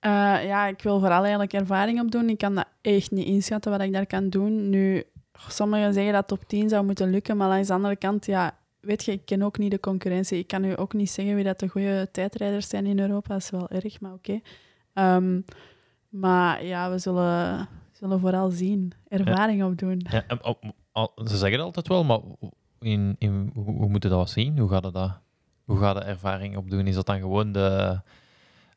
eh, 0.00 0.44
ja, 0.44 0.66
ik 0.66 0.82
wil 0.82 0.98
vooral 0.98 1.20
eigenlijk 1.20 1.52
ervaring 1.52 2.00
opdoen. 2.00 2.28
Ik 2.28 2.38
kan 2.38 2.54
dat 2.54 2.66
echt 2.80 3.10
niet 3.10 3.26
inschatten 3.26 3.70
wat 3.70 3.80
ik 3.80 3.92
daar 3.92 4.06
kan 4.06 4.28
doen. 4.28 4.70
Nu, 4.70 5.04
sommigen 5.48 5.92
zeggen 5.92 6.12
dat 6.12 6.28
top 6.28 6.44
10 6.46 6.68
zou 6.68 6.84
moeten 6.84 7.10
lukken, 7.10 7.36
maar 7.36 7.48
langs 7.48 7.68
de 7.68 7.74
andere 7.74 7.96
kant, 7.96 8.26
ja, 8.26 8.58
weet 8.80 9.04
je, 9.04 9.12
ik 9.12 9.24
ken 9.24 9.42
ook 9.42 9.58
niet 9.58 9.70
de 9.70 9.80
concurrentie. 9.80 10.38
Ik 10.38 10.46
kan 10.46 10.64
u 10.64 10.78
ook 10.78 10.92
niet 10.92 11.10
zeggen 11.10 11.34
wie 11.34 11.44
dat 11.44 11.58
de 11.58 11.68
goede 11.68 12.08
tijdrijders 12.12 12.68
zijn 12.68 12.86
in 12.86 12.98
Europa. 12.98 13.28
Dat 13.28 13.42
is 13.42 13.50
wel 13.50 13.68
erg, 13.68 14.00
maar 14.00 14.12
oké. 14.12 14.40
Ehm, 14.92 15.40
Maar 16.12 16.64
ja, 16.64 16.90
we 16.90 16.98
zullen, 16.98 17.68
zullen 17.92 18.20
vooral 18.20 18.50
zien. 18.50 18.92
Ervaring 19.08 19.64
opdoen. 19.64 20.06
Ja, 20.10 20.24
al- 20.92 21.12
ze 21.16 21.36
zeggen 21.36 21.50
het 21.58 21.60
altijd 21.60 21.88
wel, 21.88 22.04
maar 22.04 22.18
in, 22.78 23.16
in, 23.18 23.50
hoe, 23.54 23.64
hoe 23.64 23.88
moet 23.88 24.02
je 24.02 24.08
dat 24.08 24.30
zien? 24.30 24.58
Hoe 24.58 24.68
gaat 24.68 24.92
dat? 24.92 25.18
Hoe 25.64 25.78
gaat 25.78 25.96
de 25.96 26.02
ervaring 26.02 26.56
opdoen? 26.56 26.86
Is 26.86 26.94
dat 26.94 27.06
dan 27.06 27.18
gewoon 27.20 27.52
de, 27.52 28.00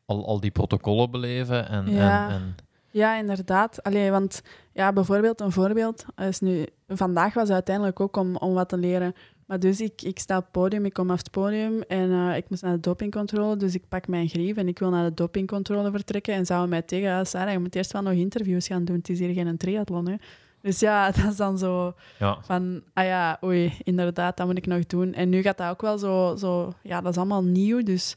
al, 0.06 0.26
al 0.26 0.40
die 0.40 0.52
protocollen 0.52 1.12
beleven? 1.12 1.68
En, 1.70 1.92
Ja. 1.92 2.28
en, 2.30 2.34
en, 2.36 2.56
Ja, 2.92 3.18
inderdaad. 3.18 3.84
Allee, 3.84 4.12
want 4.12 4.42
ja, 4.74 4.94
bijvoorbeeld 4.94 5.42
een 5.42 5.52
voorbeeld 5.52 6.06
is 6.16 6.40
nu... 6.40 6.66
Vandaag 6.88 7.34
was 7.34 7.44
het 7.44 7.52
uiteindelijk 7.54 8.00
ook 8.00 8.18
om, 8.18 8.36
om 8.36 8.54
wat 8.54 8.70
te 8.70 8.78
leren. 8.78 9.14
Maar 9.46 9.60
dus 9.60 9.82
ik, 9.82 10.02
ik 10.02 10.20
sta 10.20 10.38
op 10.38 10.44
het 10.44 10.52
podium, 10.52 10.86
ik 10.86 10.94
kom 10.94 11.10
af 11.10 11.18
het 11.18 11.32
podium 11.32 11.82
en 11.82 12.12
eh, 12.12 12.38
ik 12.38 12.50
moest 12.50 12.62
naar 12.62 12.74
de 12.74 12.80
dopingcontrole. 12.80 13.58
Dus 13.58 13.76
ik 13.76 13.88
pak 13.88 14.08
mijn 14.08 14.30
grief 14.30 14.58
en 14.58 14.68
ik 14.68 14.80
wil 14.80 14.90
naar 14.90 15.10
de 15.10 15.14
dopingcontrole 15.14 15.92
vertrekken. 15.92 16.34
En 16.34 16.46
zouden 16.46 16.70
mij 16.70 16.82
tegen, 16.82 17.08
ja, 17.08 17.24
Sarah, 17.24 17.52
je 17.52 17.60
moet 17.60 17.76
eerst 17.76 17.92
wel 17.92 18.02
nog 18.02 18.14
interviews 18.14 18.68
gaan 18.68 18.86
doen. 18.86 18.96
Het 18.96 19.10
is 19.10 19.20
hier 19.20 19.34
geen 19.34 19.58
triathlon, 19.58 20.08
hè. 20.08 20.16
Dus 20.62 20.80
ja, 20.80 21.06
dat 21.12 21.32
is 21.32 21.36
dan 21.36 21.58
zo 21.58 21.94
ja. 22.20 22.38
van, 22.42 22.82
ah 22.94 23.06
ja, 23.06 23.40
oei, 23.44 23.74
inderdaad, 23.84 24.38
dat 24.38 24.48
moet 24.48 24.58
ik 24.58 24.68
nog 24.68 24.86
doen. 24.86 25.14
En 25.14 25.30
nu 25.30 25.42
gaat 25.42 25.58
dat 25.58 25.70
ook 25.70 25.82
wel 25.82 25.98
zo, 25.98 26.36
zo 26.36 26.74
ja, 26.82 27.02
dat 27.02 27.12
is 27.12 27.18
allemaal 27.18 27.44
nieuw, 27.44 27.84
dus 27.84 28.16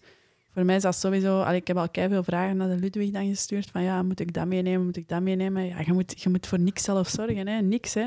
voor 0.52 0.64
mij 0.64 0.76
is 0.76 0.82
dat 0.82 0.94
sowieso... 0.94 1.40
Allee, 1.40 1.60
ik 1.60 1.66
heb 1.66 1.76
al 1.76 1.88
veel 1.92 2.22
vragen 2.22 2.56
naar 2.56 2.68
de 2.68 2.76
Ludwig 2.76 3.10
dan 3.10 3.26
gestuurd, 3.26 3.70
van 3.70 3.82
ja, 3.82 4.02
moet 4.02 4.20
ik 4.20 4.32
dat 4.32 4.46
meenemen, 4.46 4.84
moet 4.84 4.96
ik 4.96 5.08
dat 5.08 5.22
meenemen? 5.22 5.64
Ja, 5.64 5.80
je 5.86 5.92
moet, 5.92 6.22
je 6.22 6.28
moet 6.28 6.46
voor 6.46 6.60
niks 6.60 6.82
zelf 6.82 7.08
zorgen, 7.08 7.46
hè. 7.48 7.60
Niks, 7.60 7.94
hè. 7.94 8.06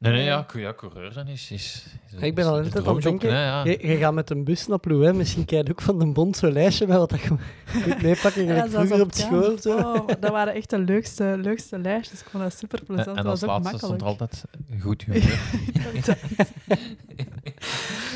Nee, 0.00 0.12
nee, 0.12 0.24
ja, 0.24 0.44
cou- 0.46 0.60
ja, 0.62 0.74
coureur 0.74 1.12
zijn 1.12 1.26
is... 1.26 1.50
is, 1.50 1.84
is 2.16 2.22
Ik 2.22 2.34
ben 2.34 2.46
al 2.46 2.60
is 2.60 2.74
een 2.74 2.86
aan 2.86 2.94
het 2.94 3.02
denken, 3.02 3.30
ja. 3.30 3.64
Je, 3.64 3.86
je 3.88 3.96
gaat 3.96 4.14
met 4.14 4.30
een 4.30 4.44
bus 4.44 4.66
naar 4.66 4.78
Plouet, 4.78 5.14
misschien 5.14 5.44
krijg 5.44 5.64
je 5.64 5.70
ook 5.70 5.80
van 5.80 5.98
de 5.98 6.06
bond 6.06 6.36
zo'n 6.36 6.52
lijstje 6.52 6.86
met 6.86 6.96
wat 6.96 7.10
dat 7.10 7.20
je 7.20 7.30
moet 7.86 8.02
meepakken, 8.02 8.46
zoals 8.46 8.70
vroeger 8.70 9.00
op 9.00 9.12
school. 9.12 9.58
Zo. 9.58 9.76
Oh, 9.76 10.08
dat 10.20 10.30
waren 10.30 10.54
echt 10.54 10.70
de 10.70 10.78
leukste, 10.78 11.36
leukste 11.42 11.78
lijstjes. 11.78 12.20
Ik 12.20 12.26
vond 12.30 12.42
dat 12.42 12.54
super 12.54 12.78
En, 12.78 12.84
plezant. 12.84 13.16
en 13.16 13.22
dat 13.22 13.26
als 13.32 13.40
was 13.40 13.50
ook 13.50 13.62
laatste 13.64 13.86
stond 13.86 14.02
altijd 14.02 14.44
goed 14.80 15.02
humeur. 15.02 15.40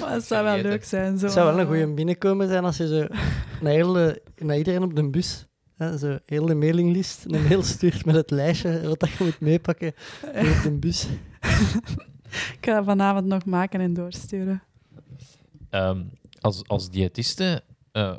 maar 0.00 0.12
het 0.12 0.24
zou 0.24 0.44
wel 0.44 0.56
leuk 0.56 0.84
zijn. 0.84 1.18
Zo. 1.18 1.24
Het 1.24 1.34
zou 1.34 1.46
wel 1.46 1.60
een 1.60 1.66
goede 1.66 1.94
binnenkomen 1.94 2.48
zijn 2.48 2.64
als 2.64 2.76
je 2.76 2.88
zo 2.88 3.06
naar, 3.60 3.72
hele, 3.72 4.22
naar 4.36 4.56
iedereen 4.56 4.82
op 4.82 4.96
de 4.96 5.10
bus, 5.10 5.46
hè, 5.76 5.98
zo 5.98 6.18
heel 6.26 6.46
de 6.46 6.54
mailinglist, 6.54 7.24
een 7.28 7.42
mail 7.42 7.62
stuurt 7.62 8.04
met 8.04 8.14
het 8.14 8.30
lijstje 8.30 8.88
wat 8.88 9.00
dat 9.00 9.10
je 9.10 9.24
moet 9.24 9.40
meepakken 9.40 9.94
op 10.22 10.62
de 10.62 10.76
bus. 10.80 11.06
Ik 12.56 12.58
ga 12.60 12.74
dat 12.74 12.84
vanavond 12.84 13.26
nog 13.26 13.44
maken 13.44 13.80
en 13.80 13.94
doorsturen. 13.94 14.62
Ehm, 15.70 16.02
als, 16.40 16.62
als 16.66 16.90
diëtiste, 16.90 17.62
eh, 17.92 18.16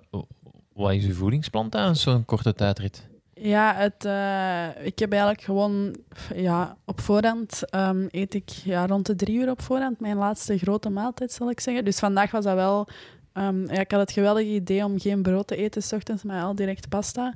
wat 0.73 0.93
is 0.93 1.05
uw 1.05 1.13
voedingsplan 1.13 1.69
tijdens 1.69 2.01
zo'n 2.01 2.25
korte 2.25 2.53
tijdrit? 2.53 3.07
Ja, 3.33 3.73
het, 3.75 4.05
eh, 4.05 4.85
ik 4.85 4.99
heb 4.99 5.11
eigenlijk 5.11 5.41
gewoon 5.41 5.95
ja, 6.35 6.77
op 6.85 7.01
voorhand 7.01 7.69
ehm, 7.69 8.07
eet 8.09 8.33
ik 8.33 8.49
ja, 8.49 8.87
rond 8.87 9.05
de 9.05 9.15
drie 9.15 9.37
uur 9.37 9.49
op 9.49 9.61
voorhand 9.61 9.99
mijn 9.99 10.17
laatste 10.17 10.57
grote 10.57 10.89
maaltijd, 10.89 11.31
zal 11.31 11.49
ik 11.49 11.59
zeggen. 11.59 11.85
Dus 11.85 11.99
vandaag 11.99 12.31
was 12.31 12.43
dat 12.43 12.55
wel... 12.55 12.87
ehm, 13.33 13.73
ja, 13.73 13.79
ik 13.79 13.91
had 13.91 13.99
het 13.99 14.11
geweldige 14.11 14.49
idee 14.49 14.85
om 14.85 14.99
geen 14.99 15.21
brood 15.21 15.47
te 15.47 15.55
eten 15.55 15.83
s 15.83 15.91
ochtends, 15.91 16.23
maar 16.23 16.43
al 16.43 16.55
direct 16.55 16.89
pasta. 16.89 17.33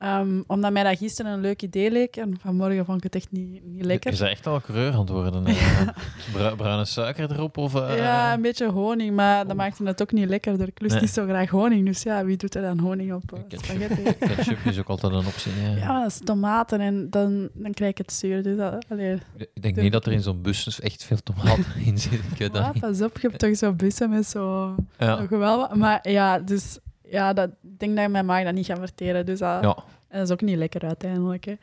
Ehm, 0.00 0.42
omdat 0.46 0.72
mij 0.72 0.82
dat 0.82 0.98
gisteren 0.98 1.32
een 1.32 1.40
leuk 1.40 1.62
idee 1.62 1.90
leek. 1.90 2.16
En 2.16 2.38
vanmorgen 2.42 2.84
vond 2.84 2.96
ik 2.96 3.02
het 3.02 3.14
echt 3.14 3.30
niet, 3.30 3.64
niet 3.64 3.84
lekker. 3.84 4.12
Is 4.12 4.18
dat 4.18 4.28
echt 4.28 4.46
al 4.46 4.60
coureur 4.60 4.92
aan 4.92 4.98
het 5.00 5.08
worden? 5.08 5.46
eh? 5.46 5.88
Bru- 6.32 6.56
bruine 6.56 6.84
suiker 6.84 7.32
erop? 7.32 7.56
Of, 7.56 7.74
eh, 7.74 7.96
Ja, 7.96 8.32
een 8.34 8.42
beetje 8.42 8.70
honing, 8.70 9.14
maar 9.16 9.46
dat 9.46 9.56
maakte 9.56 9.84
het 9.84 10.02
ook 10.02 10.12
niet 10.12 10.28
lekkerder. 10.28 10.68
Ik 10.68 10.80
lust 10.80 10.92
Nee. 10.92 11.00
niet 11.02 11.10
zo 11.10 11.24
graag 11.24 11.50
honing, 11.50 11.86
dus 11.86 12.02
ja, 12.02 12.24
wie 12.24 12.36
doet 12.36 12.54
er 12.54 12.62
dan 12.62 12.78
honing 12.78 13.12
op 13.12 13.22
Ketchup. 13.48 13.64
spaghetti? 13.64 14.02
Ketchup 14.34 14.58
is 14.64 14.78
ook 14.78 14.88
altijd 14.88 15.12
een 15.12 15.26
optie. 15.26 15.52
Ja. 15.62 15.76
Ja, 15.76 15.86
maar 15.92 16.00
dat 16.02 16.10
is 16.10 16.20
tomaten 16.24 16.80
en 16.80 17.10
dan, 17.10 17.48
dan 17.54 17.72
krijg 17.72 17.90
ik 17.90 17.98
het 17.98 18.12
zuur. 18.12 18.42
Dus 18.42 18.56
dat, 18.56 18.84
allee. 18.88 19.18
Ik 19.54 19.62
denk 19.62 19.76
niet 19.76 19.92
dat 19.92 20.06
er 20.06 20.12
in 20.12 20.22
zo'n 20.22 20.42
bus 20.42 20.64
dus 20.64 20.80
echt 20.80 21.04
veel 21.04 21.22
tomaten 21.22 21.64
in 21.84 21.98
zit. 21.98 22.12
Ik 22.12 22.38
weet 22.38 22.52
dat 22.52 22.72
niet. 22.74 22.82
pas 22.82 23.02
op, 23.02 23.18
je 23.18 23.26
hebt 23.28 23.38
toch 23.40 23.56
zo'n 23.56 23.76
bussen 23.76 24.10
met 24.10 24.26
zo... 24.26 24.74
Ja. 24.98 25.26
wat- 25.28 25.74
Maar 25.76 26.10
ja, 26.10 26.38
dus... 26.38 26.78
Ja, 27.10 27.32
dat, 27.32 27.48
ik 27.62 27.78
denk 27.78 27.96
dat 27.96 28.10
mijn 28.10 28.26
maag 28.26 28.44
dat 28.44 28.54
niet 28.54 28.66
gaat 28.66 28.78
verteren. 28.78 29.26
Dus 29.26 29.38
dat, 29.38 29.62
Ja. 29.62 29.76
en 30.08 30.18
dat 30.18 30.26
is 30.26 30.32
ook 30.32 30.40
niet 30.40 30.56
lekker 30.56 30.82
uiteindelijk. 30.84 31.44
Hè. 31.44 31.54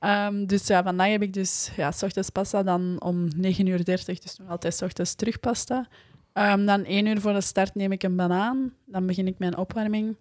Ehm, 0.00 0.46
dus 0.46 0.66
ja, 0.66 0.82
vandaag 0.82 1.08
heb 1.10 1.22
ik 1.22 1.32
dus 1.32 1.70
ja, 1.76 1.90
's 1.90 2.02
ochtends 2.02 2.30
pasta, 2.30 2.62
dan 2.62 2.96
om 3.02 3.28
9.30 3.36 3.58
uur, 3.66 3.84
dus 4.22 4.38
nog 4.38 4.48
altijd 4.48 4.74
's 4.74 4.82
ochtends 4.82 5.14
terug 5.14 5.40
pasta. 5.40 5.86
Ehm, 6.32 6.64
dan 6.66 6.84
1 6.86 7.06
uur 7.06 7.20
voor 7.20 7.32
de 7.32 7.40
start 7.40 7.74
neem 7.74 7.92
ik 7.92 8.02
een 8.02 8.16
banaan. 8.16 8.72
Dan 8.84 9.06
begin 9.06 9.26
ik 9.26 9.38
mijn 9.38 9.56
opwarming. 9.56 10.16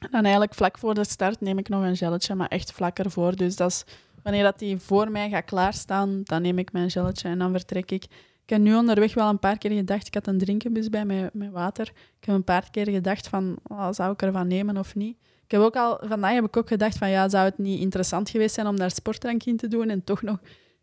En 0.00 0.08
dan 0.10 0.22
eigenlijk 0.22 0.54
vlak 0.54 0.78
voor 0.78 0.94
de 0.94 1.04
start 1.04 1.40
neem 1.40 1.58
ik 1.58 1.68
nog 1.68 1.82
een 1.82 1.96
gelletje, 1.96 2.34
maar 2.34 2.48
echt 2.48 2.72
vlak 2.72 2.98
ervoor. 2.98 3.36
Dus 3.36 3.56
dat 3.56 3.70
is, 3.70 3.84
wanneer 4.22 4.42
dat 4.42 4.58
die 4.58 4.78
voor 4.78 5.10
mij 5.10 5.28
gaat 5.28 5.44
klaarstaan, 5.44 6.20
dan 6.24 6.42
neem 6.42 6.58
ik 6.58 6.72
mijn 6.72 6.90
gelletje 6.90 7.28
en 7.28 7.38
dan 7.38 7.50
vertrek 7.50 7.90
ik. 7.90 8.06
Ik 8.46 8.52
heb 8.52 8.60
nu 8.60 8.76
onderweg 8.76 9.14
wel 9.14 9.28
een 9.28 9.38
paar 9.38 9.58
keer 9.58 9.70
gedacht, 9.70 10.06
ik 10.06 10.14
had 10.14 10.26
een 10.26 10.38
drinkenbus 10.38 10.88
bij 10.88 11.04
met, 11.04 11.34
met 11.34 11.50
water. 11.50 11.92
Ik 12.20 12.24
heb 12.24 12.34
een 12.34 12.44
paar 12.44 12.70
keer 12.70 12.90
gedacht 12.90 13.28
van, 13.28 13.58
oh, 13.62 13.88
zou 13.90 14.12
ik 14.12 14.22
ervan 14.22 14.46
nemen 14.46 14.76
of 14.76 14.94
niet? 14.94 15.16
Ik 15.44 15.50
heb 15.50 15.60
ook 15.60 15.76
al, 15.76 15.98
vandaag 16.02 16.32
heb 16.32 16.44
ik 16.44 16.56
ook 16.56 16.68
gedacht 16.68 16.98
van, 16.98 17.10
ja, 17.10 17.28
zou 17.28 17.44
het 17.44 17.58
niet 17.58 17.80
interessant 17.80 18.30
geweest 18.30 18.54
zijn 18.54 18.66
om 18.66 18.76
daar 18.76 18.90
sportdrank 18.90 19.44
in 19.44 19.56
te 19.56 19.68
doen 19.68 19.88
en 19.88 20.04
toch 20.04 20.22
nog 20.22 20.38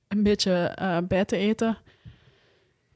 een 0.07 0.23
beetje 0.23 0.51
eh, 0.51 0.97
bij 1.07 1.25
te 1.25 1.37
eten? 1.37 1.77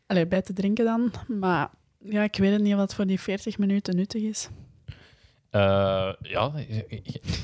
Allee, 0.06 0.28
bij 0.28 0.42
te 0.42 0.54
drinken 0.54 0.86
dan. 0.86 1.12
Maar 1.28 1.70
ja, 2.00 2.24
ik 2.24 2.36
weet 2.36 2.60
niet 2.60 2.78
dat 2.78 2.96
voor 2.96 3.06
die 3.06 3.20
40 3.20 3.58
minuten 3.58 3.96
nuttig 3.96 4.22
is. 4.22 4.50
Eh, 5.50 6.10
ja, 6.22 6.52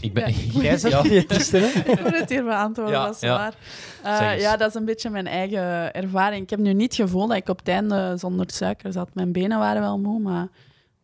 ik, 0.02 0.14
ben... 0.14 0.34
Ja. 0.62 0.78
Jij 0.78 0.80
Ja. 0.90 1.04
Ik 1.92 2.02
moet 2.02 2.20
het 2.20 2.30
hier 2.30 2.44
beantwoorden, 2.44 2.94
Ja, 2.94 3.06
dat 3.06 3.16
is 3.16 3.22
ja. 3.22 3.38
waar. 3.38 3.56
Eh, 4.34 4.40
ja, 4.40 4.58
dat 4.58 4.70
is 4.70 4.76
een 4.76 4.86
beetje 4.86 5.10
mijn 5.10 5.28
eigen 5.28 5.94
ervaring. 5.94 6.44
Ik 6.44 6.50
heb 6.50 6.60
nu 6.60 6.74
niet 6.74 6.98
het 6.98 7.08
gevoel 7.08 7.28
dat 7.28 7.38
ik 7.38 7.50
op 7.50 7.58
het 7.58 7.68
einde 7.68 8.14
zonder 8.18 8.46
suiker 8.50 8.92
zat. 8.92 9.10
Mijn 9.14 9.32
benen 9.32 9.60
waren 9.60 9.82
wel 9.82 10.00
moe, 10.00 10.20
maar... 10.20 10.48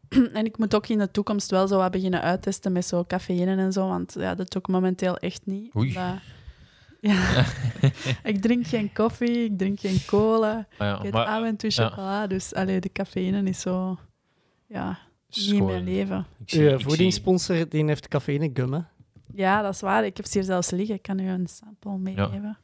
en 0.34 0.46
ik 0.46 0.58
moet 0.58 0.76
ook 0.76 0.88
in 0.88 0.98
de 0.98 1.12
toekomst 1.12 1.52
wel 1.52 1.68
zo 1.68 1.78
wat 1.78 1.92
beginnen 1.92 2.22
uittesten 2.22 2.72
met 2.72 2.86
zo 2.86 3.04
cafeïne 3.04 3.56
en 3.56 3.72
zo, 3.72 3.88
want 3.88 4.16
ja, 4.18 4.36
dat 4.36 4.52
doe 4.52 4.62
ik 4.62 4.68
momenteel 4.68 5.18
echt 5.18 5.42
niet. 5.46 5.76
Oei. 5.76 5.92
Ja. 5.94 6.20
ik 8.24 8.42
drink 8.42 8.68
geen 8.68 8.94
koffie, 8.94 9.44
ik 9.44 9.58
drink 9.58 9.80
geen 9.80 10.06
cola, 10.06 10.68
Ah 10.78 10.88
ja, 10.88 10.98
ik 10.98 11.04
eet 11.04 11.14
af 11.14 11.44
en 11.44 11.56
toe 11.56 11.70
ja. 11.74 11.90
chocola, 11.90 12.28
dus 12.28 12.54
allee, 12.54 12.80
de 12.80 12.92
cafeïne 12.92 13.44
is 13.44 13.60
zo... 13.60 13.98
Ja, 14.68 14.98
is 15.38 15.44
niet 15.44 15.46
in 15.52 15.56
gewoon- 15.58 15.72
mijn 15.72 15.84
leven. 15.84 16.26
ik 16.40 16.50
zie- 16.50 16.60
Uw 16.62 16.68
ik 16.70 16.80
zie- 16.80 16.88
voedingssponsor 16.88 17.70
die 17.70 17.86
heeft 17.86 18.08
cafeïne 18.08 18.50
gum, 18.54 18.74
hè? 18.74 18.80
Ja, 19.34 19.62
dat 19.62 19.74
is 19.74 19.82
waar. 19.82 20.06
Ik 20.06 20.18
heb 20.18 20.26
ze 20.26 20.38
hier 20.38 20.48
zelfs 20.48 20.70
liggen. 20.70 20.96
Ik 20.96 21.02
kan 21.02 21.20
u 21.20 21.28
een 21.30 21.48
sample 21.48 21.98
meegeven. 21.98 22.58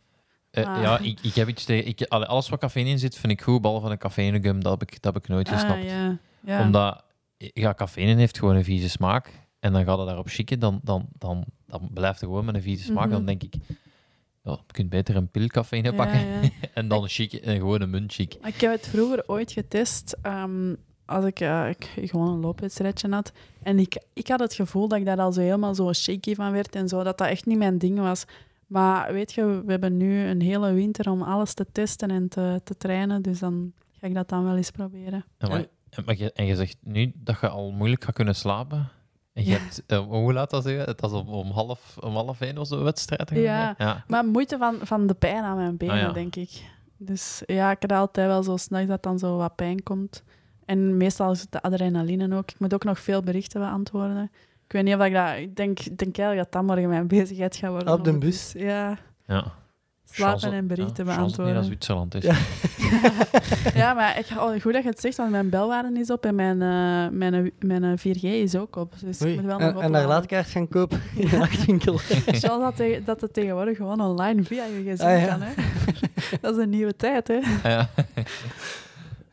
Eh, 0.52 0.66
Ah. 0.68 0.82
Ja, 0.82 0.98
ik, 1.00 1.20
ik 1.22 1.36
heb 1.36 1.48
iets 1.48 1.66
tegen... 1.66 1.88
Ik, 1.88 2.02
allee, 2.08 2.28
alles 2.28 2.50
wat 2.50 2.60
cafeïne 2.60 2.90
in 2.90 3.00
zit, 3.00 3.16
vind 3.18 3.32
ik 3.34 3.42
goed, 3.42 3.62
behalve 3.62 3.90
een 3.90 3.98
cafeïnegum. 3.98 4.64
Dat 4.64 4.80
heb 4.80 4.90
ik, 4.90 5.02
dat 5.02 5.14
heb 5.14 5.24
ik 5.24 5.30
nooit 5.30 5.50
gesnapt. 5.50 5.80
Ah, 5.80 5.84
ja. 5.90 6.18
Ja. 6.46 6.62
Omdat 6.62 7.04
ja, 7.38 7.74
cafeïne 7.74 8.16
heeft 8.16 8.40
gewoon 8.40 8.56
een 8.56 8.64
vieze 8.64 8.90
smaak. 8.90 9.32
En 9.60 9.74
dan 9.74 9.84
gaat 9.84 9.98
het 9.98 10.08
daarop 10.08 10.30
schikken, 10.30 10.60
dan, 10.60 10.80
dan, 10.84 11.08
dan, 11.18 11.46
dan 11.68 11.90
blijft 11.94 12.20
het 12.20 12.30
gewoon 12.30 12.46
met 12.46 12.56
een 12.56 12.62
vieze 12.62 12.84
smaak. 12.84 13.04
Mhm. 13.06 13.14
Dan 13.14 13.26
denk 13.26 13.44
ik, 13.44 13.54
ja, 14.44 14.52
je 14.52 14.58
kunt 14.74 14.90
beter 14.90 15.16
een 15.16 15.30
pil 15.30 15.48
cafeïne 15.48 15.90
Ja, 15.90 15.96
pakken 15.96 16.20
ja. 16.26 16.50
en 16.74 16.88
dan 16.88 17.08
chic, 17.08 17.34
en 17.34 17.56
gewoon 17.58 17.82
een 17.82 17.90
munt 17.90 18.14
chic. 18.14 18.34
Ik 18.34 18.62
heb 18.62 18.72
het 18.72 18.88
vroeger 18.88 19.24
ooit 19.28 19.52
getest 19.52 20.18
ehm, 20.22 20.74
als 21.06 21.26
ik, 21.26 21.40
eh, 21.40 21.70
ik 21.70 21.90
gewoon 21.96 22.28
een 22.34 22.40
loopwedstrijdje 22.40 23.10
had. 23.10 23.32
En 23.64 23.80
ik, 23.80 24.04
ik 24.14 24.28
had 24.28 24.40
het 24.40 24.54
gevoel 24.54 24.88
dat 24.88 25.00
ik 25.00 25.06
daar 25.06 25.20
al 25.20 25.32
zo 25.34 25.42
helemaal 25.42 25.76
zo 25.76 25.94
shaky 25.94 26.36
van 26.36 26.52
werd 26.52 26.76
en 26.76 26.88
zo, 26.88 27.04
dat 27.04 27.18
dat 27.18 27.28
echt 27.28 27.46
niet 27.46 27.58
mijn 27.58 27.78
ding 27.78 28.00
was. 28.00 28.26
Maar 28.68 29.14
weet 29.14 29.34
je, 29.34 29.62
we 29.66 29.72
hebben 29.72 29.98
nu 29.98 30.20
een 30.28 30.42
hele 30.42 30.74
winter 30.74 31.10
om 31.12 31.22
alles 31.22 31.54
te 31.54 31.66
testen 31.72 32.12
en 32.12 32.28
te, 32.30 32.62
te 32.64 32.78
trainen, 32.78 33.22
dus 33.22 33.40
dan 33.40 33.74
ga 34.00 34.08
ik 34.08 34.14
dat 34.14 34.30
dan 34.30 34.44
wel 34.44 34.56
eens 34.56 34.72
proberen. 34.72 35.26
En, 35.38 35.50
maar, 36.06 36.18
je, 36.18 36.32
en 36.34 36.46
je 36.46 36.56
zegt 36.56 36.78
nu 36.82 37.12
dat 37.16 37.38
je 37.42 37.50
al 37.50 37.72
moeilijk 37.72 38.04
gaat 38.04 38.16
kunnen 38.16 38.36
slapen. 38.36 38.90
En 39.34 39.44
je 39.44 39.50
Ja. 39.52 39.58
hebt, 39.58 39.84
eh, 39.88 40.00
hoe 40.00 40.34
laat 40.34 40.52
was 40.52 40.64
het? 40.64 40.86
Het 40.86 41.02
was 41.02 41.12
om, 41.12 41.28
om, 41.28 41.52
half, 41.52 41.98
om 42.00 42.14
half 42.16 42.42
één 42.42 42.58
of 42.58 42.68
zo 42.68 42.84
wedstrijd. 42.84 43.30
Ja. 43.30 43.76
ja. 43.78 44.04
Maar 44.08 44.26
moeite 44.26 44.58
van, 44.58 44.78
van 44.82 45.08
de 45.08 45.14
pijn 45.14 45.44
aan 45.44 45.58
mijn 45.58 45.78
benen, 45.78 45.96
Ah, 45.96 46.02
ja. 46.02 46.12
denk 46.12 46.36
ik. 46.36 46.64
Dus 46.98 47.42
ja, 47.46 47.72
ik 47.72 47.82
heb 47.82 47.92
altijd 47.92 48.28
wel 48.28 48.44
zo 48.44 48.58
snel 48.58 48.86
dat 48.86 49.04
dan 49.04 49.20
zo 49.20 49.38
wat 49.38 49.56
pijn 49.56 49.84
komt. 49.84 50.24
En 50.66 50.98
meestal 50.98 51.32
is 51.32 51.42
het 51.42 51.52
de 51.52 51.62
adrenaline 51.62 52.36
ook. 52.36 52.52
Ik 52.52 52.60
moet 52.60 52.74
ook 52.74 52.84
nog 52.84 53.00
veel 53.00 53.22
berichten 53.22 53.60
beantwoorden. 53.62 54.32
Ik 54.66 54.72
weet 54.72 54.84
niet 54.84 54.96
of 54.96 55.06
ik 55.06 55.14
dat... 55.14 55.36
Ik 55.38 55.56
denk, 55.56 55.80
ik 55.80 55.98
denk 55.98 56.18
eigenlijk 56.18 56.52
dat 56.52 56.52
dat 56.52 56.64
morgen 56.72 56.90
mijn 56.90 57.08
bezigheid 57.08 57.56
gaat 57.56 57.70
worden. 57.72 57.94
Op 57.94 58.04
de 58.04 58.18
bus? 58.18 58.54
Ja, 58.58 58.98
ja. 59.28 59.52
slapen 60.12 60.40
Chance- 60.40 60.56
en 60.58 60.68
berichten 60.68 61.06
ja, 61.06 61.12
het 61.12 61.20
niet 61.20 61.36
beantwoorden. 61.36 61.54
naar 61.54 61.64
Zwitserland 61.64 62.16
is. 62.16 62.24
Ja. 62.24 62.36
ja, 63.82 63.94
maar 63.94 64.20
ik, 64.20 64.26
oh, 64.38 64.62
goed 64.62 64.74
dat 64.74 64.84
je 64.84 64.90
het 64.90 65.00
zegt, 65.00 65.18
want 65.18 65.32
mijn 65.32 65.50
belwaarde 65.50 66.00
is 66.00 66.10
op 66.10 66.26
en 66.26 66.36
mijn, 66.36 66.62
eh, 66.62 67.18
mijn, 67.18 67.52
mijn 67.60 67.84
eh, 67.84 67.98
4G 68.16 68.22
is 68.22 68.56
ook 68.56 68.76
op. 68.76 68.94
Dus 69.00 69.22
ik 69.22 69.36
moet 69.36 69.46
wel 69.46 69.60
nog 69.60 69.76
En, 69.76 69.82
en 69.82 69.92
daar 69.92 70.08
laadkaart 70.08 70.48
gaan 70.48 70.68
kopen 70.68 71.02
in 71.16 71.28
de 71.30 71.38
nachtwinkel. 71.38 72.00
Dat, 72.42 72.76
te- 72.76 73.02
dat 73.06 73.22
het 73.22 73.34
tegenwoordig 73.34 73.78
gewoon 73.78 74.02
online 74.02 74.44
via 74.44 74.64
je 74.66 74.94
gsm 74.94 75.04
Ah, 75.06 75.20
ja. 75.22 75.28
kan. 75.28 75.42
Hè? 75.42 75.54
dat 76.42 76.56
is 76.58 76.64
een 76.64 76.70
nieuwe 76.70 76.96
tijd, 76.96 77.28
hè? 77.28 77.40
Ja. 77.70 77.90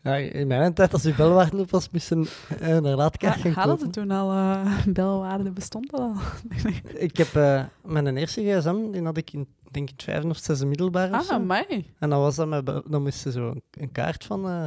Ja, 0.02 0.14
in 0.16 0.46
mijn 0.46 0.72
tijd, 0.74 0.92
als 0.92 1.02
je 1.02 1.14
belwaarde 1.14 1.56
op 1.56 1.70
was, 1.70 1.90
moesten 1.90 2.18
uh, 2.20 2.58
naar 2.68 2.82
Ja, 2.84 2.94
laadkaart 2.96 3.40
gaan 3.40 3.52
hadden 3.52 3.78
ze 3.78 3.90
toen 3.90 4.10
al 4.10 4.32
uh, 4.32 4.84
belwaarde? 4.86 5.50
Bestond 5.50 5.90
dat 5.90 6.00
al? 6.00 6.14
Ik 7.08 7.16
heb 7.16 7.34
eh, 7.34 7.64
mijn 7.84 8.16
eerste 8.16 8.42
gsm, 8.42 8.90
die 8.90 9.02
had 9.02 9.16
ik 9.16 9.32
in, 9.32 9.46
denk 9.70 9.88
ik, 9.88 9.94
het 9.96 10.02
vijfde 10.02 10.28
of 10.28 10.36
zesde 10.38 10.66
middelbaar 10.66 11.08
of 11.08 11.14
ah, 11.14 11.20
zo. 11.22 11.38
mij. 11.40 11.84
En 11.98 12.10
dan 12.10 12.20
was 12.20 12.36
dat 12.36 12.48
met, 12.48 12.66
dan 12.66 13.02
moesten 13.02 13.32
ze 13.32 13.38
zo 13.38 13.48
een, 13.48 13.62
een 13.70 13.92
kaart 13.92 14.24
van... 14.24 14.48
eh, 14.48 14.64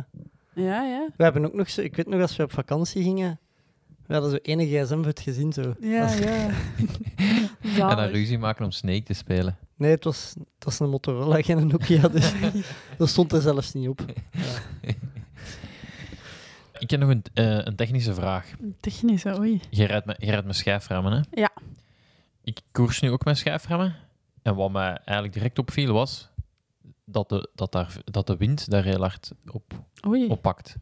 Ja, 0.66 0.84
ja. 0.84 1.08
we 1.18 1.24
hebben 1.24 1.46
ook 1.46 1.54
nog 1.54 1.70
zo, 1.70 1.82
ik 1.82 1.96
weet 1.96 2.08
nog, 2.08 2.22
als 2.22 2.36
we 2.36 2.44
op 2.44 2.52
vakantie 2.54 3.04
gingen, 3.04 3.40
we 4.08 4.14
hadden 4.14 4.32
zo 4.32 4.38
ene 4.42 4.66
gsm 4.66 4.96
voor 4.96 5.06
het 5.06 5.20
gezin 5.20 5.54
zo. 5.54 5.74
Ja, 5.80 6.06
is- 6.06 6.20
ja. 6.20 6.50
En 7.90 7.96
dan 7.96 8.06
ruzie 8.08 8.38
maken 8.38 8.66
om 8.66 8.72
Snake 8.72 9.04
te 9.04 9.14
spelen. 9.14 9.58
Nee, 9.78 9.92
het 9.92 10.04
was, 10.04 10.34
het 10.56 10.64
was 10.66 10.80
een 10.80 10.90
Motorola, 10.90 11.42
geen 11.42 11.68
Nokia, 11.68 12.08
dus 12.08 12.34
dat 12.98 13.10
stond 13.10 13.32
er 13.32 13.42
zelfs 13.42 13.74
niet 13.74 13.88
op. 13.90 14.06
Ik 16.80 16.90
heb 16.90 17.00
nog 17.00 17.10
een, 17.10 17.24
eh, 17.34 17.58
een 17.66 17.76
technische 17.76 18.14
vraag. 18.14 18.52
Technisch, 18.80 19.26
oei. 19.26 19.62
Je 19.70 19.86
rijdt 19.86 20.06
met, 20.06 20.18
je 20.20 20.32
rijdt 20.32 20.46
met 20.46 20.56
schijfremmen, 20.56 21.12
hè? 21.12 21.42
Ja. 21.42 21.50
Ik 22.44 22.60
koers 22.72 23.00
nu 23.02 23.12
ook 23.12 23.26
met 23.26 23.38
schijfremmen. 23.38 23.96
En 24.42 24.56
wat 24.56 24.72
mij 24.72 24.98
eigenlijk 24.98 25.34
direct 25.34 25.60
opviel 25.60 25.94
was 25.94 26.30
dat 27.06 27.30
de, 27.30 27.50
dat 27.56 27.72
daar, 27.72 27.96
dat 28.06 28.28
de 28.28 28.38
wind 28.38 28.70
daar 28.70 28.84
heel 28.84 29.00
hard 29.00 29.32
op, 29.52 29.64
Oei. 30.08 30.28
op 30.28 30.42
pakt. 30.42 30.76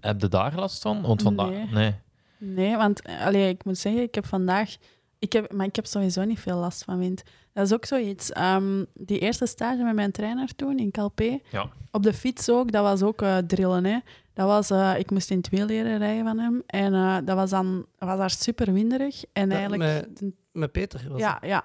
Heb 0.00 0.20
je 0.20 0.28
daar 0.28 0.54
last 0.54 0.82
van? 0.82 1.02
Want 1.02 1.22
vandaag... 1.22 1.48
Nee. 1.48 1.66
nee. 1.66 1.94
Nee, 2.40 2.76
want 2.76 3.02
allee, 3.04 3.48
ik 3.48 3.64
moet 3.64 3.78
zeggen, 3.78 4.02
ik 4.02 4.14
heb 4.14 4.26
vandaag... 4.26 4.76
Ik 5.18 5.32
heb, 5.32 5.52
maar 5.52 5.66
ik 5.66 5.76
heb 5.76 5.86
sowieso 5.86 6.24
niet 6.24 6.40
veel 6.40 6.56
last 6.58 6.84
van 6.84 6.98
wind. 6.98 7.22
Dat 7.52 7.66
is 7.66 7.72
ook 7.72 7.84
zoiets. 7.84 8.32
Ehm, 8.32 8.84
die 8.94 9.18
eerste 9.18 9.46
stage 9.46 9.82
met 9.82 9.94
mijn 9.94 10.10
trainer 10.12 10.54
toen 10.56 10.78
in 10.78 10.90
Calpe, 10.90 11.40
Ja. 11.50 11.68
op 11.90 12.02
de 12.02 12.14
fiets 12.14 12.50
ook, 12.50 12.72
dat 12.72 12.82
was 12.82 13.02
ook 13.02 13.22
eh, 13.22 13.36
drillen. 13.36 13.84
Hè. 13.84 13.98
Dat 14.38 14.46
was, 14.46 14.70
eh, 14.70 14.98
ik 14.98 15.10
moest 15.10 15.30
in 15.30 15.44
wiel 15.50 15.66
leren 15.66 15.98
rijden 15.98 16.24
van 16.24 16.38
hem. 16.38 16.62
En 16.66 16.94
eh, 16.94 17.16
dat 17.24 17.36
was 17.36 17.50
dan 17.50 17.86
was 17.98 18.18
daar 18.18 18.30
super 18.30 18.72
winderig. 18.72 19.24
En 19.32 19.50
Ja, 19.50 19.56
eigenlijk... 19.56 20.06
Met 20.52 20.72
Peter 20.72 21.08
was 21.08 21.20
Ja, 21.20 21.38
ja. 21.40 21.64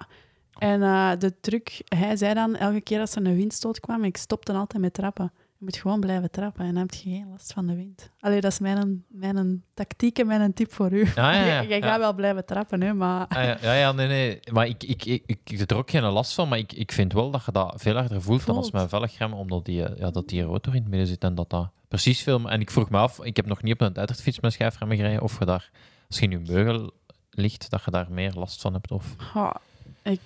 En 0.58 0.82
eh, 0.82 1.12
de 1.18 1.40
truc, 1.40 1.80
hij 1.84 2.16
zei 2.16 2.34
dan 2.34 2.56
elke 2.56 2.80
keer 2.80 3.00
als 3.00 3.14
er 3.14 3.26
een 3.26 3.36
windstoot 3.36 3.80
kwam, 3.80 4.04
ik 4.04 4.16
stopte 4.16 4.52
altijd 4.52 4.82
met 4.82 4.94
trappen. 4.94 5.32
Je 5.64 5.70
moet 5.70 5.80
gewoon 5.80 6.00
blijven 6.00 6.30
trappen 6.30 6.64
en 6.64 6.72
dan 6.72 6.82
heb 6.82 6.94
je 6.94 7.10
geen 7.10 7.28
last 7.30 7.52
van 7.52 7.66
de 7.66 7.74
wind. 7.74 8.10
Allee, 8.20 8.40
dat 8.40 8.52
is 8.52 8.58
mijn, 8.58 9.04
mijn 9.08 9.64
tactiek 9.74 10.18
en 10.18 10.26
mijn 10.26 10.52
tip 10.52 10.72
voor 10.72 10.92
u. 10.92 11.10
ja, 11.14 11.32
ja, 11.32 11.62
Jij 11.72 11.80
gaat 11.80 11.90
ja. 11.90 11.98
wel 11.98 12.14
blijven 12.14 12.44
trappen, 12.44 12.82
hè, 12.82 12.94
maar... 12.94 13.26
Ah, 13.26 13.60
ja, 13.62 13.74
ja, 13.74 13.92
nee, 13.92 14.06
nee. 14.06 14.40
Maar 14.52 14.66
ik, 14.66 14.82
ik, 14.82 15.04
ik, 15.04 15.22
ik, 15.26 15.38
ik 15.44 15.58
heb 15.58 15.70
er 15.70 15.76
ook 15.76 15.90
geen 15.90 16.02
last 16.02 16.34
van, 16.34 16.48
maar 16.48 16.58
ik, 16.58 16.72
ik 16.72 16.92
vind 16.92 17.12
wel 17.12 17.30
dat 17.30 17.44
je 17.44 17.52
dat 17.52 17.74
veel 17.76 17.94
harder 17.94 18.22
voelt 18.22 18.46
dan 18.46 18.56
als 18.56 18.70
mijn 18.70 18.88
velgrem, 18.88 19.32
omdat 19.32 19.64
die, 19.64 19.84
eh, 19.84 19.98
ja, 19.98 20.10
dat 20.10 20.28
die 20.28 20.42
rotor 20.42 20.74
in 20.74 20.80
het 20.80 20.90
midden 20.90 21.08
zit 21.08 21.24
en 21.24 21.34
dat 21.34 21.50
dat 21.50 21.70
precies 21.88 22.22
veel... 22.22 22.50
En 22.50 22.60
ik 22.60 22.70
vroeg 22.70 22.90
me 22.90 22.98
af, 22.98 23.24
ik 23.24 23.36
heb 23.36 23.46
nog 23.46 23.62
niet 23.62 23.72
op 23.72 23.80
een 23.80 23.92
tijdritfiets 23.92 24.40
met 24.40 24.52
schijfremmen 24.52 24.96
gereden, 24.96 25.22
of 25.22 25.38
je 25.38 25.44
daar, 25.44 25.70
als 26.08 26.18
je 26.18 26.24
in 26.24 26.30
je 26.30 26.38
beugel 26.38 26.92
ligt, 27.30 27.70
dat 27.70 27.84
je 27.84 27.90
daar 27.90 28.06
meer 28.10 28.32
last 28.32 28.60
van 28.60 28.72
hebt. 28.72 28.90
Of... 28.90 29.14
Goh, 29.18 29.54
ik... 30.02 30.20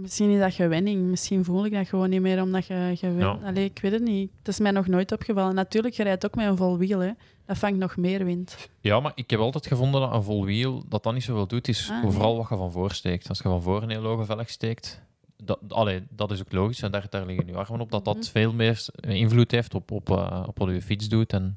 Misschien 0.00 0.30
is 0.30 0.38
dat 0.40 0.54
gewenning. 0.54 1.02
Misschien 1.06 1.44
voel 1.44 1.64
ik 1.64 1.72
dat 1.72 1.88
gewoon 1.88 2.10
niet 2.10 2.20
meer 2.20 2.42
omdat 2.42 2.66
je 2.66 2.92
gewend... 2.94 3.20
Ja. 3.40 3.46
Allee, 3.48 3.64
ik 3.64 3.78
weet 3.82 3.92
het 3.92 4.02
niet. 4.02 4.30
Het 4.38 4.48
is 4.48 4.58
mij 4.58 4.70
nog 4.70 4.86
nooit 4.86 5.12
opgevallen. 5.12 5.54
Natuurlijk, 5.54 5.94
je 5.94 6.02
rijdt 6.02 6.24
ook 6.26 6.34
met 6.34 6.46
een 6.46 6.56
vol 6.56 6.78
wiel, 6.78 6.98
hè. 6.98 7.10
Dat 7.44 7.58
vangt 7.58 7.78
nog 7.78 7.96
meer 7.96 8.24
wind. 8.24 8.68
Ja, 8.80 9.00
maar 9.00 9.12
ik 9.14 9.30
heb 9.30 9.40
altijd 9.40 9.66
gevonden 9.66 10.00
dat 10.00 10.14
een 10.14 10.22
vol 10.22 10.44
wiel, 10.44 10.84
dat 10.88 11.02
dat 11.02 11.12
niet 11.14 11.22
zoveel 11.22 11.46
doet, 11.46 11.68
is 11.68 11.90
Ah, 11.90 12.02
nee. 12.02 12.10
vooral 12.12 12.36
wat 12.36 12.48
je 12.48 12.56
van 12.56 12.72
voor 12.72 12.90
steekt. 12.92 13.28
Als 13.28 13.38
je 13.38 13.44
van 13.44 13.62
voor 13.62 13.82
een 13.82 13.90
heel 13.90 14.02
hoge 14.02 14.24
velg 14.24 14.48
steekt, 14.50 15.02
dat, 15.44 15.58
allee, 15.68 16.02
dat 16.10 16.30
is 16.30 16.40
ook 16.40 16.52
logisch, 16.52 16.82
en 16.82 16.90
daar, 16.90 17.06
daar 17.10 17.26
liggen 17.26 17.46
nu 17.46 17.54
armen 17.54 17.80
op, 17.80 17.90
dat 17.90 18.04
dat 18.04 18.16
Mhm. 18.16 18.24
veel 18.24 18.52
meer 18.52 18.86
invloed 19.00 19.50
heeft 19.50 19.74
op, 19.74 19.90
op, 19.90 20.10
eh, 20.10 20.44
op 20.46 20.58
wat 20.58 20.68
je 20.68 20.82
fiets 20.82 21.08
doet, 21.08 21.32
en 21.32 21.54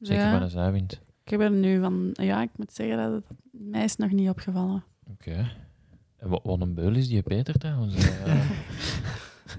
zeker 0.00 0.24
Ja. 0.24 0.32
bij 0.32 0.40
een 0.40 0.50
zijwind. 0.50 1.00
Ik 1.24 1.30
heb 1.30 1.40
er 1.40 1.50
nu 1.50 1.80
van... 1.80 2.10
Ja, 2.12 2.42
ik 2.42 2.50
moet 2.56 2.72
zeggen 2.72 2.96
dat 2.96 3.12
het 3.12 3.24
mij 3.50 3.84
is 3.84 3.96
nog 3.96 4.10
niet 4.10 4.28
opgevallen. 4.28 4.84
Oké. 5.10 5.50
Wat, 6.22 6.40
wat 6.42 6.60
een 6.60 6.74
beul 6.74 6.94
is 6.94 7.08
die 7.08 7.22
Peter 7.22 7.58
trouwens. 7.58 7.94
eh. 8.24 8.50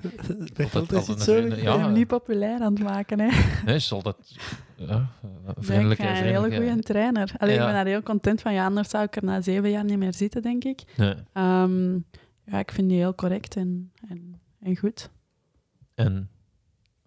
Altijd- 0.03 0.53
Peter 0.53 0.97
is 0.97 1.07
het 1.07 1.22
zo. 1.22 1.34
vrienden- 1.34 1.57
Ik 1.57 1.64
Ja. 1.64 1.78
hem 1.80 1.93
niet 1.93 2.07
populair 2.07 2.61
aan 2.61 2.74
het 2.74 2.84
maken, 2.84 3.20
hè. 3.20 3.30
nee, 3.66 3.76
is 3.76 3.91
altijd 3.91 4.16
ja, 4.76 5.07
vriendelijk. 5.57 5.99
ik 5.99 6.05
ga 6.05 6.11
een 6.18 6.24
hele 6.24 6.55
goede 6.55 6.80
trainer. 6.82 7.34
Alleen 7.38 7.53
Ja. 7.53 7.59
ik 7.59 7.66
ben 7.66 7.74
daar 7.76 7.86
heel 7.86 8.03
content 8.03 8.41
van. 8.41 8.53
Ja, 8.53 8.66
anders 8.66 8.89
zou 8.89 9.03
ik 9.03 9.16
er 9.16 9.24
na 9.24 9.41
zeven 9.41 9.70
jaar 9.70 9.84
niet 9.84 9.97
meer 9.97 10.14
zitten, 10.14 10.41
denk 10.41 10.64
ik. 10.64 10.84
Nee. 10.97 11.14
Ehm, 11.34 11.93
ja, 12.45 12.59
ik 12.59 12.72
vind 12.72 12.89
die 12.89 12.97
heel 12.97 13.16
correct 13.16 13.55
en, 13.55 13.91
en, 14.09 14.39
en 14.59 14.78
goed. 14.78 15.09
En 15.95 16.30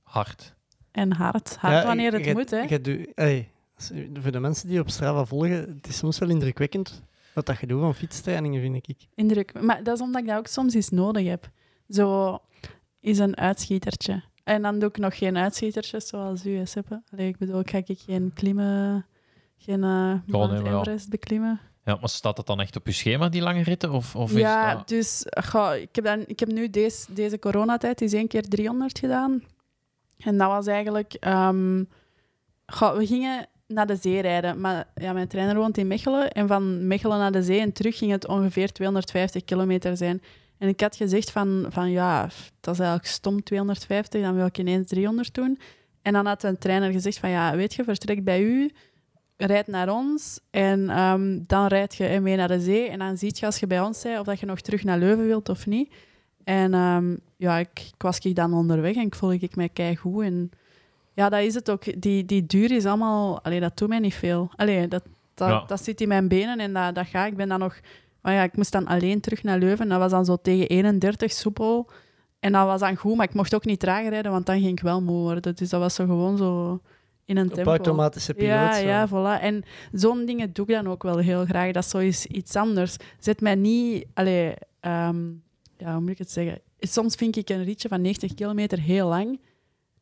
hard. 0.02 0.54
En 0.90 1.12
hard. 1.12 1.57
Hard 1.57 1.74
Ja, 1.74 1.86
wanneer 1.86 2.12
het 2.12 2.32
moet, 2.32 2.50
hè. 2.50 2.61
je 2.61 2.80
doet- 2.80 3.07
hey, 3.14 3.50
voor 4.14 4.32
de 4.32 4.40
mensen 4.40 4.68
die 4.68 4.80
op 4.80 4.90
Strava 4.90 5.24
volgen, 5.24 5.50
het 5.76 5.86
is 5.88 5.96
soms 5.96 6.18
wel 6.18 6.28
indrukwekkend 6.28 7.02
wat 7.37 7.47
dat 7.47 7.61
je 7.61 7.66
doet 7.66 7.80
van 7.80 7.95
fietstrainingen, 7.95 8.61
vind 8.61 8.89
ik. 8.89 9.09
Indruk. 9.14 9.61
Maar 9.62 9.82
dat 9.82 9.95
is 9.95 10.01
omdat 10.01 10.20
ik 10.22 10.28
dat 10.28 10.39
ook 10.39 10.47
soms 10.47 10.74
eens 10.74 10.91
nodig 10.91 11.26
heb. 11.26 11.51
Zo 11.89 12.39
is 13.01 13.18
een 13.18 13.37
uitschietertje. 13.37 14.22
En 14.45 14.62
dan 14.62 14.78
doe 14.78 14.89
ik 14.89 14.99
nog 14.99 15.18
geen 15.18 15.37
uitschietertjes 15.37 16.07
zoals 16.07 16.47
u 16.47 16.59
is 16.59 16.74
hebben. 16.74 17.05
Allee, 17.12 17.28
ik 17.28 17.39
bedoel, 17.39 17.62
ga 17.64 17.82
ik 17.84 17.99
geen 17.99 18.30
klimmen, 18.34 19.07
geen 19.57 19.82
uh, 19.82 20.14
Mount 20.26 20.51
nee, 20.53 20.61
maar 20.61 20.72
ja. 20.72 20.78
Everest 20.78 21.09
beklimmen. 21.09 21.61
Ja, 21.84 21.97
maar 22.01 22.09
staat 22.09 22.37
dat 22.37 22.47
dan 22.47 22.61
echt 22.61 22.76
op 22.76 22.87
je 22.87 22.93
schema, 22.93 23.28
die 23.28 23.43
lange 23.43 23.62
ritten? 23.62 23.91
Of, 23.91 24.16
of 24.16 24.32
ja, 24.32 24.68
is 24.68 24.76
dat... 24.76 24.89
dus 24.89 25.26
goh, 25.45 25.74
ik, 25.74 25.95
heb 25.95 26.05
dan, 26.05 26.24
ik 26.26 26.41
heb 26.41 26.49
nu 26.49 26.70
deze, 26.70 27.14
deze 27.14 27.39
coronatijd 27.39 28.01
eens 28.01 28.12
één 28.12 28.28
keer 28.28 28.49
300 28.49 28.99
gedaan. 28.99 29.43
En 30.18 30.39
dat 30.39 30.49
was 30.49 30.66
eigenlijk... 30.66 31.14
ehm, 31.14 31.84
goh, 32.66 32.97
we 32.97 33.07
gingen 33.07 33.47
naar 33.66 33.86
de 33.86 33.96
zee 33.96 34.20
rijden. 34.20 34.60
Maar 34.60 34.88
ja, 34.94 35.12
mijn 35.12 35.28
trainer 35.28 35.56
woont 35.56 35.78
in 35.78 35.86
Mechelen. 35.86 36.32
En 36.32 36.46
van 36.46 36.86
Mechelen 36.86 37.18
naar 37.18 37.32
de 37.32 37.42
zee 37.42 37.60
en 37.60 37.72
terug 37.72 37.98
ging 37.98 38.10
het 38.10 38.26
ongeveer 38.26 38.72
250 38.72 39.44
kilometer 39.44 39.96
zijn. 39.96 40.22
En 40.58 40.68
ik 40.68 40.80
had 40.80 40.96
gezegd 40.96 41.30
van, 41.30 41.66
van 41.68 41.90
ja, 41.90 42.28
dat 42.60 42.74
is 42.74 42.80
eigenlijk 42.80 43.08
stom 43.08 43.42
250, 43.42 44.22
dan 44.22 44.34
wil 44.34 44.46
ik 44.46 44.58
ineens 44.58 44.88
300 44.88 45.34
doen. 45.34 45.58
En 46.02 46.12
dan 46.12 46.26
had 46.26 46.42
een 46.42 46.58
trainer 46.58 46.92
gezegd 46.92 47.18
van 47.18 47.30
ja, 47.30 47.56
weet 47.56 47.74
je, 47.74 47.84
vertrek 47.84 48.24
bij 48.24 48.42
u, 48.42 48.70
rijd 49.36 49.66
naar 49.66 49.88
ons 49.88 50.40
en 50.50 50.90
ehm, 50.90 51.38
dan 51.46 51.66
rijd 51.66 51.94
je 51.94 52.20
mee 52.20 52.36
naar 52.36 52.48
de 52.48 52.60
zee. 52.60 52.88
En 52.88 52.98
dan 52.98 53.16
zie 53.16 53.32
je 53.34 53.46
als 53.46 53.58
je 53.58 53.66
bij 53.66 53.80
ons 53.80 54.02
bent 54.02 54.18
of 54.18 54.26
dat 54.26 54.40
je 54.40 54.46
nog 54.46 54.60
terug 54.60 54.84
naar 54.84 54.98
Leuven 54.98 55.26
wilt 55.26 55.48
of 55.48 55.66
niet. 55.66 55.92
En 56.44 56.74
ehm, 56.74 57.16
ja, 57.36 57.58
ik, 57.58 57.80
ik 57.94 58.02
was 58.02 58.18
ik 58.18 58.34
dan 58.34 58.52
onderweg 58.52 58.94
en 58.94 59.06
ik 59.06 59.14
voelde 59.14 59.38
ik 59.38 59.56
mij 59.56 59.68
keigoed. 59.68 60.24
En 60.24 60.50
ja, 61.16 61.28
dat 61.28 61.40
is 61.40 61.54
het 61.54 61.70
ook. 61.70 62.00
Die, 62.02 62.24
die 62.24 62.46
duur 62.46 62.70
is 62.70 62.84
allemaal... 62.86 63.42
Allee, 63.42 63.60
dat 63.60 63.76
doet 63.78 63.88
mij 63.88 63.98
niet 63.98 64.14
veel. 64.14 64.50
Allee, 64.56 64.88
dat, 64.88 65.02
dat, 65.34 65.48
Ja. 65.48 65.64
dat 65.66 65.82
zit 65.84 66.00
in 66.00 66.08
mijn 66.08 66.28
benen 66.28 66.58
en 66.58 66.72
dat, 66.72 66.94
dat 66.94 67.06
ga. 67.06 67.26
Ik 67.26 67.36
ben 67.36 67.48
dan 67.48 67.58
nog... 67.58 67.80
Maar 68.20 68.34
ja, 68.34 68.42
ik 68.42 68.56
moest 68.56 68.72
dan 68.72 68.86
alleen 68.86 69.20
terug 69.20 69.42
naar 69.42 69.58
Leuven. 69.58 69.88
Dat 69.88 69.98
was 69.98 70.10
dan 70.10 70.24
zo 70.24 70.36
tegen 70.42 70.68
31 70.68 71.32
soepel. 71.32 71.88
En 72.40 72.52
dat 72.52 72.66
was 72.66 72.80
dan 72.80 72.96
goed, 72.96 73.16
maar 73.16 73.28
ik 73.28 73.34
mocht 73.34 73.54
ook 73.54 73.64
niet 73.64 73.80
traag 73.80 74.08
rijden, 74.08 74.32
want 74.32 74.46
dan 74.46 74.60
ging 74.60 74.78
ik 74.78 74.80
wel 74.80 75.02
moe 75.02 75.22
worden. 75.22 75.54
Dus 75.56 75.68
dat 75.68 75.80
was 75.80 75.94
zo 75.94 76.04
gewoon 76.04 76.36
zo 76.36 76.80
in 77.24 77.36
een 77.36 77.48
Op 77.48 77.54
tempo. 77.54 77.70
automatische 77.70 78.34
piloot. 78.34 78.50
Ja, 78.50 78.72
zo. 78.74 78.86
ja, 78.86 79.08
voilà. 79.08 79.42
En 79.42 79.64
zo'n 79.92 80.24
dingen 80.24 80.52
doe 80.52 80.66
ik 80.66 80.74
dan 80.74 80.88
ook 80.88 81.02
wel 81.02 81.18
heel 81.18 81.44
graag. 81.44 81.72
Dat 81.72 81.84
is 81.84 81.90
zoiets 81.90 82.26
iets 82.26 82.56
anders. 82.56 82.96
Zet 83.18 83.40
mij 83.40 83.54
niet... 83.54 84.06
Allee, 84.14 84.54
ehm, 84.80 85.24
ja, 85.78 85.92
hoe 85.92 86.00
moet 86.00 86.10
ik 86.10 86.18
het 86.18 86.30
zeggen? 86.30 86.60
Soms 86.78 87.14
vind 87.14 87.36
ik 87.36 87.48
een 87.48 87.64
ritje 87.64 87.88
van 87.88 88.00
90 88.00 88.34
kilometer 88.34 88.80
heel 88.80 89.08
lang, 89.08 89.40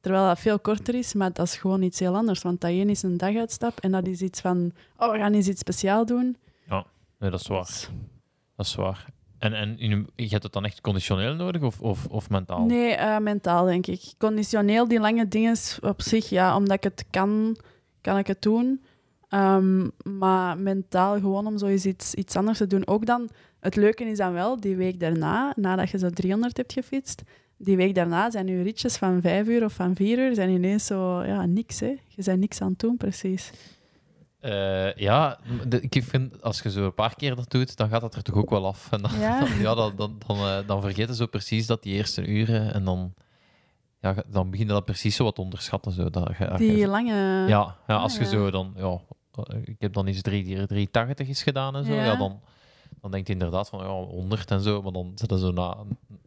terwijl 0.05 0.27
dat 0.27 0.39
veel 0.39 0.59
korter 0.59 0.95
is, 0.95 1.15
maar 1.15 1.33
dat 1.33 1.47
is 1.47 1.57
gewoon 1.57 1.83
iets 1.83 1.99
heel 1.99 2.17
anders. 2.17 2.43
Want 2.43 2.61
dat 2.61 2.71
één 2.71 2.89
is 2.89 3.03
een 3.03 3.17
daguitstap 3.17 3.81
en 3.81 3.91
dat 3.91 4.07
is 4.07 4.21
iets 4.21 4.41
van... 4.41 4.73
Oh, 4.97 5.13
we 5.13 5.19
gaan 5.19 5.33
eens 5.33 5.49
iets 5.49 5.61
speciaals 5.61 6.07
doen. 6.07 6.37
Nee, 7.19 7.31
dat 7.31 7.41
is 7.41 7.47
waar. 7.47 7.89
Dat 8.57 8.67
is 8.67 8.75
waar. 8.75 9.07
En, 9.39 9.53
en 9.53 9.79
in, 9.79 10.09
je 10.17 10.29
hebt 10.29 10.43
het 10.43 10.53
dan 10.53 10.65
echt 10.65 10.81
conditioneel 10.81 11.35
nodig 11.35 11.63
of, 11.63 11.81
of, 11.81 12.07
of 12.07 12.31
mentaal? 12.31 12.65
Nee, 12.65 12.95
eh, 12.95 13.19
mentaal 13.19 13.65
denk 13.65 13.87
ik. 13.87 14.01
Conditioneel, 14.19 14.89
die 14.89 15.01
lange 15.01 15.29
dingen 15.29 15.57
op 15.81 16.03
zich, 16.03 16.29
ja, 16.29 16.57
omdat 16.57 16.77
ik 16.77 16.83
het 16.83 17.05
kan, 17.11 17.57
kan 18.01 18.19
ik 18.19 18.27
het 18.27 18.43
doen. 18.43 18.85
Ehm, 19.29 19.89
maar 20.19 20.59
mentaal 20.59 21.15
gewoon 21.15 21.47
om 21.47 21.59
zoiets 21.59 21.87
iets, 21.87 22.15
iets 22.15 22.37
anders 22.37 22.59
te 22.59 22.67
doen. 22.67 22.87
Ook 22.87 23.07
dan, 23.07 23.29
het 23.61 23.77
leuke 23.77 24.05
is 24.05 24.19
dan 24.19 24.33
wel, 24.33 24.61
die 24.61 24.77
week 24.77 25.01
daarna, 25.01 25.53
nadat 25.57 25.91
je 25.91 25.99
zo 25.99 26.11
300 26.11 26.57
hebt 26.57 26.73
gefietst, 26.73 27.23
die 27.65 27.77
week 27.77 27.95
daarna 27.95 28.31
zijn 28.31 28.47
je 28.47 28.63
ritjes 28.63 28.97
van 28.97 29.21
vijf 29.21 29.47
uur 29.47 29.65
of 29.65 29.73
van 29.73 29.95
vier 29.95 30.19
uur 30.19 30.35
zijn 30.35 30.51
ineens 30.51 30.87
zo, 30.87 31.23
ja, 31.25 31.47
niks 31.47 31.81
hè. 31.81 31.95
Je 32.09 32.23
bent 32.25 32.41
niks 32.41 32.61
aan 32.61 32.71
het 32.71 32.79
doen, 32.79 32.97
precies. 32.97 33.51
Eh, 34.41 34.95
ja, 34.95 35.39
de- 35.69 35.81
ik 35.81 36.03
vind, 36.05 36.43
als 36.43 36.61
je 36.61 36.71
zo 36.71 36.85
een 36.85 36.95
paar 36.95 37.17
keer 37.17 37.37
dat 37.37 37.51
doet, 37.51 37.77
dan 37.77 37.89
gaat 37.89 38.01
dat 38.01 38.15
er 38.15 38.23
toch 38.23 38.35
ook 38.35 38.51
wel 38.51 38.67
af. 38.67 38.89
En 38.93 39.03
dan, 39.03 39.19
Ja. 39.21 39.39
dan, 39.41 39.49
ja, 39.67 39.75
dan, 39.75 39.93
dan, 39.97 40.17
dan, 40.27 40.37
eh, 40.37 40.59
dan 40.67 40.81
vergeet 40.81 41.09
je 41.09 41.15
zo 41.15 41.27
precies 41.27 41.67
dat 41.67 41.83
die 41.83 41.95
eerste 41.95 42.27
uren 42.27 42.75
en 42.75 42.85
dan, 42.85 43.15
ja, 44.01 44.15
dan 44.27 44.51
begin 44.51 44.67
je 44.67 44.73
dat 44.73 44.85
precies 44.85 45.17
zo 45.17 45.25
wat 45.25 45.35
te 45.35 45.41
onderschatten. 45.41 45.93
Zo, 45.93 46.11
dat, 46.11 46.31
je- 46.39 46.47
dat 46.47 46.59
je- 46.59 46.67
Die 46.75 46.87
lange... 46.87 47.15
ja, 47.49 47.77
ja, 47.87 47.97
als 47.97 48.13
Ah, 48.13 48.19
je 48.19 48.25
ja. 48.25 48.31
zo 48.31 48.51
dan, 48.51 48.73
ja, 48.77 49.01
eh, 49.45 49.59
ik 49.65 49.77
heb 49.79 49.93
dan 49.93 50.07
eens 50.07 50.23
3, 50.23 50.67
380 50.67 51.29
is 51.29 51.43
gedaan 51.43 51.77
en 51.77 51.85
zo. 51.85 51.93
Ja. 51.95 52.17
dan, 52.17 52.41
dan 53.05 53.13
denk 53.13 53.27
je 53.27 53.33
inderdaad 53.33 53.69
van 53.69 53.79
ja, 53.79 53.87
100 53.87 54.51
en 54.51 54.61
zo, 54.61 54.83
maar 54.83 54.93
dan 54.93 55.13
zit 55.15 55.31
je 55.31 55.39
zo 55.39 55.51
na, 55.53 55.77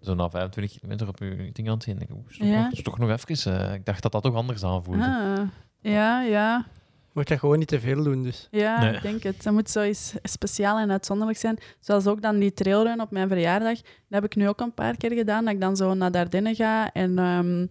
zo 0.01 0.15
na 0.15 0.29
25 0.29 0.77
kilometer 0.79 1.07
op 1.07 1.19
je 1.19 1.49
ding 1.53 1.67
aan 1.67 1.73
het 1.73 1.83
zien. 1.83 1.99
en 1.99 1.99
denk 2.07 2.09
je, 2.11 2.15
oeh, 2.17 2.29
is 2.29 2.37
toch, 2.37 2.47
Ja. 2.47 2.69
toch 2.83 2.97
nog 2.97 3.09
even, 3.09 3.59
eh, 3.69 3.73
ik 3.73 3.85
dacht 3.85 4.01
dat 4.01 4.11
dat 4.11 4.23
toch 4.23 4.35
anders 4.35 4.63
aanvoelde. 4.63 5.03
Ah. 5.03 5.41
Ja, 5.81 6.21
ja. 6.21 6.65
Moet 7.13 7.27
dat 7.27 7.39
gewoon 7.39 7.59
niet 7.59 7.67
te 7.67 7.79
veel 7.79 8.03
doen, 8.03 8.23
dus. 8.23 8.47
Ja, 8.51 8.79
Nee. 8.81 8.93
ik 8.95 9.01
denk 9.01 9.23
het. 9.23 9.43
Dat 9.43 9.53
moet 9.53 9.69
zoiets 9.69 10.13
speciaal 10.23 10.77
en 10.79 10.91
uitzonderlijk 10.91 11.37
zijn. 11.39 11.57
Zoals 11.79 12.07
ook 12.07 12.21
dan 12.21 12.39
die 12.39 12.53
trailrun 12.53 13.01
op 13.01 13.11
mijn 13.11 13.27
verjaardag. 13.27 13.75
Dat 13.81 13.83
heb 14.09 14.23
ik 14.23 14.35
nu 14.35 14.47
ook 14.47 14.59
een 14.59 14.73
paar 14.73 14.97
keer 14.97 15.11
gedaan. 15.11 15.45
Dat 15.45 15.53
ik 15.53 15.61
dan 15.61 15.75
zo 15.75 15.93
naar 15.93 16.11
Dardenne 16.11 16.55
ga 16.55 16.91
en 16.91 17.17
ehm, 17.19 17.65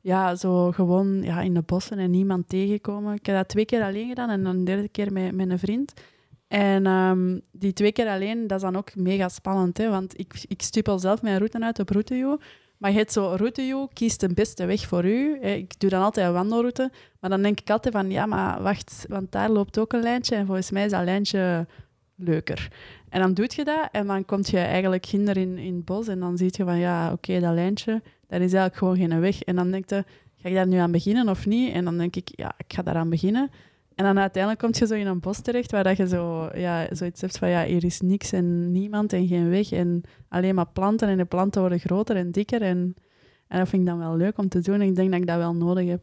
ja, 0.00 0.34
zo 0.34 0.70
gewoon 0.72 1.22
ja, 1.22 1.40
in 1.40 1.54
de 1.54 1.62
bossen 1.62 1.98
en 1.98 2.10
niemand 2.10 2.48
tegenkomen. 2.48 3.14
Ik 3.14 3.26
heb 3.26 3.36
dat 3.36 3.48
twee 3.48 3.64
keer 3.64 3.82
alleen 3.82 4.08
gedaan 4.08 4.30
en 4.30 4.42
dan 4.42 4.58
de 4.58 4.62
derde 4.64 4.88
keer 4.88 5.12
met, 5.12 5.34
met 5.34 5.50
een 5.50 5.58
vriend. 5.58 5.92
En 6.52 6.86
ehm, 6.86 7.38
die 7.52 7.72
twee 7.72 7.92
keer 7.92 8.08
alleen, 8.08 8.46
dat 8.46 8.56
is 8.56 8.62
dan 8.62 8.76
ook 8.76 8.94
mega 8.94 9.28
spannend. 9.28 9.78
Hè? 9.78 9.90
Want 9.90 10.18
ik, 10.18 10.44
ik 10.48 10.62
stipel 10.62 10.98
zelf 10.98 11.22
mijn 11.22 11.36
route 11.38 11.60
uit 11.60 11.78
op 11.78 11.88
RouteU. 11.88 12.36
Maar 12.78 12.90
je 12.90 12.96
hebt 12.96 13.12
zo, 13.12 13.34
RouteU 13.34 13.86
kiest 13.92 14.20
de 14.20 14.34
beste 14.34 14.66
weg 14.66 14.86
voor 14.86 15.04
u. 15.04 15.40
Ik 15.40 15.80
doe 15.80 15.90
dan 15.90 16.02
altijd 16.02 16.26
een 16.26 16.32
wandelroute. 16.32 16.90
Maar 17.20 17.30
dan 17.30 17.42
denk 17.42 17.60
ik 17.60 17.70
altijd 17.70 17.94
van, 17.94 18.10
ja, 18.10 18.26
maar 18.26 18.62
wacht, 18.62 19.04
want 19.08 19.32
daar 19.32 19.50
loopt 19.50 19.78
ook 19.78 19.92
een 19.92 20.02
lijntje. 20.02 20.34
En 20.36 20.46
volgens 20.46 20.70
mij 20.70 20.84
is 20.84 20.90
dat 20.90 21.04
lijntje 21.04 21.66
leuker. 22.16 22.68
En 23.08 23.20
dan 23.20 23.34
doe 23.34 23.50
je 23.54 23.64
dat 23.64 23.88
en 23.92 24.06
dan 24.06 24.24
kom 24.24 24.40
je 24.42 24.58
eigenlijk 24.58 25.06
ginder 25.06 25.36
in, 25.36 25.58
in 25.58 25.74
het 25.74 25.84
bos. 25.84 26.08
En 26.08 26.20
dan 26.20 26.36
zie 26.36 26.52
je 26.56 26.64
van, 26.64 26.78
ja, 26.78 27.12
oké, 27.12 27.40
dat 27.40 27.54
lijntje, 27.54 27.92
dat 28.02 28.40
is 28.40 28.52
eigenlijk 28.52 28.76
gewoon 28.76 28.96
geen 28.96 29.20
weg. 29.20 29.42
En 29.42 29.56
dan 29.56 29.70
denk 29.70 29.90
je, 29.90 30.04
ga 30.36 30.48
ik 30.48 30.54
daar 30.54 30.66
nu 30.66 30.76
aan 30.76 30.92
beginnen 30.92 31.28
of 31.28 31.46
niet? 31.46 31.72
En 31.72 31.84
dan 31.84 31.98
denk 31.98 32.16
ik, 32.16 32.28
ja, 32.34 32.54
ik 32.56 32.72
ga 32.72 32.82
daaraan 32.82 33.10
beginnen. 33.10 33.50
En 33.94 34.04
dan 34.04 34.18
uiteindelijk 34.18 34.62
kom 34.62 34.70
je 34.74 34.86
zo 34.86 34.94
in 34.94 35.06
een 35.06 35.20
bos 35.20 35.40
terecht 35.40 35.70
waar 35.70 35.84
dat 35.84 35.96
je 35.96 36.08
zo, 36.08 36.48
ja, 36.54 36.86
zoiets 36.90 37.20
hebt 37.20 37.38
van, 37.38 37.48
ja, 37.48 37.64
hier 37.64 37.84
is 37.84 38.00
niks 38.00 38.32
en 38.32 38.72
niemand 38.72 39.12
en 39.12 39.26
geen 39.26 39.48
weg. 39.48 39.72
En 39.72 40.02
alleen 40.28 40.54
maar 40.54 40.68
planten 40.72 41.08
en 41.08 41.16
de 41.16 41.24
planten 41.24 41.60
worden 41.60 41.78
groter 41.78 42.16
en 42.16 42.30
dikker. 42.30 42.62
En, 42.62 42.94
en 43.48 43.58
dat 43.58 43.68
vind 43.68 43.82
ik 43.82 43.88
dan 43.88 43.98
wel 43.98 44.16
leuk 44.16 44.38
om 44.38 44.48
te 44.48 44.60
doen. 44.60 44.74
En 44.74 44.80
ik 44.86 44.94
denk 44.94 45.10
dat 45.10 45.20
ik 45.20 45.26
dat 45.26 45.36
wel 45.36 45.54
nodig 45.54 45.88
heb. 45.88 46.02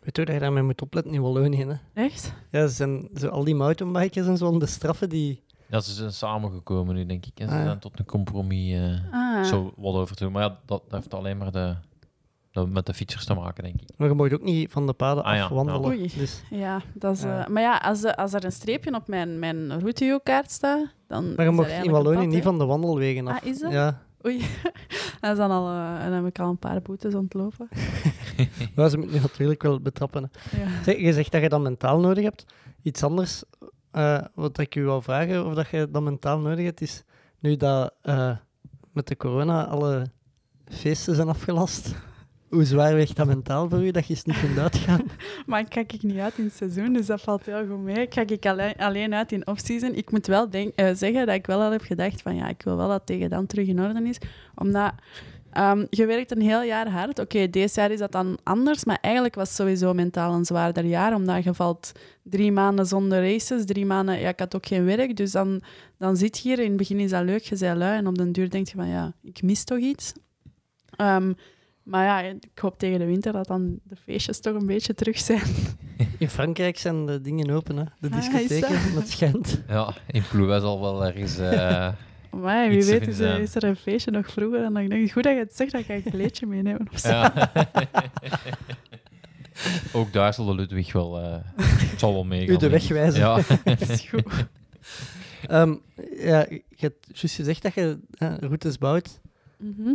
Weet 0.00 0.16
je 0.16 0.24
dat 0.24 0.34
je 0.34 0.40
daarmee 0.40 0.62
moet 0.62 0.82
opletten 0.82 1.12
in 1.12 1.20
Wallonië, 1.22 1.64
hè? 1.64 2.02
Echt? 2.02 2.32
Ja, 2.50 2.66
ze 2.66 2.74
zijn 2.74 3.08
zo 3.14 3.28
al 3.28 3.44
die 3.44 3.54
mountainbikers 3.54 4.26
en 4.26 4.36
zo, 4.36 4.46
aan 4.52 4.58
de 4.58 4.66
straffen 4.66 5.08
die... 5.08 5.42
Ja, 5.68 5.80
ze 5.80 5.92
zijn 5.92 6.12
samengekomen 6.12 6.94
nu, 6.94 7.06
denk 7.06 7.26
ik. 7.26 7.40
En 7.40 7.48
ze 7.48 7.52
Ah, 7.54 7.58
ja. 7.60 7.64
zijn 7.66 7.78
tot 7.78 7.98
een 7.98 8.04
compromis 8.04 8.72
eh, 8.72 9.12
Ah. 9.12 9.44
zo 9.44 9.72
wat 9.76 9.94
over 9.94 10.16
te 10.16 10.24
doen. 10.24 10.32
Maar 10.32 10.42
ja, 10.42 10.48
dat, 10.66 10.82
dat 10.88 10.92
heeft 11.00 11.14
alleen 11.14 11.36
maar 11.36 11.52
de, 11.52 11.74
met 12.52 12.86
de 12.86 12.94
fietsers 12.94 13.24
te 13.24 13.34
maken, 13.34 13.62
denk 13.64 13.80
ik. 13.80 13.88
Maar 13.96 14.08
je 14.08 14.14
mag 14.14 14.32
ook 14.32 14.42
niet 14.42 14.70
van 14.72 14.86
de 14.86 14.92
paden 14.92 15.24
Ah, 15.24 15.34
ja, 15.36 15.42
afwandelen. 15.44 15.80
ja. 15.82 15.86
Oei. 15.88 16.12
Dus, 16.16 16.42
Ja, 16.50 16.80
dat 16.94 17.16
is, 17.16 17.24
eh, 17.24 17.46
maar 17.46 17.62
ja, 17.62 17.76
als, 17.76 18.04
er- 18.04 18.14
als 18.14 18.32
er 18.32 18.44
een 18.44 18.52
streepje 18.52 18.94
op 18.94 19.08
mijn, 19.08 19.38
mijn 19.38 19.80
routeo-kaart 19.80 20.50
staat, 20.50 20.86
dan. 21.06 21.34
maar 21.34 21.44
je 21.44 21.50
mag 21.50 21.82
in 21.84 21.90
Wallonië 21.90 22.26
niet 22.26 22.42
van 22.42 22.58
de 22.58 22.64
wandelwegen 22.64 23.26
af. 23.28 23.40
Ah, 23.40 23.46
is 23.46 23.58
dat? 23.58 23.72
Ja. 23.72 24.02
Oei. 24.26 24.38
dat 25.20 25.30
is 25.30 25.36
dan 25.36 25.50
al, 25.50 25.68
eh, 25.68 26.02
dan 26.04 26.12
heb 26.12 26.26
ik 26.26 26.38
al 26.38 26.48
een 26.48 26.58
paar 26.58 26.82
boetes 26.82 27.14
ontlopen. 27.14 27.68
Maar 28.74 28.88
ze 28.90 28.96
moeten 28.96 29.16
nu 29.16 29.22
natuurlijk 29.22 29.62
wel 29.62 29.80
betrappen. 29.80 30.30
Ja. 30.56 30.82
Zeg, 30.84 30.96
je 31.00 31.12
zegt 31.12 31.32
dat 31.32 31.42
je 31.42 31.48
dat 31.48 31.60
mentaal 31.60 32.00
nodig 32.00 32.24
hebt. 32.24 32.44
Iets 32.82 33.02
anders 33.02 33.42
eh, 33.90 34.20
wat 34.34 34.58
ik 34.58 34.74
u 34.74 34.84
wou 34.84 35.02
vragen, 35.02 35.46
of 35.46 35.54
dat 35.54 35.68
je 35.68 35.90
dat 35.90 36.02
mentaal 36.02 36.38
nodig 36.38 36.64
hebt, 36.64 36.80
is 36.80 37.04
nu 37.38 37.56
dat 37.56 37.94
eh, 38.02 38.36
met 38.92 39.06
de 39.08 39.16
corona 39.16 39.66
alle 39.66 40.06
feesten 40.64 41.14
zijn 41.14 41.28
afgelast. 41.28 41.94
Hoe 42.50 42.64
zwaar 42.64 42.94
weegt 42.94 43.16
dat 43.16 43.26
mentaal 43.26 43.68
voor 43.68 43.84
u, 43.84 43.90
dat 43.90 44.06
je 44.06 44.14
eens 44.14 44.24
niet 44.24 44.40
kunt 44.40 44.58
uitgaan? 44.58 45.02
Maar 45.46 45.60
ik 45.60 45.68
kijk 45.68 45.92
ik 45.92 46.02
niet 46.02 46.18
uit 46.18 46.38
in 46.38 46.44
het 46.44 46.54
seizoen, 46.54 46.92
dus 46.92 47.06
dat 47.06 47.20
valt 47.20 47.46
heel 47.46 47.66
goed 47.66 47.82
mee. 47.82 48.00
Ik 48.00 48.10
kijk 48.10 48.30
ik 48.30 48.46
alleen, 48.46 48.74
alleen 48.76 49.14
uit 49.14 49.32
in 49.32 49.46
off-season. 49.46 49.94
Ik 49.94 50.10
moet 50.10 50.26
wel 50.26 50.50
denk, 50.50 50.72
eh, 50.74 50.90
zeggen 50.94 51.26
dat 51.26 51.34
ik 51.34 51.46
wel 51.46 51.62
al 51.62 51.70
heb 51.70 51.82
gedacht 51.82 52.22
van 52.22 52.34
ja, 52.34 52.48
ik 52.48 52.62
wil 52.62 52.76
wel 52.76 52.88
dat 52.88 53.06
tegen 53.06 53.30
dan 53.30 53.46
terug 53.46 53.66
in 53.66 53.80
orde 53.80 54.08
is. 54.08 54.18
Omdat 54.54 54.92
ehm, 55.50 55.86
je 55.90 56.06
werkt 56.06 56.30
een 56.30 56.40
heel 56.40 56.62
jaar 56.62 56.88
hard. 56.88 57.18
Oké, 57.18 57.50
deze 57.50 57.80
jaar 57.80 57.90
is 57.90 57.98
dat 57.98 58.12
dan 58.12 58.38
anders, 58.42 58.84
maar 58.84 58.98
eigenlijk 59.00 59.34
was 59.34 59.48
het 59.48 59.56
sowieso 59.56 59.94
mentaal 59.94 60.34
een 60.34 60.44
zwaarder 60.44 60.84
jaar. 60.84 61.14
Omdat 61.14 61.44
je 61.44 61.54
valt 61.54 61.92
drie 62.22 62.52
maanden 62.52 62.86
zonder 62.86 63.32
races, 63.32 63.64
drie 63.64 63.86
maanden... 63.86 64.20
Ja, 64.20 64.28
ik 64.28 64.38
had 64.38 64.54
ook 64.54 64.66
geen 64.66 64.84
werk, 64.84 65.16
dus 65.16 65.30
dan, 65.30 65.62
dan 65.98 66.16
zit 66.16 66.38
je 66.38 66.48
hier. 66.48 66.58
In 66.58 66.68
het 66.68 66.76
begin 66.76 66.98
is 66.98 67.10
dat 67.10 67.24
leuk, 67.24 67.42
je 67.42 67.56
bent 67.58 67.78
lui. 67.78 67.96
En 67.96 68.06
op 68.06 68.18
den 68.18 68.32
duur 68.32 68.50
denk 68.50 68.68
je 68.68 68.76
van 68.76 68.88
ja, 68.88 69.12
ik 69.22 69.42
mis 69.42 69.64
toch 69.64 69.78
iets. 69.78 70.12
Ehm, 70.96 71.32
maar 71.82 72.04
ja, 72.04 72.20
ik 72.52 72.58
hoop 72.60 72.78
tegen 72.78 72.98
de 72.98 73.04
winter 73.04 73.32
dat 73.32 73.46
dan 73.46 73.78
de 73.82 73.96
feestjes 73.96 74.40
toch 74.40 74.54
een 74.54 74.66
beetje 74.66 74.94
terug 74.94 75.18
zijn. 75.18 75.42
In 76.18 76.28
Frankrijk 76.28 76.78
zijn 76.78 77.06
de 77.06 77.20
dingen 77.20 77.50
open, 77.50 77.76
hè? 77.76 77.84
de 78.00 78.08
Ah, 78.10 78.18
is 78.18 78.28
discotheken, 78.30 78.84
dat? 78.84 78.94
dat 78.94 79.08
schijnt. 79.08 79.62
Ja, 79.68 79.94
in 80.06 80.22
Plouet 80.30 80.60
zal 80.62 80.80
wel 80.80 81.04
ergens... 81.06 81.38
eh, 81.38 81.88
Maar 82.42 82.68
wie 82.68 82.84
weet 82.84 83.06
is 83.06 83.18
er, 83.18 83.40
is 83.40 83.54
er 83.54 83.64
een 83.64 83.76
feestje 83.76 84.10
nog 84.10 84.30
vroeger. 84.30 84.64
En 84.64 84.72
dan 84.72 84.88
denk 84.88 85.02
ik, 85.04 85.12
goed 85.12 85.22
dat 85.22 85.32
je 85.32 85.38
het 85.38 85.56
zegt, 85.56 85.72
dat 85.72 85.84
ga 85.84 85.94
ik 85.94 86.04
een 86.04 86.10
kleedje 86.10 86.46
meenemen. 86.46 86.88
Of 86.92 86.98
zo. 86.98 87.08
ja. 87.08 87.50
Ook 89.92 90.12
daar 90.12 90.34
zal 90.34 90.44
de 90.46 90.54
Ludwig 90.54 90.92
wel... 90.92 91.18
eh, 91.18 91.36
het 91.56 92.00
zal 92.00 92.12
wel 92.12 92.24
meegaan. 92.24 92.54
U 92.54 92.58
de 92.58 92.68
weg 92.68 92.88
wijzen. 92.88 93.20
Ja. 93.20 93.40
Dat 93.64 93.80
is 93.88 94.00
goed. 94.08 94.46
Ehm, 95.48 95.74
ja, 96.16 96.46
je 96.48 96.62
hebt 96.76 97.06
juist 97.12 97.34
gezegd 97.34 97.62
dat 97.62 97.74
je 97.74 97.98
eh, 98.10 98.34
routes 98.40 98.78
bouwt. 98.78 99.20
Mhm. 99.56 99.94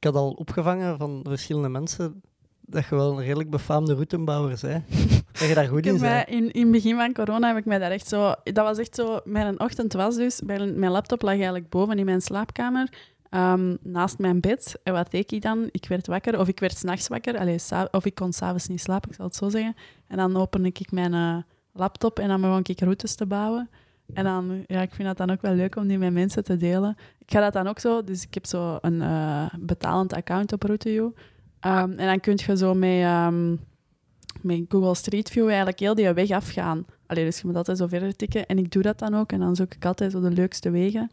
Ik 0.00 0.06
had 0.06 0.14
al 0.14 0.30
opgevangen 0.30 0.98
van 0.98 1.20
verschillende 1.28 1.68
mensen 1.68 2.22
dat 2.60 2.84
je 2.88 2.94
wel 2.94 3.18
een 3.18 3.24
redelijk 3.24 3.50
befaamde 3.50 3.92
routebouwer 3.92 4.58
bent. 4.60 4.84
Dat 5.38 5.48
je 5.48 5.54
daar 5.54 5.66
goed 5.68 5.86
in 5.86 5.98
bent. 5.98 6.28
in, 6.28 6.50
in 6.52 6.62
het 6.62 6.70
begin 6.70 6.96
van 6.96 7.12
corona 7.12 7.48
heb 7.48 7.56
ik 7.56 7.64
mij 7.64 7.78
daar 7.78 7.90
echt 7.90 8.08
zo... 8.08 8.32
Dat 8.42 8.64
was 8.64 8.78
echt 8.78 8.94
zo... 8.94 9.20
Mijn 9.24 9.60
ochtend 9.60 9.92
was 9.92 10.16
dus... 10.16 10.40
Mijn, 10.40 10.78
mijn 10.78 10.92
laptop 10.92 11.22
lag 11.22 11.32
eigenlijk 11.32 11.68
boven 11.68 11.98
in 11.98 12.04
mijn 12.04 12.20
slaapkamer. 12.20 12.92
ehm, 13.30 13.76
naast 13.82 14.18
mijn 14.18 14.40
bed. 14.40 14.78
En 14.82 14.92
wat 14.92 15.10
deed 15.10 15.32
ik 15.32 15.42
dan? 15.42 15.68
Ik 15.70 15.88
werd 15.88 16.06
wakker. 16.06 16.38
Of 16.38 16.48
ik 16.48 16.60
werd 16.60 16.76
s'nachts 16.76 17.08
wakker. 17.08 17.38
Allee, 17.38 17.58
sa- 17.58 17.88
of 17.90 18.04
ik 18.04 18.14
kon 18.14 18.32
s'avonds 18.32 18.68
niet 18.68 18.80
slapen, 18.80 19.10
ik 19.10 19.16
zal 19.16 19.24
het 19.26 19.36
zo 19.36 19.48
zeggen. 19.48 19.74
En 20.06 20.16
dan 20.16 20.36
opende 20.36 20.68
ik 20.68 20.92
mijn 20.92 21.14
eh, 21.14 21.36
laptop 21.72 22.18
en 22.18 22.28
dan 22.28 22.40
begon 22.40 22.60
ik 22.62 22.80
routes 22.80 23.14
te 23.14 23.26
bouwen. 23.26 23.70
En 24.14 24.24
dan, 24.24 24.64
ja, 24.66 24.80
ik 24.82 24.94
vind 24.94 25.08
dat 25.08 25.16
dan 25.16 25.30
ook 25.30 25.42
wel 25.42 25.54
leuk 25.54 25.76
om 25.76 25.86
die 25.86 25.98
met 25.98 26.12
mensen 26.12 26.44
te 26.44 26.56
delen. 26.56 26.96
Ik 27.18 27.30
ga 27.32 27.40
dat 27.40 27.52
dan 27.52 27.66
ook 27.68 27.78
zo... 27.78 28.04
Dus 28.04 28.22
ik 28.22 28.34
heb 28.34 28.46
zo 28.46 28.78
een 28.80 29.02
eh, 29.02 29.44
betalend 29.58 30.12
account 30.12 30.52
op 30.52 30.62
Routeo. 30.62 31.12
Ehm, 31.60 31.90
en 31.90 32.06
dan 32.06 32.20
kun 32.20 32.38
je 32.46 32.56
zo 32.56 32.74
met... 32.74 33.00
ehm, 33.00 33.56
met 34.40 34.64
Google 34.68 34.94
Street 34.94 35.30
View 35.30 35.46
eigenlijk 35.46 35.78
heel 35.78 35.94
die 35.94 36.12
weg 36.12 36.30
afgaan. 36.30 36.84
Allee, 37.06 37.24
dus 37.24 37.40
je 37.40 37.46
moet 37.46 37.56
altijd 37.56 37.78
zo 37.78 37.86
verder 37.86 38.16
tikken. 38.16 38.46
En 38.46 38.58
ik 38.58 38.70
doe 38.72 38.82
dat 38.82 38.98
dan 38.98 39.14
ook. 39.14 39.32
En 39.32 39.40
dan 39.40 39.56
zoek 39.56 39.74
ik 39.74 39.84
altijd 39.84 40.12
zo 40.12 40.20
de 40.20 40.30
leukste 40.30 40.70
wegen. 40.70 41.10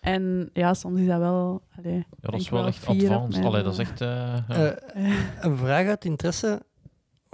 En 0.00 0.50
ja, 0.52 0.74
soms 0.74 1.00
is 1.00 1.06
dat 1.06 1.18
wel... 1.18 1.62
Allee, 1.78 1.94
ja, 1.94 2.04
dat 2.20 2.34
is 2.34 2.48
wel 2.48 2.58
wel 2.58 2.68
echt 2.68 2.86
advanced. 2.86 3.30
mijn, 3.30 3.44
Allee, 3.44 3.62
dat 3.62 3.72
is 3.72 3.78
echt... 3.78 3.98
ja. 3.98 4.44
Eh, 4.48 5.16
een 5.40 5.56
vraag 5.56 5.86
uit 5.86 6.04
interesse. 6.04 6.62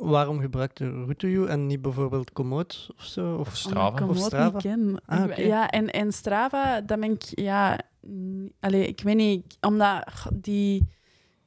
Waarom 0.02 0.40
gebruikt 0.40 0.78
je 0.78 0.90
Routeview 0.90 1.48
en 1.48 1.66
niet 1.66 1.82
bijvoorbeeld 1.82 2.32
Komoot 2.32 2.88
of 2.98 3.04
zo? 3.04 3.36
Of 3.36 3.56
Strava. 3.56 4.06
Of 4.06 4.16
Strava? 4.16 4.50
niet 4.52 4.62
ken. 4.62 5.00
Ah. 5.06 5.36
Ja, 5.36 5.70
en, 5.70 5.90
en 5.90 6.12
Strava, 6.12 6.80
dat 6.80 7.00
ben 7.00 7.10
ik... 7.10 7.22
Ja, 7.24 7.78
allee, 8.60 8.86
ik 8.86 9.00
weet 9.00 9.16
niet... 9.16 9.56
Omdat 9.60 10.04
die... 10.34 10.86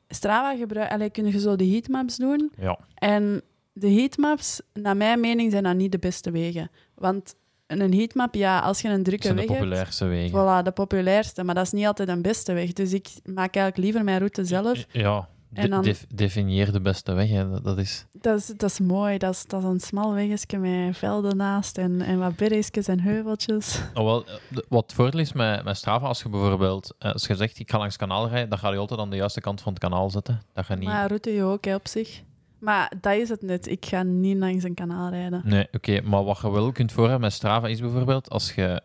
Strava 0.08 0.56
gebruik... 0.56 0.92
Allee, 0.92 1.10
kun 1.10 1.26
je 1.26 1.40
zo 1.40 1.56
de 1.56 1.68
heatmaps 1.68 2.18
doen. 2.18 2.52
ja. 2.58 2.80
En 2.96 3.42
de 3.74 3.92
heatmaps, 3.92 4.62
naar 4.74 4.98
mijn 4.98 5.20
mening, 5.20 5.52
zijn 5.52 5.64
dat 5.64 5.76
niet 5.76 5.92
de 5.92 6.00
beste 6.00 6.32
wegen. 6.32 6.72
Want 6.96 7.36
een 7.68 7.94
heatmap, 7.94 8.36
ja, 8.36 8.60
als 8.60 8.82
je 8.82 8.88
een 8.88 8.96
Dat 8.96 9.06
drukke 9.06 9.24
zijn 9.24 9.36
de 9.36 9.42
weg 9.42 9.50
hebt... 9.52 9.62
populairste 9.62 10.06
wegen. 10.06 10.40
Voilà, 10.40 10.64
de 10.64 10.72
populairste, 10.72 11.44
maar 11.44 11.56
dat 11.56 11.66
is 11.66 11.72
niet 11.72 11.86
altijd 11.86 12.10
een 12.10 12.22
beste 12.22 12.54
weg. 12.54 12.74
Dus 12.74 12.94
ik 12.94 13.08
maak 13.24 13.56
eigenlijk 13.56 13.78
liever 13.78 14.04
mijn 14.04 14.18
route 14.18 14.46
zelf. 14.46 14.86
Ja, 14.92 15.20
de, 15.20 15.28
En 15.54 15.70
dan- 15.70 15.84
def- 15.84 16.06
definieer 16.14 16.72
de 16.72 16.82
beste 16.82 17.14
weg. 17.14 17.30
Hè. 17.30 17.50
Dat, 17.50 17.64
dat 17.64 17.78
is... 17.78 18.06
Dat 18.12 18.38
is, 18.40 18.46
dat 18.46 18.70
is 18.70 18.80
mooi, 18.80 19.18
dat 19.18 19.34
is, 19.34 19.46
dat 19.46 19.62
is 19.62 19.68
een 19.68 19.80
smal 19.80 20.14
wegje 20.14 20.60
met 20.60 20.98
velden 20.98 21.38
naast 21.38 21.78
en, 21.78 22.02
en 22.02 22.20
wat 22.20 22.36
bergjes 22.36 22.88
en 22.88 23.00
heuveltjes. 23.00 23.82
Oh, 23.94 24.04
wel, 24.04 24.26
eh, 24.26 24.34
wat 24.70 24.84
het 24.84 24.94
voordeel 24.94 25.20
is 25.20 25.34
met, 25.34 25.64
met 25.64 25.78
Strava, 25.78 26.08
als 26.08 26.22
je 26.22 26.30
bijvoorbeeld, 26.30 26.96
eh, 27.00 27.12
als 27.12 27.28
je 27.28 27.36
zegt 27.36 27.60
ik 27.60 27.72
ga 27.72 27.78
langs 27.78 27.94
het 27.98 28.02
kanaal 28.10 28.28
rijden, 28.28 28.50
dan 28.50 28.60
ga 28.60 28.72
je 28.72 28.78
altijd 28.78 29.00
aan 29.00 29.10
de 29.10 29.16
juiste 29.16 29.42
kant 29.42 29.62
van 29.62 29.72
het 29.74 29.82
kanaal 29.82 30.10
zetten. 30.10 30.42
Dat 30.54 30.68
je 30.68 30.76
niet... 30.76 30.88
Maar 30.88 31.08
route 31.08 31.30
je 31.34 31.44
ook 31.44 31.66
hè, 31.66 31.76
op 31.76 31.88
zich. 31.88 32.22
Maar 32.60 32.92
dat 33.02 33.14
is 33.14 33.30
het 33.30 33.42
net. 33.42 33.68
Ik 33.68 33.86
ga 33.86 34.04
niet 34.04 34.38
langs 34.38 34.64
een 34.64 34.74
kanaal 34.74 35.10
rijden. 35.10 35.42
Nee, 35.46 35.68
oké, 35.72 36.02
maar 36.02 36.24
wat 36.24 36.40
je 36.42 36.52
wel 36.52 36.72
kunt 36.72 36.92
voorhebben 36.92 37.22
met 37.22 37.34
Strava 37.34 37.68
is 37.68 37.80
bijvoorbeeld, 37.80 38.30
als, 38.30 38.54
je, 38.54 38.82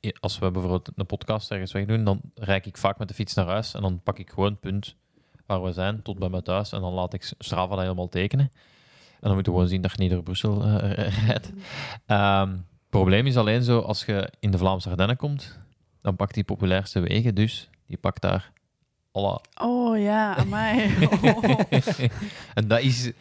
eh, 0.00 0.10
als 0.20 0.38
we 0.38 0.50
bijvoorbeeld 0.50 0.90
een 0.94 1.06
podcast 1.06 1.50
ergens 1.50 1.72
wegdoen, 1.72 2.04
dan 2.04 2.20
rijd 2.34 2.66
ik 2.66 2.76
vaak 2.76 2.98
met 2.98 3.08
de 3.08 3.14
fiets 3.14 3.34
naar 3.34 3.46
huis 3.46 3.74
en 3.74 3.82
dan 3.82 4.00
pak 4.02 4.18
ik 4.18 4.30
gewoon 4.30 4.50
het 4.50 4.60
punt 4.60 4.96
waar 5.50 5.62
we 5.62 5.72
zijn, 5.72 6.02
tot 6.02 6.18
bij 6.18 6.28
mijn 6.28 6.42
thuis, 6.42 6.72
en 6.72 6.80
dan 6.80 6.92
laat 6.92 7.14
ik 7.14 7.32
Strava 7.38 7.74
dat 7.74 7.80
helemaal 7.80 8.08
tekenen. 8.08 8.50
En 9.20 9.28
dan 9.28 9.34
moet 9.34 9.46
je 9.46 9.50
gewoon 9.50 9.68
zien 9.68 9.82
dat 9.82 9.90
je 9.90 9.98
niet 9.98 10.10
door 10.10 10.22
Brussel 10.22 10.64
eh, 10.64 11.08
rijdt. 11.26 11.52
Ehm, 12.06 12.56
probleem 12.88 13.26
is 13.26 13.36
alleen 13.36 13.62
zo, 13.62 13.80
als 13.80 14.04
je 14.04 14.32
in 14.40 14.50
de 14.50 14.58
Vlaamse 14.58 14.90
Ardennen 14.90 15.16
komt, 15.16 15.58
dan 16.02 16.16
pakt 16.16 16.34
die 16.34 16.44
populairste 16.44 17.00
wegen, 17.00 17.34
dus 17.34 17.68
die 17.86 17.96
pakt 17.96 18.22
daar 18.22 18.52
alle... 19.12 19.40
Oh 19.54 19.98
ja, 19.98 20.36
amai. 20.36 20.94
Oh. 21.22 21.44
en 22.54 22.68
dat 22.68 22.80
is... 22.80 23.12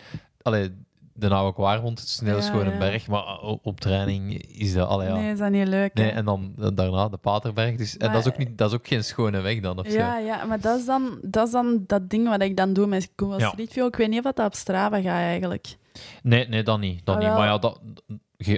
Allee, 0.42 0.72
de 1.20 1.30
oude 1.30 1.54
Kwaarmond, 1.54 2.00
het 2.00 2.38
is 2.38 2.46
gewoon 2.50 2.68
een 2.68 2.80
berg, 2.80 3.08
maar 3.08 3.40
op, 3.40 3.80
training 3.80 4.34
is 4.48 4.74
dat... 4.74 4.88
Allee, 4.88 5.08
ja. 5.08 5.14
Nee, 5.16 5.32
is 5.32 5.40
dat 5.40 5.52
niet 5.52 5.68
leuk? 5.68 5.94
Nee, 5.94 6.06
hè? 6.06 6.12
en 6.12 6.26
dan 6.26 6.54
eh, 6.60 6.68
daarna 6.74 7.10
de 7.10 7.18
Paterberg. 7.18 7.76
Dus, 7.76 7.98
en 7.98 8.12
dat 8.12 8.26
is, 8.26 8.32
ook 8.32 8.38
niet, 8.38 8.58
dat 8.58 8.70
is 8.70 8.76
ook 8.78 8.88
geen 8.88 9.04
schone 9.04 9.42
weg 9.42 9.60
dan, 9.60 9.80
of 9.80 9.92
Ja, 9.92 10.20
zo. 10.20 10.26
ja, 10.26 10.46
maar 10.46 10.60
dat 10.62 10.80
is, 10.80 10.86
dan, 10.86 11.20
dat 11.22 11.46
is 11.46 11.52
dan 11.54 11.84
dat 11.88 12.10
ding 12.10 12.28
wat 12.30 12.42
ik 12.42 12.58
dan 12.58 12.74
doe 12.74 12.88
met 12.88 13.12
Google. 13.16 13.48
Street 13.48 13.72
View. 13.74 13.86
Ik 13.86 13.96
weet 13.96 14.10
niet 14.10 14.26
of 14.26 14.34
dat 14.34 14.46
op 14.46 14.54
Strava 14.56 14.96
gaat 15.02 15.06
eigenlijk. 15.06 15.76
Nee, 16.24 16.48
nee, 16.48 16.64
dat 16.64 16.80
niet. 16.80 17.06
Dat 17.06 17.16
Ah, 17.16 17.22
niet. 17.22 17.30
wel. 17.30 17.38
Maar 17.38 17.48
ja, 17.48 17.58
dat, 17.58 17.80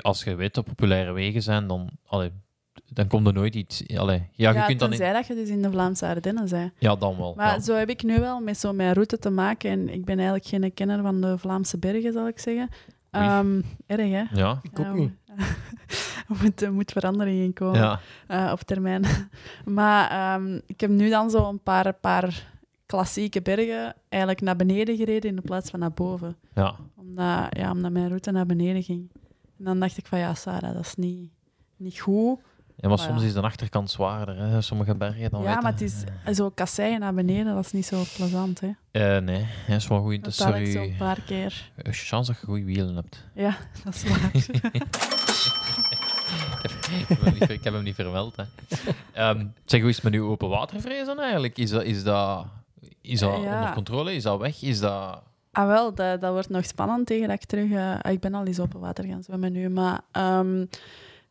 als 0.01 0.23
je 0.23 0.35
weet 0.35 0.53
dat 0.53 0.65
populaire 0.65 1.11
wegen 1.11 1.41
zijn, 1.41 1.67
dan, 1.67 1.89
allee, 2.07 2.31
dan 2.93 3.07
komt 3.07 3.27
er 3.27 3.33
nooit 3.33 3.55
iets... 3.55 3.83
Allee, 3.95 4.29
ja, 4.31 4.51
je 4.51 4.65
kunt 4.65 4.79
dan... 4.79 4.93
In, 4.93 5.13
dat 5.13 5.27
je 5.27 5.35
dus 5.35 5.49
in 5.49 5.61
de 5.61 5.71
Vlaamse 5.71 6.05
Ardennen 6.05 6.49
bent. 6.49 6.73
ja, 6.77 6.95
dan 6.95 7.17
wel. 7.17 7.33
Maar 7.35 7.55
ja. 7.55 7.59
zo 7.59 7.75
heb 7.75 7.89
ik 7.89 8.03
nu 8.03 8.19
wel 8.19 8.39
met 8.39 8.57
zo 8.57 8.73
mijn 8.73 8.93
route 8.93 9.19
te 9.19 9.29
maken. 9.29 9.69
En 9.69 9.89
ik 9.89 10.05
ben 10.05 10.15
eigenlijk 10.15 10.47
geen 10.47 10.73
kenner 10.73 11.01
van 11.01 11.21
de 11.21 11.37
Vlaamse 11.37 11.77
bergen, 11.77 12.13
zal 12.13 12.27
ik 12.27 12.39
zeggen. 12.39 12.69
Ehm, 13.11 13.61
erg, 13.85 14.09
hè? 14.09 14.23
Ja, 14.33 14.59
Ik 14.61 14.79
ook 14.79 14.93
niet. 14.93 15.11
Er 16.29 16.37
moet, 16.41 16.61
er 16.61 16.73
moet 16.73 16.91
verandering 16.91 17.39
in 17.39 17.53
komen 17.53 17.79
ja. 17.79 17.99
eh, 18.27 18.51
op 18.51 18.61
termijn. 18.61 19.05
maar 19.65 20.09
ehm, 20.09 20.59
ik 20.65 20.81
heb 20.81 20.89
nu 20.89 21.09
dan 21.09 21.29
zo 21.29 21.49
een 21.49 21.63
paar, 21.63 21.93
paar 21.93 22.51
klassieke 22.85 23.41
bergen 23.41 23.95
eigenlijk 24.09 24.41
naar 24.41 24.55
beneden 24.55 24.97
gereden 24.97 25.35
in 25.35 25.41
plaats 25.41 25.69
van 25.69 25.79
naar 25.79 25.93
boven. 25.93 26.37
ja. 26.55 26.75
Omdat, 26.95 27.47
ja, 27.49 27.71
omdat 27.71 27.91
mijn 27.91 28.07
route 28.07 28.31
naar 28.31 28.45
beneden 28.45 28.83
ging. 28.83 29.09
En 29.57 29.63
dan 29.63 29.79
dacht 29.79 29.97
ik 29.97 30.05
van 30.05 30.19
ja, 30.19 30.33
Sarah, 30.33 30.73
dat 30.73 30.85
is 30.85 30.95
niet, 30.95 31.31
niet 31.75 31.99
goed. 31.99 32.39
Ja, 32.81 32.87
maar 32.87 32.97
Maar 32.97 33.07
soms 33.07 33.21
ja. 33.21 33.27
is 33.27 33.33
de 33.33 33.41
achterkant 33.41 33.91
zwaarder, 33.91 34.37
hè. 34.37 34.61
sommige 34.61 34.95
bergen. 34.95 35.31
Dan 35.31 35.43
ja, 35.43 35.61
maar 35.61 35.71
het 35.71 35.81
is 35.81 36.03
zo 36.33 36.49
kasseien 36.49 36.99
naar 36.99 37.13
beneden, 37.13 37.55
dat 37.55 37.65
is 37.65 37.71
niet 37.71 37.85
zo 37.85 38.03
plezant. 38.15 38.61
Hè. 38.61 38.69
Eh, 38.91 39.21
nee, 39.21 39.47
dat 39.67 39.75
is 39.75 39.87
wel 39.87 40.01
goed. 40.01 40.23
Dat 40.23 40.27
ik 40.27 40.33
zo 40.33 40.43
sorry. 40.43 40.75
een 40.77 40.95
paar 40.97 41.21
keer. 41.25 41.71
Een 41.75 41.93
chance 41.93 42.31
dat 42.31 42.39
je 42.41 42.45
goede 42.47 42.63
wielen 42.65 42.95
hebt. 42.95 43.25
Ja, 43.33 43.57
dat 43.83 43.95
is 43.95 44.03
waar. 44.03 44.29
ik, 46.99 47.07
heb 47.07 47.21
hem 47.21 47.33
niet, 47.33 47.49
ik 47.49 47.63
heb 47.63 47.73
hem 47.73 47.83
niet 47.83 47.95
vermeld. 47.95 48.35
Hè. 48.35 48.43
Ehm, 49.13 49.45
zeg, 49.65 49.79
hoe 49.79 49.89
is 49.89 49.95
het 49.95 50.03
met 50.03 50.13
uw 50.13 50.29
open 50.29 50.49
watervrees 50.49 51.05
dan 51.05 51.19
eigenlijk? 51.19 51.57
Is 51.57 51.69
dat, 51.69 51.83
is 51.83 52.03
dat, 52.03 52.45
is 53.01 53.19
dat 53.19 53.37
Eh, 53.37 53.43
ja. 53.43 53.57
onder 53.57 53.73
controle? 53.73 54.15
Is 54.15 54.23
dat 54.23 54.39
weg? 54.39 54.61
Is 54.61 54.79
dat... 54.79 55.21
Ah, 55.51 55.67
wel, 55.67 55.93
dat, 55.93 56.21
dat 56.21 56.31
wordt 56.31 56.49
nog 56.49 56.65
spannend 56.65 57.07
tegen 57.07 57.27
dat 57.27 57.37
ik 57.41 57.45
terug... 57.45 57.71
eh, 57.71 57.99
ah, 58.01 58.11
ik 58.11 58.19
ben 58.19 58.33
al 58.33 58.45
eens 58.45 58.59
open 58.59 58.79
water 58.79 59.05
gaan 59.05 59.23
zwemmen 59.23 59.51
nu, 59.51 59.69
maar... 59.69 60.01
ehm, 60.11 60.65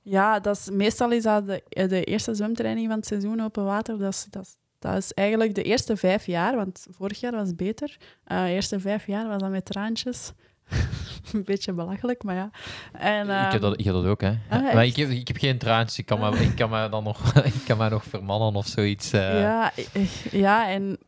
ja, 0.02 0.40
dat 0.40 0.56
is, 0.56 0.70
meestal 0.70 1.10
is 1.12 1.22
dat 1.22 1.46
de, 1.46 1.62
de 1.68 2.04
eerste 2.04 2.34
zwemtraining 2.34 2.86
van 2.88 2.96
het 2.96 3.06
seizoen 3.06 3.40
open 3.42 3.64
water. 3.64 3.98
Dat 3.98 4.12
is, 4.12 4.26
dat, 4.30 4.42
is, 4.42 4.56
dat 4.78 4.96
is 4.96 5.12
eigenlijk 5.12 5.54
de 5.54 5.62
eerste 5.62 5.96
vijf 5.96 6.26
jaar, 6.26 6.56
want 6.56 6.86
vorig 6.90 7.20
jaar 7.20 7.32
was 7.32 7.46
het 7.46 7.56
beter. 7.56 7.96
Eh, 8.24 8.42
de 8.44 8.50
eerste 8.50 8.80
vijf 8.80 9.06
jaar 9.06 9.28
was 9.28 9.40
dat 9.40 9.50
met 9.50 9.64
traantjes. 9.64 10.32
Een 11.32 11.44
beetje 11.44 11.72
belachelijk, 11.72 12.22
maar 12.22 12.34
ja. 12.34 12.50
En, 12.92 13.22
ik, 13.22 13.28
heb 13.30 13.52
ehm, 13.52 13.60
dat, 13.60 13.78
ik 13.78 13.84
heb 13.84 13.94
dat 13.94 14.04
ook, 14.04 14.20
hè. 14.20 14.32
Ah, 14.48 14.74
maar 14.74 14.86
ik 14.86 14.96
heb, 14.96 15.08
ik 15.08 15.28
heb 15.28 15.36
geen 15.36 15.58
traantjes. 15.58 15.98
Ik 15.98 16.06
kan, 16.06 16.20
me, 16.20 16.38
ik 16.38 16.56
kan 16.56 16.70
me 16.70 16.88
dan 16.88 17.04
nog, 17.04 17.34
ik 17.44 17.62
kan 17.66 17.78
me 17.78 17.88
nog 17.88 18.04
vermannen 18.04 18.54
of 18.54 18.66
zoiets. 18.66 19.12
eh. 19.12 19.40
Ja, 19.40 19.72
eh, 19.92 20.06
ja, 20.30 20.68
en, 20.68 20.98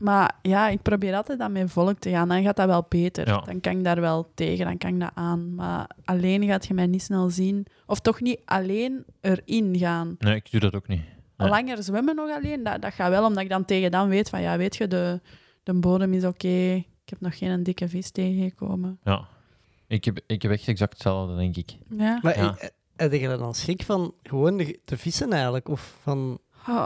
maar 0.00 0.38
ja, 0.42 0.68
ik 0.68 0.82
probeer 0.82 1.14
altijd 1.14 1.40
aan 1.40 1.52
mijn 1.52 1.68
volk 1.68 1.98
te 1.98 2.10
gaan. 2.10 2.28
Dan 2.28 2.42
gaat 2.42 2.56
dat 2.56 2.66
wel 2.66 2.86
beter. 2.88 3.28
Ja. 3.28 3.38
Dan 3.40 3.60
kan 3.60 3.76
ik 3.78 3.84
daar 3.84 4.00
wel 4.00 4.30
tegen, 4.34 4.64
dan 4.64 4.78
kan 4.78 4.94
ik 4.94 5.00
dat 5.00 5.10
aan. 5.14 5.54
Maar 5.54 5.90
alleen 6.04 6.44
gaat 6.46 6.66
je 6.66 6.74
mij 6.74 6.86
niet 6.86 7.02
snel 7.02 7.30
zien. 7.30 7.66
Of 7.86 8.00
toch 8.00 8.20
niet 8.20 8.40
alleen 8.44 9.04
erin 9.20 9.76
gaan. 9.78 10.14
Nee, 10.18 10.34
ik 10.34 10.50
doe 10.50 10.60
dat 10.60 10.74
ook 10.74 10.88
niet. 10.88 11.02
Nee. 11.36 11.48
Langer 11.48 11.82
zwemmen 11.82 12.14
nog 12.14 12.30
alleen, 12.30 12.62
dat, 12.62 12.82
dat 12.82 12.92
gaat 12.94 13.10
wel, 13.10 13.26
omdat 13.26 13.42
ik 13.42 13.48
dan 13.48 13.64
tegen 13.64 13.90
dan 13.90 14.08
weet 14.08 14.28
van, 14.30 14.40
ja, 14.40 14.56
weet 14.56 14.76
je, 14.76 14.88
de, 14.88 15.20
de 15.62 15.74
bodem 15.74 16.12
is 16.12 16.24
oké. 16.24 16.48
Ik 17.04 17.10
heb 17.10 17.20
nog 17.20 17.38
geen 17.38 17.62
dikke 17.62 17.88
vis 17.88 18.10
tegengekomen. 18.10 18.98
Ja. 19.04 19.26
Ik 19.86 20.04
heb, 20.04 20.20
ik 20.26 20.42
heb 20.42 20.50
echt 20.52 20.68
exact 20.68 20.92
hetzelfde, 20.92 21.36
denk 21.36 21.56
ik. 21.56 21.76
Ja. 21.88 22.18
Maar 22.22 22.38
Ja. 22.38 22.56
heb 22.96 23.12
je 23.12 23.28
er 23.28 23.38
dan 23.38 23.54
schrik 23.54 23.82
van 23.82 24.14
gewoon 24.22 24.56
de- 24.56 24.80
te 24.84 24.96
vissen 24.96 25.32
eigenlijk? 25.32 25.68
Of 25.68 25.98
van 26.02 26.38
Ah, 26.66 26.84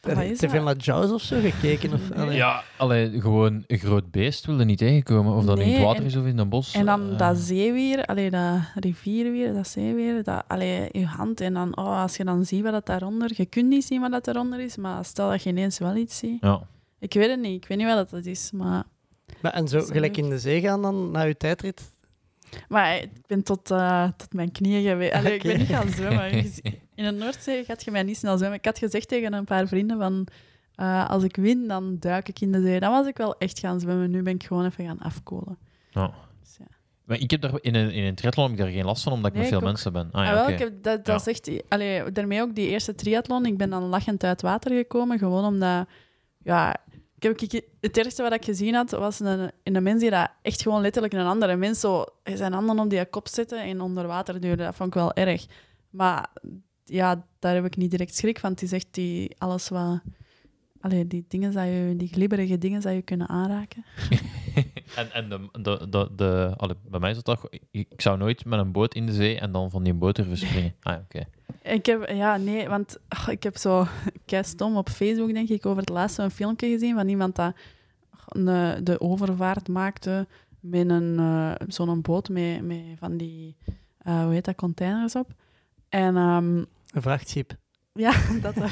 te 0.00 0.36
veel 0.48 0.50
dat? 0.50 0.62
naar 0.64 0.76
Jaws 0.76 1.10
of 1.10 1.22
zo 1.22 1.40
gekeken? 1.40 1.92
Of, 1.92 2.10
allee. 2.12 2.36
Ja, 2.36 2.62
allee, 2.76 3.20
gewoon 3.20 3.64
een 3.66 3.78
groot 3.78 4.10
beest 4.10 4.46
wilde 4.46 4.64
niet 4.64 4.78
tegenkomen. 4.78 5.34
Of 5.34 5.44
dat 5.44 5.58
in 5.58 5.72
het 5.72 5.82
water 5.82 6.00
en- 6.00 6.06
is 6.06 6.16
of 6.16 6.26
in 6.26 6.38
een 6.38 6.48
bos. 6.48 6.74
En 6.74 6.86
dan 6.86 7.10
eh, 7.12 7.18
dat 7.18 7.38
zeewier, 7.38 8.04
allee, 8.06 8.30
dat 8.30 8.58
rivierwier, 8.74 9.52
dat 9.52 9.68
zeewier, 9.68 10.24
dat, 10.24 10.44
allee, 10.46 10.88
je 10.92 11.06
hand. 11.06 11.40
En 11.40 11.54
dan, 11.54 11.76
oh, 11.76 12.02
als 12.02 12.16
je 12.16 12.24
dan 12.24 12.44
ziet 12.44 12.62
wat 12.62 12.72
dat 12.72 12.86
daaronder... 12.86 13.30
Je 13.34 13.46
kunt 13.46 13.68
niet 13.68 13.84
zien 13.84 14.00
wat 14.00 14.10
dat 14.10 14.24
daaronder 14.24 14.60
is, 14.60 14.76
maar 14.76 15.04
stel 15.04 15.30
dat 15.30 15.42
je 15.42 15.50
ineens 15.50 15.78
wel 15.78 15.96
iets 15.96 16.18
ziet. 16.18 16.38
Ja. 16.40 16.60
Ik 16.98 17.12
weet 17.14 17.30
het 17.30 17.40
niet, 17.40 17.62
ik 17.62 17.68
weet 17.68 17.78
niet 17.78 17.86
wat 17.86 18.10
dat 18.10 18.24
is, 18.24 18.50
maar... 18.52 18.82
Maar, 19.42 19.52
en 19.52 19.68
zo 19.68 19.80
gelijk 19.80 20.16
leuk. 20.16 20.24
in 20.24 20.30
de 20.30 20.38
zee 20.38 20.60
gaan 20.60 20.82
dan, 20.82 21.10
na 21.10 21.22
je 21.22 21.36
tijdrit? 21.36 21.92
Maar 22.68 22.96
ik 22.96 23.10
ben 23.26 23.42
tot, 23.42 23.70
eh, 23.70 24.08
tot 24.16 24.32
mijn 24.32 24.52
knieën 24.52 24.82
geweest. 24.90 25.12
Allee, 25.12 25.34
Ik 25.34 25.42
ben 25.42 25.58
niet 25.58 25.68
gaan 25.68 25.88
zwemmen. 25.88 26.44
In 27.00 27.06
de 27.06 27.24
Noordzee 27.24 27.64
gaat 27.64 27.84
je 27.84 27.90
mij 27.90 28.02
niet 28.02 28.16
snel 28.16 28.36
zwemmen. 28.36 28.58
Ik 28.58 28.64
had 28.64 28.78
gezegd 28.78 29.08
tegen 29.08 29.32
een 29.32 29.44
paar 29.44 29.66
vrienden 29.68 29.98
van... 29.98 30.26
eh, 30.74 31.10
als 31.10 31.22
ik 31.22 31.36
win, 31.36 31.68
dan 31.68 31.96
duik 31.98 32.28
ik 32.28 32.40
in 32.40 32.52
de 32.52 32.60
zee. 32.60 32.80
Dan 32.80 32.90
was 32.90 33.06
ik 33.06 33.16
wel 33.16 33.38
echt 33.38 33.58
gaan 33.58 33.80
zwemmen. 33.80 34.10
Nu 34.10 34.22
ben 34.22 34.34
ik 34.34 34.44
gewoon 34.44 34.64
even 34.64 34.84
gaan 34.86 34.98
afkoelen. 34.98 35.58
Ja. 35.90 36.10
Dus 36.40 36.56
ja. 36.58 36.64
Maar 37.04 37.18
ik 37.18 37.30
heb 37.30 37.40
daar 37.40 37.52
in 37.60 37.74
een, 37.74 37.90
in 37.92 38.04
een 38.04 38.14
triathlon 38.14 38.44
heb 38.50 38.54
ik 38.58 38.60
daar 38.64 38.72
geen 38.72 38.84
last 38.84 39.02
van, 39.02 39.12
omdat 39.12 39.26
ik 39.30 39.32
Nee, 39.32 39.42
met 39.42 39.50
veel 39.52 39.60
ook. 39.60 39.66
mensen 39.66 39.92
ben. 39.92 40.08
Ah, 40.12 40.20
Ah, 40.20 40.26
ja, 40.26 40.32
wel, 40.34 40.42
oké. 40.42 40.52
ik 40.52 40.58
heb, 40.58 40.82
dat 40.82 41.04
dat 41.04 41.24
Ja. 41.24 41.30
is 41.32 41.38
echt... 41.48 41.62
Allee, 41.68 42.12
daarmee 42.12 42.40
ook 42.42 42.54
die 42.54 42.68
eerste 42.68 42.94
triathlon. 42.94 43.46
Ik 43.46 43.56
ben 43.56 43.70
dan 43.70 43.82
lachend 43.82 44.24
uit 44.24 44.42
water 44.42 44.76
gekomen, 44.76 45.18
gewoon 45.18 45.44
omdat... 45.44 45.86
Ja, 46.38 46.76
ik 47.16 47.22
heb, 47.22 47.40
ik, 47.40 47.64
het 47.80 47.96
eerste 47.96 48.22
wat 48.22 48.32
ik 48.32 48.44
gezien 48.44 48.74
had, 48.74 48.90
was 48.90 49.20
een, 49.20 49.50
een 49.62 49.82
mens 49.82 50.00
die 50.00 50.10
dat 50.10 50.30
echt 50.42 50.62
gewoon 50.62 50.80
letterlijk 50.80 51.12
een 51.14 51.26
andere 51.26 51.56
mens 51.56 51.80
zo 51.80 52.04
zijn 52.24 52.52
handen 52.52 52.78
op 52.78 52.90
die 52.90 53.04
kop 53.06 53.28
zetten 53.28 53.62
en 53.62 53.80
onder 53.80 54.06
water 54.06 54.40
duwde. 54.40 54.62
Dat 54.64 54.74
vond 54.74 54.88
ik 54.88 54.94
wel 54.94 55.12
erg. 55.14 55.46
Maar 55.90 56.26
ja, 56.90 57.24
daar 57.38 57.54
heb 57.54 57.64
ik 57.64 57.76
niet 57.76 57.90
direct 57.90 58.14
schrik 58.14 58.38
van. 58.38 58.50
Het 58.50 58.62
is 58.62 58.72
echt 58.72 58.86
die, 58.90 59.34
alles 59.38 59.68
wat... 59.68 60.00
Allee, 60.80 61.06
die 61.06 61.24
dingen 61.28 61.52
dat 61.52 61.64
je, 61.64 61.94
die 61.96 62.08
glibberige 62.08 62.58
dingen 62.58 62.80
dat 62.80 62.92
je 62.92 63.02
kunnen 63.02 63.28
aanraken. 63.28 63.84
en 64.96 65.12
en 65.12 65.28
de, 65.28 65.48
de, 65.62 65.86
de, 65.90 66.08
de, 66.16 66.54
allee, 66.56 66.76
bij 66.90 67.00
mij 67.00 67.10
is 67.10 67.16
het 67.16 67.24
toch... 67.24 67.48
Ik, 67.70 67.88
zou 67.96 68.18
nooit 68.18 68.44
met 68.44 68.58
een 68.58 68.72
boot 68.72 68.94
in 68.94 69.06
de 69.06 69.12
zee 69.12 69.38
en 69.38 69.52
dan 69.52 69.70
van 69.70 69.82
die 69.82 69.94
boot 69.94 70.16
durven 70.16 70.36
springen. 70.36 70.74
Ah, 70.82 70.92
ja, 70.92 71.02
oké. 71.04 71.26
Ik 71.62 71.86
heb, 71.86 72.08
ja, 72.08 72.36
nee, 72.36 72.68
want 72.68 72.98
ach, 73.08 73.28
ik 73.28 73.42
heb 73.42 73.56
zo, 73.56 73.86
stom, 74.26 74.76
op 74.76 74.88
Facebook 74.88 75.32
denk 75.32 75.48
ik, 75.48 75.66
over 75.66 75.80
het 75.80 75.88
laatste 75.88 76.22
een 76.22 76.30
filmpje 76.30 76.68
gezien 76.68 76.94
van 76.94 77.08
iemand 77.08 77.36
dat 77.36 77.54
een, 78.28 78.84
de 78.84 79.00
overvaart 79.00 79.68
maakte 79.68 80.26
met 80.60 80.90
een, 80.90 81.18
eh, 81.18 81.52
zo'n 81.68 82.00
boot 82.00 82.28
met, 82.28 82.62
met 82.62 82.82
van 82.98 83.16
die, 83.16 83.56
eh, 83.98 84.22
hoe 84.22 84.32
heet 84.32 84.44
dat, 84.44 84.54
containers 84.54 85.14
op. 85.14 85.34
En 85.88 86.16
ehm, 86.16 86.62
Een 86.92 87.02
vrachtschip. 87.02 87.56
ja, 87.92 88.12
dat 88.42 88.54
wel. 88.54 88.68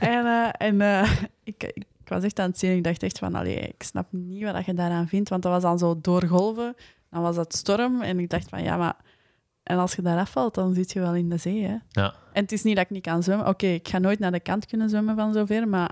en 0.00 0.26
eh, 0.26 0.48
en 0.58 0.80
eh, 0.80 1.12
ik, 1.52 1.62
ik 1.74 2.08
was 2.08 2.22
echt 2.22 2.38
aan 2.38 2.48
het 2.50 2.58
zien. 2.58 2.76
Ik 2.76 2.84
dacht 2.84 3.02
echt 3.02 3.18
van, 3.18 3.34
allee, 3.34 3.56
ik 3.56 3.82
snap 3.82 4.06
niet 4.10 4.42
wat 4.42 4.64
je 4.64 4.74
daaraan 4.74 5.08
vindt. 5.08 5.28
Want 5.28 5.42
dat 5.42 5.52
was 5.52 5.62
dan 5.62 5.78
zo 5.78 6.00
door 6.00 6.22
golven. 6.22 6.74
Dan 7.10 7.22
was 7.22 7.36
het 7.36 7.54
storm. 7.54 8.02
En 8.02 8.18
ik 8.18 8.30
dacht 8.30 8.48
van, 8.48 8.62
ja, 8.62 8.76
maar... 8.76 8.96
En 9.62 9.78
als 9.78 9.94
je 9.94 10.02
daar 10.02 10.18
afvalt, 10.18 10.54
dan 10.54 10.74
zit 10.74 10.92
je 10.92 11.00
wel 11.00 11.14
in 11.14 11.28
de 11.28 11.36
zee, 11.36 11.62
hè. 11.64 11.76
Ja. 11.88 12.14
En 12.32 12.42
het 12.42 12.52
is 12.52 12.62
niet 12.62 12.76
dat 12.76 12.84
ik 12.84 12.90
niet 12.90 13.02
kan 13.02 13.22
zwemmen. 13.22 13.46
Oké, 13.46 13.66
ik 13.66 13.88
ga 13.88 13.98
nooit 13.98 14.18
naar 14.18 14.32
de 14.32 14.40
kant 14.40 14.66
kunnen 14.66 14.88
zwemmen 14.88 15.16
van 15.16 15.32
zover. 15.32 15.68
Maar 15.68 15.90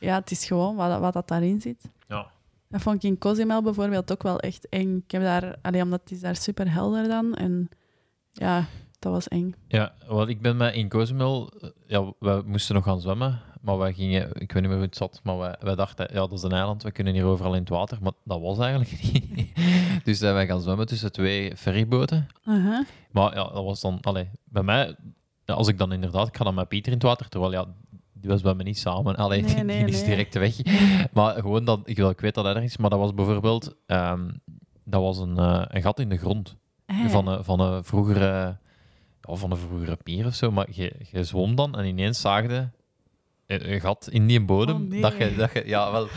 ja, 0.00 0.14
het 0.14 0.30
is 0.30 0.46
gewoon 0.46 0.76
wat, 0.76 0.98
wat 0.98 1.12
dat 1.12 1.28
daarin 1.28 1.60
zit. 1.60 1.90
Ja. 2.08 2.30
Dat 2.68 2.82
vond 2.82 2.96
ik 2.96 3.02
in 3.02 3.18
Cozumel 3.18 3.62
bijvoorbeeld 3.62 4.12
ook 4.12 4.22
wel 4.22 4.40
echt 4.40 4.68
eng. 4.68 5.02
Ik 5.04 5.10
heb 5.10 5.22
daar... 5.22 5.56
Allee, 5.62 5.82
omdat 5.82 6.00
het 6.00 6.10
is 6.10 6.20
daar 6.20 6.36
super 6.36 6.72
helder 6.72 7.08
dan. 7.08 7.34
En 7.34 7.68
ja, 8.32 8.64
dat 8.98 9.12
was 9.12 9.28
eng. 9.28 9.54
Ja, 9.68 9.94
want 10.06 10.28
ik 10.28 10.40
ben 10.42 10.56
met 10.56 10.74
in 10.74 10.88
Cozumel... 10.88 11.50
eh, 11.60 11.68
Ja, 11.86 12.12
we 12.18 12.42
moesten 12.46 12.74
nog 12.74 12.84
gaan 12.84 13.00
zwemmen, 13.00 13.40
maar 13.60 13.78
wij 13.78 13.92
gingen... 13.92 14.22
Ik 14.28 14.52
weet 14.52 14.54
niet 14.54 14.62
meer 14.62 14.72
hoe 14.74 14.80
het 14.86 14.96
zat, 14.96 15.20
maar 15.22 15.38
wij, 15.38 15.56
wij 15.60 15.74
dachten, 15.74 16.08
ja, 16.12 16.18
dat 16.20 16.32
is 16.32 16.42
een 16.42 16.52
eiland, 16.52 16.82
we 16.82 16.90
kunnen 16.90 17.12
hier 17.12 17.24
overal 17.24 17.54
in 17.54 17.60
het 17.60 17.68
water. 17.68 17.98
Maar 18.02 18.12
dat 18.24 18.40
was 18.40 18.58
eigenlijk 18.58 18.90
niet. 19.12 19.48
dus 20.04 20.18
zijn 20.18 20.34
wij 20.34 20.46
gaan 20.46 20.60
zwemmen 20.60 20.86
tussen 20.86 21.12
twee 21.12 21.56
ferryboten. 21.56 22.26
Maar 23.10 23.34
ja, 23.34 23.44
dat 23.44 23.64
was 23.64 23.80
dan... 23.80 23.98
Allee, 24.00 24.28
bij 24.44 24.62
mij... 24.62 24.96
als 25.46 25.68
ik 25.68 25.78
dan 25.78 25.92
inderdaad... 25.92 26.28
Ik 26.28 26.36
ga 26.36 26.44
dan 26.44 26.54
met 26.54 26.68
Pieter 26.68 26.92
in 26.92 26.98
het 26.98 27.06
water, 27.06 27.28
terwijl 27.28 27.52
ja... 27.52 27.64
Die 28.20 28.30
was 28.30 28.42
bij 28.42 28.54
me 28.54 28.62
niet 28.62 28.78
samen. 28.78 29.16
Allee, 29.16 29.42
Nee, 29.42 29.54
die, 29.54 29.64
nee, 29.64 29.78
die 29.84 29.94
is 29.94 30.00
nee. 30.00 30.08
direct 30.08 30.34
weg. 30.34 30.56
Maar 31.12 31.34
gewoon 31.34 31.64
dat... 31.64 31.80
Ik, 31.84 31.98
ik 31.98 32.20
weet 32.20 32.34
dat 32.34 32.44
hij 32.44 32.54
er 32.54 32.62
is, 32.62 32.76
maar 32.76 32.90
dat 32.90 32.98
was 32.98 33.14
bijvoorbeeld... 33.14 33.74
ehm, 33.86 34.30
dat 34.84 35.02
was 35.02 35.18
een, 35.18 35.36
eh, 35.38 35.62
een 35.68 35.82
gat 35.82 35.98
in 36.00 36.08
de 36.08 36.16
grond. 36.16 36.56
Van 37.08 37.26
een, 37.28 37.44
van 37.44 37.60
een 37.60 37.84
vroegere... 37.84 38.58
Ja, 39.28 39.34
van 39.34 39.50
een 39.50 39.56
vroegere 39.56 39.96
pier 39.96 40.26
of 40.26 40.34
zo. 40.34 40.50
Maar 40.50 40.66
je, 40.70 40.92
je 41.10 41.24
zwom 41.24 41.54
dan 41.54 41.76
en 41.78 41.84
ineens 41.84 42.20
zaagde 42.20 42.70
een, 43.46 43.72
een 43.72 43.80
gat 43.80 44.08
in 44.10 44.26
die 44.26 44.40
bodem. 44.40 44.82
Oh, 44.82 44.88
nee. 44.88 45.00
dat 45.00 45.16
je, 45.16 45.34
dat 45.36 45.52
je... 45.52 45.62
Ja, 45.66 45.92
wel... 45.92 46.08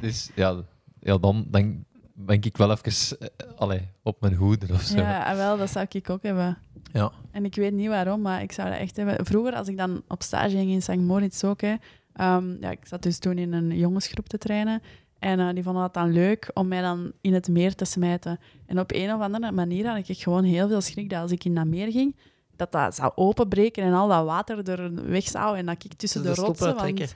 Dus 0.00 0.30
ja, 0.34 0.62
ja 1.00 1.18
dan, 1.18 1.46
dan 1.48 1.84
ben 2.14 2.42
ik 2.42 2.56
wel 2.56 2.70
even 2.70 3.18
eh, 3.18 3.28
allee, 3.56 3.88
op 4.02 4.20
mijn 4.20 4.34
hoede 4.34 4.66
of 4.72 4.82
zo. 4.82 4.96
Ja, 4.96 5.30
ah, 5.30 5.36
wel, 5.36 5.58
dat 5.58 5.70
zou 5.70 5.86
ik 5.88 6.10
ook 6.10 6.22
hebben. 6.22 6.58
Ja. 6.92 7.12
En 7.30 7.44
ik 7.44 7.54
weet 7.54 7.72
niet 7.72 7.88
waarom, 7.88 8.20
maar 8.20 8.42
ik 8.42 8.52
zou 8.52 8.70
dat 8.70 8.78
echt 8.78 8.96
hebben. 8.96 9.26
Vroeger, 9.26 9.54
als 9.54 9.68
ik 9.68 9.76
dan 9.76 10.02
op 10.08 10.22
stage 10.22 10.56
ging 10.56 10.70
in 10.70 10.82
St. 10.82 10.96
Moritz 10.96 11.44
ook, 11.44 11.60
hè, 11.60 11.74
ehm, 12.12 12.60
ja, 12.60 12.70
ik 12.70 12.86
zat 12.86 13.02
dus 13.02 13.18
toen 13.18 13.38
in 13.38 13.52
een 13.52 13.78
jongensgroep 13.78 14.28
te 14.28 14.38
trainen. 14.38 14.82
En 15.18 15.40
eh, 15.40 15.54
die 15.54 15.62
vonden 15.62 15.82
dat 15.82 15.94
dan 15.94 16.12
leuk 16.12 16.50
om 16.54 16.68
mij 16.68 16.80
dan 16.80 17.12
in 17.20 17.34
het 17.34 17.48
meer 17.48 17.74
te 17.74 17.84
smijten. 17.84 18.38
En 18.66 18.78
op 18.78 18.92
een 18.92 19.14
of 19.14 19.20
andere 19.20 19.52
manier 19.52 19.86
had 19.86 20.08
ik 20.08 20.18
gewoon 20.18 20.44
heel 20.44 20.68
veel 20.68 20.80
schrik 20.80 21.10
dat 21.10 21.22
als 21.22 21.30
ik 21.30 21.44
in 21.44 21.54
dat 21.54 21.66
meer 21.66 21.90
ging, 21.90 22.16
dat 22.56 22.72
dat 22.72 22.94
zou 22.94 23.12
openbreken 23.14 23.82
en 23.82 23.92
al 23.92 24.08
dat 24.08 24.24
water 24.24 24.68
er 24.68 25.10
weg 25.10 25.24
zou 25.24 25.56
en 25.56 25.66
dat 25.66 25.84
ik 25.84 25.94
tussen 25.94 26.22
Dus 26.22 26.34
de 26.34 26.40
de 26.40 26.46
rotsen... 26.46 26.74
Want, 26.74 26.98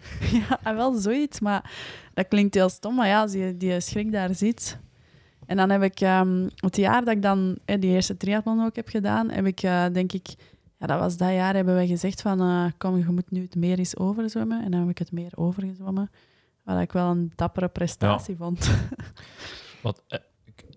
ja, 0.49 0.59
en 0.63 0.77
wel 0.77 0.95
zoiets, 0.95 1.41
maar 1.41 1.71
dat 2.15 2.29
klinkt 2.29 2.55
heel 2.55 2.69
stom. 2.69 2.95
Maar 2.95 3.07
ja, 3.07 3.21
als 3.21 3.33
je 3.33 3.57
die 3.57 3.81
schrik 3.81 4.13
daar 4.13 4.35
ziet... 4.35 4.79
En 5.47 5.57
dan 5.57 5.71
heb 5.71 5.83
ik 5.83 6.01
ehm, 6.01 6.49
het 6.57 6.77
jaar 6.77 7.05
dat 7.05 7.15
ik 7.15 7.23
dan 7.23 7.59
eh, 7.65 7.81
die 7.81 7.91
eerste 7.91 8.17
triathlon 8.17 8.65
ook 8.65 8.77
heb 8.77 8.89
gedaan, 8.89 9.31
heb 9.31 9.47
ik 9.47 9.63
eh, 9.63 9.85
denk 9.93 10.13
ik, 10.13 10.27
ja, 10.81 10.87
dat 10.87 10.99
was 10.99 11.17
dat 11.17 11.33
jaar, 11.33 11.55
hebben 11.55 11.77
we 11.77 11.87
gezegd 11.87 12.23
van, 12.23 12.41
eh, 12.41 12.65
kom, 12.79 12.99
je 12.99 13.05
moet 13.05 13.31
nu 13.31 13.43
het 13.43 13.55
meer 13.55 13.79
eens 13.79 13.97
overzwemmen. 13.97 14.65
En 14.65 14.71
dan 14.71 14.81
heb 14.81 14.91
ik 14.91 14.99
het 14.99 15.13
meer 15.13 15.33
overgezwommen, 15.35 16.11
wat 16.65 16.81
ik 16.81 16.93
wel 16.93 17.11
een 17.11 17.33
dappere 17.35 17.69
prestatie 17.69 18.37
vond. 18.37 18.71
Wat, 19.83 20.03
eh, 20.09 20.19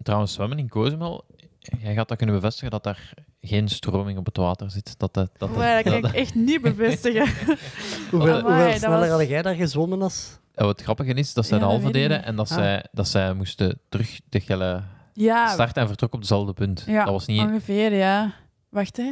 trouwens, 0.02 0.34
zwemmen 0.34 0.58
in 0.58 0.70
Cozumel, 0.70 1.26
jij 1.60 1.94
gaat 1.94 2.08
dat 2.08 2.18
kunnen 2.18 2.36
bevestigen 2.36 2.72
dat 2.72 2.84
daar 2.84 3.14
geen 3.46 3.68
stroming 3.70 4.18
op 4.18 4.26
het 4.26 4.38
water 4.38 4.72
zit. 4.72 5.00
Dat, 5.00 5.14
dat, 5.14 5.30
dat, 5.38 5.50
dat 5.56 5.84
kan 5.84 5.94
ik 5.94 6.06
echt 6.06 6.36
niet 6.36 6.62
bevestigen. 6.62 7.28
Hoeveel, 8.12 8.38
Amai, 8.38 8.42
hoeveel 8.42 8.68
dat 8.70 8.78
sneller 8.78 9.00
was- 9.00 9.10
had 9.10 9.28
jij 9.28 9.42
daar 9.42 9.56
gezwommen 9.56 10.02
als... 10.02 10.40
En 10.54 10.66
wat 10.66 10.82
grappig 10.82 11.08
is, 11.08 11.34
dat 11.34 11.46
zij 11.46 11.58
Ja, 11.58 11.64
de 11.64 11.70
halve 11.70 11.92
deden 11.92 12.24
en 12.24 12.36
dat, 12.36 12.50
Ah. 12.52 12.58
zij, 12.58 12.86
dat 12.92 13.08
zij 13.08 13.34
moesten 13.34 13.80
terug 13.90 14.20
de 14.30 14.40
gelle 14.40 14.84
Ja, 15.14 15.48
starten 15.48 15.82
en 15.82 15.88
vertrokken 15.88 16.20
op 16.20 16.28
dezelfde 16.28 16.54
punt. 16.54 16.84
ja 16.88 17.04
Dat 17.04 17.14
was 17.14 17.26
niet... 17.26 17.42
ongeveer, 17.42 17.94
ja. 17.94 18.34
Wacht, 18.70 18.98
hè. 18.98 19.12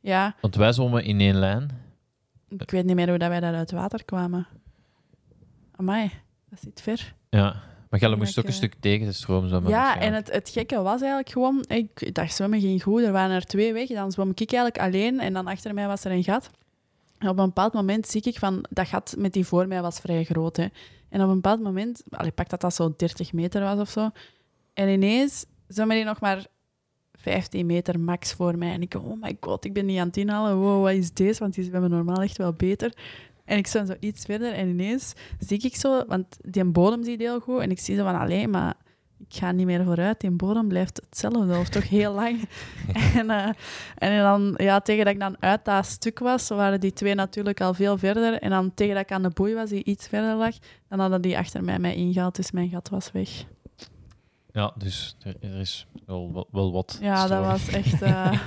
Ja, 0.00 0.34
Want 0.40 0.54
wij 0.54 0.72
zwommen 0.72 1.04
in 1.04 1.20
één 1.20 1.34
lijn. 1.36 1.70
ik 2.58 2.70
weet 2.70 2.84
niet 2.84 2.94
meer 2.96 3.08
hoe 3.08 3.18
dat 3.18 3.28
wij 3.28 3.40
daar 3.40 3.54
uit 3.54 3.70
het 3.70 3.78
water 3.80 4.04
kwamen. 4.04 4.46
Amai, 5.76 6.10
dat 6.50 6.60
zit 6.60 6.80
ver. 6.80 7.14
Ja. 7.30 7.56
Maar 7.90 8.00
Gelle 8.00 8.16
moest 8.16 8.38
ook 8.38 8.44
een 8.44 8.50
eh, 8.50 8.56
stuk 8.56 8.74
tegen 8.80 9.06
de 9.06 9.12
stroom 9.12 9.48
zwemmen. 9.48 9.70
Ja, 9.70 9.98
en 9.98 10.12
het, 10.12 10.32
het 10.32 10.48
gekke 10.48 10.82
was 10.82 11.00
eigenlijk 11.00 11.30
gewoon... 11.30 11.64
Ik 11.68 12.14
dacht, 12.14 12.34
zwemmen 12.34 12.60
ging 12.60 12.82
goed. 12.82 13.02
Er 13.02 13.12
waren 13.12 13.34
er 13.34 13.44
twee 13.44 13.72
weg. 13.72 13.88
Dan 13.88 14.12
zwom 14.12 14.30
ik 14.30 14.52
eigenlijk 14.52 14.78
alleen. 14.78 15.20
En 15.20 15.32
dan 15.32 15.46
achter 15.46 15.74
mij 15.74 15.86
was 15.86 16.04
er 16.04 16.10
een 16.10 16.24
gat. 16.24 16.50
En 17.18 17.28
op 17.28 17.38
een 17.38 17.44
bepaald 17.44 17.72
moment 17.72 18.08
zie 18.08 18.22
ik 18.22 18.38
van... 18.38 18.64
Dat 18.70 18.88
gat 18.88 19.14
met 19.18 19.32
die 19.32 19.46
voor 19.46 19.66
mij 19.66 19.82
was 19.82 20.00
vrij 20.00 20.24
groot. 20.24 20.56
Hè. 20.56 20.66
En 21.08 21.22
op 21.22 21.28
een 21.28 21.34
bepaald 21.34 21.62
moment... 21.62 22.02
Ik 22.24 22.34
pak 22.34 22.48
dat 22.48 22.60
dat 22.60 22.74
zo 22.74 22.94
30 22.96 23.32
meter 23.32 23.62
was 23.62 23.78
of 23.78 23.90
zo. 23.90 24.10
En 24.74 24.88
ineens 24.88 25.44
zwemmen 25.66 25.96
die 25.96 26.04
nog 26.04 26.20
maar 26.20 26.46
15 27.12 27.66
meter 27.66 28.00
max 28.00 28.32
voor 28.32 28.58
mij. 28.58 28.72
En 28.72 28.82
ik, 28.82 28.94
oh 28.94 29.20
my 29.20 29.36
god, 29.40 29.64
ik 29.64 29.72
ben 29.72 29.86
niet 29.86 29.98
aan 29.98 30.06
het 30.06 30.16
inhalen. 30.16 30.56
Wow, 30.56 30.82
wat 30.82 30.92
is 30.92 31.12
deze? 31.12 31.40
Want 31.40 31.54
die 31.54 31.64
zwemmen 31.64 31.90
normaal 31.90 32.22
echt 32.22 32.36
wel 32.36 32.52
beter. 32.52 32.92
En 33.50 33.58
ik 33.58 33.66
zwem 33.66 33.86
zo 33.86 33.94
iets 34.00 34.24
verder 34.24 34.52
en 34.52 34.68
ineens 34.68 35.12
zie 35.38 35.58
ik 35.58 35.76
zo... 35.76 36.04
Want 36.06 36.36
die 36.40 36.64
bodem 36.64 37.04
zie 37.04 37.18
je 37.18 37.24
heel 37.24 37.40
goed. 37.40 37.60
En 37.60 37.70
ik 37.70 37.78
zie 37.78 37.96
zo 37.96 38.04
van, 38.04 38.18
alleen 38.18 38.50
maar 38.50 38.74
ik 39.18 39.34
ga 39.34 39.52
niet 39.52 39.66
meer 39.66 39.84
vooruit. 39.84 40.20
Die 40.20 40.30
bodem 40.30 40.68
blijft 40.68 41.00
hetzelfde, 41.08 41.58
of 41.58 41.68
toch 41.68 41.88
heel 41.88 42.12
lang. 42.12 42.48
en, 43.18 43.30
eh, 43.30 43.48
en 43.94 44.22
dan, 44.22 44.54
ja, 44.56 44.80
tegen 44.80 45.04
dat 45.04 45.14
ik 45.14 45.20
dan 45.20 45.36
uit 45.40 45.64
dat 45.64 45.86
stuk 45.86 46.18
was, 46.18 46.48
waren 46.48 46.80
die 46.80 46.92
twee 46.92 47.14
natuurlijk 47.14 47.60
al 47.60 47.74
veel 47.74 47.98
verder. 47.98 48.38
En 48.38 48.50
dan 48.50 48.74
tegen 48.74 48.94
dat 48.94 49.02
ik 49.02 49.12
aan 49.12 49.22
de 49.22 49.30
boei 49.30 49.54
was, 49.54 49.70
die 49.70 49.84
iets 49.84 50.08
verder 50.08 50.34
lag, 50.34 50.54
dan 50.88 51.00
hadden 51.00 51.22
die 51.22 51.38
achter 51.38 51.64
mij 51.64 51.78
mij 51.78 51.94
ingehaald, 51.94 52.36
dus 52.36 52.50
mijn 52.50 52.68
gat 52.68 52.88
was 52.88 53.12
weg. 53.12 53.44
Ja, 54.52 54.72
dus 54.76 55.16
er, 55.40 55.60
is 55.60 55.86
wel, 56.06 56.32
wel, 56.32 56.48
wel 56.50 56.72
wat 56.72 56.98
Ja, 57.00 57.26
dat 57.26 57.44
was 57.44 57.68
echt 57.68 58.02
eh, 58.02 58.32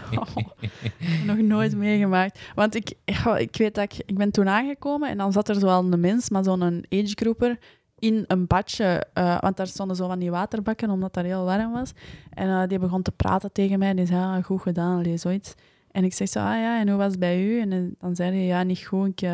nog 1.30 1.38
nooit 1.38 1.76
meegemaakt. 1.76 2.40
Want 2.56 2.76
ik, 2.76 2.94
ik 3.38 3.56
weet 3.58 3.76
dat 3.76 3.84
ik, 3.84 4.04
ik 4.06 4.18
ben 4.18 4.32
toen 4.32 4.48
aangekomen 4.48 5.10
en 5.10 5.18
dan 5.18 5.32
zat 5.32 5.50
er 5.50 5.56
zoal 5.56 5.84
een 5.84 6.00
mens, 6.00 6.30
maar 6.30 6.44
zo'n 6.44 6.86
agegroeper, 6.90 7.60
in 8.00 8.24
een 8.28 8.48
badje. 8.48 9.06
eh, 9.14 9.40
want 9.40 9.58
daar 9.58 9.68
stonden 9.68 9.96
zo 9.96 10.08
van 10.08 10.20
die 10.20 10.32
waterbakken, 10.32 10.90
omdat 10.90 11.14
dat 11.14 11.24
heel 11.24 11.44
warm 11.44 11.72
was. 11.72 11.92
En 12.30 12.50
eh, 12.50 12.68
die 12.68 12.80
begon 12.80 13.02
te 13.02 13.12
praten 13.12 13.52
tegen 13.52 13.80
mij. 13.80 13.94
Die 13.94 14.06
zei, 14.06 14.20
ah, 14.20 14.44
goed 14.44 14.62
gedaan, 14.62 14.98
allee, 15.00 15.18
zoiets. 15.18 15.54
En 15.92 16.04
ik 16.04 16.14
zeg 16.14 16.28
zo, 16.28 16.40
ah 16.40 16.46
ja, 16.46 16.80
en 16.80 16.90
hoe 16.90 16.98
was 16.98 17.12
het 17.12 17.20
bij 17.20 17.44
u? 17.44 17.60
En 17.60 17.96
dan 18.00 18.16
zei 18.16 18.32
hij, 18.32 18.46
ja, 18.46 18.64
niet 18.64 18.86
goed. 18.86 19.22
Ik, 19.22 19.30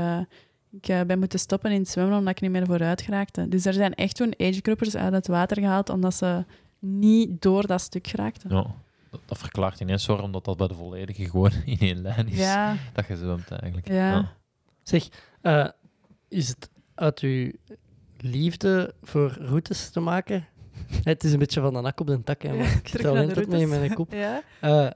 ik 0.72 0.88
eh, 0.88 1.02
ben 1.02 1.20
moeten 1.20 1.40
stoppen 1.40 1.72
in 1.72 1.80
het 1.80 1.90
zwemmen 1.90 2.18
omdat 2.18 2.36
ik 2.36 2.42
niet 2.42 2.52
meer 2.52 2.66
vooruit 2.66 3.02
geraakte. 3.02 3.48
Dus 3.48 3.66
er 3.66 3.74
zijn 3.74 3.96
echt 3.96 4.16
toen 4.16 4.34
agegroepers 4.38 4.96
uit 4.96 5.14
het 5.14 5.28
water 5.28 5.58
gehaald 5.58 5.90
omdat 5.90 6.14
ze 6.14 6.46
niet 6.80 7.42
door 7.42 7.68
dat 7.68 7.82
stuk 7.82 8.08
geraakten. 8.08 8.56
Ja, 8.56 8.76
dat, 9.12 9.22
dat 9.26 9.38
verklaart 9.38 9.80
ineens 9.80 10.06
waarom 10.06 10.32
dat 10.32 10.46
dat 10.46 10.58
bij 10.58 10.68
de 10.68 10.74
volledige 10.74 11.30
gewoon 11.30 11.52
in 11.66 11.78
één 11.80 12.02
lijn 12.02 12.28
is. 12.28 12.38
Ja, 12.38 12.76
Dat 12.94 13.08
je 13.08 13.18
zwemt 13.18 13.52
eigenlijk. 13.52 13.88
ja. 13.88 14.38
Zeg, 14.84 15.08
eh, 15.42 15.68
is 16.28 16.48
het 16.48 16.70
uit 16.96 17.20
uw 17.20 17.52
liefde 18.18 18.94
voor 19.02 19.38
routes 19.40 19.90
te 19.90 20.00
maken? 20.00 20.48
Het 21.04 21.24
is 21.24 21.34
een 21.34 21.40
beetje 21.40 21.62
van 21.62 21.74
de 21.74 21.82
nak 21.82 22.00
op 22.00 22.08
de 22.08 22.24
tak, 22.24 22.42
hè, 22.42 22.54
maar 22.54 22.72
ik 22.72 22.88
Terug 22.90 23.02
tel 23.02 23.14
naar 23.14 23.24
het 23.24 23.36
de 23.36 23.48
mee 23.48 23.62
in 23.62 23.70
mijn 23.70 23.94
kop. 23.94 24.12
Ja. 24.12 24.42
Eh, 24.62 24.88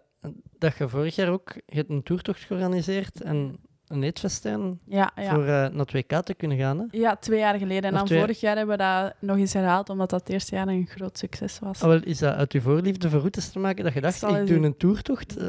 dat 0.57 0.77
je 0.77 0.89
vorig 0.89 1.15
jaar 1.15 1.29
ook 1.29 1.53
je 1.53 1.75
hebt 1.75 1.89
een 1.89 2.03
toertocht 2.03 2.39
georganiseerd 2.39 3.21
en 3.21 3.57
een 3.93 4.03
eetfestijn 4.03 4.79
Ja, 4.85 5.11
ja. 5.15 5.33
voor 5.33 5.41
eh, 5.43 5.47
naar 5.47 5.71
het 5.73 5.91
WK 5.93 6.11
te 6.21 6.33
kunnen 6.33 6.57
gaan. 6.57 6.79
Hè? 6.79 6.85
ja, 6.91 7.15
twee 7.15 7.39
jaar 7.39 7.57
geleden. 7.57 7.83
En 7.83 7.91
Of 7.91 7.97
dan 7.97 8.05
twee- 8.05 8.19
vorig 8.19 8.39
jaar 8.39 8.57
hebben 8.57 8.77
we 8.77 8.83
dat 8.83 9.13
nog 9.19 9.37
eens 9.37 9.53
herhaald, 9.53 9.89
omdat 9.89 10.09
dat 10.09 10.19
het 10.19 10.29
eerste 10.29 10.55
jaar 10.55 10.67
een 10.67 10.87
groot 10.87 11.17
succes 11.17 11.59
was. 11.59 11.81
Ah, 11.81 11.87
wel, 11.89 12.01
is 12.03 12.19
dat 12.19 12.35
uit 12.35 12.51
uw 12.51 12.61
voorliefde 12.61 13.09
voor 13.09 13.19
routes 13.19 13.51
te 13.51 13.59
maken 13.59 13.83
dat 13.83 13.93
je 13.93 14.01
dacht, 14.01 14.21
ik 14.21 14.29
eens 14.29 14.49
doe 14.49 14.65
een 14.65 14.77
toertocht? 14.77 15.37
Eh, 15.37 15.47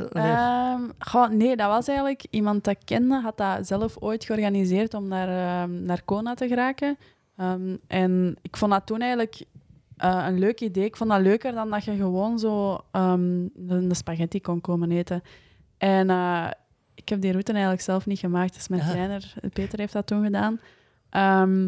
nee. 0.79 0.89
Goh, 0.99 1.29
nee, 1.29 1.57
dat 1.57 1.69
was 1.69 1.89
eigenlijk 1.89 2.27
iemand 2.31 2.65
dat 2.65 2.75
ik 2.75 2.81
kende, 2.85 3.21
had 3.21 3.37
dat 3.37 3.67
zelf 3.67 3.97
ooit 4.01 4.25
georganiseerd 4.25 4.95
om 4.95 5.09
naar, 5.09 5.29
ehm, 5.63 5.83
naar 5.83 6.03
Kona 6.05 6.35
te 6.35 6.49
geraken. 6.49 6.97
Ehm, 7.37 7.77
en 7.87 8.37
ik 8.43 8.57
vond 8.57 8.71
dat 8.73 8.87
toen 8.87 9.01
eigenlijk 9.01 9.43
eh, 9.97 10.25
een 10.29 10.39
leuk 10.39 10.61
idee. 10.61 10.85
Ik 10.85 10.97
vond 10.97 11.11
dat 11.11 11.21
leuker 11.21 11.53
dan 11.53 11.71
dat 11.71 11.85
je 11.85 11.97
gewoon 11.97 12.39
zo 12.39 12.81
de, 12.93 13.87
de 13.87 13.95
spaghetti 13.95 14.41
kon 14.41 14.61
komen 14.61 14.91
eten. 14.91 15.23
En 15.79 16.09
ik 16.95 17.09
heb 17.09 17.21
die 17.21 17.31
route 17.31 17.53
eigenlijk 17.53 17.83
zelf 17.83 18.07
niet 18.07 18.19
gemaakt. 18.19 18.55
Dus 18.55 18.69
mijn 18.69 18.83
Ja. 18.83 18.91
trainer, 18.91 19.35
Peter, 19.53 19.79
heeft 19.79 19.93
dat 19.93 20.07
toen 20.07 20.25
gedaan. 20.25 20.61
Ehm, 21.11 21.67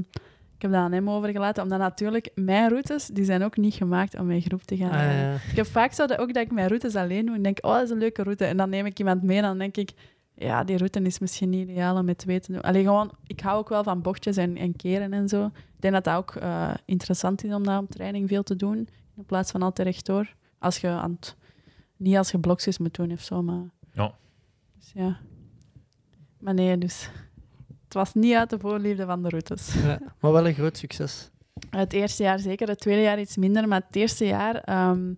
ik 0.57 0.63
heb 0.63 0.71
dat 0.71 0.81
aan 0.81 0.93
hem 0.93 1.11
overgelaten, 1.11 1.63
omdat 1.63 1.79
natuurlijk 1.79 2.31
mijn 2.35 2.69
routes, 2.69 3.07
die 3.07 3.25
zijn 3.25 3.43
ook 3.43 3.57
niet 3.57 3.75
gemaakt 3.75 4.19
om 4.19 4.27
met 4.27 4.43
groep 4.45 4.63
te 4.63 4.77
gaan. 4.77 4.91
Ah, 4.91 5.13
ja. 5.21 5.35
Ik 5.51 5.57
heb 5.57 5.67
vaak 5.67 5.93
zo 5.93 6.07
dat, 6.07 6.19
ook 6.19 6.35
dat 6.35 6.43
ik 6.45 6.53
mijn 6.53 6.69
routes 6.69 6.97
alleen 6.97 7.27
doe. 7.27 7.35
En 7.35 7.43
denk, 7.43 7.59
oh, 7.61 7.73
dat 7.73 7.83
is 7.83 7.91
een 7.91 7.99
leuke 7.99 8.23
route. 8.23 8.45
En 8.45 8.57
dan 8.57 8.71
neem 8.71 8.87
ik 8.87 8.99
iemand 8.99 9.23
mee 9.23 9.37
en 9.37 9.43
dan 9.43 9.59
denk 9.59 9.77
ik, 9.77 9.91
ja, 10.35 10.65
die 10.65 10.77
route 10.77 11.01
is 11.03 11.19
misschien 11.19 11.51
niet 11.51 11.69
ideaal 11.69 11.97
om 11.97 12.05
met 12.05 12.19
twee 12.19 12.41
te 12.41 12.53
doen. 12.53 12.61
Alleen 12.61 12.85
gewoon, 12.85 13.11
ik 13.27 13.41
hou 13.41 13.59
ook 13.59 13.69
wel 13.69 13.83
van 13.83 14.03
bochtjes 14.03 14.37
en, 14.37 14.57
en 14.57 14.77
keren 14.77 15.13
en 15.13 15.29
zo. 15.29 15.47
Ik 15.47 15.81
denk 15.83 15.95
dat 15.95 16.05
dat 16.05 16.17
ook 16.17 16.35
eh, 16.35 16.71
interessant 16.85 17.45
is 17.45 17.53
om 17.53 17.65
daar 17.65 17.79
op 17.79 17.91
training 17.91 18.29
veel 18.29 18.43
te 18.43 18.57
doen, 18.57 18.89
in 19.17 19.25
plaats 19.25 19.51
van 19.51 19.63
altijd 19.63 19.89
rechtdoor. 19.89 20.35
Als 20.59 20.79
je 20.79 20.89
aan 20.89 21.11
het, 21.21 21.37
niet 21.97 22.17
als 22.17 22.31
je 22.31 22.39
blokjes 22.39 22.79
moet 22.79 22.95
doen 22.95 23.13
of 23.13 23.21
zo, 23.21 23.43
maar... 23.43 23.63
Ja. 23.93 24.15
Dus 24.87 25.03
ja. 25.03 25.19
Maar 26.39 26.55
nee, 26.55 26.79
dus... 26.79 27.11
Het 27.85 27.95
was 27.95 28.15
niet 28.15 28.35
uit 28.35 28.51
de 28.51 28.59
voorliefde 28.59 29.07
van 29.07 29.23
de 29.23 29.29
routes. 29.29 29.75
Ja, 29.75 30.01
maar 30.21 30.33
wel 30.33 30.47
een 30.47 30.55
groot 30.55 30.77
succes. 30.77 31.31
Het 31.71 31.93
eerste 31.93 32.23
jaar 32.23 32.39
zeker, 32.39 32.69
het 32.69 32.81
tweede 32.81 33.03
jaar 33.03 33.21
iets 33.21 33.37
minder. 33.37 33.69
Maar 33.69 33.83
het 33.87 33.97
eerste 33.97 34.27
jaar 34.27 34.57
ehm, 34.57 35.15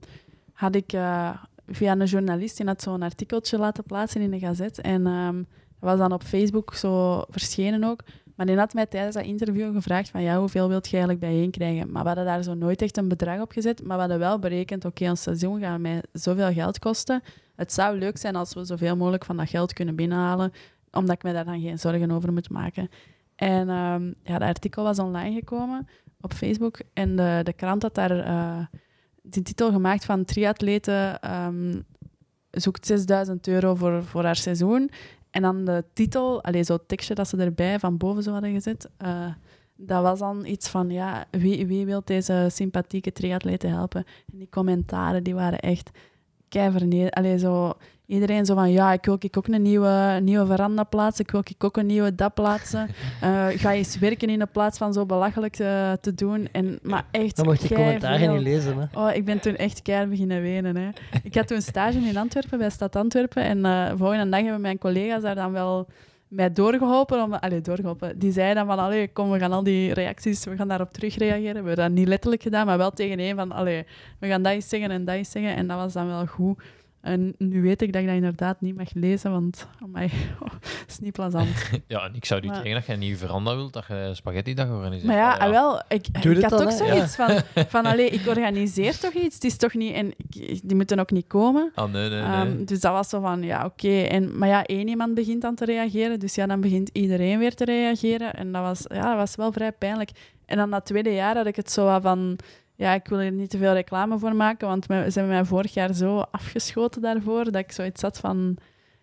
had 0.53 0.75
ik 0.75 0.93
eh, 0.93 1.31
via 1.67 1.93
een 1.93 2.05
journalist, 2.05 2.57
die 2.57 2.67
had 2.67 2.83
zo'n 2.83 3.03
artikeltje 3.03 3.59
laten 3.59 3.85
plaatsen 3.85 4.21
in 4.21 4.31
de 4.31 4.39
gazet. 4.39 4.81
En 4.81 5.07
ehm, 5.07 5.37
dat 5.37 5.45
was 5.79 5.99
dan 5.99 6.13
op 6.13 6.23
Facebook 6.23 6.75
zo 6.75 7.25
verschenen 7.31 7.85
ook. 7.85 8.03
Maar 8.39 8.47
die 8.47 8.57
had 8.57 8.75
mij 8.75 8.87
tijdens 8.87 9.15
dat 9.15 9.25
interview 9.25 9.75
gevraagd 9.75 10.11
van 10.11 10.23
ja, 10.23 10.39
hoeveel 10.39 10.69
wilt 10.69 10.89
je 10.89 10.97
eigenlijk 10.97 11.27
bijeen 11.27 11.51
krijgen? 11.51 11.93
Maar 11.93 12.03
we 12.03 12.09
hadden 12.09 12.27
daar 12.27 12.43
zo 12.43 12.55
nooit 12.55 12.83
echt 12.83 12.97
een 12.97 13.09
bedrag 13.09 13.41
op 13.41 13.51
gezet. 13.53 13.83
Maar 13.83 13.95
we 13.95 14.01
hadden 14.01 14.19
wel 14.19 14.39
berekend, 14.39 14.85
oké, 14.85 15.09
ons 15.09 15.23
seizoen 15.23 15.61
gaat 15.61 15.79
mij 15.79 16.03
zoveel 16.13 16.53
geld 16.53 16.79
kosten. 16.79 17.23
Het 17.57 17.73
zou 17.73 17.99
leuk 17.99 18.17
zijn 18.17 18.37
als 18.37 18.55
we 18.55 18.65
zoveel 18.65 18.97
mogelijk 18.97 19.25
van 19.25 19.37
dat 19.37 19.49
geld 19.49 19.73
kunnen 19.73 19.97
binnenhalen, 19.97 20.53
omdat 20.91 21.17
ik 21.17 21.23
me 21.23 21.33
daar 21.33 21.45
dan 21.45 21.61
geen 21.61 21.79
zorgen 21.79 22.11
over 22.11 22.33
moet 22.33 22.51
maken. 22.51 22.89
En 23.35 23.69
ehm, 23.69 24.07
ja, 24.23 24.39
dat 24.39 24.49
artikel 24.49 24.83
was 24.83 24.99
online 24.99 25.35
gekomen 25.35 25.89
op 26.21 26.33
Facebook. 26.33 26.81
En 26.93 27.17
de, 27.17 27.41
de 27.43 27.53
krant 27.53 27.83
had 27.83 27.95
daar 27.95 28.19
eh, 28.19 28.67
die 29.23 29.43
titel 29.43 29.73
gemaakt 29.73 30.05
van 30.05 30.25
triatleten 30.25 31.21
ehm, 31.21 31.81
zoekt 32.51 32.87
6000 32.87 33.49
euro 33.49 33.75
voor, 33.75 34.05
voor 34.05 34.25
haar 34.25 34.37
seizoen. 34.37 34.91
En 35.31 35.43
dan 35.43 35.65
de 35.65 35.85
titel, 35.93 36.43
alleen 36.43 36.65
zo'n 36.65 36.87
tekstje 36.87 37.15
dat 37.15 37.29
ze 37.29 37.37
erbij 37.37 37.79
van 37.79 37.97
boven 37.97 38.23
zo 38.23 38.33
hadden 38.33 38.53
gezet, 38.53 38.89
eh, 38.97 39.27
dat 39.77 40.03
was 40.03 40.19
dan 40.19 40.45
iets 40.45 40.69
van, 40.69 40.91
ja, 40.91 41.27
wie, 41.31 41.67
wie 41.67 41.87
wil 41.87 42.03
deze 42.05 42.47
sympathieke 42.51 43.13
triatleten 43.13 43.71
helpen? 43.71 44.05
En 44.33 44.39
die 44.39 44.49
commentaren, 44.51 45.25
die 45.25 45.35
waren 45.35 45.59
echt 45.61 45.91
keiverneder. 46.49 47.11
Allee, 47.11 47.39
zo... 47.39 47.73
Iedereen 48.07 48.47
zo 48.47 48.55
van, 48.55 48.71
ja, 48.71 48.93
ik 48.93 49.05
wil 49.05 49.17
ik 49.19 49.37
ook 49.37 49.47
een 49.47 49.63
nieuwe, 49.63 50.19
nieuwe 50.23 50.47
veranda 50.47 50.85
plaatsen, 50.85 51.25
ik 51.25 51.31
wil 51.31 51.41
ik 51.45 51.65
ook 51.65 51.77
een 51.77 51.87
nieuwe 51.87 52.15
dat 52.15 52.35
plaatsen. 52.35 52.89
Eh, 53.21 53.47
ga 53.49 53.73
eens 53.73 53.99
werken 53.99 54.29
in 54.29 54.39
de 54.39 54.47
plaats 54.47 54.79
van 54.79 54.93
zo 54.93 55.07
belachelijk 55.07 55.59
eh, 55.59 55.93
te 55.93 56.15
doen. 56.15 56.49
En, 56.53 56.79
maar 56.83 57.05
echt 57.11 57.37
Dan 57.37 57.47
mocht 57.47 57.63
je 57.63 57.75
commentaar 57.75 58.29
niet 58.29 58.41
lezen. 58.41 58.79
Hè. 58.79 59.01
Oh, 59.01 59.15
ik 59.15 59.25
ben 59.25 59.41
toen 59.41 59.57
echt 59.57 59.83
keihard 59.83 60.11
beginnen 60.11 60.43
wenen. 60.43 60.77
Hè. 60.77 60.89
Ik 61.23 61.35
had 61.35 61.47
toen 61.47 61.63
stage 61.63 61.99
in 61.99 62.17
Antwerpen, 62.17 62.59
bij 62.59 62.71
Stad 62.71 62.97
Antwerpen. 62.97 63.43
En 63.43 63.65
eh 63.65 63.93
volgende 63.97 64.29
dag 64.29 64.41
hebben 64.41 64.61
mijn 64.61 64.79
collega's 64.79 65.23
daar 65.23 65.35
dan 65.35 65.53
wel 65.53 65.87
mij 66.29 66.53
doorgeholpen. 66.53 67.23
Om, 67.23 67.33
allee, 67.33 67.61
doorgeholpen. 67.61 68.19
Die 68.19 68.33
zeiden 68.33 68.67
dan 68.67 68.77
van, 68.77 68.85
allee, 68.85 69.13
kom, 69.13 69.31
we 69.31 69.39
gaan 69.39 69.53
al 69.53 69.63
die 69.63 69.93
reacties, 69.93 70.45
we 70.45 70.57
gaan 70.57 70.69
daarop 70.69 70.93
terugreageren. 70.93 71.63
We 71.63 71.69
hebben 71.69 71.77
dat 71.77 71.91
niet 71.91 72.09
letterlijk 72.09 72.43
gedaan, 72.43 72.67
maar 72.67 72.79
wel 72.79 72.91
tegen 72.91 73.19
één 73.19 73.37
van, 73.37 73.53
allee, 73.53 73.87
we 74.19 74.27
gaan 74.27 74.43
dat 74.43 74.53
eens 74.53 74.69
zeggen 74.69 74.91
en 74.91 75.05
dat 75.05 75.15
eens 75.15 75.31
zeggen. 75.31 75.55
En 75.57 75.67
dat 75.67 75.77
was 75.77 75.93
dan 75.93 76.07
wel 76.07 76.27
goed. 76.27 76.63
En 77.01 77.35
nu 77.39 77.63
weet 77.63 77.83
ik 77.83 77.93
dat 77.93 78.01
ik 78.01 78.07
dat 78.07 78.17
inderdaad 78.17 78.61
niet 78.61 78.77
mag 78.77 78.89
lezen, 78.95 79.31
want 79.31 79.67
amai, 79.83 80.09
dat 80.41 80.53
is 80.89 80.99
niet 80.99 81.13
plezant. 81.13 81.49
Ja, 81.87 82.05
en 82.05 82.15
ik 82.15 82.25
zou 82.25 82.41
niet 82.41 82.55
zeggen 82.55 82.73
dat 82.75 82.87
je 82.87 82.93
een 82.93 82.99
nieuwe 82.99 83.17
veranda 83.19 83.55
wilt, 83.55 83.73
dat 83.73 83.85
je 83.89 84.11
spaghetti 84.15 84.55
dag 84.55 84.69
organiseert. 84.69 85.07
Maar 85.07 85.17
ja, 85.17 85.37
Ah, 85.37 85.51
wel, 85.51 85.83
ik, 85.89 86.23
Doe 86.23 86.35
ik 86.35 86.43
had 86.43 86.51
dan, 86.51 86.63
ook 86.63 86.71
zoiets 86.71 87.15
van, 87.17 87.31
van 87.69 87.87
allee, 87.87 88.09
ik 88.11 88.27
organiseer 88.27 88.99
toch 88.99 89.13
iets, 89.13 89.35
het 89.35 89.45
is 89.45 89.57
toch 89.57 89.75
niet... 89.75 89.95
En 89.95 90.13
ik- 90.17 90.61
die 90.69 90.77
moeten 90.77 90.99
ook 90.99 91.11
niet 91.11 91.27
komen. 91.27 91.71
Ah, 91.75 91.93
nee, 91.93 92.09
nee, 92.09 92.21
nee. 92.23 92.31
Ehm, 92.31 92.65
dus 92.65 92.81
dat 92.81 92.93
was 92.93 93.09
zo 93.09 93.21
van, 93.21 93.43
ja, 93.43 93.65
oké. 93.65 94.01
En 94.03 94.39
Maar 94.39 94.49
ja, 94.49 94.65
één 94.65 94.89
iemand 94.89 95.15
begint 95.15 95.43
dan 95.43 95.55
te 95.55 95.65
reageren, 95.65 96.21
dus 96.21 96.35
ja, 96.35 96.47
dan 96.47 96.61
begint 96.61 96.91
iedereen 96.93 97.39
weer 97.39 97.55
te 97.55 97.65
reageren. 97.65 98.35
En 98.35 98.53
dat 98.53 98.63
was, 98.63 98.85
ja, 98.89 99.03
dat 99.09 99.17
was 99.17 99.37
wel 99.37 99.53
vrij 99.53 99.73
pijnlijk. 99.73 100.11
En 100.47 100.57
dan 100.57 100.71
dat 100.71 100.87
tweede 100.87 101.15
jaar 101.15 101.37
had 101.37 101.47
ik 101.47 101.57
het 101.57 101.71
zo 101.71 101.99
van... 102.01 102.39
Ja, 102.79 102.95
ik 102.95 103.09
wil 103.09 103.19
er 103.19 103.33
niet 103.33 103.51
te 103.51 103.59
veel 103.59 103.73
reclame 103.73 104.19
voor 104.19 104.37
maken, 104.37 104.69
want 104.69 104.85
ze 104.85 104.93
hebben 104.93 105.29
mij 105.29 105.45
vorig 105.45 105.75
jaar 105.75 105.95
zo 105.95 106.19
afgeschoten 106.19 107.03
daarvoor, 107.03 107.45
dat 107.45 107.55
ik 107.55 107.73
zoiets 107.73 108.03
had 108.03 108.19
van... 108.19 108.57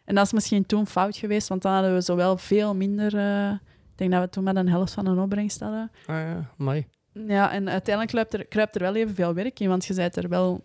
En 0.06 0.16
dat 0.16 0.26
is 0.26 0.34
misschien 0.34 0.66
toen 0.66 0.88
fout 0.88 1.18
geweest, 1.18 1.48
want 1.48 1.62
dan 1.62 1.74
hadden 1.74 1.94
we 1.94 2.02
zowel 2.02 2.38
veel 2.38 2.76
minder... 2.76 3.18
eh, 3.18 3.52
ik 3.92 3.98
denk 3.98 4.12
dat 4.12 4.22
we 4.22 4.30
toen 4.30 4.44
met 4.44 4.56
een 4.56 4.70
helft 4.70 4.94
van 4.94 5.06
een 5.06 5.20
opbrengst 5.20 5.60
hadden. 5.60 5.92
Ah 6.06 6.16
ja, 6.16 6.50
mooi. 6.58 6.88
Ja, 7.14 7.52
en 7.52 7.70
uiteindelijk 7.70 8.10
kruipt 8.10 8.34
er, 8.34 8.46
kruipt 8.46 8.76
er 8.76 8.82
wel 8.82 8.96
evenveel 8.96 9.34
werk 9.34 9.60
in, 9.60 9.70
want 9.70 9.86
je 9.86 9.94
bent 9.94 10.16
er 10.16 10.30
wel 10.30 10.64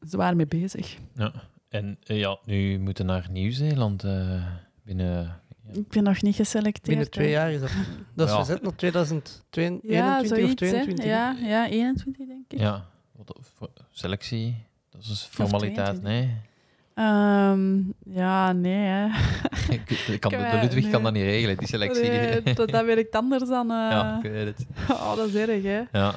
zwaar 0.00 0.36
mee 0.36 0.46
bezig. 0.46 0.96
Ja. 1.14 1.32
En 1.68 1.98
eh, 2.02 2.18
ja, 2.18 2.38
nu 2.44 2.78
moeten 2.78 3.06
naar 3.06 3.26
Nieuw-Zeeland 3.30 4.04
eh, 4.04 4.46
binnen... 4.84 5.39
Ik 5.72 5.88
ben 5.88 6.02
nog 6.02 6.22
niet 6.22 6.34
geselecteerd. 6.36 6.86
Binnen 6.86 7.10
twee 7.10 7.30
jaar 7.30 7.52
is 7.52 7.60
dat. 7.60 7.70
Dat 8.14 8.26
is 8.28 8.32
Ja. 8.34 8.44
verzet 8.44 8.62
naar 8.62 8.74
2021 8.76 9.90
Ja, 9.90 10.20
of 10.20 10.26
zoiets, 10.26 10.54
22. 10.54 11.04
hè. 11.04 11.10
hè? 11.10 11.16
Ja, 11.16 11.36
ja, 11.40 11.68
21 11.68 12.26
denk 12.26 12.44
ik. 12.48 12.58
Ja, 12.58 12.84
selectie, 13.90 14.56
dat 14.90 15.00
is 15.02 15.08
een 15.08 15.16
formaliteit, 15.16 15.74
22. 16.00 16.02
nee. 16.02 16.36
Ehm, 16.94 17.78
ja, 18.18 18.52
nee, 18.52 18.86
hè. 18.86 19.06
Ik, 19.74 19.90
ik 19.90 20.20
kan, 20.20 20.30
de, 20.30 20.36
eh, 20.36 20.62
Ludwig 20.62 20.82
nee. 20.82 20.92
kan 20.92 21.02
dat 21.02 21.12
niet 21.12 21.22
regelen, 21.22 21.56
die 21.56 21.66
selectie. 21.68 22.10
Nee, 22.10 22.42
dat, 22.54 22.68
dat 22.70 22.84
werkt 22.84 23.14
anders 23.14 23.48
dan... 23.48 23.70
eh, 23.70 23.76
ja, 23.76 24.20
ik 24.22 24.30
weet 24.30 24.46
het. 24.46 24.66
Oh, 24.90 25.16
dat 25.16 25.28
is 25.28 25.34
erg, 25.34 25.62
hè. 25.62 25.82
Ja. 25.98 26.14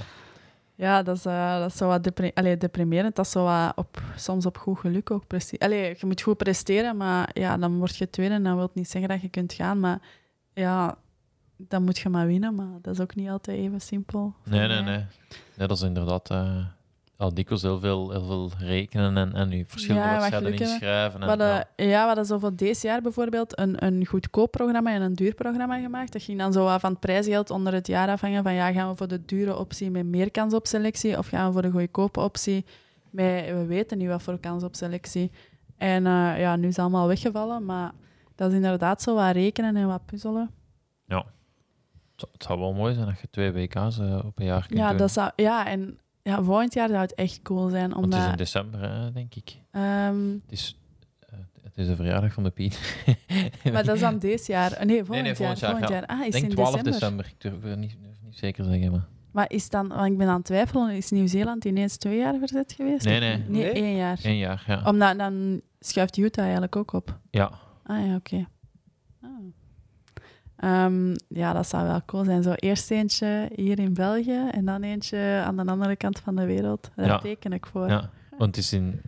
Ja, 0.75 1.03
dat 1.03 1.17
is, 1.17 1.25
eh, 1.25 1.59
dat 1.59 1.69
is 1.71 1.77
zo 1.77 1.87
wat 1.87 2.33
Allee, 2.33 2.57
deprimerend. 2.57 3.15
Dat 3.15 3.25
is 3.25 3.31
zo 3.31 3.43
wat 3.43 3.73
op, 3.75 4.01
soms 4.15 4.45
op 4.45 4.57
goed 4.57 4.79
geluk 4.79 5.11
ook 5.11 5.27
presteren. 5.27 5.67
Allee, 5.67 5.95
je 5.99 6.05
moet 6.05 6.21
goed 6.21 6.37
presteren, 6.37 6.97
maar 6.97 7.29
ja, 7.33 7.57
dan 7.57 7.77
word 7.77 7.95
je 7.95 8.09
tweede 8.09 8.33
en 8.33 8.43
dat 8.43 8.55
wil 8.55 8.69
niet 8.73 8.89
zeggen 8.89 9.09
dat 9.09 9.21
je 9.21 9.29
kunt 9.29 9.53
gaan. 9.53 9.79
Maar 9.79 10.01
ja, 10.53 10.97
dan 11.57 11.83
moet 11.83 11.97
je 11.97 12.09
maar 12.09 12.27
winnen. 12.27 12.55
Maar 12.55 12.79
dat 12.81 12.93
is 12.93 12.99
ook 12.99 13.15
niet 13.15 13.29
altijd 13.29 13.57
even 13.57 13.81
simpel. 13.81 14.33
Nee, 14.43 14.67
nee, 14.67 14.81
nee. 14.81 15.05
Nee, 15.57 15.67
dat 15.67 15.71
is 15.71 15.81
inderdaad 15.81 16.29
eh 16.29 16.65
al 17.23 17.33
dikwijls 17.33 17.61
heel 17.61 17.79
veel, 17.79 18.11
heel 18.11 18.25
veel 18.25 18.51
rekenen 18.59 19.17
en, 19.17 19.33
en 19.33 19.49
nu 19.49 19.65
verschillende 19.67 20.07
Ja, 20.07 20.13
wedstrijden 20.19 20.53
inschrijven. 20.59 21.13
En, 21.13 21.19
We 21.19 21.25
hadden, 21.25 21.47
ja. 21.47 21.65
ja. 21.75 22.01
we 22.01 22.05
hadden 22.07 22.25
zo 22.25 22.37
voor 22.39 22.55
deze 22.55 22.87
jaar 22.87 23.01
bijvoorbeeld 23.01 23.59
een, 23.59 23.85
een 23.85 24.05
goedkoop 24.05 24.51
programma 24.51 24.93
en 24.93 25.01
een 25.01 25.13
duur 25.13 25.33
programma 25.33 25.79
gemaakt. 25.79 26.13
Dat 26.13 26.21
ging 26.23 26.39
dan 26.39 26.53
zo 26.53 26.63
wat 26.63 26.79
van 26.79 26.89
het 26.91 26.99
prijsgeld 26.99 27.49
onder 27.49 27.73
het 27.73 27.87
jaar 27.87 28.09
afhangen 28.09 28.43
van 28.43 28.53
ja, 28.53 28.71
gaan 28.71 28.89
we 28.89 28.95
voor 28.95 29.07
de 29.07 29.25
dure 29.25 29.57
optie 29.57 29.91
met 29.91 30.05
meer 30.05 30.31
kans 30.31 30.53
op 30.53 30.67
selectie 30.67 31.17
of 31.17 31.27
gaan 31.27 31.47
we 31.47 31.53
voor 31.53 31.61
de 31.61 31.71
goedkope 31.71 32.19
optie 32.19 32.65
met 33.09 33.45
we 33.45 33.65
weten 33.65 33.97
niet 33.97 34.07
wat 34.07 34.21
voor 34.21 34.39
kans 34.39 34.63
op 34.63 34.75
selectie. 34.75 35.31
En 35.77 36.05
eh, 36.05 36.39
ja, 36.39 36.55
nu 36.55 36.67
is 36.67 36.75
het 36.75 36.79
allemaal 36.85 37.07
weggevallen, 37.07 37.65
maar 37.65 37.91
dat 38.35 38.49
is 38.49 38.55
inderdaad 38.55 39.01
zo 39.01 39.15
wat 39.15 39.31
rekenen 39.31 39.75
en 39.75 39.87
wat 39.87 40.05
puzzelen. 40.05 40.49
Zou- 42.15 42.31
Het 42.33 42.43
zou 42.43 42.59
wel 42.59 42.73
mooi 42.73 42.93
zijn 42.93 43.05
dat 43.05 43.19
je 43.19 43.27
twee 43.29 43.51
WK's 43.51 43.99
eh, 43.99 44.19
op 44.25 44.39
een 44.39 44.45
jaar 44.45 44.67
kunt 44.67 44.79
Ja, 44.79 44.89
doen. 44.89 44.97
dat 44.97 45.11
zou, 45.11 45.31
ja, 45.35 45.65
en 45.67 45.97
ja, 46.23 46.43
volgend 46.43 46.73
jaar 46.73 46.87
zou 46.89 47.01
het 47.01 47.13
echt 47.13 47.41
cool 47.41 47.69
zijn. 47.69 47.89
Want 47.93 48.05
het 48.05 48.13
is 48.13 48.19
in 48.19 48.23
Omdat, 48.25 48.37
december, 48.37 48.81
hè, 48.91 49.11
denk 49.11 49.35
ik. 49.35 49.57
ehm, 49.71 50.29
Het 50.31 50.51
is, 50.51 50.77
eh, 51.19 51.37
het 51.63 51.77
is 51.77 51.87
de 51.87 51.95
verjaardag 51.95 52.33
van 52.33 52.43
de 52.43 52.49
Piet. 52.49 52.79
maar 53.73 53.83
dat 53.83 53.95
is 53.95 54.01
dan 54.01 54.19
deze 54.19 54.51
jaar. 54.51 54.71
Eh, 54.71 54.85
Nee, 54.85 55.03
volgend, 55.03 55.25
nee, 55.25 55.35
volgend 55.35 55.59
jaar, 55.59 55.69
Volgend 55.69 55.89
ja. 55.89 55.95
jaar. 55.95 56.05
Ah, 56.05 56.19
is 56.19 56.25
Ik 56.25 56.31
denk 56.31 56.43
in 56.43 56.49
12 56.49 56.69
december. 56.71 56.91
december. 56.91 57.25
Ik 57.25 57.41
durf 57.41 57.61
het 57.71 57.79
niet, 57.79 57.95
zeker 58.29 58.63
zeggen. 58.63 58.91
Maar. 58.91 59.05
Maar 59.31 59.51
is 59.51 59.69
dan, 59.69 59.87
want 59.87 60.05
ik 60.11 60.17
ben 60.17 60.27
aan 60.27 60.35
het 60.35 60.45
twijfelen, 60.45 60.89
is 60.95 61.11
Nieuw-Zeeland 61.11 61.65
ineens 61.65 61.97
twee 61.97 62.17
jaar 62.17 62.35
verzet 62.39 62.73
geweest? 62.73 63.05
Nee. 63.05 63.19
Nee, 63.19 63.43
Nee? 63.47 63.71
één 63.71 63.95
jaar. 63.95 64.19
Eén 64.23 64.37
jaar, 64.37 64.63
ja. 64.67 64.81
Omdat 64.85 65.17
dan 65.17 65.61
schuift 65.79 66.17
Utah 66.17 66.43
eigenlijk 66.43 66.75
ook 66.75 66.93
op. 66.93 67.19
Ja, 67.31 67.51
Ah 67.85 68.05
ja, 68.07 68.15
oké. 68.15 68.47
Ah. 69.21 69.29
Ehm, 70.63 71.15
ja, 71.27 71.53
dat 71.53 71.67
zou 71.67 71.87
wel 71.87 72.01
cool 72.05 72.23
zijn. 72.23 72.43
Zo 72.43 72.53
eerst 72.53 72.91
eentje 72.91 73.49
hier 73.55 73.79
in 73.79 73.93
België 73.93 74.47
en 74.51 74.65
dan 74.65 74.83
eentje 74.83 75.41
aan 75.45 75.57
de 75.57 75.65
andere 75.65 75.95
kant 75.95 76.19
van 76.19 76.35
de 76.35 76.45
wereld. 76.45 76.91
Daar 76.95 77.05
Ja. 77.05 77.17
teken 77.17 77.53
ik 77.53 77.65
voor. 77.65 77.87
ja. 77.87 78.09
Want 78.37 78.55
het 78.55 78.57
is 78.65 78.73
in... 78.73 79.01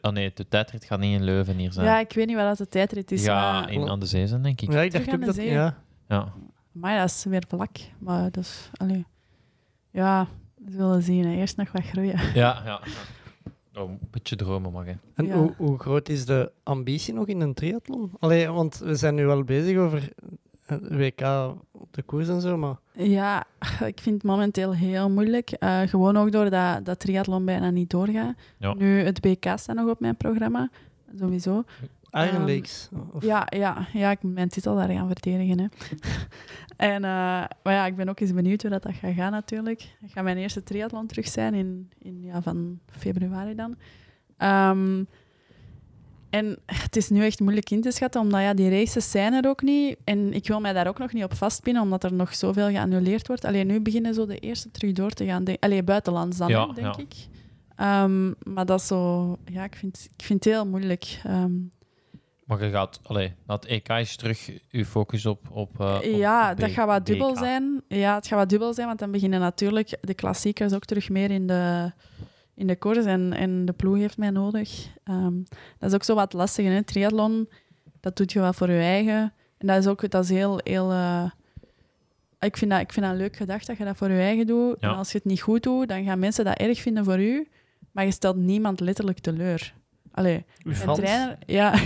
Ah 0.00 0.12
nee, 0.12 0.30
de 0.34 0.48
tijdrit 0.48 0.84
gaat 0.84 0.98
niet 0.98 1.14
in 1.18 1.24
Leuven 1.24 1.56
hier 1.56 1.72
zijn. 1.72 1.86
Ja, 1.86 1.98
ik 1.98 2.12
weet 2.12 2.26
niet 2.26 2.36
wat 2.36 2.46
dat 2.46 2.58
de 2.58 2.68
tijdrit 2.68 3.12
is, 3.12 3.24
ja, 3.24 3.60
maar... 3.60 3.70
in, 3.72 3.88
aan 3.88 4.00
de 4.00 4.06
zee 4.06 4.26
zijn, 4.26 4.42
denk 4.42 4.60
ik. 4.60 4.72
Ja, 4.72 4.80
ik 4.80 4.92
dacht 4.92 5.12
ook 5.12 5.20
de 5.20 5.26
dat... 5.26 5.34
zee. 5.34 5.50
Ja. 5.50 5.76
Ja. 6.08 6.32
Maar 6.72 6.98
dat 6.98 7.08
is 7.08 7.24
weer 7.24 7.44
vlak. 7.48 7.76
Maar 7.98 8.30
dus, 8.30 8.70
allee. 8.76 9.04
Ja, 9.90 10.26
we 10.54 10.76
willen 10.76 11.02
zien. 11.02 11.24
hè. 11.26 11.34
Eerst 11.34 11.56
nog 11.56 11.72
wat 11.72 11.84
groeien. 11.84 12.20
Ja, 12.34 12.62
ja. 12.64 12.80
Oh, 13.82 13.90
een 13.90 13.98
beetje 14.10 14.36
dromen 14.36 14.72
mag, 14.72 14.84
hè. 14.84 14.94
En 15.14 15.26
Ja. 15.26 15.34
hoe, 15.36 15.52
hoe 15.56 15.78
groot 15.78 16.08
is 16.08 16.26
de 16.26 16.52
ambitie 16.62 17.14
nog 17.14 17.26
in 17.26 17.40
een 17.40 17.54
triathlon? 17.54 18.10
Allee, 18.18 18.48
want 18.48 18.78
we 18.78 18.94
zijn 18.94 19.14
nu 19.14 19.26
wel 19.26 19.44
bezig 19.44 19.76
over 19.78 20.08
WK 20.66 21.20
op 21.72 21.88
de 21.90 22.02
koers 22.02 22.28
en 22.28 22.40
zo, 22.40 22.56
maar... 22.56 22.76
Ja, 22.92 23.44
ik 23.92 24.00
vind 24.00 24.14
het 24.14 24.22
momenteel 24.22 24.74
heel 24.74 25.10
moeilijk. 25.10 25.50
Eh, 25.50 25.80
gewoon 25.80 26.16
ook 26.16 26.32
doordat 26.32 26.84
dat 26.84 27.00
triathlon 27.00 27.44
bijna 27.44 27.70
niet 27.70 27.90
doorgaat. 27.90 28.34
Ja. 28.58 28.74
Nu, 28.74 29.00
het 29.00 29.20
BK 29.20 29.44
staat 29.56 29.76
nog 29.76 29.90
op 29.90 30.00
mijn 30.00 30.16
programma. 30.16 30.70
Sowieso. 31.18 31.64
Iron 32.10 32.28
Ehm, 32.28 32.46
Lakes. 32.46 32.88
Of, 33.12 33.24
Ja, 33.24 33.46
ja, 33.48 33.86
ja, 33.92 34.10
ik 34.10 34.22
moet 34.22 34.34
mijn 34.34 34.48
titel 34.48 34.74
daar 34.76 34.88
gaan 34.88 35.06
verdedigen. 35.06 35.58
Hè. 35.58 35.66
en, 36.94 37.04
eh, 37.04 37.44
maar 37.62 37.72
ja, 37.72 37.86
ik 37.86 37.96
ben 37.96 38.08
ook 38.08 38.20
eens 38.20 38.32
benieuwd 38.32 38.62
hoe 38.62 38.70
dat, 38.70 38.82
dat 38.82 38.94
gaat 38.94 39.14
gaan 39.14 39.32
natuurlijk. 39.32 39.94
Het 40.00 40.12
gaat 40.12 40.24
mijn 40.24 40.36
eerste 40.36 40.62
triathlon 40.62 41.06
terug 41.06 41.28
zijn 41.28 41.54
in, 41.54 41.90
in 41.98 42.22
ja, 42.22 42.42
van 42.42 42.78
februari 42.90 43.54
dan. 43.54 43.76
Ehm, 44.36 45.04
en 46.34 46.58
het 46.66 46.96
is 46.96 47.08
nu 47.08 47.24
echt 47.24 47.40
moeilijk 47.40 47.70
in 47.70 47.80
te 47.80 47.90
schatten, 47.90 48.20
omdat 48.20 48.40
ja, 48.40 48.54
die 48.54 48.70
races 48.70 49.10
zijn 49.10 49.32
er 49.32 49.48
ook 49.48 49.62
niet. 49.62 49.96
En 50.04 50.32
ik 50.32 50.46
wil 50.48 50.60
mij 50.60 50.72
daar 50.72 50.86
ook 50.86 50.98
nog 50.98 51.12
niet 51.12 51.24
op 51.24 51.34
vastpinnen, 51.34 51.82
omdat 51.82 52.04
er 52.04 52.12
nog 52.12 52.34
zoveel 52.34 52.68
geannuleerd 52.70 53.26
wordt. 53.26 53.44
Alleen 53.44 53.66
nu 53.66 53.80
beginnen 53.80 54.14
zo 54.14 54.26
de 54.26 54.38
eerste 54.38 54.70
terug 54.70 54.92
door 54.92 55.10
te 55.10 55.24
gaan. 55.24 55.44
Denk, 55.44 55.62
allee, 55.64 55.82
buitenlands 55.82 56.36
dan, 56.36 56.48
Ja, 56.48 56.66
denk 56.66 56.78
ja. 56.96 56.98
ik. 57.02 57.14
Ehm, 57.76 58.26
maar 58.54 58.66
dat 58.66 58.80
is 58.80 58.86
zo... 58.86 59.36
Ja, 59.44 59.64
ik 59.64 59.74
vind, 59.76 60.08
ik 60.16 60.24
vind 60.24 60.44
het 60.44 60.52
heel 60.54 60.66
moeilijk. 60.66 61.20
Ehm, 61.24 61.52
Maar 62.44 62.64
je 62.64 62.70
gaat... 62.70 63.00
Allee, 63.02 63.32
het 63.46 63.64
EK 63.66 63.88
is 63.88 64.16
terug 64.16 64.50
uw 64.70 64.84
focus 64.84 65.26
op... 65.26 65.50
op, 65.50 65.80
eh, 65.80 65.94
op 65.96 66.02
ja, 66.02 66.54
B- 66.54 66.60
dat 66.60 66.70
gaat 66.70 66.86
wat 66.86 67.06
dubbel 67.06 67.32
BK. 67.32 67.38
zijn. 67.38 67.82
Ja, 67.88 68.14
het 68.14 68.26
gaat 68.26 68.38
wat 68.38 68.48
dubbel 68.48 68.74
zijn, 68.74 68.86
want 68.86 68.98
dan 68.98 69.10
beginnen 69.10 69.40
natuurlijk 69.40 69.96
de 70.00 70.14
klassiekers 70.14 70.72
ook 70.72 70.84
terug 70.84 71.08
meer 71.08 71.30
in 71.30 71.46
de, 71.46 71.92
in 72.54 72.66
de 72.66 72.76
koers. 72.76 73.04
En, 73.04 73.32
en 73.32 73.64
de 73.64 73.72
ploeg 73.72 73.96
heeft 73.96 74.18
mij 74.18 74.30
nodig. 74.30 74.88
Ehm, 75.04 75.42
dat 75.78 75.88
is 75.88 75.94
ook 75.94 76.04
zo 76.04 76.14
wat 76.14 76.32
lastig. 76.32 76.64
Hè? 76.64 76.82
Triathlon, 76.82 77.48
dat 78.00 78.16
doet 78.16 78.32
je 78.32 78.40
wat 78.40 78.56
voor 78.56 78.70
je 78.70 78.80
eigen. 78.80 79.32
En 79.58 79.66
dat 79.66 79.78
is 79.78 79.86
ook 79.86 80.10
dat 80.10 80.24
is 80.24 80.30
heel... 80.30 80.60
heel 80.64 80.90
eh, 80.90 81.30
ik, 82.38 82.56
vind 82.56 82.70
dat, 82.70 82.80
ik 82.80 82.92
vind 82.92 83.06
dat 83.06 83.14
een 83.14 83.20
leuk 83.20 83.36
gedacht 83.36 83.66
dat 83.66 83.76
je 83.76 83.84
dat 83.84 83.96
voor 83.96 84.10
je 84.10 84.20
eigen 84.20 84.46
doet. 84.46 84.76
Ja. 84.80 84.90
En 84.90 84.96
als 84.96 85.12
je 85.12 85.18
het 85.18 85.26
niet 85.26 85.40
goed 85.40 85.62
doet, 85.62 85.88
dan 85.88 86.04
gaan 86.04 86.18
mensen 86.18 86.44
dat 86.44 86.58
erg 86.58 86.80
vinden 86.80 87.04
voor 87.04 87.20
u. 87.20 87.48
Maar 87.92 88.04
je 88.04 88.10
stelt 88.10 88.36
niemand 88.36 88.80
letterlijk 88.80 89.18
teleur. 89.18 89.74
Allee, 90.10 90.44
een 90.62 90.94
trainer, 90.94 91.38
ja. 91.46 91.74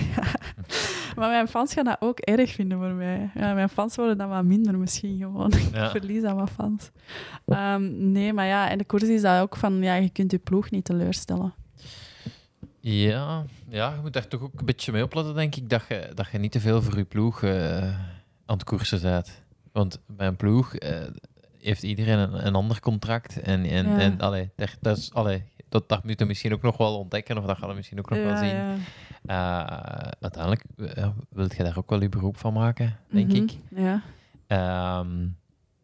maar 1.18 1.28
mijn 1.30 1.48
fans 1.48 1.72
gaan 1.72 1.84
dat 1.84 1.96
ook 2.00 2.18
erg 2.18 2.50
vinden 2.50 2.78
voor 2.78 2.92
mij. 2.92 3.30
Ja, 3.34 3.54
mijn 3.54 3.68
fans 3.68 3.96
worden 3.96 4.18
dan 4.18 4.28
wat 4.28 4.44
minder 4.44 4.78
misschien 4.78 5.18
gewoon. 5.18 5.52
Ja. 5.72 5.84
Ik 5.84 5.90
verlies 5.90 6.22
aan 6.24 6.36
wat 6.36 6.50
fans. 6.50 6.90
Ehm, 7.46 8.10
nee, 8.12 8.32
maar 8.32 8.46
ja, 8.46 8.70
en 8.70 8.78
de 8.78 8.84
koers 8.84 9.02
is 9.02 9.20
dat 9.22 9.40
ook 9.40 9.56
van, 9.56 9.82
ja, 9.82 9.94
je 9.94 10.10
kunt 10.10 10.30
je 10.30 10.38
ploeg 10.38 10.70
niet 10.70 10.84
teleurstellen. 10.84 11.54
Ja, 12.80 13.44
ja, 13.68 13.94
je 13.94 14.00
moet 14.00 14.12
daar 14.12 14.28
toch 14.28 14.42
ook 14.42 14.58
een 14.60 14.66
beetje 14.66 14.92
mee 14.92 15.02
opletten, 15.04 15.34
denk 15.34 15.56
ik, 15.56 15.70
dat 15.70 15.82
je, 15.88 16.10
dat 16.14 16.26
je 16.32 16.38
niet 16.38 16.52
te 16.52 16.60
veel 16.60 16.82
voor 16.82 16.96
je 16.96 17.04
ploeg 17.04 17.42
eh, 17.42 17.82
aan 18.46 18.56
het 18.56 18.64
koersen 18.64 19.00
bent. 19.02 19.42
Want 19.72 20.00
bij 20.06 20.26
een 20.26 20.36
ploeg 20.36 20.74
eh, 20.74 20.96
heeft 21.60 21.82
iedereen 21.82 22.18
een, 22.18 22.46
een 22.46 22.54
ander 22.54 22.80
contract. 22.80 23.40
En, 23.40 23.64
en, 23.64 23.88
Ja. 23.88 23.98
en 23.98 24.20
allee, 24.20 24.50
dat, 24.80 24.96
is, 24.98 25.14
allee, 25.14 25.42
dat, 25.68 25.88
dat 25.88 26.04
moet 26.04 26.18
je 26.18 26.24
misschien 26.24 26.52
ook 26.52 26.62
nog 26.62 26.76
wel 26.76 26.98
ontdekken, 26.98 27.38
of 27.38 27.44
dat 27.44 27.58
gaan 27.58 27.68
we 27.68 27.74
misschien 27.74 27.98
ook 27.98 28.10
nog 28.10 28.18
wel 28.18 28.36
zien. 28.36 28.54
Eh, 29.24 29.66
uiteindelijk 30.20 30.64
uh, 30.76 31.08
wil 31.30 31.48
je 31.56 31.62
daar 31.64 31.78
ook 31.78 31.90
wel 31.90 32.00
je 32.02 32.08
beroep 32.08 32.36
van 32.36 32.52
maken, 32.52 32.96
denk 33.10 33.26
Mhm, 33.32 33.36
ik. 33.42 33.56
Ja. 33.68 34.02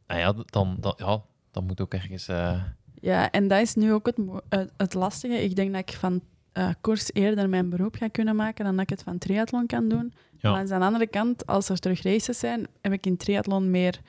Nou 0.07 0.21
ja, 0.21 0.33
dan, 0.47 0.77
dan, 0.81 0.95
ja, 0.97 1.23
dan 1.51 1.67
moet 1.67 1.81
ook 1.81 1.95
ergens... 1.95 2.29
eh, 2.29 2.63
ja, 3.01 3.31
en 3.31 3.49
dat 3.49 3.61
is 3.61 3.75
nu 3.75 3.93
ook 3.93 4.07
het, 4.07 4.17
mo- 4.19 4.41
het, 4.77 4.95
lastige. 4.95 5.43
Ik 5.43 5.57
denk 5.57 5.73
dat 5.73 5.81
ik 5.89 5.97
van 5.97 6.21
eh, 6.53 6.69
koers 6.81 7.13
eerder 7.13 7.49
mijn 7.49 7.69
beroep 7.69 7.95
ga 7.97 8.09
kunnen 8.09 8.37
maken 8.37 8.65
dan 8.65 8.73
dat 8.75 8.83
ik 8.83 8.91
het 8.91 9.03
van 9.03 9.19
triathlon 9.19 9.67
kan 9.67 9.89
doen. 9.89 10.13
Ja. 10.39 10.51
Maar 10.51 10.61
aan 10.61 10.67
de 10.67 10.87
andere 10.87 11.07
kant, 11.07 11.47
als 11.47 11.69
er 11.69 11.79
terug 11.79 12.03
races 12.03 12.39
zijn, 12.39 12.67
heb 12.81 12.93
ik 12.93 13.07
in 13.07 13.17
triathlon 13.17 13.71
meer... 13.71 14.01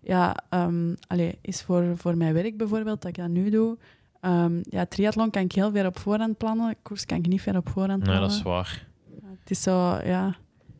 Ja, 0.00 0.36
allee, 1.06 1.38
is 1.40 1.62
voor, 1.62 1.96
voor 1.96 2.16
mijn 2.16 2.34
werk 2.34 2.56
bijvoorbeeld, 2.56 3.02
dat 3.02 3.10
ik 3.10 3.16
dat 3.16 3.28
nu 3.28 3.50
doe, 3.50 3.78
Ehm, 4.24 4.60
ja, 4.70 4.86
triathlon 4.86 5.30
kan 5.30 5.42
ik 5.42 5.52
heel 5.52 5.70
ver 5.72 5.86
op 5.86 5.98
voorhand 5.98 6.36
plannen. 6.38 6.76
Koers 6.82 7.04
kan 7.06 7.18
ik 7.18 7.26
niet 7.26 7.42
ver 7.42 7.56
op 7.56 7.68
voorhand 7.68 8.02
Nee, 8.02 8.08
plannen. 8.08 8.28
dat 8.28 8.30
is 8.38 8.42
waar. 8.42 8.86
Het 9.40 9.50
is 9.50 9.62
zo, 9.62 9.72
ja... 10.04 10.36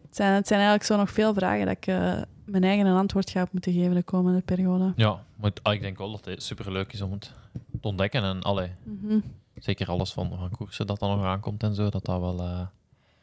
Het 0.06 0.16
zijn, 0.22 0.34
het 0.34 0.46
zijn 0.46 0.60
eigenlijk 0.60 0.88
zo 0.90 0.96
nog 0.96 1.10
veel 1.10 1.34
vragen 1.34 1.66
dat 1.66 1.76
ik 1.76 1.86
eh, 1.86 2.12
mijn 2.44 2.64
eigen 2.64 2.86
een 2.86 2.96
antwoord 2.96 3.30
ga 3.30 3.42
op 3.42 3.52
moeten 3.52 3.72
geven 3.72 3.94
de 3.94 4.02
komende 4.02 4.40
periode. 4.40 4.92
Ja, 4.96 5.18
maar 5.36 5.50
ah, 5.62 5.74
ik 5.74 5.80
denk 5.80 5.98
wel 5.98 6.10
dat 6.10 6.24
het 6.24 6.42
superleuk 6.42 6.92
is 6.92 7.00
om 7.00 7.12
het 7.12 7.32
te 7.80 7.88
ontdekken. 7.88 8.22
En 8.22 8.42
allee, 8.42 8.70
Mhm. 8.82 9.18
zeker 9.56 9.88
alles 9.88 10.12
van, 10.12 10.30
van 10.38 10.50
koersen 10.50 10.86
dat 10.86 10.98
dan 10.98 11.16
nog 11.16 11.24
aankomt 11.26 11.62
en 11.62 11.74
zo, 11.74 11.88
dat 11.88 12.04
dat 12.04 12.20
wel... 12.20 12.40
eh, 12.40 12.60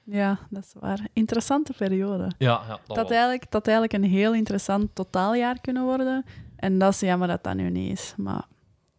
Ja, 0.04 0.40
dat 0.50 0.64
is 0.64 0.74
waar. 0.80 1.08
Interessante 1.14 1.74
periode. 1.78 2.24
Ja, 2.38 2.62
ja 2.68 2.80
dat 2.88 2.96
Dat 2.96 3.12
eigenlijk, 3.12 3.52
dat 3.52 3.68
eigenlijk 3.68 4.04
een 4.04 4.10
heel 4.10 4.34
interessant 4.34 4.90
totaaljaar 4.96 5.62
kunnen 5.62 5.84
worden. 5.84 6.26
En 6.56 6.78
dat 6.80 6.94
is 6.94 7.00
jammer 7.00 7.28
dat 7.28 7.44
dat 7.44 7.56
nu 7.56 7.70
niet 7.70 7.92
is. 7.92 8.14
Maar 8.18 8.44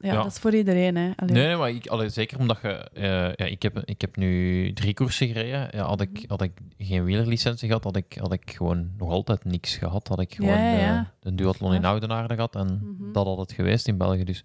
ja, 0.02 0.12
Ja. 0.12 0.22
dat 0.22 0.26
is 0.32 0.38
voor 0.38 0.54
iedereen. 0.54 0.96
Hè. 0.96 1.10
Allee. 1.16 1.34
Nee, 1.34 1.46
nee, 1.46 1.56
maar 1.56 1.70
ik, 1.70 1.86
allee, 1.86 2.08
zeker 2.08 2.38
omdat 2.38 2.58
je... 2.62 2.68
eh, 2.68 3.02
ja, 3.12 3.44
ik, 3.44 3.62
heb, 3.62 3.78
ik 3.78 4.00
heb 4.00 4.16
nu 4.16 4.72
drie 4.72 4.94
koersen 4.94 5.26
gereden. 5.26 5.68
Ja, 5.72 5.84
had, 5.84 6.00
ik, 6.00 6.24
had 6.28 6.42
ik 6.42 6.52
geen 6.78 7.04
wielerlicentie 7.04 7.66
gehad, 7.68 7.84
had 7.84 7.96
ik, 7.96 8.16
had 8.20 8.32
ik 8.32 8.50
gewoon 8.50 8.90
nog 8.98 9.10
altijd 9.10 9.44
niks 9.44 9.76
gehad. 9.76 10.08
Had 10.08 10.20
ik 10.20 10.34
gewoon 10.34 10.50
Ja, 10.50 10.70
ja, 10.72 10.78
ja. 10.78 10.98
eh, 10.98 11.04
een 11.20 11.36
duathlon 11.36 11.74
in. 11.74 11.84
Oudenaarde 11.84 12.34
gehad. 12.34 12.54
En 12.54 12.80
Mhm. 12.98 13.12
dat 13.12 13.26
had 13.26 13.38
het 13.38 13.52
geweest 13.52 13.88
in 13.88 13.96
België. 13.98 14.24
Dus 14.24 14.44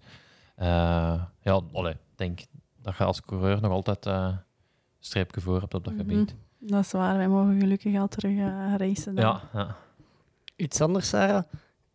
eh, 0.56 0.66
ja, 1.42 1.60
ik 1.74 1.96
denk 2.16 2.40
dat 2.82 2.96
je 2.96 3.04
als 3.04 3.20
coureur 3.20 3.60
nog 3.60 3.72
altijd 3.72 4.06
eh, 4.06 4.14
een 4.28 4.38
streepje 5.00 5.40
voor 5.40 5.60
hebt 5.60 5.74
op 5.74 5.84
dat 5.84 5.94
Mhm. 5.94 6.02
gebied. 6.02 6.34
Dat 6.58 6.80
is 6.84 6.92
waar. 6.92 7.16
Wij 7.16 7.28
mogen 7.28 7.60
gelukkig 7.60 7.96
al 7.98 8.08
terug 8.08 8.38
racen. 8.76 9.14
dan. 9.14 9.24
Ja, 9.24 9.40
ja. 9.52 9.76
Iets 10.56 10.80
anders, 10.80 11.08
Sarah. 11.08 11.42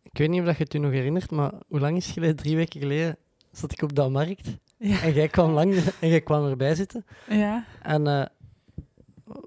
Ik 0.02 0.18
weet 0.18 0.28
niet 0.28 0.40
of 0.40 0.46
dat 0.46 0.56
je 0.56 0.62
het 0.62 0.72
je 0.72 0.78
nog 0.78 0.90
herinnert, 0.92 1.30
maar 1.30 1.52
hoe 1.68 1.80
lang 1.80 1.96
is 1.96 2.04
het 2.04 2.14
geleden? 2.14 2.36
Drie 2.36 2.56
weken 2.56 2.80
geleden 2.80 3.16
zat 3.54 3.72
ik 3.72 3.82
op 3.82 3.94
dat 3.94 4.10
markt. 4.10 4.48
Ja. 4.76 5.00
En 5.02 5.12
jij 5.12 5.28
kwam, 5.28 5.50
lang, 5.50 5.74
en 6.00 6.08
jij 6.08 6.20
kwam 6.20 6.46
erbij 6.46 6.74
zitten. 6.74 7.06
Ja, 7.28 7.64
En 7.82 8.06
eh, 8.06 8.26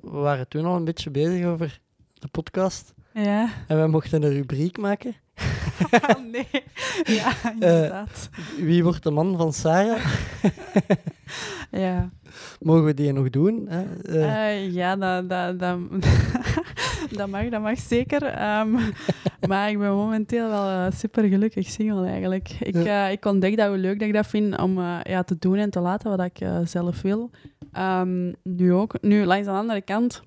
we 0.01 0.17
waren 0.17 0.47
toen 0.47 0.65
al 0.65 0.75
een 0.75 0.85
beetje 0.85 1.09
bezig 1.09 1.45
over 1.45 1.79
de 2.13 2.27
podcast. 2.27 2.93
ja. 3.13 3.49
En 3.67 3.77
wij 3.77 3.87
mochten 3.87 4.23
een 4.23 4.33
rubriek 4.33 4.77
maken. 4.77 5.15
nee. 6.31 6.47
Ja, 7.03 7.33
inderdaad. 7.51 8.29
Wie 8.57 8.83
wordt 8.83 9.03
de 9.03 9.11
man 9.11 9.37
van 9.37 9.53
Sarah? 9.53 10.05
ja. 11.71 12.09
Mogen 12.59 12.85
we 12.85 12.93
die 12.93 13.11
nog 13.13 13.29
doen? 13.29 13.65
Hè? 13.69 13.83
Eh, 14.03 14.53
Eh, 14.63 14.73
ja, 14.73 14.95
dat, 14.95 15.29
dat, 15.29 15.59
dat, 15.59 15.79
dat 17.17 17.27
mag, 17.29 17.49
dat 17.49 17.61
mag 17.61 17.79
zeker. 17.79 18.23
Ehm, 18.23 18.71
maar 19.49 19.69
ik 19.69 19.79
ben 19.79 19.91
momenteel 19.91 20.49
wel 20.49 20.91
super 20.91 21.23
gelukkig 21.23 21.67
single 21.67 22.07
eigenlijk. 22.07 22.49
Ik, 22.59 22.75
eh, 22.75 23.11
ik 23.11 23.25
ontdek 23.25 23.57
dat 23.57 23.67
hoe 23.67 23.77
leuk 23.77 23.99
dat 23.99 24.07
ik 24.07 24.13
dat 24.13 24.27
vind 24.27 24.57
om 24.61 24.77
eh, 24.77 24.99
ja, 25.03 25.23
te 25.23 25.35
doen 25.39 25.55
en 25.57 25.69
te 25.69 25.79
laten 25.79 26.09
wat 26.17 26.25
ik 26.25 26.39
eh, 26.39 26.59
zelf 26.65 27.01
wil. 27.01 27.29
Ehm, 27.71 28.33
nu 28.43 28.73
ook. 28.73 29.01
Nu, 29.01 29.25
langs 29.25 29.45
de 29.45 29.51
andere 29.51 29.81
kant, 29.81 30.21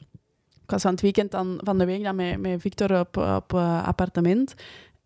ik 0.62 0.70
was 0.70 0.82
van 0.82 0.90
het 0.90 1.00
weekend 1.00 1.30
dan, 1.30 1.60
van 1.64 1.78
de 1.78 1.84
week 1.84 2.02
dan 2.02 2.16
met, 2.16 2.40
met 2.40 2.60
Victor 2.60 2.98
op, 3.00 3.16
op 3.16 3.54
eh, 3.54 3.86
appartement. 3.86 4.54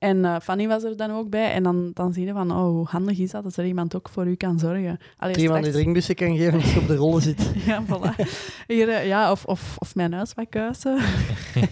En 0.05 0.25
eh, 0.25 0.37
Fanny 0.43 0.67
was 0.69 0.83
er 0.83 0.97
dan 0.97 1.11
ook 1.11 1.31
bij. 1.31 1.53
En 1.53 1.63
dan, 1.63 1.91
dan 1.95 2.13
zie 2.13 2.27
je 2.27 2.33
van, 2.33 2.51
oh, 2.51 2.57
hoe 2.65 2.87
handig 2.87 3.19
is 3.19 3.31
dat, 3.31 3.43
dat 3.43 3.57
er 3.57 3.65
iemand 3.67 3.97
ook 3.97 4.09
voor 4.09 4.27
u 4.27 4.35
kan 4.35 4.59
zorgen. 4.59 4.99
Allee, 5.19 5.37
iemand 5.37 5.37
die 5.37 5.47
straks- 5.47 5.71
drinkbussen 5.73 6.15
kan 6.15 6.37
geven 6.37 6.55
als 6.55 6.73
je 6.75 6.81
op 6.81 6.87
de 6.87 6.97
rollen 6.97 7.23
zit. 7.23 7.53
ja, 7.67 7.83
voilà. 7.85 8.15
Hier, 8.67 8.89
eh, 8.89 9.07
ja, 9.07 9.31
of, 9.31 9.45
of, 9.45 9.75
of 9.79 9.95
mijn 9.95 10.13
huis 10.13 10.35
wat 10.35 10.47
kuisen. 10.49 10.99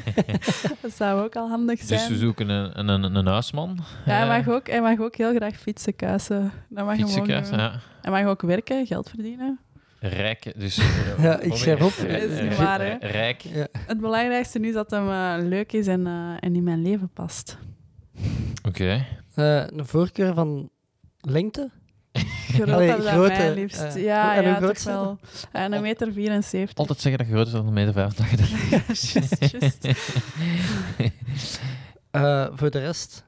dat 0.82 0.92
zou 0.94 1.22
ook 1.24 1.36
al 1.36 1.48
handig 1.48 1.78
Dus 1.78 1.88
zijn. 1.88 2.10
we 2.12 2.18
zoeken 2.18 2.48
een, 2.48 2.88
een, 2.88 3.16
een 3.16 3.26
huisman. 3.26 3.78
ja, 4.06 4.12
hij, 4.12 4.22
Eh, 4.22 4.28
mag 4.46 4.54
ook, 4.54 4.66
hij 4.66 4.80
mag 4.80 4.98
ook 5.00 5.16
heel 5.16 5.34
graag 5.34 5.56
fietsen 5.56 5.96
kuisen. 5.96 6.52
Dat 6.68 6.84
mag 6.86 6.96
Fietsenkaart, 6.96 7.50
doen. 7.50 7.58
ja. 7.58 7.72
Hij 8.02 8.12
mag 8.12 8.24
ook 8.24 8.42
werken, 8.42 8.86
geld 8.86 9.08
verdienen. 9.08 9.58
Rijk, 10.00 10.52
dus... 10.56 10.76
Ja, 11.18 11.38
ik 11.40 11.54
schrijf 11.54 11.80
op. 11.82 11.92
Is 12.08 12.40
niet 12.40 12.56
waar, 12.56 12.80
hè. 12.80 12.96
Rijk. 13.00 13.40
Ja. 13.40 13.66
Het 13.86 14.00
belangrijkste 14.00 14.58
nu 14.58 14.68
is 14.68 14.74
dat 14.74 14.90
hem 14.90 15.08
leuk 15.48 15.72
is 15.72 15.86
en, 15.86 16.06
eh, 16.06 16.12
en 16.40 16.54
in 16.56 16.62
mijn 16.62 16.82
leven 16.82 17.10
past. 17.14 17.58
Oké. 18.66 19.06
Eh, 19.34 19.66
een 19.66 19.86
voorkeur 19.86 20.34
van 20.34 20.70
lengte? 21.20 21.70
Groter 22.48 22.74
Allee, 22.74 22.88
dan 22.88 23.00
grote, 23.00 23.32
mij 23.32 23.54
liefst. 23.54 23.80
eh, 23.80 24.02
ja, 24.04 24.36
en 24.36 24.42
ja 24.42 24.58
toch 24.58 24.78
zijn 24.78 24.96
wel. 24.96 25.18
En 25.52 25.72
een 25.72 25.82
meter 25.82 26.12
74. 26.12 26.76
Altijd 26.78 27.00
zeggen 27.00 27.18
dat 27.20 27.28
je 27.28 27.34
groter 27.34 27.52
dan 27.52 27.66
een 27.66 27.72
meter 27.72 27.92
85. 27.92 29.12
Just, 29.12 29.50
just. 29.52 29.88
Eh, 32.10 32.46
voor 32.52 32.70
de 32.70 32.78
rest, 32.78 33.24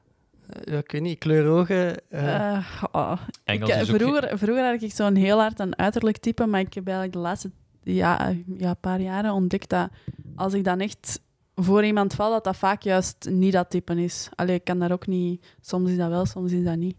eh, 0.49 0.73
ja, 0.73 0.77
ik 0.79 0.91
weet 0.91 1.01
niet, 1.01 1.17
kleur 1.17 1.47
ogen. 1.47 2.09
eh, 2.09 2.51
Eh, 2.55 2.83
oh. 2.91 3.11
Engels 3.43 3.69
Ik, 3.69 3.75
eh, 3.75 3.81
is 3.81 3.89
ook... 3.91 3.95
vroeger, 4.01 4.37
vroeger 4.37 4.65
had 4.71 4.81
ik 4.81 4.91
zo'n 4.91 5.15
heel 5.15 5.39
hard 5.39 5.59
een 5.59 5.77
uiterlijk 5.77 6.17
type, 6.17 6.45
maar 6.45 6.59
ik 6.59 6.73
heb 6.73 6.83
eigenlijk 6.85 7.15
de 7.15 7.21
laatste 7.21 7.51
ja, 7.83 8.33
ja, 8.57 8.73
paar 8.73 8.99
jaren 9.01 9.31
ontdekt 9.31 9.69
dat 9.69 9.89
als 10.35 10.53
ik 10.53 10.63
dan 10.63 10.79
echt 10.79 11.21
voor 11.55 11.85
iemand 11.85 12.13
val, 12.13 12.31
dat 12.31 12.43
dat 12.43 12.57
vaak 12.57 12.81
juist 12.81 13.27
niet 13.29 13.53
dat 13.53 13.69
type 13.69 14.03
is. 14.03 14.29
Allee, 14.35 14.55
ik 14.55 14.63
kan 14.63 14.79
daar 14.79 14.91
ook 14.91 15.07
niet... 15.07 15.45
Soms 15.61 15.89
is 15.91 15.97
dat 15.97 16.09
wel, 16.09 16.25
soms 16.25 16.51
is 16.51 16.63
dat 16.63 16.75
niet. 16.77 16.95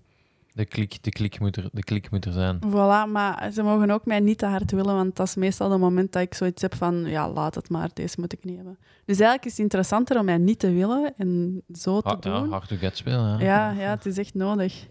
De 0.53 0.65
klik, 0.65 1.03
de, 1.03 1.11
klik 1.11 1.41
moet 1.41 1.57
er, 1.57 1.69
de 1.73 1.83
klik 1.83 2.11
moet 2.11 2.24
er 2.24 2.33
zijn. 2.33 2.59
Voilà, 2.66 3.11
maar 3.12 3.51
ze 3.53 3.62
mogen 3.62 3.91
ook 3.91 4.05
mij 4.05 4.20
niet 4.20 4.39
te 4.39 4.47
hard 4.47 4.70
willen, 4.70 4.95
want 4.95 5.16
dat 5.16 5.27
is 5.27 5.35
meestal 5.35 5.70
het 5.70 5.81
moment 5.81 6.12
dat 6.12 6.23
ik 6.23 6.35
zoiets 6.35 6.62
heb 6.62 6.74
van, 6.74 7.05
ja, 7.05 7.31
laat 7.31 7.55
het 7.55 7.69
maar, 7.69 7.91
deze 7.95 8.16
moet 8.20 8.33
ik 8.33 8.45
niet 8.45 8.57
hebben. 8.57 8.78
Dus 9.05 9.16
eigenlijk 9.16 9.45
is 9.45 9.51
het 9.51 9.61
interessanter 9.61 10.19
om 10.19 10.24
mij 10.24 10.39
niet 10.39 10.59
te 10.59 10.73
willen 10.73 11.15
en 11.16 11.62
zo 11.74 12.01
te 12.01 12.09
Ha, 12.09 12.16
ja, 12.20 12.41
doen. 12.41 12.51
hard 12.51 12.69
to 12.69 12.77
get 12.77 12.97
spelen. 12.97 13.39
Ja. 13.39 13.70
Ja, 13.70 13.70
ja, 13.70 13.91
het 13.91 14.07
is 14.07 14.19
echt 14.19 14.35
nodig. 14.35 14.87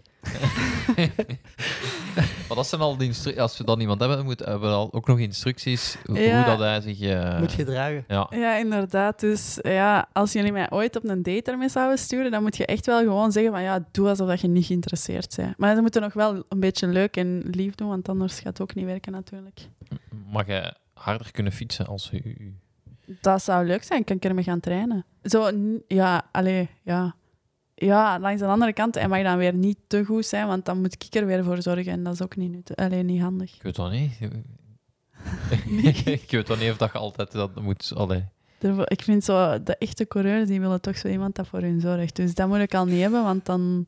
maar 2.48 2.56
dat 2.56 2.66
zijn 2.66 2.80
al 2.80 2.96
instructies. 3.00 3.42
Als 3.42 3.58
we 3.58 3.64
dan 3.64 3.80
iemand 3.80 3.98
hebben, 4.00 4.16
dan 4.16 4.26
moeten 4.26 4.60
we 4.60 4.66
al 4.66 4.92
ook 4.92 5.06
nog 5.06 5.18
instructies 5.18 5.96
hoe 6.04 6.18
Ja. 6.20 6.44
dat 6.44 6.58
hij 6.58 6.80
zich. 6.80 7.00
eh, 7.00 7.38
moet 7.38 7.52
gedragen. 7.52 8.04
Ja, 8.08 8.26
Ja, 8.30 8.56
inderdaad. 8.56 9.20
Dus 9.20 9.58
ja, 9.62 10.08
als 10.12 10.32
jullie 10.32 10.52
mij 10.52 10.70
ooit 10.70 10.96
op 10.96 11.04
een 11.04 11.22
date 11.22 11.50
ermee 11.50 11.68
zouden 11.68 11.98
sturen, 11.98 12.30
dan 12.30 12.42
moet 12.42 12.56
je 12.56 12.66
echt 12.66 12.86
wel 12.86 12.98
gewoon 12.98 13.32
zeggen 13.32 13.52
van 13.52 13.62
ja, 13.62 13.84
doe 13.92 14.08
alsof 14.08 14.28
dat 14.28 14.40
je 14.40 14.48
niet 14.48 14.66
geïnteresseerd 14.66 15.36
bent. 15.36 15.58
Maar 15.58 15.74
ze 15.74 15.80
moeten 15.80 16.02
nog 16.02 16.12
wel 16.12 16.44
een 16.48 16.60
beetje 16.60 16.86
leuk 16.86 17.16
en 17.16 17.42
lief 17.50 17.74
doen, 17.74 17.88
want 17.88 18.08
anders 18.08 18.34
gaat 18.34 18.44
het 18.44 18.60
ook 18.60 18.74
niet 18.74 18.84
werken 18.84 19.12
natuurlijk. 19.12 19.68
mag 20.30 20.46
hij 20.46 20.72
harder 20.94 21.30
kunnen 21.32 21.52
fietsen 21.52 21.86
als 21.86 22.10
u. 22.12 22.54
Dat 23.20 23.42
zou 23.42 23.66
leuk 23.66 23.82
zijn, 23.82 24.04
kan 24.04 24.16
ik 24.16 24.24
ermee 24.24 24.44
gaan 24.44 24.60
trainen. 24.60 25.04
Zo, 25.22 25.50
ja, 25.88 26.22
allee, 26.32 26.68
ja. 26.82 27.14
Ja, 27.78 28.18
langs 28.20 28.40
de 28.40 28.46
andere 28.46 28.72
kant, 28.72 28.94
hij 28.94 29.08
mag 29.08 29.22
dan 29.22 29.38
weer 29.38 29.54
niet 29.54 29.78
te 29.86 30.04
goed 30.04 30.26
zijn, 30.26 30.46
want 30.46 30.64
dan 30.64 30.80
moet 30.80 31.04
ik 31.04 31.14
er 31.14 31.26
weer 31.26 31.44
voor 31.44 31.62
zorgen 31.62 31.92
en 31.92 32.02
dat 32.02 32.12
is 32.12 32.22
ook 32.22 32.36
niet, 32.36 32.52
nut- 32.52 32.76
allee, 32.76 33.02
niet 33.02 33.20
handig. 33.20 33.54
Ik 33.54 33.62
weet 33.62 33.76
dat 33.76 33.90
niet. 33.90 34.18
ik 36.22 36.30
weet 36.30 36.46
dan 36.46 36.58
niet 36.58 36.70
of 36.70 36.76
dat 36.76 36.92
je 36.92 36.98
altijd 36.98 37.32
dat 37.32 37.60
moet. 37.60 37.92
Allee. 37.94 38.24
Ik 38.84 39.02
vind 39.02 39.24
zo, 39.24 39.62
de 39.62 39.76
echte 39.76 40.06
coureurs, 40.06 40.48
die 40.48 40.60
willen 40.60 40.80
toch 40.80 40.96
zo 40.98 41.08
iemand 41.08 41.34
dat 41.34 41.46
voor 41.46 41.60
hun 41.60 41.80
zorgt. 41.80 42.16
Dus 42.16 42.34
dat 42.34 42.48
moet 42.48 42.58
ik 42.58 42.74
al 42.74 42.84
niet 42.84 43.00
hebben, 43.00 43.22
want 43.22 43.46
dan, 43.46 43.86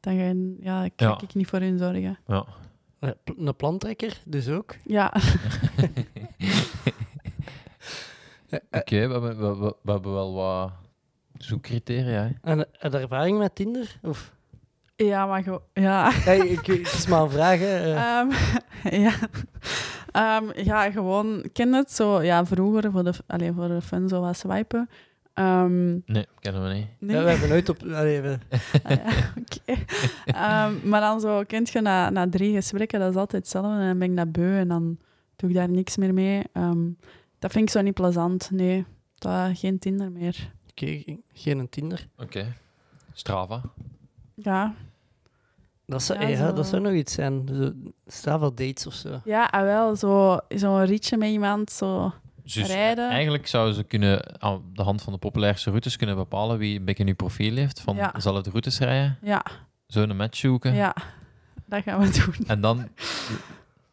dan 0.00 0.16
ga 0.16 0.22
je- 0.22 0.56
ja, 0.60 0.88
kan 0.96 1.08
Ja. 1.08 1.20
ik 1.22 1.34
niet 1.34 1.46
voor 1.46 1.58
hun 1.60 1.78
zorgen. 1.78 2.18
Ja. 2.26 2.44
Een 3.36 3.56
plantrekker, 3.56 4.20
dus 4.24 4.48
ook. 4.48 4.76
Ja, 4.84 5.12
Oké, 8.70 9.06
we, 9.06 9.12
hebben, 9.12 9.38
we, 9.38 9.56
we, 9.58 9.74
we 9.82 9.90
hebben 9.92 10.12
wel 10.12 10.32
wat 10.34 10.72
zoekcriteria. 11.44 12.22
hè. 12.22 12.50
En 12.50 12.58
heb 12.58 12.92
je 12.92 12.98
ervaring 12.98 13.38
met 13.38 13.54
Tinder? 13.54 13.98
Of? 14.02 14.32
ja 14.96 15.26
maar 15.26 15.42
go- 15.42 15.62
ja. 15.74 16.10
Hey, 16.12 16.38
ik, 16.38 16.66
het 16.66 16.92
is 16.92 17.06
maar 17.06 17.22
een 17.22 17.30
vraag. 17.30 17.58
hè. 17.58 17.94
Eh, 17.94 18.18
Ehm, 18.18 18.30
ja. 19.02 19.12
Ehm, 20.12 20.44
ja, 20.64 20.90
gewoon, 20.90 21.44
ik 21.44 21.52
ken 21.52 21.72
het 21.72 21.92
zo, 21.92 22.22
ja, 22.22 22.46
vroeger 22.46 22.90
voor 22.90 23.04
de, 23.04 23.12
allee, 23.26 23.52
voor 23.52 23.68
de 23.68 23.80
fun 23.82 24.08
zo 24.08 24.20
wat 24.20 24.36
swipen. 24.36 24.88
Ehm, 25.34 25.90
Nee, 26.06 26.26
kennen 26.38 26.62
we 26.68 26.74
niet. 26.74 26.86
nee. 26.98 27.16
ja, 27.16 27.22
we 27.24 27.30
hebben 27.30 27.48
nooit 27.48 27.68
op... 27.68 27.82
Allee, 27.82 28.20
we- 28.20 28.38
Ah, 28.82 28.96
ja. 29.64 29.74
Ehm, 30.24 30.88
maar 30.88 31.00
dan 31.00 31.20
zo, 31.20 31.42
kent 31.46 31.70
je 31.70 31.80
na, 31.80 32.10
na 32.10 32.28
drie 32.28 32.54
gesprekken, 32.54 33.00
dat 33.00 33.10
is 33.10 33.16
altijd 33.16 33.42
hetzelfde. 33.42 33.70
En 33.80 33.86
dan 33.86 33.98
ben 33.98 34.10
ik 34.10 34.16
dat 34.16 34.32
beu 34.32 34.58
en 34.58 34.68
dan 34.68 34.98
doe 35.36 35.48
ik 35.50 35.56
daar 35.56 35.68
niks 35.70 35.96
meer 35.96 36.14
mee. 36.14 36.42
Ehm, 36.52 36.88
dat 37.38 37.52
vind 37.52 37.64
ik 37.64 37.70
zo 37.70 37.80
niet 37.80 37.94
plezant. 37.94 38.50
Nee, 38.50 38.84
dat, 39.14 39.58
geen 39.58 39.78
Tinder 39.78 40.12
meer. 40.12 40.52
Oké, 40.70 41.02
geen 41.32 41.58
een 41.58 41.68
Tinder. 41.68 42.06
Oké. 42.18 42.56
Strava. 43.12 43.60
Ja, 44.34 44.74
Dat 45.86 46.02
zou, 46.02 46.20
Ja, 46.20 46.26
ja, 46.28 46.36
zo- 46.36 46.52
dat 46.52 46.66
zou 46.66 46.82
nog 46.82 46.92
iets 46.92 47.12
zijn. 47.12 47.48
Zo, 47.54 47.72
Strava 48.06 48.46
dates 48.50 48.86
of 48.86 48.94
zo. 48.94 49.20
ja 49.24 49.44
ah, 49.44 49.62
wel, 49.62 49.96
zo'n 49.96 50.40
zo 50.58 50.76
een 50.78 50.86
ritje 50.86 51.16
met 51.16 51.28
iemand, 51.30 51.70
zo 51.70 52.12
Dus 52.42 52.54
rijden. 52.66 53.10
eigenlijk 53.10 53.46
zouden 53.46 53.74
ze 53.74 53.82
kunnen 53.82 54.40
aan 54.42 54.62
de 54.72 54.82
hand 54.82 55.02
van 55.02 55.12
de 55.12 55.18
populairste 55.18 55.68
routes 55.70 55.96
kunnen 55.96 56.16
bepalen 56.16 56.58
wie 56.58 56.78
een 56.78 56.84
beetje 56.84 57.06
een 57.06 57.16
profiel 57.16 57.56
heeft. 57.56 57.80
Van 57.80 57.96
Ja. 57.96 58.10
dezelfde 58.10 58.50
routes 58.50 58.78
rijden, 58.78 59.18
Ja, 59.22 59.42
zo 59.86 60.02
een 60.02 60.16
match 60.16 60.36
zoeken. 60.36 60.74
ja, 60.74 60.94
dat 61.66 61.82
gaan 61.82 62.00
we 62.00 62.10
doen. 62.24 62.46
En 62.46 62.60
dan 62.60 62.88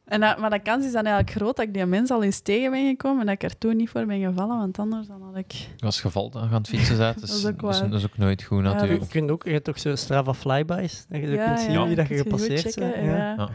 En 0.08 0.20
dat, 0.20 0.38
maar 0.38 0.50
de 0.50 0.60
kans 0.60 0.86
is 0.86 0.92
dan 0.92 1.06
eigenlijk 1.06 1.36
groot 1.38 1.56
dat 1.56 1.66
ik 1.66 1.74
die 1.74 1.86
mens 1.86 2.10
al 2.12 2.24
eens 2.24 2.40
tegen 2.40 2.72
ben 2.72 2.88
gekomen 2.88 3.20
en 3.20 3.26
dat 3.26 3.36
ik 3.36 3.44
er 3.44 3.58
toen 3.58 3.76
niet 3.76 3.90
voor 3.90 4.06
ben 4.06 4.20
gevallen, 4.20 4.58
want 4.58 4.80
anders 4.80 5.08
dan 5.08 5.22
had 5.22 5.36
ik... 5.38 5.68
als 5.80 6.02
geval 6.02 6.30
dan 6.30 6.42
gaan 6.42 6.58
het 6.58 6.68
fietsen 6.68 6.96
zijn. 6.96 7.14
Dus 7.20 7.22
Dat 7.30 7.38
is 7.40 7.46
ook 7.46 7.62
dat, 7.62 7.74
is, 7.74 7.80
waar. 7.80 7.90
dat 7.90 8.00
is 8.00 8.06
ook 8.06 8.18
nooit 8.18 8.44
goed 8.44 8.64
Ja, 8.64 8.74
natuurlijk. 8.74 9.02
Je 9.02 9.08
kunt 9.08 9.32
ook, 9.32 9.44
je 9.44 9.52
hebt 9.52 9.70
ook 9.70 9.78
zo 9.78 9.96
Strava 9.96 10.34
flybys, 10.34 11.06
dat 11.10 11.20
je 11.22 11.38
kunt 11.46 11.60
zien 11.60 11.72
ja, 11.72 11.86
wie 11.88 11.96
dat 11.96 12.08
je 12.08 12.18
gepasseerd 12.18 12.76
bent. 12.76 12.96
Ja. 12.96 13.02
Ja. 13.02 13.36
Ja. 13.36 13.50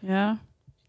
Ja, 0.00 0.30
Ik, 0.32 0.38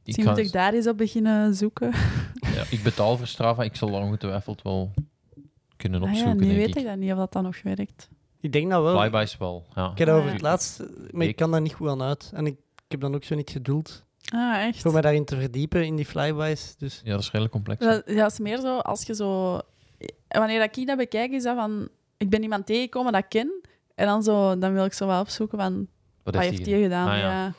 misschien 0.05 0.25
moet 0.25 0.37
ik 0.37 0.51
daar 0.51 0.73
eens 0.73 0.87
op 0.87 0.97
beginnen 0.97 1.53
zoeken. 1.55 1.91
ja, 2.55 2.63
ik 2.69 2.83
betaal 2.83 3.17
voor 3.17 3.27
Strava, 3.27 3.63
ik 3.63 3.75
zal 3.75 3.89
ongetwijfeld 3.89 4.61
wel 4.61 4.91
kunnen 5.77 6.01
Ah 6.01 6.05
ja, 6.07 6.11
opzoeken, 6.13 6.39
nu 6.41 6.45
denk 6.47 6.57
weet 6.59 6.69
ik. 6.69 6.75
ik 6.75 6.85
dat 6.85 6.97
niet 6.97 7.11
of 7.11 7.17
dat 7.17 7.33
dan 7.33 7.43
nog 7.43 7.61
werkt. 7.63 8.09
Ik 8.39 8.51
denk 8.51 8.69
dat 8.71 8.83
wel. 8.83 8.99
Flybys 8.99 9.37
wel, 9.37 9.65
ja. 9.75 9.91
Ik 9.91 9.97
heb 9.97 10.07
dat 10.07 10.15
Ah, 10.15 10.21
over 10.21 10.27
ja. 10.27 10.33
het 10.33 10.41
laatst, 10.41 10.79
maar 11.11 11.23
ik 11.23 11.29
Ik- 11.29 11.35
kan 11.35 11.51
daar 11.51 11.61
niet 11.61 11.73
goed 11.73 11.87
aan 11.89 12.01
uit. 12.01 12.31
En 12.33 12.45
ik, 12.45 12.53
ik 12.75 12.91
heb 12.91 12.99
dan 12.99 13.15
ook 13.15 13.23
zo 13.23 13.35
niet 13.35 13.49
geduld 13.49 14.05
Ah, 14.33 14.65
echt? 14.65 14.81
voor 14.81 14.91
mij 14.91 15.01
daarin 15.01 15.25
te 15.25 15.37
verdiepen, 15.37 15.85
in 15.85 15.95
die 15.95 16.05
flybys. 16.05 16.75
Dus 16.77 17.01
Ja, 17.03 17.11
dat 17.11 17.19
is 17.19 17.25
redelijk 17.25 17.51
complex. 17.51 17.85
Dat, 17.85 18.03
ja, 18.05 18.15
dat 18.15 18.31
is 18.31 18.39
meer 18.39 18.59
zo 18.59 18.77
als 18.77 19.03
je 19.03 19.15
zo... 19.15 19.59
Wanneer 20.27 20.61
ik 20.61 20.87
dat 20.87 20.97
bekijk, 20.97 21.31
is 21.31 21.43
dat 21.43 21.55
van... 21.55 21.89
Ik 22.17 22.29
ben 22.29 22.43
iemand 22.43 22.65
tegengekomen 22.65 23.11
dat 23.11 23.23
ik 23.23 23.29
ken. 23.29 23.61
En 23.95 24.05
dan, 24.05 24.23
zo, 24.23 24.57
dan 24.57 24.73
wil 24.73 24.85
ik 24.85 24.93
zo 24.93 25.07
wel 25.07 25.21
opzoeken 25.21 25.57
van... 25.57 25.87
Wat, 26.23 26.33
heeft 26.33 26.49
heeft 26.49 26.63
die 26.65 26.73
die 26.73 26.83
gedaan? 26.83 27.07
Ah, 27.07 27.17
ja. 27.17 27.43
ja. 27.43 27.53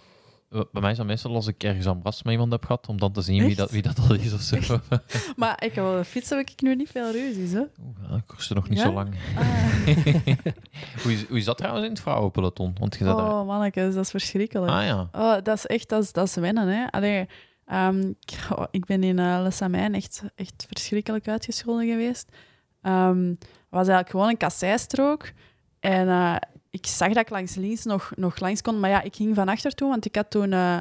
Bij 0.48 0.80
mij 0.80 0.90
is 0.90 0.96
dat 0.96 1.06
meestal 1.06 1.34
als 1.34 1.46
ik 1.46 1.62
ergens 1.64 1.86
aan 1.86 2.00
met 2.02 2.22
iemand 2.24 2.52
heb 2.52 2.64
gehad, 2.64 2.88
om 2.88 2.98
dan 2.98 3.12
te 3.12 3.20
zien 3.22 3.44
wie 3.44 3.54
dat, 3.56 3.70
wie 3.70 3.82
dat 3.82 3.98
al 3.98 4.14
is 4.14 4.32
of 4.32 4.40
zo. 4.40 4.56
Maar 5.36 5.64
ik 5.64 5.74
heb 5.74 5.84
wel 5.84 6.04
fietsen 6.04 6.36
heb 6.38 6.48
ik 6.50 6.60
nu 6.62 6.74
niet 6.74 6.90
veel 6.90 7.10
ruzies, 7.12 7.52
hè. 7.52 7.58
Oeh, 7.58 8.10
dat 8.10 8.20
kostte 8.26 8.54
nog 8.54 8.68
niet 8.68 8.78
Ja? 8.78 8.84
zo 8.84 8.92
lang. 8.92 9.14
Ah. 9.36 9.44
hoe, 11.02 11.12
is, 11.12 11.24
hoe 11.28 11.36
is 11.36 11.44
dat 11.44 11.56
trouwens 11.56 11.84
in 11.84 11.90
het 11.92 12.00
vrouwenpeloton? 12.00 12.74
Want 12.78 12.96
je 12.98 13.04
daar... 13.04 13.16
Oh, 13.16 13.46
mannetjes, 13.46 13.94
dat 13.94 14.04
is 14.04 14.10
verschrikkelijk. 14.10 14.72
Ah 14.72 14.84
ja. 14.84 15.08
Oh, 15.12 15.36
dat 15.42 15.56
is 15.56 15.66
echt, 15.66 15.88
dat 15.88 16.02
is, 16.02 16.12
dat 16.12 16.26
is 16.26 16.34
wennen, 16.34 16.68
hè. 16.68 16.86
Allee, 16.90 17.26
ehm, 17.64 18.00
ik- 18.00 18.38
oh, 18.56 18.64
ik 18.70 18.84
ben 18.84 19.02
in 19.02 19.18
uh, 19.18 19.38
Les 19.42 19.62
Amijn 19.62 19.94
echt, 19.94 20.22
echt 20.34 20.66
verschrikkelijk 20.68 21.28
uitgescholden 21.28 21.86
geweest. 21.88 22.32
Ehm, 22.82 23.26
Het 23.28 23.46
was 23.70 23.78
eigenlijk 23.88 24.10
gewoon 24.10 24.28
een 24.28 24.36
kasseistrook. 24.36 25.32
En 25.80 26.08
eh, 26.08 26.36
ik 26.70 26.86
zag 26.86 27.08
dat 27.08 27.16
ik 27.22 27.30
langs 27.30 27.54
links 27.54 27.84
nog, 27.84 28.12
nog 28.16 28.38
langs 28.40 28.62
kon. 28.62 28.80
Maar 28.80 28.90
ja, 28.90 29.02
ik 29.02 29.16
ging 29.16 29.34
van 29.34 29.48
achter 29.48 29.72
toe, 29.74 29.88
want 29.88 30.04
ik 30.04 30.14
had 30.16 30.30
toen... 30.30 30.52
eh, 30.52 30.80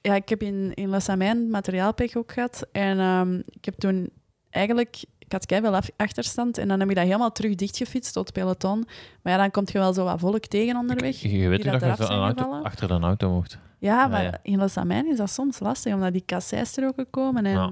ja, 0.00 0.14
ik 0.14 0.28
heb 0.28 0.42
in, 0.42 0.74
in 0.74 0.88
Les 0.90 1.08
Amijn 1.08 1.50
materiaalpech 1.50 2.16
ook 2.16 2.32
gehad. 2.32 2.66
En 2.72 2.98
ehm, 2.98 3.34
ik 3.50 3.64
heb 3.64 3.74
toen 3.74 4.10
eigenlijk... 4.50 5.02
Ik 5.18 5.32
had 5.32 5.52
af- 5.64 5.90
achterstand 5.96 6.58
en 6.58 6.68
dan 6.68 6.80
heb 6.80 6.88
ik 6.88 6.94
dat 6.94 7.04
helemaal 7.04 7.32
terug 7.32 7.54
dichtgefietst 7.54 8.12
tot 8.12 8.24
het 8.26 8.34
peloton. 8.34 8.86
Maar 9.22 9.32
ja, 9.32 9.38
dan 9.38 9.50
komt 9.50 9.72
je 9.72 9.78
wel 9.78 9.92
zo 9.92 10.04
wat 10.04 10.20
volk 10.20 10.46
tegen 10.46 10.76
onderweg. 10.76 11.16
Je, 11.20 11.30
je 11.38 11.48
weet 11.48 11.64
dat 11.64 11.80
dat 11.80 11.98
je 11.98 12.04
zo 12.04 12.10
auto, 12.12 12.62
achter 12.62 12.90
een 12.90 13.02
auto 13.04 13.30
mocht. 13.30 13.58
Ja, 13.78 14.06
maar 14.06 14.22
ja. 14.22 14.38
in 14.42 14.58
Les 14.58 14.76
Amijn 14.76 15.06
is 15.10 15.16
dat 15.16 15.30
soms 15.30 15.58
lastig, 15.58 15.94
omdat 15.94 16.12
die 16.12 16.22
kasseistroken 16.26 17.10
komen. 17.10 17.46
En 17.46 17.52
Ja. 17.52 17.70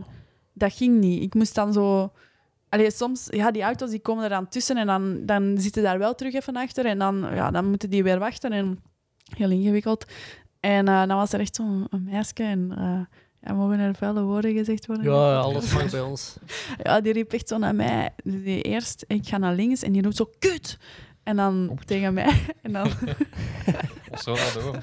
dat 0.52 0.72
ging 0.72 0.98
niet. 0.98 1.22
Ik 1.22 1.34
moest 1.34 1.54
dan 1.54 1.72
zo... 1.72 2.12
Allee, 2.76 2.90
soms, 2.90 3.26
ja, 3.30 3.50
die 3.50 3.62
auto's 3.62 3.90
die 3.90 4.00
komen 4.00 4.24
er 4.24 4.30
dan 4.30 4.48
tussen 4.48 4.76
en 4.76 4.86
dan, 4.86 5.26
dan 5.26 5.58
zitten 5.58 5.82
daar 5.82 5.98
wel 5.98 6.14
terug 6.14 6.34
even 6.34 6.56
achter. 6.56 6.86
En 6.86 6.98
dan, 6.98 7.26
ja, 7.34 7.50
dan 7.50 7.68
moeten 7.68 7.90
die 7.90 8.02
weer 8.02 8.18
wachten. 8.18 8.52
En 8.52 8.82
heel 9.36 9.50
ingewikkeld. 9.50 10.04
En 10.60 10.88
eh, 10.88 11.06
dan 11.06 11.16
was 11.16 11.32
er 11.32 11.40
echt 11.40 11.54
zo'n 11.54 11.88
meisje 12.04 12.32
en... 12.34 12.74
eh, 12.78 13.18
ja, 13.40 13.52
mogen 13.52 13.78
er 13.78 13.94
vuile 13.94 14.22
woorden 14.22 14.52
gezegd 14.52 14.86
worden? 14.86 15.12
ja, 15.12 15.36
alles 15.36 15.72
mag 15.72 15.90
bij 15.90 16.00
ons. 16.00 16.36
Ja, 16.82 17.00
die 17.00 17.12
riep 17.12 17.32
echt 17.32 17.48
zo 17.48 17.58
naar 17.58 17.74
mij. 17.74 18.10
Die 18.24 18.62
eerst, 18.62 19.04
ik 19.06 19.28
ga 19.28 19.38
naar 19.38 19.54
links 19.54 19.82
en 19.82 19.92
die 19.92 20.02
roept 20.02 20.16
zo, 20.16 20.30
kut! 20.38 20.78
En 21.22 21.36
dan 21.36 21.78
tegen 21.84 22.14
mij. 22.14 22.32
En 22.62 22.72
dan... 22.72 22.88
Zo 24.24 24.34
dat 24.34 24.52
door. 24.62 24.82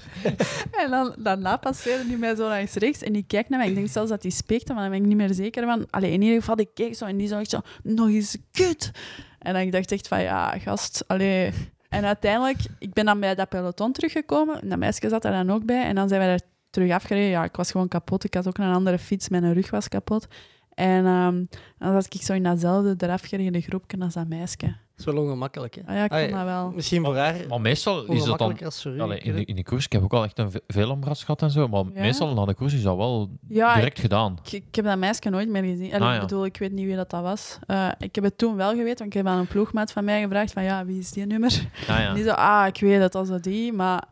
En 0.72 0.89
dan, 0.89 1.15
daarna 1.18 1.57
passeerde 1.57 2.07
hij 2.07 2.18
mij 2.18 2.35
zo 2.35 2.47
langs 2.47 2.73
rechts 2.73 3.01
en 3.01 3.14
die 3.14 3.23
kijkt 3.27 3.49
naar 3.49 3.60
mij. 3.60 3.68
Ik 3.68 3.76
denk 3.76 3.89
zelfs 3.89 4.10
dat 4.10 4.22
hij 4.22 4.31
speekte, 4.31 4.73
maar 4.73 4.81
daar 4.81 4.91
ben 4.91 5.01
ik 5.01 5.07
niet 5.07 5.18
meer 5.18 5.34
zeker 5.34 5.65
van. 5.65 5.85
Allee, 5.89 6.11
in 6.11 6.22
ieder 6.22 6.39
geval, 6.39 6.60
ik 6.60 6.69
keek 6.73 6.95
zo 6.95 7.05
en 7.05 7.18
die 7.18 7.35
echt 7.35 7.49
zo, 7.49 7.61
nog 7.84 8.07
eens 8.07 8.38
kut. 8.51 8.91
En 9.39 9.53
dan 9.53 9.61
ik 9.61 9.72
dacht 9.72 9.91
echt 9.91 10.07
van, 10.07 10.22
ja, 10.22 10.57
gast, 10.57 11.03
allee. 11.07 11.51
En 11.89 12.05
uiteindelijk, 12.05 12.60
ik 12.80 12.93
ben 12.93 13.05
dan 13.05 13.19
bij 13.19 13.35
dat 13.35 13.49
peloton 13.49 13.91
teruggekomen. 13.91 14.61
En 14.61 14.69
dat 14.69 14.77
meisje 14.77 15.10
zat 15.10 15.22
daar 15.22 15.45
dan 15.45 15.55
ook 15.55 15.65
bij. 15.65 15.84
En 15.84 15.95
dan 15.95 16.07
zijn 16.07 16.22
we 16.22 16.27
er 16.27 16.41
terug 16.69 16.91
afgereden. 16.91 17.30
Ja, 17.30 17.43
ik 17.43 17.55
was 17.55 17.72
gewoon 17.72 17.88
kapot. 17.88 18.23
Ik 18.23 18.34
had 18.34 18.47
ook 18.47 18.57
een 18.57 18.73
andere 18.73 18.99
fiets, 18.99 19.30
mijn 19.30 19.53
rug 19.53 19.69
was 19.69 19.88
kapot. 19.88 20.27
En 20.73 21.05
ehm, 21.05 21.43
dan 21.77 21.93
zat 21.93 22.14
ik 22.14 22.22
zo 22.22 22.34
in 22.34 22.43
datzelfde 22.43 22.95
eraf 22.97 23.22
gereden 23.22 23.61
groepje 23.61 23.99
als 23.99 24.14
dat 24.14 24.27
meisje. 24.27 24.76
Dat 24.95 25.07
is 25.07 25.14
wel 25.14 25.24
ongemakkelijk, 25.24 25.76
hè? 25.76 25.82
Ah 25.86 25.95
ja, 25.95 26.03
ik 26.03 26.11
vond 26.11 26.32
dat 26.32 26.44
wel. 26.44 26.72
Misschien 26.72 27.03
voor 27.03 27.18
haar 27.18 27.36
Maar 27.49 27.61
meestal 27.61 28.03
is 28.06 28.24
dat 28.24 28.40
dan... 28.40 28.60
als. 28.65 28.88
Allee, 28.99 29.18
ik 29.18 29.24
in, 29.26 29.36
de, 29.36 29.45
in 29.45 29.56
de 29.56 29.64
koers, 29.64 29.86
ik 29.86 29.91
heb 29.91 30.03
ook 30.03 30.14
al 30.14 30.24
echt 30.24 30.40
een 30.40 30.52
ve- 30.52 30.61
veel 30.68 30.90
ambras 30.90 31.20
gehad 31.24 31.41
en 31.41 31.52
zo, 31.52 31.68
maar 31.68 31.84
Ja? 31.94 32.02
meestal 32.02 32.34
na 32.34 32.45
de 32.45 32.53
koers 32.53 32.74
is 32.74 32.82
dat 32.84 32.98
wel 32.98 33.30
Ja, 33.48 33.76
direct 33.76 33.99
gedaan. 33.99 34.38
Ik, 34.45 34.52
ik 34.52 34.76
heb 34.76 34.86
dat 34.86 34.98
meisje 34.98 35.30
nooit 35.30 35.49
meer 35.49 35.64
gezien. 35.64 35.94
Allee, 35.94 36.07
Ah, 36.07 36.07
ja. 36.10 36.15
Ik 36.15 36.20
bedoel, 36.22 36.45
ik 36.45 36.57
weet 36.57 36.72
niet 36.72 36.86
wie 36.86 36.95
dat, 36.95 37.10
dat 37.10 37.22
was. 37.22 37.57
Eh, 37.68 37.88
ik 37.99 38.15
heb 38.15 38.24
het 38.24 38.38
toen 38.38 38.56
wel 38.56 38.70
geweten, 38.70 38.98
want 38.98 39.10
ik 39.10 39.14
heb 39.14 39.28
aan 39.28 39.38
een 39.40 39.48
ploegmaat 39.48 39.91
van 39.91 40.03
mij 40.03 40.22
gevraagd 40.22 40.53
van 40.53 40.64
ja, 40.64 40.86
wie 40.86 40.99
is 40.99 41.11
die 41.11 41.26
nummer? 41.26 41.70
Ah, 41.88 42.14
die 42.15 42.24
zo, 42.24 42.30
ah, 42.32 42.68
ik 42.68 42.80
weet 42.80 43.02
het, 43.02 43.11
dat 43.11 43.28
was 43.28 43.41
die. 43.41 43.74
Maar 43.74 44.03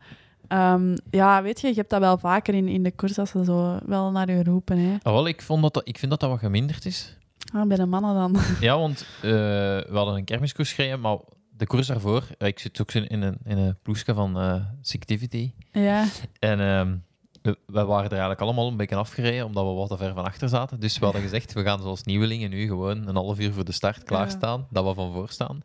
ehm, 0.48 0.96
ja, 1.10 1.42
weet 1.42 1.60
je, 1.60 1.66
je 1.68 1.74
hebt 1.74 1.90
dat 1.90 2.00
wel 2.00 2.18
vaker 2.18 2.54
in, 2.54 2.68
in 2.68 2.82
de 2.82 2.92
koers 2.92 3.18
als 3.18 3.30
ze 3.30 3.44
zo 3.44 3.78
wel 3.86 4.10
naar 4.10 4.30
je 4.30 4.42
roepen. 4.44 4.78
Hè. 4.78 4.96
Ah, 5.02 5.12
wel, 5.12 5.26
ik, 5.26 5.42
vond 5.42 5.62
dat, 5.62 5.74
dat- 5.74 5.88
ik 5.88 5.98
vind 5.98 6.10
dat 6.10 6.20
dat 6.20 6.30
wat 6.30 6.38
geminderd 6.38 6.84
is. 6.84 7.16
Ah, 7.54 7.66
bij 7.66 7.76
de 7.76 7.86
mannen 7.86 8.14
dan. 8.14 8.36
Ja, 8.60 8.78
want 8.78 9.06
eh, 9.16 9.30
we 9.30 9.92
hadden 9.92 10.14
een 10.14 10.24
kermiskoers 10.24 10.72
gereden, 10.72 11.00
maar 11.00 11.18
de 11.56 11.66
koers 11.66 11.86
daarvoor, 11.86 12.24
eh, 12.38 12.48
ik 12.48 12.58
zit 12.58 12.80
ook 12.80 12.92
in 12.92 13.22
een, 13.22 13.38
in 13.44 13.58
een 13.58 13.76
van 14.14 14.62
Sictivity. 14.80 15.52
ja. 15.72 16.06
En 16.38 16.60
ehm, 16.60 16.96
we, 17.42 17.58
we 17.66 17.84
waren 17.84 18.04
er 18.04 18.10
eigenlijk 18.10 18.40
allemaal 18.40 18.68
een 18.68 18.76
beetje 18.76 18.96
afgereden, 18.96 19.46
omdat 19.46 19.64
we 19.64 19.72
wat 19.72 19.88
te 19.88 19.96
ver 19.96 20.14
van 20.14 20.24
achter 20.24 20.48
zaten. 20.48 20.80
Dus 20.80 20.98
we 20.98 21.04
hadden 21.04 21.22
gezegd, 21.22 21.52
we 21.52 21.62
gaan 21.62 21.80
zoals 21.80 22.02
nieuwelingen 22.02 22.50
nu 22.50 22.66
gewoon 22.66 23.08
een 23.08 23.14
half 23.14 23.38
uur 23.38 23.52
voor 23.52 23.64
de 23.64 23.72
start 23.72 24.02
klaarstaan, 24.04 24.66
dat 24.70 24.84
we 24.84 24.94
van 24.94 25.12
voor 25.12 25.28
staan. 25.28 25.62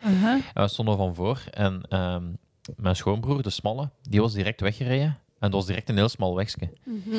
En 0.54 0.64
we 0.64 0.68
stonden 0.68 0.98
van 0.98 1.16
voor 1.16 1.44
en 1.52 1.82
ehm, 1.90 2.24
mijn 2.76 2.96
schoonbroer, 2.96 3.44
de 3.44 3.50
smalle, 3.50 3.90
die 4.02 4.22
was 4.22 4.34
direct 4.34 4.62
weggereden. 4.62 5.18
En 5.40 5.52
dat 5.52 5.52
was 5.52 5.66
direct 5.66 5.90
een 5.90 5.96
heel 5.96 6.10
smal 6.10 6.36
wegje. 6.36 6.74
Mhm. 6.84 7.16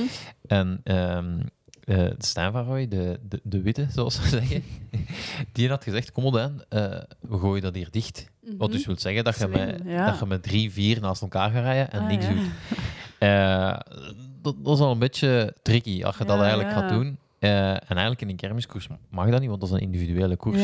En 0.47 0.81
ehm 0.85 1.41
eh 1.89 2.07
Stijn 2.19 2.53
van 2.53 2.65
Rooij, 2.65 2.89
de, 2.89 3.21
de, 3.29 3.41
de 3.43 3.63
witte, 3.63 3.87
zoals 3.91 4.15
ze 4.15 4.29
zeggen, 4.29 4.63
die 5.53 5.69
had 5.69 5.83
gezegd, 5.83 6.13
kom 6.13 6.25
Odijn, 6.25 6.63
eh 6.69 6.81
we 7.21 7.39
gooien 7.39 7.63
dat 7.63 7.75
hier 7.75 7.89
dicht. 7.91 8.31
Wat 8.59 8.73
dus 8.73 8.87
wil 8.87 8.99
zeggen 8.99 9.25
dat 9.25 9.39
je, 9.39 9.47
Mhm. 9.47 9.59
Met, 9.59 9.81
ja. 9.85 10.07
dat 10.11 10.19
je 10.19 10.27
met 10.27 10.43
drie, 10.43 10.73
vier 10.73 11.01
naast 11.01 11.23
elkaar 11.23 11.51
gaat 11.51 11.63
rijden 11.63 11.91
en 11.91 12.01
Ah, 12.01 12.07
niks 12.07 12.27
ja. 12.27 12.33
doet. 12.33 12.51
Eh, 13.19 13.97
dat, 14.43 14.55
dat 14.65 14.75
is 14.77 14.81
al 14.83 14.91
een 14.93 14.99
beetje 14.99 15.55
tricky 15.63 16.05
als 16.05 16.19
je 16.19 16.25
dat 16.25 16.41
eigenlijk 16.41 16.71
gaat 16.73 16.89
doen. 16.89 17.19
En 17.39 17.81
eigenlijk 17.87 18.21
in 18.21 18.29
een 18.29 18.37
kermiskoers 18.37 18.89
mag 19.11 19.31
dat 19.31 19.41
niet, 19.41 19.49
want 19.49 19.61
dat 19.61 19.69
is 19.69 19.75
een 19.75 19.81
individuele 19.83 20.37
koers. 20.37 20.61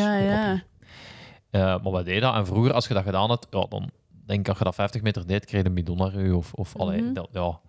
Maar 1.50 1.92
wij 1.92 2.02
deden 2.02 2.20
dat. 2.20 2.34
En 2.34 2.46
vroeger, 2.46 2.72
als 2.72 2.86
je 2.88 2.94
dat 2.94 3.02
gedaan 3.04 3.28
had, 3.28 3.46
dan 3.50 3.90
denk 4.26 4.40
ik 4.40 4.48
als 4.48 4.58
je 4.58 4.64
dat 4.64 4.74
50 4.74 5.02
meter 5.02 5.26
deed, 5.26 5.44
kreeg 5.44 5.62
je 5.62 5.68
een 5.68 5.74
bidon 5.74 5.96
naar. 5.98 6.32
Of, 6.34 6.52
of 6.52 6.76
allee, 6.76 7.02
Mhm. 7.02 7.12
dat, 7.12 7.28
ja. 7.32 7.60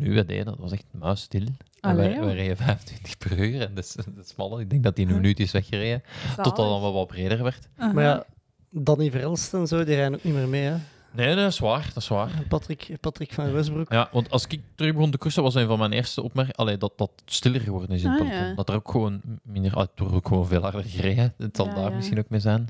En 0.00 0.26
deden 0.26 0.44
dat, 0.44 0.58
was 0.58 0.72
echt 0.72 0.84
muisstil. 0.90 1.46
Joh. 1.80 1.94
wij 1.94 2.34
reden 2.34 2.56
25 2.56 3.18
per 3.18 3.38
uur. 3.38 3.60
En 3.60 3.74
dat 3.74 3.84
is, 3.84 3.92
dat 3.92 4.06
is 4.24 4.28
smalle. 4.28 4.60
Ik 4.60 4.70
denk 4.70 4.82
dat 4.82 4.96
die 4.96 5.06
een 5.06 5.12
minuut 5.14 5.40
is 5.40 5.52
weggereden. 5.52 6.02
Tot 6.36 6.44
dat 6.44 6.56
dan 6.56 6.80
wel 6.80 6.92
wat 6.92 7.06
breder 7.06 7.42
werd. 7.42 7.68
Uh-huh. 7.78 7.94
Maar 7.94 8.04
ja, 8.04 8.24
Danny 8.70 9.10
Verelst 9.10 9.54
en 9.54 9.66
zo, 9.66 9.84
die 9.84 9.94
rijden 9.94 10.14
ook 10.14 10.24
niet 10.24 10.34
meer 10.34 10.48
mee, 10.48 10.62
hè? 10.62 10.76
Nee, 11.10 11.34
dat 11.34 11.52
is 11.52 11.58
waar. 11.58 11.90
Dat 11.94 12.02
is 12.02 12.08
waar. 12.08 12.30
Patrick, 12.48 12.96
Patrick 13.00 13.32
van 13.32 13.50
Roosbroek. 13.50 13.92
Ja, 13.92 14.08
want 14.12 14.30
als 14.30 14.46
ik 14.46 14.60
terug 14.74 14.92
begon 14.92 15.10
te 15.10 15.18
koersen, 15.18 15.42
was 15.42 15.54
een 15.54 15.66
van 15.66 15.78
mijn 15.78 15.92
eerste 15.92 16.22
opmerkingen 16.22 16.78
dat 16.78 16.92
dat 16.98 17.10
stiller 17.24 17.60
geworden 17.60 17.90
is 17.96 18.02
in 18.02 18.10
het 18.10 18.20
Ah, 18.20 18.28
ja. 18.28 18.54
Dat 18.54 18.68
er 18.68 18.74
ook 18.74 18.90
gewoon 18.90 19.20
minder... 19.42 19.74
ah, 19.74 19.80
het 19.80 19.90
wordt 19.96 20.14
ook 20.14 20.28
gewoon 20.28 20.46
veel 20.46 20.62
harder 20.62 20.84
gereden. 20.84 21.34
Het 21.38 21.56
zal 21.56 21.66
Ja, 21.66 21.74
daar 21.74 21.90
ja. 21.90 21.96
misschien 21.96 22.18
ook 22.18 22.28
mee 22.28 22.40
zijn. 22.40 22.68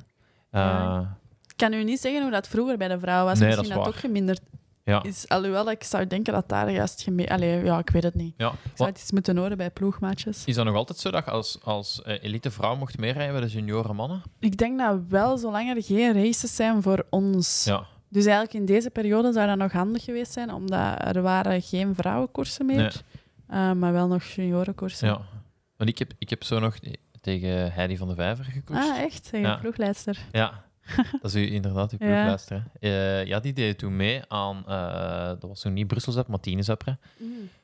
Eh, 0.51 0.61
Ja. 0.61 1.17
Ik 1.49 1.57
kan 1.57 1.73
u 1.73 1.85
niet 1.85 2.01
zeggen 2.01 2.23
hoe 2.23 2.31
dat 2.31 2.49
vroeger 2.49 2.77
bij 2.79 2.89
de 2.89 2.99
vrouwen 2.99 3.27
was. 3.31 3.39
Nee, 3.39 3.49
Misschien 3.49 3.69
dat 3.69 3.79
is 3.79 3.85
dat, 3.85 3.93
waar. 3.93 4.03
ook 4.05 4.11
geminderd 4.11 4.41
ja. 4.85 5.03
is. 5.03 5.29
Alhoewel, 5.29 5.71
ik 5.71 5.85
zou 5.85 6.07
denken 6.07 6.33
dat 6.33 6.49
daar 6.49 6.71
juist... 6.71 7.03
Geme- 7.03 7.29
Allee, 7.29 7.65
ja, 7.65 7.79
ik 7.79 7.91
weet 7.91 8.03
het 8.03 8.15
niet. 8.15 8.35
ja. 8.37 8.49
Ik 8.53 8.71
zou 8.75 8.89
het 8.89 8.99
iets 8.99 9.13
moeten 9.13 9.37
horen 9.37 9.57
bij 9.57 9.71
ploegmaatjes. 9.71 10.45
Is 10.45 10.55
dat 10.55 10.65
nog 10.65 10.75
altijd 10.75 10.99
zo 10.99 11.11
dat 11.11 11.25
je 11.25 11.31
als, 11.31 11.59
als 11.63 12.03
eh, 12.03 12.23
elite 12.23 12.51
vrouw 12.51 12.77
mocht 12.77 12.99
meerijden 12.99 13.33
bij 13.33 13.43
de 13.45 13.53
junioren 13.53 13.97
mannen? 13.97 14.23
Ik 14.39 14.57
denk 14.57 14.79
dat 14.79 14.99
wel, 15.09 15.39
zolang 15.39 15.77
er 15.77 15.83
geen 15.83 16.13
races 16.25 16.57
zijn 16.57 16.83
voor 16.83 17.07
ons. 17.11 17.65
Ja. 17.65 17.87
Dus 18.09 18.25
eigenlijk 18.25 18.55
in 18.55 18.65
deze 18.65 18.91
periode 18.91 19.33
zou 19.33 19.47
dat 19.47 19.57
nog 19.59 19.73
handig 19.73 20.05
geweest 20.05 20.33
zijn, 20.33 20.53
omdat 20.53 21.05
er 21.17 21.23
waren 21.23 21.63
geen 21.63 21.95
vrouwenkoersen 21.95 22.67
meer, 22.67 22.77
Nee. 22.77 22.91
eh, 23.61 23.73
maar 23.73 23.93
wel 23.93 24.07
nog 24.07 24.23
juniorenkoersen. 24.25 25.09
ja. 25.09 25.21
Want 25.77 25.91
ik 25.91 25.99
heb, 25.99 26.13
ik 26.19 26.31
heb 26.31 26.43
zo 26.45 26.59
nog 26.59 26.77
tegen 27.21 27.73
Heidi 27.73 27.97
van 27.97 28.09
de 28.09 28.15
Vijver 28.15 28.45
gekoerst. 28.45 28.91
Ah, 28.91 28.99
echt? 28.99 29.23
Tegen 29.31 29.49
Ja. 29.49 29.55
de 29.55 29.61
ploegleidster. 29.61 30.19
Ja, 30.33 30.64
dat 31.23 31.35
is 31.35 31.35
u, 31.35 31.53
inderdaad 31.53 31.93
uw 31.93 31.99
Ja. 32.01 32.07
ploegluister. 32.07 32.65
Eh, 32.81 33.25
ja, 33.25 33.41
die 33.41 33.53
deed 33.53 33.79
toen 33.79 33.97
mee 33.97 34.23
aan... 34.29 34.65
eh, 34.67 35.27
dat 35.27 35.43
was 35.43 35.61
toen 35.61 35.73
niet 35.73 35.87
Brussels, 35.87 36.27
maar 36.27 36.41
Tienezapre. 36.41 36.99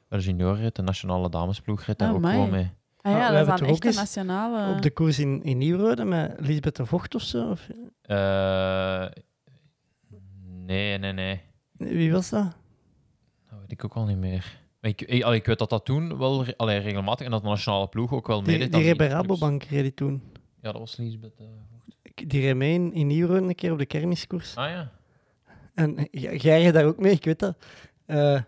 Bij 0.08 0.18
de 0.18 0.24
junioren, 0.24 0.70
de 0.74 0.82
nationale 0.82 1.30
damesploeg, 1.30 1.82
reed 1.82 1.98
daar 1.98 2.08
Ah, 2.08 2.14
ook 2.14 2.26
gewoon 2.26 2.50
mee. 2.50 2.70
Ah 3.00 3.12
Ah, 3.12 3.18
ja, 3.18 3.40
we 3.40 3.46
dat 3.50 3.60
is 3.60 3.68
ook 3.68 3.84
een 3.84 3.94
nationale... 3.94 4.74
Op 4.74 4.82
de 4.82 4.90
koers 4.90 5.18
in, 5.18 5.42
in 5.42 5.58
Nieuwrode 5.58 6.04
met 6.04 6.34
Lisbeth 6.40 6.76
de 6.76 6.86
Vocht 6.86 7.14
of 7.14 7.22
zo? 7.22 7.50
Of, 7.50 7.68
Eh, 8.02 9.06
nee, 10.66 10.98
nee, 10.98 11.12
nee. 11.12 11.40
wie 11.76 12.12
was 12.12 12.30
dat? 12.30 12.52
Dat 13.50 13.58
weet 13.60 13.72
ik 13.72 13.84
ook 13.84 13.94
al 13.94 14.04
niet 14.06 14.16
meer. 14.18 14.58
Maar 14.80 14.90
ik, 14.90 15.02
ik, 15.02 15.24
ik 15.26 15.46
weet 15.46 15.58
dat 15.58 15.70
dat 15.70 15.84
toen 15.84 16.18
wel 16.18 16.46
allee, 16.56 16.78
regelmatig 16.78 17.24
en 17.26 17.30
dat 17.32 17.42
de 17.42 17.48
nationale 17.48 17.88
ploeg 17.88 18.12
ook 18.12 18.26
wel 18.26 18.42
Die, 18.42 18.58
meedeed. 18.58 18.72
die 18.72 18.94
clubs. 18.94 19.12
Rabobank 19.12 19.62
reed 19.62 19.82
die 19.82 19.94
toen. 19.94 20.22
Ja, 20.62 20.72
dat 20.72 20.78
was 20.80 20.96
Lisbeth. 20.96 21.32
Eh. 22.20 22.28
Die 22.28 22.54
mee 22.54 22.90
in, 22.92 23.06
Nieuwrode 23.06 23.46
een 23.46 23.54
keer 23.54 23.72
op 23.72 23.78
de 23.78 23.86
kermiskoers. 23.86 24.56
Ah 24.56 24.70
ja. 24.70 24.90
En 25.74 26.08
jij 26.10 26.62
reed 26.62 26.74
daar 26.74 26.84
ook 26.84 26.98
mee, 26.98 27.12
ik 27.12 27.24
weet 27.24 27.38
dat. 27.38 27.56
Eh, 28.06 28.40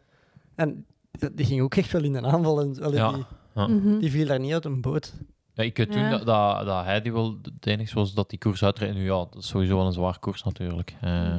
en 0.54 0.86
die 1.32 1.46
ging 1.46 1.60
ook 1.60 1.74
echt 1.74 1.92
wel 1.92 2.02
in 2.02 2.14
een 2.14 2.26
aanval. 2.26 2.60
En, 2.60 2.82
allee, 2.82 2.98
Ja. 2.98 3.12
die, 3.12 3.24
Ja. 3.54 3.66
Mhm. 3.66 3.98
die 3.98 4.10
viel 4.10 4.26
daar 4.26 4.40
niet 4.40 4.52
uit 4.52 4.64
een 4.64 4.80
boot. 4.80 5.12
Ja, 5.54 5.62
ik 5.62 5.76
weet 5.76 5.92
toen 5.92 6.10
dat, 6.10 6.26
dat, 6.26 6.66
dat 6.66 6.84
hij 6.84 7.02
die 7.02 7.12
wel 7.12 7.38
het 7.42 7.66
enigste 7.66 7.94
was 7.94 8.14
dat 8.14 8.30
die 8.30 8.38
koers 8.38 8.64
uitreed. 8.64 8.94
Nu 8.94 9.04
ja, 9.04 9.16
dat 9.16 9.36
is 9.36 9.46
sowieso 9.46 9.76
wel 9.76 9.86
een 9.86 9.92
zwaar 9.92 10.18
koers 10.18 10.42
natuurlijk. 10.42 10.94
Eh. 11.00 11.36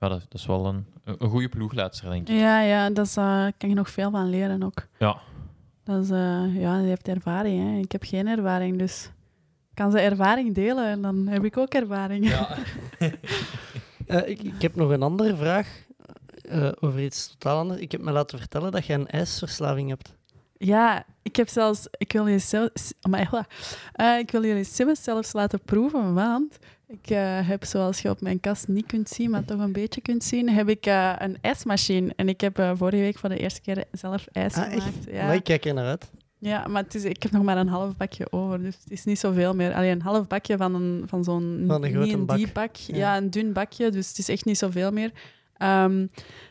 Ja, 0.00 0.08
dat, 0.08 0.20
dat 0.20 0.34
is 0.34 0.46
wel 0.46 0.66
een, 0.66 0.86
een, 1.04 1.28
goede 1.28 1.48
ploegleidster, 1.48 2.10
denk 2.10 2.28
ik. 2.28 2.38
Ja, 2.38 2.60
ja, 2.60 2.90
daar 2.90 3.06
uh, 3.18 3.52
kan 3.58 3.68
je 3.68 3.74
nog 3.74 3.90
veel 3.90 4.10
van 4.10 4.30
leren 4.30 4.62
ook. 4.62 4.86
Ja. 4.98 5.20
Dat 5.84 6.02
is, 6.02 6.10
uh, 6.10 6.60
ja, 6.60 6.78
je 6.78 6.88
hebt 6.88 7.08
ervaring. 7.08 7.70
Hè. 7.70 7.78
Ik 7.78 7.92
heb 7.92 8.02
geen 8.02 8.26
ervaring, 8.26 8.78
dus 8.78 9.10
kan 9.76 9.90
ze 9.90 9.98
ervaring 9.98 10.54
delen 10.54 10.86
en 10.86 11.02
dan 11.02 11.26
heb 11.26 11.44
ik 11.44 11.56
ook 11.56 11.74
ervaring. 11.74 12.28
Ja. 12.28 12.56
Uh, 12.98 14.28
ik, 14.32 14.42
ik, 14.42 14.62
heb 14.62 14.76
nog 14.76 14.90
een 14.90 15.02
andere 15.02 15.36
vraag 15.36 15.68
uh, 16.52 16.72
over 16.80 17.00
iets 17.00 17.28
totaal 17.28 17.58
anders. 17.58 17.80
Ik 17.80 17.92
heb 17.92 18.00
me 18.00 18.12
laten 18.12 18.38
vertellen 18.38 18.72
dat 18.72 18.86
je 18.86 18.92
een 18.92 19.08
ijsverslaving 19.08 19.88
hebt. 19.88 20.14
Ja, 20.58 21.04
ik 21.22 21.36
heb 21.36 21.48
zelfs... 21.48 21.86
Ik 21.90 22.12
wil 22.12 22.24
jullie, 22.24 22.38
zelf, 22.38 22.70
uh, 24.00 24.18
ik 24.18 24.30
wil 24.30 24.44
jullie 24.44 24.64
zelfs, 24.64 25.02
zelfs 25.02 25.32
laten 25.32 25.60
proeven, 25.60 26.14
want 26.14 26.58
ik 26.88 27.10
uh, 27.10 27.48
heb, 27.48 27.64
zoals 27.64 28.00
je 28.00 28.10
op 28.10 28.20
mijn 28.20 28.40
kast 28.40 28.68
niet 28.68 28.86
kunt 28.86 29.08
zien, 29.08 29.30
maar 29.30 29.44
toch 29.44 29.60
een 29.60 29.72
beetje 29.72 30.00
kunt 30.00 30.24
zien, 30.24 30.48
heb 30.48 30.68
ik 30.68 30.86
uh, 30.86 31.14
een 31.18 31.38
ijsmachine. 31.40 32.12
En 32.16 32.28
ik 32.28 32.40
heb 32.40 32.58
uh, 32.58 32.70
vorige 32.74 33.02
week 33.02 33.18
voor 33.18 33.28
de 33.28 33.38
eerste 33.38 33.60
keer 33.60 33.84
zelf 33.92 34.26
ijs 34.32 34.54
ah, 34.54 34.62
gemaakt. 34.62 35.04
Ja. 35.10 35.26
Maar 35.26 35.34
ik 35.34 35.44
kijk 35.44 35.64
er 35.64 35.74
naar 35.74 35.86
uit. 35.86 36.10
Ja, 36.38 36.66
maar 36.66 36.82
het 36.82 36.94
is, 36.94 37.04
ik 37.04 37.22
heb 37.22 37.32
nog 37.32 37.42
maar 37.42 37.56
een 37.56 37.68
half 37.68 37.96
bakje 37.96 38.32
over, 38.32 38.62
dus 38.62 38.74
het 38.74 38.90
is 38.90 39.04
niet 39.04 39.18
zoveel 39.18 39.54
meer. 39.54 39.74
Alleen 39.74 39.90
een 39.90 40.02
half 40.02 40.26
bakje 40.26 40.56
van, 40.56 40.74
een, 40.74 41.02
van 41.06 41.24
zo'n 41.24 41.64
van 41.66 41.84
een 41.84 41.98
niet 41.98 42.12
een 42.12 42.26
bak. 42.26 42.52
bak. 42.52 42.76
Ja. 42.76 42.96
ja. 42.96 43.16
een 43.16 43.30
dun 43.30 43.52
bakje, 43.52 43.90
dus 43.90 44.08
het 44.08 44.18
is 44.18 44.28
echt 44.28 44.44
niet 44.44 44.58
zoveel 44.58 44.92
meer. 44.92 45.12
Um, 45.62 46.10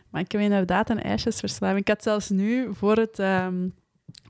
maar 0.10 0.22
ik 0.22 0.32
heb 0.32 0.42
inderdaad 0.42 0.90
een 0.90 1.02
ijsjesverslaving. 1.02 1.80
Ik 1.80 1.88
had 1.88 2.04
zelfs 2.04 2.30
nu, 2.30 2.70
voor, 2.74 2.96
het, 2.96 3.20
um, 3.20 3.74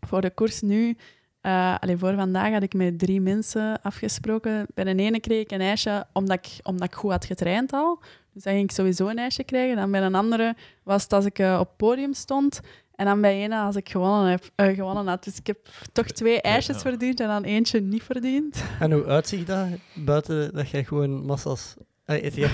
voor 0.07 0.21
de 0.21 0.29
koers 0.29 0.61
nu... 0.61 0.97
Uh, 1.41 1.75
allee, 1.79 1.97
voor 1.97 2.15
vandaag 2.15 2.51
had 2.51 2.63
ik 2.63 2.73
met 2.73 2.99
drie 2.99 3.21
mensen 3.21 3.81
afgesproken. 3.81 4.65
Bij 4.73 4.83
de 4.83 4.95
ene 4.95 5.19
kreeg 5.19 5.41
ik 5.41 5.51
een 5.51 5.61
ijsje 5.61 6.05
omdat 6.13 6.37
ik, 6.37 6.59
omdat 6.63 6.87
ik 6.87 6.95
goed 6.95 7.11
had 7.11 7.25
getraind 7.25 7.73
al. 7.73 7.99
Dus 8.33 8.43
dan 8.43 8.53
ging 8.53 8.69
ik 8.69 8.75
sowieso 8.75 9.07
een 9.07 9.17
ijsje 9.17 9.43
krijgen. 9.43 9.75
Dan 9.75 9.91
bij 9.91 10.01
een 10.01 10.15
andere 10.15 10.55
was 10.83 11.03
het 11.03 11.13
als 11.13 11.25
ik 11.25 11.39
uh, 11.39 11.57
op 11.59 11.67
het 11.67 11.77
podium 11.77 12.13
stond. 12.13 12.61
En 12.95 13.05
dan 13.05 13.21
bij 13.21 13.43
ene 13.43 13.59
als 13.59 13.75
ik 13.75 13.89
gewonnen, 13.89 14.29
heb, 14.29 14.49
uh, 14.55 14.75
gewonnen 14.75 15.07
had. 15.07 15.23
Dus 15.23 15.37
ik 15.37 15.47
heb 15.47 15.57
toch 15.91 16.05
twee 16.05 16.41
ijsjes 16.41 16.75
ja. 16.75 16.81
verdiend 16.81 17.19
en 17.19 17.27
dan 17.27 17.43
eentje 17.43 17.81
niet 17.81 18.03
verdiend. 18.03 18.63
En 18.79 18.91
hoe 18.91 19.05
uitziet 19.05 19.47
dat? 19.47 19.67
Buiten 19.95 20.53
dat 20.53 20.69
jij 20.69 20.83
gewoon 20.83 21.25
massa's... 21.25 21.75
Eet 22.05 22.35
je 22.35 22.49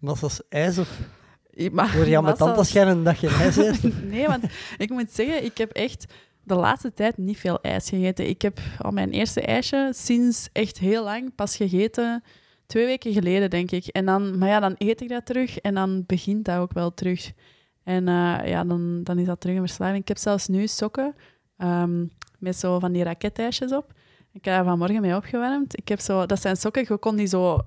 massa's 0.00 0.40
ijs 0.48 0.78
of... 0.78 0.98
Word 1.72 2.06
je 2.06 2.16
aan 2.16 2.24
mijn 2.24 2.36
tand 2.36 2.66
schijnen 2.66 3.04
dat 3.04 3.18
je 3.18 3.28
ijs 3.28 3.56
eet? 3.56 3.82
nee, 4.10 4.26
want 4.26 4.44
ik 4.76 4.90
moet 4.90 5.10
zeggen, 5.10 5.44
ik 5.44 5.58
heb 5.58 5.70
echt 5.70 6.04
de 6.42 6.54
laatste 6.54 6.92
tijd 6.92 7.18
niet 7.18 7.38
veel 7.38 7.60
ijs 7.60 7.88
gegeten. 7.88 8.28
Ik 8.28 8.42
heb 8.42 8.60
al 8.78 8.90
mijn 8.90 9.10
eerste 9.10 9.40
ijsje 9.40 9.90
sinds 9.94 10.48
echt 10.52 10.78
heel 10.78 11.04
lang 11.04 11.34
pas 11.34 11.56
gegeten. 11.56 12.22
Twee 12.66 12.86
weken 12.86 13.12
geleden, 13.12 13.50
denk 13.50 13.70
ik. 13.70 13.86
En 13.86 14.04
dan, 14.04 14.38
maar 14.38 14.48
ja, 14.48 14.60
dan 14.60 14.74
eet 14.78 15.00
ik 15.00 15.08
dat 15.08 15.26
terug 15.26 15.58
en 15.58 15.74
dan 15.74 16.04
begint 16.06 16.44
dat 16.44 16.58
ook 16.58 16.72
wel 16.72 16.94
terug. 16.94 17.32
En 17.84 18.06
uh, 18.08 18.38
ja, 18.44 18.64
dan, 18.64 19.02
dan 19.02 19.18
is 19.18 19.26
dat 19.26 19.40
terug 19.40 19.56
een 19.56 19.66
verslaving. 19.66 20.00
Ik 20.00 20.08
heb 20.08 20.18
zelfs 20.18 20.46
nu 20.46 20.66
sokken 20.66 21.14
um, 21.58 22.10
met 22.38 22.56
zo 22.56 22.78
van 22.78 22.92
die 22.92 23.02
raketijsjes 23.02 23.72
op. 23.72 23.92
Ik 24.32 24.44
heb 24.44 24.54
daar 24.54 24.64
vanmorgen 24.64 25.00
mee 25.00 25.16
opgewarmd. 25.16 25.78
Ik 25.78 25.88
heb 25.88 26.00
zo, 26.00 26.26
dat 26.26 26.40
zijn 26.40 26.56
sokken, 26.56 26.84
je 26.88 26.96
kon 26.96 27.16
die 27.16 27.26
zo 27.26 27.58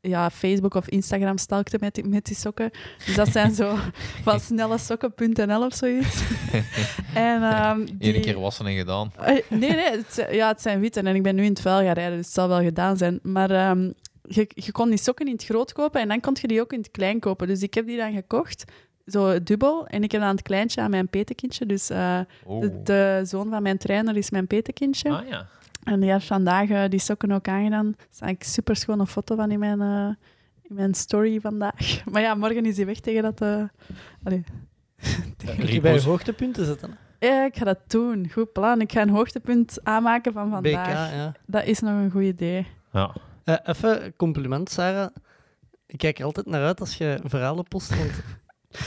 ja, 0.00 0.30
Facebook 0.30 0.74
of 0.74 0.88
Instagram 0.88 1.38
stalkte 1.38 1.76
met 1.80 1.94
die, 1.94 2.04
met 2.04 2.24
die 2.24 2.36
sokken. 2.36 2.70
Dus 3.06 3.14
dat 3.14 3.28
zijn 3.28 3.54
zo 3.54 3.76
van 4.24 4.40
snellesokken.nl 4.40 5.64
of 5.64 5.74
zoiets. 5.74 6.22
en, 7.14 7.42
um, 7.42 7.98
die... 7.98 8.16
Eén 8.16 8.20
keer 8.20 8.40
wassen 8.40 8.66
en 8.66 8.76
gedaan. 8.76 9.12
Uh, 9.20 9.26
nee, 9.26 9.40
nee, 9.70 9.90
het, 9.90 10.26
ja, 10.30 10.48
het 10.48 10.62
zijn 10.62 10.80
witte 10.80 11.00
en 11.00 11.14
ik 11.14 11.22
ben 11.22 11.34
nu 11.34 11.42
in 11.42 11.50
het 11.50 11.60
vuil 11.60 11.84
gaan 11.84 11.94
rijden, 11.94 12.16
dus 12.16 12.26
het 12.26 12.34
zal 12.34 12.48
wel 12.48 12.62
gedaan 12.62 12.96
zijn. 12.96 13.18
Maar 13.22 13.70
um, 13.70 13.94
je, 14.22 14.50
je 14.54 14.72
kon 14.72 14.88
die 14.88 14.98
sokken 14.98 15.26
in 15.26 15.32
het 15.32 15.44
groot 15.44 15.72
kopen 15.72 16.00
en 16.00 16.08
dan 16.08 16.20
kon 16.20 16.36
je 16.40 16.48
die 16.48 16.60
ook 16.60 16.72
in 16.72 16.78
het 16.78 16.90
klein 16.90 17.20
kopen. 17.20 17.46
Dus 17.46 17.62
ik 17.62 17.74
heb 17.74 17.86
die 17.86 17.96
dan 17.96 18.12
gekocht, 18.12 18.64
zo 19.10 19.42
dubbel. 19.42 19.86
En 19.86 20.02
ik 20.02 20.12
heb 20.12 20.20
dan 20.20 20.30
het 20.30 20.42
kleintje 20.42 20.80
aan 20.80 20.90
mijn 20.90 21.08
petekindje. 21.08 21.66
Dus 21.66 21.90
uh, 21.90 22.20
oh. 22.44 22.60
de, 22.60 22.82
de, 22.82 23.20
zoon 23.24 23.50
van 23.50 23.62
mijn 23.62 23.78
trainer 23.78 24.16
is 24.16 24.30
mijn 24.30 24.46
petekindje. 24.46 25.10
Ah 25.10 25.28
ja. 25.28 25.46
En 25.84 26.00
die 26.00 26.12
heeft 26.12 26.26
vandaag 26.26 26.68
uh, 26.68 26.84
die 26.88 26.98
sokken 26.98 27.32
ook 27.32 27.48
aangedaan. 27.48 27.86
Er 27.86 28.06
staat 28.10 28.28
een 28.28 28.36
super 28.40 28.76
schone 28.76 29.06
foto 29.06 29.36
van 29.36 29.50
in 29.50 29.58
mijn, 29.58 29.80
uh, 29.80 30.08
in 30.62 30.74
mijn 30.74 30.94
story 30.94 31.40
vandaag. 31.40 32.04
Maar 32.12 32.22
ja, 32.22 32.34
morgen 32.34 32.66
is 32.66 32.76
hij 32.76 32.86
weg 32.86 33.00
tegen 33.00 33.22
dat... 33.22 33.42
Uh, 33.42 33.62
allee. 34.22 34.44
Je 35.66 35.80
bij 35.80 36.00
hoogtepunten 36.00 36.66
zetten? 36.66 36.96
Ja, 37.18 37.44
ik 37.44 37.56
ga 37.56 37.64
dat 37.64 37.78
doen. 37.86 38.30
Goed 38.32 38.52
plan. 38.52 38.80
Ik 38.80 38.92
ga 38.92 39.02
een 39.02 39.08
hoogtepunt 39.08 39.78
aanmaken 39.82 40.32
van 40.32 40.50
vandaag. 40.50 40.86
BK, 40.86 41.14
ja. 41.14 41.32
Dat 41.46 41.64
is 41.64 41.80
nog 41.80 41.92
een 41.92 42.10
goed 42.10 42.22
idee. 42.22 42.66
Ja. 42.92 43.14
Uh, 43.44 43.56
even 43.62 44.16
compliment, 44.16 44.70
Sarah. 44.70 45.10
Ik 45.86 45.98
kijk 45.98 46.18
er 46.18 46.24
altijd 46.24 46.46
naar 46.46 46.64
uit 46.64 46.80
als 46.80 46.96
je 46.96 47.20
verhalen 47.24 47.68
post. 47.68 47.96
Want, 47.96 48.10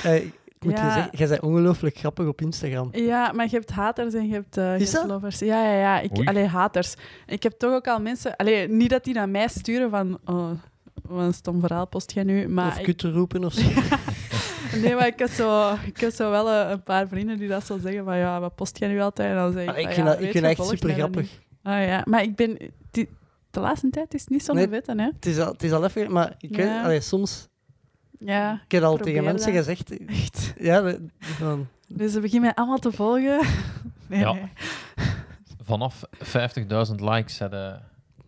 uh, 0.05 0.15
ik 0.61 0.67
moet 0.67 0.77
ja. 0.77 0.85
je 0.85 0.91
zeggen, 0.93 1.17
jij 1.17 1.27
bent 1.27 1.41
ongelooflijk 1.41 1.97
grappig 1.97 2.27
op 2.27 2.41
Instagram. 2.41 2.89
Ja, 2.91 3.31
maar 3.31 3.45
je 3.45 3.55
hebt 3.55 3.71
haters 3.71 4.13
en 4.13 4.27
je 4.27 4.33
hebt, 4.33 4.57
uh, 4.57 4.79
je 4.79 4.85
hebt 4.85 5.07
lovers. 5.07 5.39
Ja, 5.39 5.63
ja, 5.63 5.79
ja. 5.79 5.99
Ik, 5.99 6.27
allee, 6.27 6.45
haters. 6.45 6.95
Ik 7.25 7.43
heb 7.43 7.51
toch 7.51 7.73
ook 7.73 7.87
al 7.87 7.99
mensen... 7.99 8.35
Allee, 8.35 8.67
niet 8.67 8.89
dat 8.89 9.03
die 9.03 9.13
naar 9.13 9.29
mij 9.29 9.47
sturen 9.47 9.89
van... 9.89 10.19
Oh, 10.25 10.51
wat 11.01 11.25
een 11.25 11.33
stom 11.33 11.59
verhaal 11.59 11.87
post 11.87 12.11
jij 12.11 12.23
nu. 12.23 12.47
Maar 12.47 12.67
of 12.67 12.77
ik... 12.77 12.83
kutten 12.83 13.11
roepen 13.11 13.43
of 13.43 13.53
zo. 13.53 13.61
nee, 14.81 14.95
maar 14.95 15.07
ik 15.07 15.19
heb 15.19 15.29
zo, 15.29 15.73
ik 15.85 15.99
heb 15.99 16.11
zo 16.11 16.29
wel 16.29 16.49
een, 16.49 16.71
een, 16.71 16.83
paar 16.83 17.07
vrienden 17.07 17.37
die 17.37 17.47
dat 17.47 17.65
zo 17.65 17.77
zeggen 17.77 18.03
van... 18.03 18.17
Ja, 18.17 18.39
wat 18.39 18.55
post 18.55 18.79
jij 18.79 18.87
nu 18.87 19.01
altijd? 19.01 19.29
En 19.29 19.35
dan 19.35 19.51
zeg 19.51 19.63
ik... 19.63 19.69
Ah, 19.69 19.77
ik 19.77 19.85
vind, 19.85 19.95
ja, 19.95 20.03
dat, 20.03 20.21
ik 20.21 20.31
vind 20.31 20.43
dat 20.43 20.57
echt 20.57 20.67
super 20.67 20.89
grappig. 20.89 21.39
Ah 21.63 21.85
ja, 21.85 22.01
maar 22.05 22.23
ik 22.23 22.35
ben... 22.35 22.57
Die, 22.91 23.09
de 23.51 23.59
laatste 23.59 23.89
tijd 23.89 24.13
is 24.13 24.21
het 24.21 24.29
niet 24.29 24.43
zo 24.43 24.53
nee, 24.53 24.67
weten, 24.67 24.99
hè? 24.99 25.05
Het 25.05 25.25
is 25.25 25.39
al, 25.39 25.51
het 25.51 25.63
is 25.63 25.71
al 25.71 25.83
even... 25.83 26.11
Maar 26.11 26.35
ik 26.37 26.55
Ja. 26.55 26.57
weet, 26.57 26.83
allee, 26.83 27.01
soms... 27.01 27.49
Ja, 28.25 28.61
Ik 28.65 28.71
heb 28.71 28.83
al 28.83 28.97
tegen 28.97 29.23
mensen 29.23 29.53
dat. 29.53 29.63
gezegd... 29.65 29.97
echt. 30.07 30.53
Ja, 30.59 30.95
van, 31.19 31.67
Dus 31.87 32.11
ze 32.11 32.19
beginnen 32.19 32.41
mij 32.45 32.55
allemaal 32.55 32.77
te 32.79 32.91
volgen. 32.91 33.41
Nee, 34.07 34.19
Ja. 34.19 34.33
nee. 34.33 34.49
Vanaf 35.63 36.03
50.000 36.89 36.95
likes 36.95 37.35
zijn 37.35 37.49
de 37.49 37.75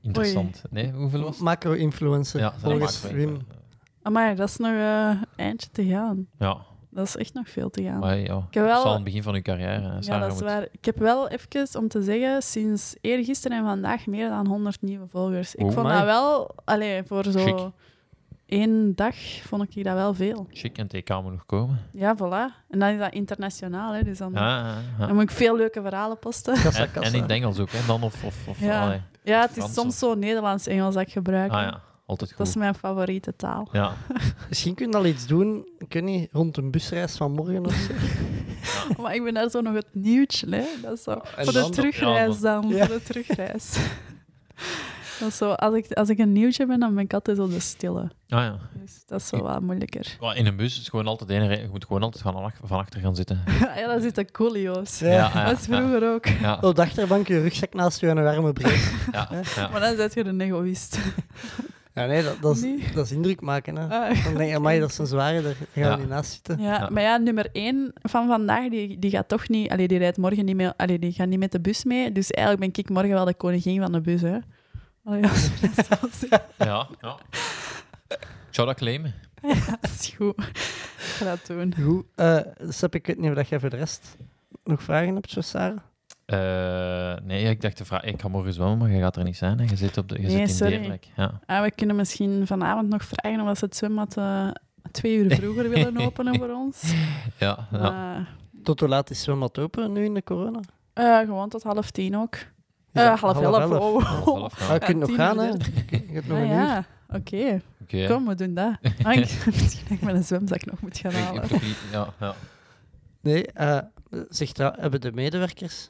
interessant. 0.01 0.61
Nee, 0.69 0.91
hoeveel 0.91 1.21
was 1.21 1.35
het? 1.35 1.43
macro-influencer. 1.43 2.39
Ja, 2.39 2.53
volgens 2.57 3.01
maar 3.03 3.13
Wim. 3.13 3.37
Amai, 4.01 4.35
dat 4.35 4.49
is 4.49 4.57
nog 4.57 4.71
eh, 4.71 5.07
een 5.09 5.19
eindje 5.35 5.69
te 5.71 5.85
gaan. 5.85 6.27
Ja, 6.39 6.57
Dat 6.89 7.07
is 7.07 7.15
echt 7.15 7.33
nog 7.33 7.49
veel 7.49 7.69
te 7.69 7.83
gaan. 7.83 7.99
maar 7.99 8.17
ja, 8.17 8.47
heb 8.51 8.63
wel- 8.63 8.67
het 8.69 8.77
is 8.77 8.83
al 8.85 8.93
het 8.93 9.03
begin 9.03 9.23
van 9.23 9.33
uw 9.35 9.41
carrière. 9.41 9.81
hè. 9.81 9.97
ja, 9.99 10.19
dat 10.19 10.27
is 10.27 10.33
moet- 10.33 10.43
waar. 10.43 10.67
Ik 10.71 10.85
heb 10.85 10.97
wel 10.99 11.27
even, 11.29 11.79
om 11.79 11.87
te 11.87 12.03
zeggen, 12.03 12.41
sinds 12.41 12.95
eergisteren 13.01 13.57
en 13.57 13.63
vandaag 13.63 14.05
meer 14.05 14.29
dan 14.29 14.47
100 14.47 14.81
nieuwe 14.81 15.07
volgers. 15.07 15.55
Ik 15.55 15.65
Oh, 15.65 15.71
vond 15.71 15.85
amai. 15.87 15.97
dat 15.97 16.05
wel, 16.05 16.51
allee, 16.65 17.03
voor 17.03 17.23
zo 17.23 17.39
Chic. 17.43 17.59
Één 18.59 18.95
dag 18.95 19.15
vond 19.47 19.75
ik 19.75 19.83
dat 19.83 19.93
wel 19.93 20.13
veel. 20.13 20.47
Chic 20.51 20.77
en 20.77 20.87
TK 20.87 21.09
moet 21.21 21.31
nog 21.31 21.45
komen. 21.45 21.79
Ja, 21.93 22.15
voilà. 22.17 22.63
En 22.69 22.79
dan 22.79 22.89
is 22.89 22.99
dat 22.99 23.13
internationaal, 23.13 23.93
hè, 23.93 24.03
dus 24.03 24.17
dan, 24.17 24.31
Ja, 24.33 24.39
ja, 24.59 24.75
ja. 24.99 25.05
dan 25.05 25.13
moet 25.15 25.23
ik 25.23 25.31
veel 25.31 25.55
leuke 25.55 25.81
verhalen 25.81 26.19
posten. 26.19 26.53
Kassa, 26.53 26.83
En, 26.83 26.91
kassa. 26.91 27.09
en 27.09 27.15
in 27.15 27.21
het 27.21 27.31
Engels 27.31 27.59
ook, 27.59 27.71
hè? 27.71 27.85
Dan 27.87 28.03
of... 28.03 28.23
of, 28.23 28.47
of 28.47 28.59
Ja. 28.59 28.81
allee. 28.83 29.01
Ja, 29.23 29.41
het 29.41 29.57
is 29.57 29.73
soms 29.73 29.87
of- 29.93 29.93
zo 30.09 30.13
Nederlands-Engels 30.15 30.93
dat 30.93 31.03
ik 31.07 31.11
gebruik. 31.11 31.51
Ah 31.51 31.61
ja, 31.61 31.81
altijd 32.05 32.29
Dat 32.29 32.39
goed. 32.39 32.47
is 32.47 32.55
mijn 32.55 32.75
favoriete 32.75 33.35
taal. 33.35 33.67
Ja. 33.71 33.93
Misschien 34.49 34.75
kun 34.75 34.89
je 34.91 34.97
al 34.97 35.05
iets 35.05 35.27
doen, 35.27 35.67
ik 35.77 35.93
weet 35.93 36.03
niet, 36.03 36.29
rond 36.31 36.57
een 36.57 36.71
busreis 36.71 37.17
van 37.17 37.31
morgen 37.31 37.65
of 37.65 37.73
zo. 37.73 37.93
Maar 39.01 39.15
ik 39.15 39.23
ben 39.23 39.33
daar 39.33 39.49
zo 39.49 39.61
nog 39.61 39.73
het 39.73 39.87
nieuwtje, 39.91 40.47
hè. 40.55 40.63
Dat 40.81 40.93
is 40.97 41.03
zo. 41.03 41.19
voor 41.23 41.45
de 41.45 41.51
dan- 41.51 41.71
terugreis 41.71 42.35
ja, 42.35 42.41
dan. 42.41 42.67
Ja. 42.69 42.85
Voor 42.85 42.95
de 42.95 43.03
terugreis. 43.03 43.75
dat 45.23 45.31
is 45.31 45.37
zo, 45.37 45.51
als, 45.51 45.75
ik, 45.75 45.91
als 45.91 46.09
ik 46.09 46.17
een 46.19 46.31
nieuwtje 46.31 46.65
ben, 46.65 46.79
dan 46.79 46.93
ben 46.95 47.03
ik 47.03 47.13
altijd 47.13 47.37
zo 47.37 47.47
de 47.47 47.59
stille. 47.59 48.01
Ah 48.29 48.39
ja. 48.43 48.57
Dus 48.81 49.03
dat 49.05 49.19
is 49.21 49.27
zo 49.27 49.41
wat 49.41 49.61
moeilijker. 49.61 50.17
In 50.33 50.45
een 50.45 50.55
bus 50.55 50.79
is 50.79 50.87
gewoon 50.89 51.07
altijd 51.07 51.29
één 51.29 51.49
Je 51.61 51.67
moet 51.71 51.85
gewoon 51.85 52.03
altijd 52.03 52.23
van, 52.23 52.35
ach- 52.35 52.59
van 52.63 52.79
achter 52.79 52.99
gaan 52.99 53.15
zitten. 53.15 53.43
ja, 53.79 53.87
dat 53.87 54.01
zitten 54.01 54.31
coolio's. 54.31 54.99
Ja. 54.99 55.09
ja, 55.33 55.45
Dat 55.45 55.59
is 55.59 55.65
vroeger 55.65 56.13
ook. 56.13 56.25
Ja, 56.27 56.57
Op 56.61 56.75
de 56.75 56.81
achterbank 56.81 57.27
je 57.27 57.41
rugzak 57.41 57.73
naast 57.73 57.99
je 57.99 58.07
en 58.07 58.17
een 58.17 58.23
warme 58.23 58.53
ja. 59.11 59.29
Maar 59.71 59.79
dan 59.79 59.95
zet 59.95 60.13
je 60.13 60.25
een 60.25 60.41
egoïst. 60.41 60.99
Ja, 61.95 62.05
nee, 62.05 62.23
dat, 62.23 62.37
dat, 62.41 62.55
is, 62.55 62.61
Nee. 62.61 62.83
dat 62.93 63.05
is 63.05 63.11
indruk 63.11 63.41
maken. 63.41 63.75
Hè. 63.75 63.83
Ah, 63.87 64.23
Dan 64.23 64.33
denk 64.35 64.49
je, 64.49 64.55
amai, 64.55 64.79
dat 64.79 64.89
is 64.89 64.97
een 64.97 65.05
zware, 65.07 65.41
daar 65.41 65.53
gaan 65.53 65.67
we 65.73 65.79
Ja. 65.79 65.95
niet 65.95 66.07
naast 66.09 66.31
zitten. 66.33 66.59
Ja, 66.59 66.73
Ja. 66.73 66.89
maar 66.89 67.03
ja, 67.03 67.17
nummer 67.17 67.49
1 67.51 67.91
van 68.01 68.27
vandaag, 68.27 68.69
die, 68.69 68.99
die 68.99 69.11
gaat 69.11 69.27
toch 69.27 69.49
niet... 69.49 69.71
Allee, 69.71 69.87
die 69.87 69.97
rijdt 69.97 70.17
morgen 70.17 70.45
niet 70.45 70.55
meer... 70.55 70.73
Allee, 70.77 70.99
die 70.99 71.11
gaat 71.11 71.27
niet 71.27 71.39
met 71.39 71.51
de 71.51 71.59
bus 71.61 71.83
mee. 71.83 72.11
Dus 72.11 72.31
eigenlijk 72.31 72.73
ben 72.73 72.83
ik 72.83 72.89
morgen 72.89 73.11
wel 73.13 73.25
de 73.25 73.33
koningin 73.33 73.81
van 73.81 73.91
de 73.91 74.01
bus, 74.01 74.21
hè. 74.21 74.37
Allee, 75.03 75.23
als 75.23 75.45
je 75.61 75.69
dat 75.75 75.85
zo 75.85 76.07
zegt. 76.11 76.43
ja, 76.57 76.87
ja. 77.01 77.17
Ik 78.09 78.59
zou 78.59 78.67
dat 78.67 78.77
claimen. 78.77 79.13
Ja, 79.41 79.77
dat 79.81 79.91
is 79.99 80.13
goed. 80.17 80.37
Ik 80.37 81.19
ga 81.19 81.25
dat 81.25 81.45
doen. 81.47 81.73
Goed. 81.83 82.05
Eh 82.15 82.37
ik 82.89 83.05
weet 83.05 83.19
niet 83.19 83.37
of 83.37 83.49
jij 83.49 83.59
voor 83.59 83.69
de 83.69 83.75
rest 83.75 84.17
nog 84.63 84.83
vragen 84.83 85.13
hebt, 85.13 85.31
zo 85.31 85.41
Sarah. 85.41 85.77
Eh, 86.25 87.15
nee, 87.23 87.43
ik 87.49 87.61
dacht, 87.61 87.77
de 87.77 87.85
vraag, 87.85 88.03
ik 88.03 88.21
ga 88.21 88.27
morgen 88.27 88.53
zwemmen, 88.53 88.77
maar 88.77 88.89
je 88.89 88.99
gaat 88.99 89.15
er 89.15 89.23
niet 89.23 89.37
zijn. 89.37 89.59
Hè. 89.59 89.65
Je 89.65 89.75
zit, 89.75 89.97
op 89.97 90.09
de, 90.09 90.15
je 90.15 90.21
Nee, 90.21 90.31
zit 90.31 90.39
in 90.39 90.49
sorry. 90.49 90.77
Deerlijk. 90.77 91.07
Ja. 91.15 91.39
Ah, 91.45 91.63
we 91.63 91.71
kunnen 91.71 91.95
misschien 91.95 92.47
vanavond 92.47 92.89
nog 92.89 93.03
vragen 93.03 93.47
of 93.47 93.57
ze 93.57 93.65
het 93.65 93.75
zwembad 93.75 94.17
eh, 94.17 94.47
twee 94.91 95.15
uur 95.15 95.35
vroeger 95.35 95.69
willen 95.69 95.97
openen 96.05 96.35
voor 96.35 96.49
ons. 96.49 96.93
Ja, 97.37 97.67
ja. 97.71 97.79
Maar 97.79 98.35
Tot 98.63 98.79
hoe 98.79 98.89
laat 98.89 99.09
is 99.09 99.21
zwembad 99.21 99.59
open 99.59 99.91
nu 99.91 100.05
in 100.05 100.13
de 100.13 100.23
corona? 100.23 100.59
Eh, 100.93 101.19
gewoon 101.19 101.49
tot 101.49 101.63
half 101.63 101.91
tien 101.91 102.17
ook. 102.17 102.35
Eh, 102.93 103.05
dat 103.05 103.19
half 103.19 103.41
elf. 103.41 103.71
Oh. 103.71 104.03
Half, 104.25 104.59
ja. 104.59 104.65
Ah, 104.65 104.73
je 104.73 104.79
kunt 104.79 104.99
nog 104.99 105.15
gaan, 105.15 105.37
hè? 105.37 105.45
Je 105.45 105.55
hebt 106.11 106.27
nog 106.27 106.37
Ah, 106.37 106.43
een 106.43 106.49
uur. 106.49 106.55
ja, 106.55 106.85
oké. 107.09 107.61
Kom, 108.07 108.27
we 108.27 108.35
doen 108.35 108.53
dat. 108.53 108.77
Ah, 109.03 109.13
ik, 109.13 109.19
misschien 109.45 109.83
dat 109.89 109.97
ik 109.97 110.01
mijn 110.01 110.23
zwemzak 110.23 110.65
nog 110.65 110.81
moet 110.81 110.97
gaan 110.97 111.11
halen. 111.11 111.43
Ja, 111.91 112.13
ja. 112.19 112.35
Nee, 113.21 113.45
eh 113.45 113.77
zeg 114.29 114.57
hebben 114.57 115.01
de 115.01 115.11
medewerkers 115.11 115.89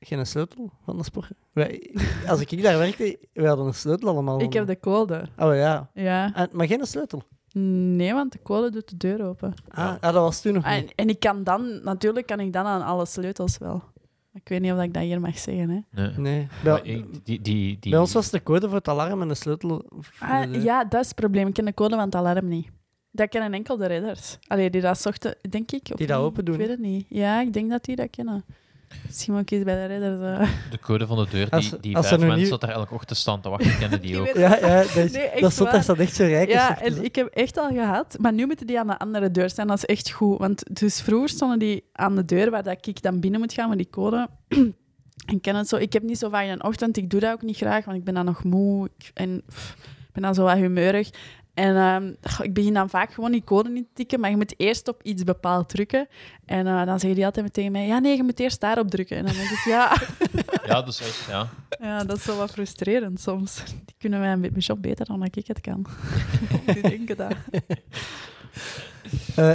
geen 0.00 0.26
sleutel 0.26 0.70
van 0.84 0.96
de 0.96 1.04
sport? 1.04 1.30
Wij, 1.52 1.96
als 2.26 2.40
ik 2.40 2.62
daar 2.62 2.78
werkte, 2.78 3.18
we 3.32 3.46
hadden 3.46 3.66
een 3.66 3.74
sleutel 3.74 4.08
allemaal. 4.08 4.40
Ik 4.40 4.52
heb 4.52 4.66
de 4.66 4.80
code. 4.80 5.28
Oh 5.38 5.54
ja. 5.54 5.90
Ja. 5.94 6.34
En, 6.34 6.48
maar 6.52 6.66
geen 6.66 6.86
sleutel? 6.86 7.22
Nee, 7.52 8.12
want 8.12 8.32
de 8.32 8.42
code 8.42 8.70
doet 8.70 8.88
de 8.88 8.96
deur 8.96 9.26
open. 9.26 9.54
Ah, 9.68 9.86
ah, 9.86 10.00
dat 10.00 10.14
was 10.14 10.40
toen 10.40 10.52
nog 10.52 10.64
En, 10.64 10.86
en 10.94 11.08
ik 11.08 11.20
kan 11.20 11.44
dan, 11.44 11.80
natuurlijk 11.82 12.26
kan 12.26 12.40
ik 12.40 12.52
dan 12.52 12.66
aan 12.66 12.82
alle 12.82 13.06
sleutels 13.06 13.58
wel. 13.58 13.82
Ik 14.32 14.48
weet 14.48 14.60
niet 14.60 14.72
of 14.72 14.82
ik 14.82 14.94
dat 14.94 15.02
hier 15.02 15.20
mag 15.20 15.38
zeggen. 15.38 15.68
Hè. 15.90 16.02
Nee. 16.02 16.12
Nee. 16.18 16.46
Bij, 16.64 16.82
die, 16.82 17.40
die, 17.42 17.76
die, 17.80 17.90
bij 17.90 17.98
ons 18.00 18.12
was 18.12 18.30
de 18.30 18.42
code 18.42 18.66
voor 18.66 18.76
het 18.76 18.88
alarm 18.88 19.22
en 19.22 19.28
de 19.28 19.34
sleutel... 19.34 19.84
Ah, 20.18 20.52
de- 20.52 20.60
ja, 20.62 20.84
dat 20.84 21.00
is 21.00 21.06
het 21.06 21.16
probleem. 21.16 21.46
Ik 21.46 21.54
ken 21.54 21.64
de 21.64 21.74
code 21.74 21.94
van 21.94 22.04
het 22.04 22.14
alarm 22.14 22.48
niet. 22.48 22.68
Dat 23.10 23.28
kennen 23.28 23.52
enkel 23.52 23.76
de 23.76 23.86
redders. 23.86 24.38
Allee, 24.46 24.70
die 24.70 24.80
dat 24.80 25.00
zochten, 25.00 25.36
denk 25.48 25.70
ik. 25.72 25.88
of 25.92 25.96
Die 25.96 26.06
dat 26.06 26.16
niet? 26.18 26.26
open 26.26 26.44
doen, 26.44 26.54
Ik 26.54 26.60
weet 26.60 26.70
het 26.70 26.78
niet. 26.78 27.06
Ja, 27.08 27.40
ik 27.40 27.52
denk 27.52 27.70
dat 27.70 27.84
die 27.84 27.96
dat 27.96 28.10
kennen. 28.10 28.44
Misschien 29.06 29.32
moet 29.32 29.42
ik 29.42 29.50
eens 29.50 29.64
bij 29.64 29.74
de 29.74 29.94
redders... 29.94 30.38
eh. 30.40 30.50
de 30.70 30.78
code 30.78 31.06
van 31.06 31.16
de 31.16 31.26
deur, 31.30 31.50
Als- 31.50 31.70
die, 31.70 31.80
die 31.80 31.96
als 31.96 32.10
er 32.10 32.18
vijf 32.18 32.30
mensen 32.30 32.50
dat 32.50 32.62
er 32.62 32.68
elke 32.68 32.94
ochtend 32.94 33.18
staan 33.18 33.40
te 33.40 33.48
wachten, 33.48 33.78
kennen 33.78 34.00
die 34.00 34.10
Die 34.10 34.20
ook. 34.30 34.36
Ja, 34.36 34.56
ja, 34.56 34.76
dat 34.82 34.96
is, 34.96 35.12
Nee, 35.12 35.40
dat 35.40 35.52
staat 35.52 35.98
echt 35.98 36.14
zo 36.14 36.24
rijk. 36.24 36.48
Ja, 36.50 36.80
en 36.80 37.04
ik 37.04 37.14
heb 37.14 37.26
echt 37.26 37.58
al 37.58 37.68
gehad. 37.68 38.16
Maar 38.20 38.32
nu 38.32 38.46
moeten 38.46 38.66
die 38.66 38.78
aan 38.78 38.86
de 38.86 38.98
andere 38.98 39.30
deur 39.30 39.50
staan. 39.50 39.66
Dat 39.66 39.76
is 39.76 39.84
echt 39.84 40.10
goed. 40.10 40.38
Want 40.38 40.62
dus 40.80 41.00
vroeger 41.00 41.28
stonden 41.28 41.58
die 41.58 41.84
aan 41.92 42.16
de 42.16 42.24
deur 42.24 42.50
waar 42.50 42.62
dat 42.62 42.86
ik 42.86 43.02
dan 43.02 43.20
binnen 43.20 43.40
moet 43.40 43.52
gaan 43.52 43.68
met 43.68 43.78
die 43.78 43.90
code. 43.90 44.28
en 45.30 45.40
ken 45.40 45.54
het 45.56 45.68
zo. 45.68 45.76
Ik 45.76 45.92
heb 45.92 46.02
niet 46.02 46.18
zo 46.18 46.28
vaak 46.28 46.46
in 46.46 46.58
de 46.58 46.64
ochtend. 46.64 46.96
Ik 46.96 47.10
doe 47.10 47.20
dat 47.20 47.32
ook 47.32 47.42
niet 47.42 47.56
graag, 47.56 47.84
want 47.84 47.96
ik 47.98 48.04
ben 48.04 48.14
dan 48.14 48.24
nog 48.24 48.44
moe. 48.44 48.88
Ik- 48.98 49.10
En 49.14 49.42
pff, 49.46 49.76
ben 50.12 50.22
dan 50.22 50.34
zo 50.34 50.42
wat 50.44 50.56
humeurig. 50.56 51.10
En 51.60 51.76
ehm, 51.76 52.12
goh, 52.34 52.46
ik 52.46 52.54
begin 52.54 52.74
dan 52.74 52.88
vaak 52.90 53.12
gewoon 53.12 53.32
die 53.32 53.44
code 53.44 53.68
niet 53.70 53.84
te 53.84 53.92
tikken, 53.94 54.20
maar 54.20 54.30
je 54.30 54.36
moet 54.36 54.54
eerst 54.56 54.88
op 54.88 55.02
iets 55.02 55.24
bepaald 55.24 55.68
drukken. 55.68 56.08
En 56.44 56.66
eh, 56.66 56.86
dan 56.86 56.98
zeggen 56.98 57.14
die 57.14 57.24
altijd 57.24 57.52
tegen 57.52 57.72
mij, 57.72 57.86
ja 57.86 57.98
nee, 57.98 58.16
je 58.16 58.22
moet 58.22 58.40
eerst 58.40 58.60
daarop 58.60 58.90
drukken. 58.90 59.16
En 59.16 59.24
dan 59.24 59.34
denk 59.34 59.50
ik, 59.50 59.64
ja, 59.66 59.96
Ja, 60.66 60.74
dat 60.82 60.88
is 60.88 61.00
echt, 61.00 61.26
ja. 61.28 61.48
ja 61.80 62.04
dat 62.04 62.16
is 62.16 62.24
wel 62.24 62.36
wat 62.36 62.50
frustrerend 62.50 63.20
soms. 63.20 63.62
Die 63.84 63.94
kunnen 63.98 64.20
mij 64.20 64.32
een 64.32 64.40
beetje 64.40 64.60
job 64.60 64.82
beter 64.82 65.06
dan 65.06 65.20
dat 65.20 65.36
ik 65.36 65.46
het 65.46 65.60
kan. 65.60 65.86
die 66.74 66.82
denken 66.82 67.16
dat. 67.16 67.34
Eh, 69.36 69.52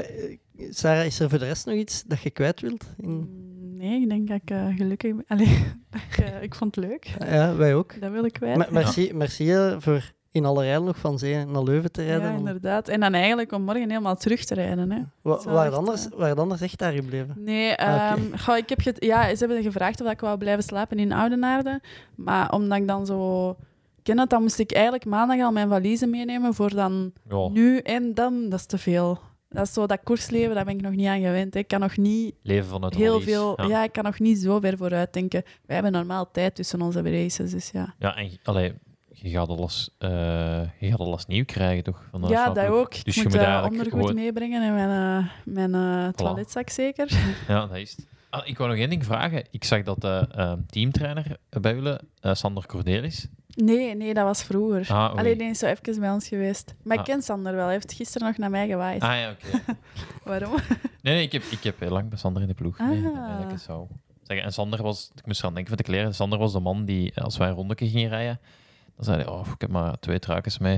Sarah, 0.69 1.05
is 1.05 1.19
er 1.19 1.29
voor 1.29 1.39
de 1.39 1.45
rest 1.45 1.65
nog 1.65 1.75
iets 1.75 2.03
dat 2.03 2.21
je 2.21 2.29
kwijt 2.29 2.61
wilt? 2.61 2.85
In... 2.97 3.09
Mm, 3.09 3.53
Nee, 3.77 4.01
ik 4.01 4.09
denk 4.09 4.27
dat 4.27 4.39
ik 4.41 4.51
eh, 4.51 4.75
gelukkig 4.75 5.15
ben. 5.15 5.25
Allee, 5.37 5.73
ik, 5.91 6.41
ik 6.41 6.55
vond 6.55 6.75
het 6.75 6.85
leuk. 6.85 7.15
Ja, 7.19 7.55
wij 7.55 7.75
ook. 7.75 8.01
Dat 8.01 8.11
wil 8.11 8.25
ik 8.25 8.33
kwijt. 8.33 8.57
Ma- 8.57 8.67
merci, 8.71 9.13
merci 9.13 9.75
voor 9.79 10.11
in 10.35 10.45
alle 10.45 10.63
rijden 10.63 10.83
nog 10.83 10.97
van 10.97 11.19
Zee 11.19 11.45
naar 11.45 11.63
Leuven 11.63 11.91
te 11.91 12.03
rijden. 12.03 12.31
ja, 12.31 12.37
inderdaad. 12.37 12.87
En 12.87 12.99
dan 12.99 13.13
eigenlijk 13.13 13.51
om 13.51 13.61
morgen 13.61 13.89
helemaal 13.89 14.15
terug 14.15 14.43
te 14.45 14.53
rijden. 14.53 14.91
Hè. 14.91 14.99
Wa- 15.21 15.31
Dat 15.31 15.43
waar, 15.43 15.65
echt, 15.65 15.75
anders, 15.75 16.05
eh, 16.09 16.17
waar 16.17 16.35
anders 16.35 16.61
echt 16.61 16.77
daar 16.79 16.93
gebleven? 16.93 17.35
Nee, 17.37 17.75
Ah, 17.75 18.13
goh, 18.37 18.57
ik 18.57 18.69
heb 18.69 18.81
ja, 18.99 19.29
ze 19.35 19.45
hebben 19.45 19.63
gevraagd 19.63 20.01
of 20.01 20.11
ik 20.11 20.19
wou 20.19 20.37
blijven 20.37 20.63
slapen 20.63 20.99
in 20.99 21.11
Oudenaarde. 21.11 21.81
Maar 22.15 22.51
omdat 22.51 22.77
ik 22.77 22.87
dan 22.87 23.05
zo... 23.05 23.55
Ken 24.03 24.19
het, 24.19 24.29
dan 24.29 24.41
moest 24.41 24.59
ik 24.59 24.71
eigenlijk 24.71 25.05
maandag 25.05 25.39
al 25.39 25.51
mijn 25.51 25.69
valiezen 25.69 26.09
meenemen 26.09 26.53
voor 26.53 26.69
dan 26.75 27.11
ja. 27.29 27.47
nu 27.47 27.77
en 27.77 28.13
dan. 28.13 28.49
Dat 28.49 28.59
is 28.59 28.65
te 28.65 28.77
veel. 28.77 29.19
Dat 29.49 29.65
is 29.67 29.73
zo 29.73 29.85
dat 29.87 29.99
koersleven, 30.03 30.55
daar 30.55 30.65
ben 30.65 30.75
ik 30.75 30.81
nog 30.81 30.91
niet 30.95 31.07
aan 31.07 31.21
gewend. 31.21 31.53
hè. 31.53 31.59
Ik 31.59 31.67
kan 31.67 31.79
nog 31.79 31.97
niet 31.97 32.35
Leven 32.41 32.69
vanuit 32.69 32.93
de 32.93 32.99
heel 32.99 33.19
veel... 33.21 33.61
Ja. 33.61 33.67
Ja. 33.67 33.83
ik 33.83 33.91
kan 33.91 34.03
nog 34.03 34.19
niet 34.19 34.37
zo 34.39 34.59
ver 34.59 34.77
vooruit 34.77 35.13
denken. 35.13 35.43
Wij 35.65 35.75
hebben 35.75 35.91
normaal 35.93 36.31
tijd 36.31 36.55
tussen 36.55 36.81
onze 36.81 37.01
races, 37.01 37.51
dus 37.51 37.69
ja. 37.69 37.93
Ja, 37.99 38.15
en 38.15 38.31
allee, 38.43 38.73
je 39.21 39.29
gaat 39.29 39.47
alles, 39.49 39.89
eh, 39.97 40.09
je 40.79 40.89
gaat 40.89 40.99
alles 40.99 41.25
nieuw 41.25 41.45
krijgen, 41.45 41.83
toch? 41.83 42.03
Van 42.11 42.21
de 42.21 42.27
Ja, 42.27 42.49
dat 42.49 42.65
ook. 42.67 42.93
Ik 42.95 43.05
Dus 43.05 43.15
je 43.15 43.23
moet 43.23 43.31
moet 43.33 43.41
ondergoed 43.69 43.87
gewoon- 43.89 44.15
meebrengen 44.15 44.63
en 44.63 44.73
mijn, 44.73 45.23
eh, 45.23 45.29
mijn 45.53 45.73
eh, 45.75 46.07
toiletzak 46.13 46.69
zeker. 46.69 47.07
Ja, 47.47 47.65
dat 47.65 47.77
is 47.77 47.91
het. 47.91 48.07
Ah, 48.29 48.47
ik 48.47 48.57
wou 48.57 48.69
nog 48.69 48.79
één 48.79 48.89
ding 48.89 49.05
vragen. 49.05 49.43
Ik 49.51 49.63
zag 49.63 49.83
dat 49.83 50.01
de 50.01 50.57
teamtrainer 50.67 51.37
bij 51.49 51.73
jullie, 51.75 51.97
Sander 52.21 52.65
Cordelis... 52.65 53.27
Nee, 53.55 53.95
nee, 53.95 54.13
dat 54.13 54.23
was 54.23 54.43
vroeger. 54.43 54.87
Ah. 54.89 55.15
Alleen 55.15 55.41
is 55.41 55.59
zo 55.59 55.65
even 55.65 55.99
bij 55.99 56.11
ons 56.11 56.27
geweest. 56.27 56.73
Maar 56.83 56.93
ik 56.93 56.99
Ah. 56.99 57.05
ken 57.05 57.21
Sander 57.21 57.55
wel. 57.55 57.63
Hij 57.63 57.73
heeft 57.73 57.93
gisteren 57.93 58.27
nog 58.27 58.37
naar 58.37 58.49
mij 58.49 58.67
gewaaid. 58.67 59.01
Ah 59.01 59.17
ja, 59.17 59.29
oké. 59.31 59.61
Waarom? 60.29 60.51
Nee, 61.01 61.13
nee 61.13 61.23
ik, 61.23 61.31
heb, 61.31 61.43
ik 61.43 61.63
heb 61.63 61.79
heel 61.79 61.89
lang 61.89 62.09
bij 62.09 62.17
Sander 62.17 62.41
in 62.41 62.47
de 62.47 62.53
ploeg. 62.53 62.77
Nee, 62.79 63.05
Ah. 63.05 63.41
dat 63.41 63.51
ik 63.51 63.57
zeggen. 64.23 64.45
En 64.45 64.53
Sander 64.53 64.81
was, 64.83 65.11
ik 65.15 65.25
moest 65.25 65.39
eraan 65.39 65.53
denken 65.53 65.75
van 65.75 65.85
de 65.85 65.91
kleren, 65.91 66.15
Sander 66.15 66.39
was 66.39 66.51
de 66.53 66.59
man 66.59 66.85
die, 66.85 67.21
als 67.21 67.37
wij 67.37 67.47
een 67.47 67.53
rondetje 67.53 67.89
gingen 67.89 68.09
rijden, 68.09 68.39
dan 68.95 69.05
zei 69.05 69.17
hij, 69.17 69.27
oh, 69.27 69.47
ik 69.53 69.61
heb 69.61 69.69
maar 69.69 69.99
twee 69.99 70.19
truikens 70.19 70.57
mee. 70.57 70.75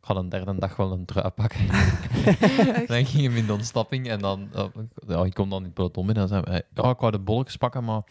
Ik 0.00 0.14
ga 0.14 0.14
een 0.14 0.28
derde 0.28 0.58
dag 0.58 0.76
wel 0.76 0.92
een 0.92 1.04
trui 1.04 1.28
pakken. 1.30 1.66
dan 2.86 3.06
ging 3.06 3.26
hij 3.28 3.38
in 3.38 3.46
de 3.46 3.52
ontstapping 3.52 4.08
en 4.08 4.18
dan, 4.18 4.48
eh, 4.54 4.64
ja, 5.06 5.24
ik 5.24 5.34
kom 5.34 5.48
dan 5.50 5.58
in 5.58 5.64
het 5.64 5.74
peloton 5.74 6.06
binnen 6.06 6.24
en 6.24 6.30
dan 6.30 6.42
zei 6.44 6.54
hij, 6.56 6.82
ja, 6.84 6.90
ik 6.90 6.98
wou 6.98 7.12
de 7.12 7.18
bolletjes 7.18 7.56
pakken, 7.56 7.84
maar 7.84 8.02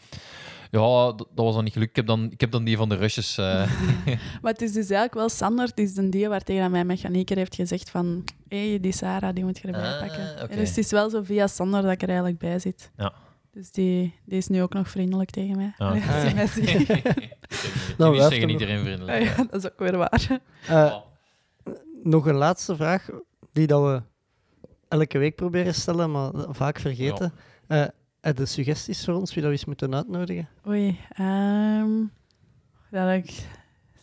ja, 0.70 1.12
dat, 1.12 1.26
was 1.34 1.54
dan 1.54 1.64
niet 1.64 1.72
gelukt. 1.72 1.90
Ik 1.90 1.96
heb 1.96 2.06
dan, 2.06 2.30
ik 2.30 2.40
heb 2.40 2.50
dan 2.50 2.64
die 2.64 2.76
van 2.76 2.88
de 2.88 2.94
rushes. 2.94 3.38
eh, 3.38 3.70
Maar 4.42 4.52
het 4.52 4.62
is 4.62 4.72
dus 4.72 4.90
eigenlijk 4.90 5.14
wel 5.14 5.28
Sander. 5.28 5.66
Het 5.66 5.78
is 5.78 5.96
een 5.96 6.10
die 6.10 6.28
waar 6.28 6.42
tegen 6.42 6.70
mijn 6.70 6.86
mechanieker 6.86 7.36
heeft 7.36 7.54
gezegd 7.54 7.90
van... 7.90 8.24
Hé, 8.48 8.68
hey, 8.70 8.80
die 8.80 8.92
Sarah, 8.92 9.34
die 9.34 9.44
moet 9.44 9.58
je 9.58 9.66
erbij 9.66 9.92
Ah, 9.92 10.00
pakken. 10.00 10.48
En 10.50 10.56
Dus 10.56 10.68
het 10.68 10.78
is 10.78 10.90
wel 10.90 11.10
zo 11.10 11.22
via 11.22 11.46
Sander 11.46 11.82
dat 11.82 11.90
ik 11.92 12.02
er 12.02 12.08
eigenlijk 12.08 12.38
bij 12.38 12.58
zit. 12.58 12.90
Ja. 12.96 13.12
Dus 13.58 13.70
die, 13.70 14.14
die 14.24 14.38
is 14.38 14.48
nu 14.48 14.62
ook 14.62 14.72
nog 14.72 14.88
vriendelijk 14.88 15.30
tegen 15.30 15.56
mij. 15.56 15.74
Ja. 15.76 15.88
Allee, 15.88 16.02
als 16.12 16.22
hij 16.22 16.34
mij 16.34 16.46
ziet. 16.46 16.88
Nou, 17.98 18.34
iedereen 18.34 18.84
vriendelijk. 18.84 19.22
ja, 19.22 19.36
dat 19.36 19.64
is 19.64 19.70
ook 19.70 19.78
weer 19.78 19.96
waar. 19.96 20.40
Eh, 20.68 20.96
nog 22.02 22.26
een 22.26 22.34
laatste 22.34 22.76
vraag, 22.76 23.08
die 23.52 23.66
dat 23.66 23.82
we 23.82 24.02
elke 24.88 25.18
week 25.18 25.34
proberen 25.34 25.72
te 25.72 25.80
stellen, 25.80 26.10
maar 26.10 26.32
vaak 26.48 26.78
vergeten. 26.78 27.32
Eh 27.66 27.84
heb 28.20 28.38
je 28.38 28.46
suggesties 28.46 29.04
voor 29.04 29.14
ons, 29.14 29.34
wie 29.34 29.42
dat 29.42 29.50
we 29.50 29.56
eens 29.56 29.66
moeten 29.66 29.94
uitnodigen? 29.94 30.48
Oei, 30.66 30.98
ehm 31.12 31.90
daar 32.90 33.14
had 33.14 33.24
ik 33.24 33.46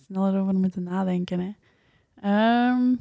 sneller 0.05 0.41
over 0.41 0.55
moeten 0.55 0.83
nadenken. 0.83 1.39
Hè. 1.39 1.51
Ehm, 2.21 2.95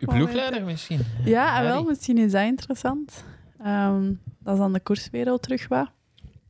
Uw 0.00 0.06
ploegleider 0.06 0.64
misschien? 0.64 1.00
ja, 1.24 1.62
wel, 1.62 1.84
misschien 1.84 2.18
is 2.18 2.32
dat 2.32 2.44
interessant. 2.44 3.24
Ehm, 3.62 4.12
dat 4.38 4.54
is 4.54 4.60
dan 4.60 4.72
de 4.72 4.80
koerswereld 4.80 5.42
terug 5.42 5.68
wat. 5.68 5.88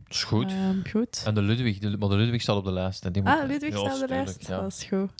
Dat 0.04 0.14
is 0.14 0.24
goed. 0.24 0.50
Ehm, 0.50 0.90
goed. 0.90 1.22
En 1.26 1.34
de 1.34 1.42
Ludwig, 1.42 1.78
de, 1.78 1.96
maar 1.98 2.08
de 2.08 2.16
Ludwig 2.16 2.40
staat 2.42 2.56
op 2.56 2.64
de 2.64 2.72
lijst. 2.72 3.04
hè. 3.04 3.10
Die 3.10 3.22
moet- 3.22 3.32
Ah, 3.32 3.46
Ludwig 3.48 3.72
Ja, 3.72 3.78
staat 3.78 3.94
op 3.94 4.08
de 4.08 4.14
lijst. 4.14 4.46
Ja. 4.48 4.60
Dat 4.60 4.66
is 4.72 4.84
goed. 4.84 5.10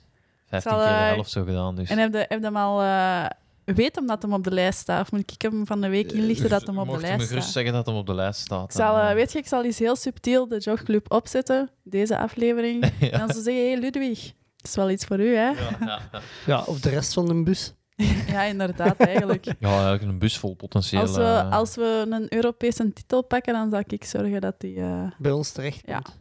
15 0.48 0.70
Zal, 0.70 0.80
keer 0.80 0.88
de 0.88 0.94
eh, 0.94 1.06
helft 1.12 1.30
zo 1.30 1.44
gedaan. 1.44 1.74
Dus. 1.76 1.90
En 1.90 1.98
heb 1.98 2.12
je, 2.12 2.18
heb 2.18 2.38
je 2.38 2.44
hem 2.44 2.56
al... 2.56 2.82
eh, 2.82 3.26
weet 3.64 3.94
hem 3.94 4.06
dat 4.06 4.22
hem 4.22 4.32
op 4.32 4.44
de 4.44 4.50
lijst 4.50 4.78
staat? 4.78 5.00
Of 5.00 5.12
moet 5.12 5.32
ik 5.32 5.42
hem 5.42 5.66
van 5.66 5.80
de 5.80 5.88
week 5.88 6.12
inlichten 6.12 6.48
dat 6.48 6.66
hem 6.66 6.78
op 6.78 6.84
de 6.84 6.90
Mocht 6.90 7.00
je 7.00 7.06
lijst 7.06 7.20
me 7.22 7.26
gerust 7.26 7.42
staat? 7.48 7.54
zeggen 7.54 7.72
dat 7.72 7.86
hem 7.86 7.94
op 7.94 8.06
de 8.06 8.14
lijst 8.14 8.40
staat. 8.40 8.64
Ik 8.64 8.70
zal, 8.76 8.96
eh, 8.96 9.08
eh, 9.10 9.14
weet 9.14 9.32
je, 9.32 9.38
ik 9.38 9.46
zal 9.46 9.64
eens 9.64 9.78
heel 9.78 9.96
subtiel 9.96 10.48
de 10.48 10.58
jogclub 10.58 11.12
opzetten, 11.12 11.70
deze 11.82 12.18
aflevering. 12.18 12.84
En 13.00 13.18
dan 13.18 13.28
zo 13.28 13.40
zeggen, 13.42 13.62
hé 13.62 13.70
hey, 13.70 13.80
Ludwig, 13.80 14.22
dat 14.56 14.66
is 14.66 14.74
wel 14.76 14.90
iets 14.90 15.04
voor 15.04 15.20
u, 15.20 15.34
hè? 15.34 15.48
Ja, 15.48 15.54
ja, 15.80 16.00
ja. 16.12 16.20
Ja, 16.46 16.62
of 16.62 16.80
de 16.80 16.90
rest 16.90 17.12
van 17.12 17.26
de 17.26 17.42
bus. 17.42 17.72
Ja, 18.26 18.42
inderdaad, 18.42 18.96
eigenlijk. 19.00 19.44
Ja, 19.58 19.68
eigenlijk 19.70 20.02
een 20.02 20.18
bus 20.18 20.38
vol 20.38 20.54
potentieel. 20.54 21.00
Als 21.02 21.16
we, 21.16 21.42
als 21.50 21.74
we 21.74 22.06
een 22.10 22.34
Europese 22.34 22.92
titel 22.92 23.22
pakken, 23.22 23.52
dan 23.52 23.70
zal 23.70 23.82
ik 23.86 24.04
zorgen 24.04 24.40
dat 24.40 24.60
die... 24.60 24.80
eh, 24.80 25.10
Bij 25.18 25.30
ons 25.32 25.52
terecht 25.52 25.82
Ja. 25.86 25.98
komt. 26.00 26.20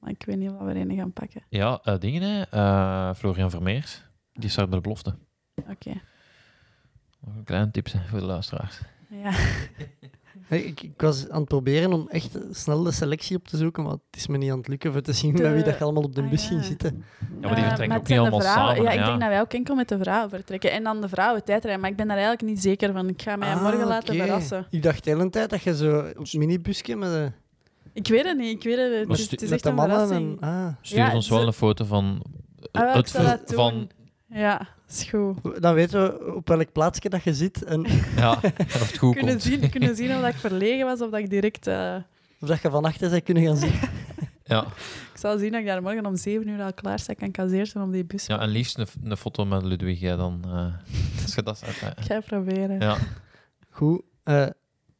maar 0.00 0.10
ik 0.10 0.22
weet 0.26 0.36
niet 0.36 0.50
wat 0.50 0.60
we 0.60 0.74
erin 0.74 0.96
gaan 0.96 1.12
pakken. 1.12 1.42
Ja, 1.48 1.80
eh, 1.82 1.98
dingen, 1.98 2.22
hè. 2.22 2.42
Eh, 2.42 3.14
Florian 3.14 3.50
Vermeers. 3.50 4.02
Die 4.32 4.50
start 4.50 4.66
bij 4.68 4.76
de 4.76 4.82
belofte. 4.82 5.16
Oké. 5.70 6.00
Nog 7.20 7.34
een 7.36 7.44
kleine 7.44 7.70
tip 7.70 7.88
voor 8.08 8.18
de 8.18 8.24
luisteraars. 8.24 8.80
Ja. 9.10 9.32
Hey, 10.48 10.60
Ik, 10.62 10.82
ik 10.82 10.92
was 11.00 11.28
aan 11.28 11.38
het 11.40 11.48
proberen 11.48 11.92
om 11.92 12.08
echt 12.08 12.38
snel 12.50 12.82
de 12.82 12.92
selectie 12.92 13.36
op 13.36 13.48
te 13.48 13.56
zoeken, 13.56 13.82
maar 13.82 13.92
het 13.92 14.00
is 14.10 14.26
me 14.26 14.36
niet 14.38 14.50
aan 14.50 14.58
het 14.58 14.68
lukken 14.68 14.92
voor 14.92 15.00
te 15.00 15.12
zien 15.12 15.34
De- 15.34 15.42
bij 15.42 15.54
wie 15.54 15.62
dat 15.64 15.78
je 15.78 15.84
allemaal 15.84 16.02
op 16.02 16.14
de 16.14 16.22
Ah, 16.22 16.30
bus 16.30 16.42
ja. 16.42 16.48
ging 16.48 16.64
zitten. 16.64 17.04
Ja, 17.18 17.26
maar 17.40 17.54
die 17.54 17.64
Eh, 17.64 17.66
vertrekken 17.66 17.90
het 17.90 18.00
ook 18.02 18.08
niet 18.08 18.18
allemaal 18.18 18.40
vrouwen- 18.40 18.76
samen. 18.76 18.82
Ja, 18.92 18.98
ik 18.98 19.04
denk 19.06 19.20
dat 19.20 19.28
wij 19.28 19.40
ook 19.40 19.52
enkel 19.52 19.74
met 19.74 19.88
de 19.88 19.98
vrouwen 19.98 20.30
vertrekken. 20.30 20.72
En 20.72 20.82
dan 20.82 21.00
de 21.00 21.08
vrouwen 21.08 21.44
tijdrijden. 21.44 21.80
Maar 21.80 21.90
ik 21.90 21.96
ben 21.96 22.06
daar 22.08 22.16
eigenlijk 22.16 22.48
niet 22.48 22.62
zeker 22.62 22.92
van. 22.92 23.08
Ik 23.08 23.22
ga 23.22 23.36
mij 23.36 23.54
Ah, 23.54 23.62
morgen 23.62 23.86
laten 23.86 24.14
oké. 24.14 24.22
verrassen. 24.24 24.66
Ik 24.70 24.82
dacht 24.82 25.04
de 25.04 25.10
hele 25.10 25.30
tijd 25.30 25.50
dat 25.50 25.62
je 25.62 25.76
zo 25.76 25.98
op 25.98 26.26
een 26.32 26.38
minibusje 26.38 26.96
met 26.96 27.10
de, 27.10 27.32
Ik 27.92 28.06
weet 28.08 28.24
het 28.24 28.38
niet. 28.38 28.56
Ik 28.56 28.62
weet 28.62 28.76
het, 28.76 28.94
het, 28.98 29.08
Maar 29.08 29.18
is, 29.18 29.30
het 29.30 29.42
is 29.42 29.50
echt 29.50 29.66
een 29.66 29.78
verrassing. 29.78 30.40
En, 30.40 30.48
ah. 30.48 30.66
Stuur 30.80 30.98
Ja, 30.98 31.14
ons 31.14 31.28
wel 31.28 31.40
ze- 31.40 31.46
een 31.46 31.52
foto 31.52 31.84
van 31.84 32.22
Ah, 32.72 32.82
wel, 32.82 32.92
het 32.94 33.52
van 33.54 33.90
Ja, 34.28 34.68
is 34.90 35.02
goed. 35.02 35.62
Dan 35.62 35.74
weten 35.74 36.02
we 36.02 36.34
op 36.34 36.48
welk 36.48 36.72
plaatsje 36.72 37.08
dat 37.08 37.22
je 37.22 37.34
zit 37.34 37.64
en 37.64 37.80
ja, 38.16 38.42
en 38.42 38.52
of 38.64 38.86
het 38.88 38.98
goed 38.98 39.14
Kunnen 39.14 39.30
komt. 39.32 39.42
zien, 39.42 39.70
kunnen 39.70 39.96
zien 39.96 40.14
of 40.14 40.20
dat 40.20 40.30
ik 40.34 40.36
verlegen 40.40 40.86
was 40.86 41.00
of 41.00 41.10
dat 41.10 41.20
ik 41.20 41.30
direct... 41.30 41.66
eh, 41.66 41.96
of 42.40 42.48
dat 42.48 42.62
je 42.62 42.70
van 42.70 42.84
achter 42.84 43.08
zou 43.08 43.20
kunnen 43.20 43.42
gaan 43.44 43.56
zitten. 43.56 43.88
Ja. 44.44 44.62
ik 45.12 45.18
zal 45.18 45.38
zien 45.38 45.50
dat 45.52 45.60
ik 45.60 45.66
daar 45.66 45.82
morgen 45.82 46.06
om 46.06 46.16
7 46.16 46.48
uur 46.48 46.62
al 46.62 46.72
klaar 46.74 46.98
sta 46.98 47.14
kan 47.14 47.30
kasseren 47.30 47.82
op 47.82 47.92
die 47.92 48.04
bus. 48.04 48.26
ja, 48.26 48.40
en 48.40 48.48
liefst 48.48 48.78
een, 48.78 48.86
een 49.04 49.16
foto 49.16 49.44
met 49.44 49.62
Ludwig. 49.62 50.00
Ja, 50.00 50.16
dan, 50.16 50.40
eh, 50.44 51.22
als 51.22 51.34
je 51.34 51.42
dat, 51.42 51.62
eh, 51.62 51.86
Ik 51.96 52.04
ga 52.04 52.20
proberen. 52.20 52.80
ja. 52.80 52.96
Goed. 53.70 54.02
eh, 54.24 54.46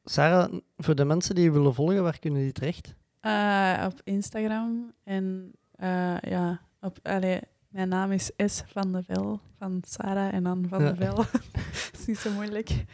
Sarah, 0.05 0.52
voor 0.77 0.94
de 0.94 1.05
mensen 1.05 1.35
die 1.35 1.44
je 1.44 1.51
willen 1.51 1.74
volgen, 1.74 2.02
waar 2.02 2.19
kunnen 2.19 2.40
die 2.43 2.52
terecht? 2.52 2.94
Eh, 3.20 3.85
op 3.86 4.01
Instagram 4.05 4.93
en 5.05 5.52
eh, 5.73 6.16
ja, 6.20 6.60
op, 6.81 6.98
allee, 7.02 7.40
mijn 7.69 7.89
naam 7.89 8.12
is 8.12 8.31
S 8.36 8.62
van 8.66 8.93
de 8.93 9.03
Vel, 9.03 9.40
van 9.59 9.82
Sarah 9.86 10.35
en 10.35 10.43
dan 10.43 10.66
van 10.69 10.82
Ja. 10.82 10.90
de 10.90 10.97
Vel. 10.97 11.24
is 11.99 12.07
niet 12.07 12.19
zo 12.19 12.31
moeilijk. 12.31 12.85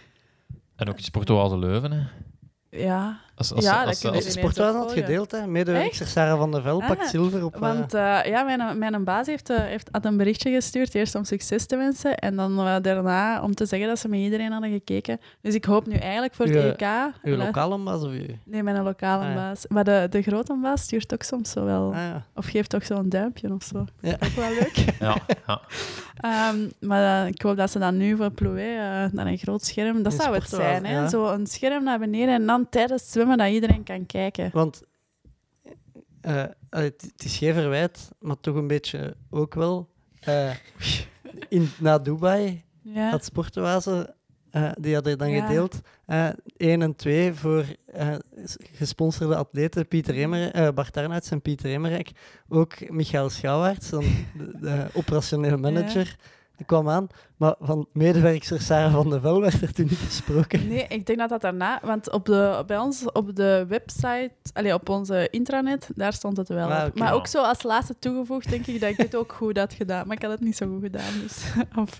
En 0.76 0.88
ook 0.88 0.98
Sportoise 0.98 1.59
Leuven. 1.59 1.92
Hè. 1.92 2.06
Ja, 2.70 3.20
Als, 3.36 3.52
als, 3.55 3.65
Ja, 3.65 3.85
als, 3.85 4.05
als, 4.05 4.35
De 4.35 4.62
had 4.62 4.93
gedeeld, 4.93 5.31
hè. 5.31 5.47
Medewerkster 5.47 6.06
Sarah 6.06 6.39
van 6.39 6.51
der 6.51 6.62
Vel 6.62 6.81
Ah, 6.82 6.89
pakt 6.89 7.09
zilver 7.09 7.44
op... 7.44 7.55
eh, 7.55 7.61
want 7.61 7.94
eh, 7.94 8.19
ja, 8.24 8.43
mijn, 8.43 8.78
mijn 8.78 9.05
baas 9.05 9.27
heeft, 9.27 9.51
eh, 9.51 9.59
heeft, 9.59 9.89
had 9.93 10.05
een 10.05 10.16
berichtje 10.16 10.51
gestuurd, 10.51 10.94
eerst 10.94 11.15
om 11.15 11.24
succes 11.24 11.66
te 11.66 11.77
wensen 11.77 12.16
en 12.16 12.36
dan 12.36 12.59
eh, 12.59 12.77
daarna 12.82 13.43
om 13.43 13.55
te 13.55 13.66
zeggen 13.66 13.89
dat 13.89 13.98
ze 13.98 14.09
met 14.09 14.19
iedereen 14.20 14.52
hadden 14.52 14.70
gekeken. 14.70 15.20
Dus 15.40 15.55
ik 15.55 15.65
hoop 15.65 15.86
nu 15.86 15.94
eigenlijk 15.94 16.35
voor 16.35 16.47
het 16.47 16.81
EK... 16.81 16.89
uw 17.23 17.36
lokale 17.36 17.78
baas 17.78 18.02
of 18.02 18.11
uw... 18.11 18.27
Nee, 18.44 18.62
mijn 18.62 18.82
lokale 18.82 19.23
Ah, 19.24 19.28
ja. 19.28 19.35
baas. 19.35 19.65
Maar 19.69 19.85
de, 19.85 20.06
de 20.11 20.23
grote 20.23 20.59
baas 20.62 20.82
stuurt 20.82 21.12
ook 21.12 21.23
soms 21.23 21.51
zo 21.51 21.65
wel... 21.65 21.89
Ah, 21.93 21.97
ja. 21.97 22.27
Of 22.35 22.47
geeft 22.47 22.70
toch 22.70 22.85
zo'n 22.86 23.09
duimpje 23.09 23.52
of 23.55 23.62
zo. 23.62 23.85
Ja. 24.01 24.11
Dat 24.11 24.20
is 24.20 24.28
ook 24.28 24.35
wel 24.35 24.51
leuk. 24.52 24.77
ja, 25.01 25.16
ja. 25.47 25.61
Ehm, 26.16 26.69
maar 26.81 27.23
eh, 27.23 27.28
ik 27.28 27.43
hoop 27.43 27.56
dat 27.56 27.70
ze 27.70 27.78
dan 27.78 27.97
nu 27.97 28.16
voor 28.16 28.31
Ploué 28.31 28.61
eh, 28.61 29.12
naar 29.12 29.27
een 29.27 29.39
groot 29.39 29.65
scherm... 29.65 30.02
Dat 30.02 30.12
In 30.12 30.20
zou 30.20 30.35
het 30.35 30.48
zijn, 30.48 30.86
hè? 30.86 30.93
ja. 30.94 31.09
Zo 31.09 31.27
een 31.32 31.47
scherm 31.47 31.85
naar 31.85 31.98
beneden 31.98 32.35
en 32.35 32.47
dan 32.47 32.69
tijdens 32.70 33.02
het 33.02 33.11
zwemmen 33.24 33.38
dat 33.46 33.55
iedereen 33.55 33.82
kan 33.82 34.06
kijken. 34.06 34.51
Want 34.52 34.82
eh, 36.20 36.44
het 36.70 37.02
het 37.02 37.24
is 37.24 37.36
geen 37.38 37.55
verwijt, 37.55 38.10
maar 38.20 38.40
toch 38.40 38.55
een 38.56 38.66
beetje 38.66 39.16
ook 39.30 39.55
wel. 39.55 39.88
Eh, 40.20 40.51
in, 41.48 41.68
na 41.78 41.98
Dubai 41.98 42.64
Ja. 42.82 43.10
had 43.10 43.24
Sportoise, 43.24 44.14
eh 44.51 44.70
die 44.80 44.94
hadden 44.94 45.18
dan 45.18 45.30
Ja. 45.30 45.46
gedeeld, 45.46 45.80
eh 46.06 46.28
1 46.56 46.82
en 46.82 46.96
2 46.96 47.32
voor 47.32 47.64
gesponsorde 48.72 49.36
atleten 49.36 49.88
Pieter 49.88 50.18
Emmer, 50.20 50.74
Bart 50.74 50.96
Arnouds 50.96 51.30
en 51.30 51.42
Pieter 51.42 51.72
Emmerijk. 51.72 52.10
Ook 52.48 52.90
Michael 52.90 53.30
Schouwaerts, 53.30 53.90
de, 53.90 54.24
de 54.60 54.86
operationeel 54.92 55.56
manager, 55.59 56.16
die 56.56 56.66
kwam 56.66 56.89
aan. 56.89 57.06
Maar 57.36 57.55
van 57.60 57.86
medewerkster 57.93 58.60
Sarah 58.60 58.93
van 58.93 59.10
der 59.10 59.20
Vel 59.20 59.40
werd 59.40 59.62
er 59.62 59.72
toen 59.72 59.86
niet 59.86 59.98
gesproken. 59.98 60.68
Nee, 60.68 60.86
ik 60.89 61.06
denk 61.06 61.18
dat 61.18 61.28
dat 61.28 61.40
daarna... 61.40 61.81
Want 61.82 62.10
op 62.10 62.24
de, 62.24 62.62
bij 62.66 62.78
ons 62.78 63.12
op 63.12 63.36
de 63.36 63.64
website, 63.68 64.31
allee, 64.52 64.74
op 64.74 64.89
onze 64.89 65.28
intranet, 65.31 65.89
daar 65.94 66.12
stond 66.12 66.36
het 66.36 66.48
wel 66.48 66.72
Ah. 66.74 66.94
Maar 66.94 67.14
ook 67.14 67.26
zo 67.26 67.43
als 67.43 67.62
laatste 67.62 67.98
toegevoegd, 67.98 68.51
denk 68.51 68.66
ik 68.66 68.81
dat 68.81 68.90
ik 68.90 68.97
het 68.97 69.16
ook 69.16 69.32
goed 69.32 69.59
had 69.59 69.72
gedaan. 69.72 70.06
Maar 70.06 70.16
ik 70.16 70.22
had 70.22 70.31
het 70.31 70.40
niet 70.40 70.56
zo 70.56 70.66
goed 70.66 70.82
gedaan, 70.82 71.12
dus... 71.22 71.52
of, 71.82 71.98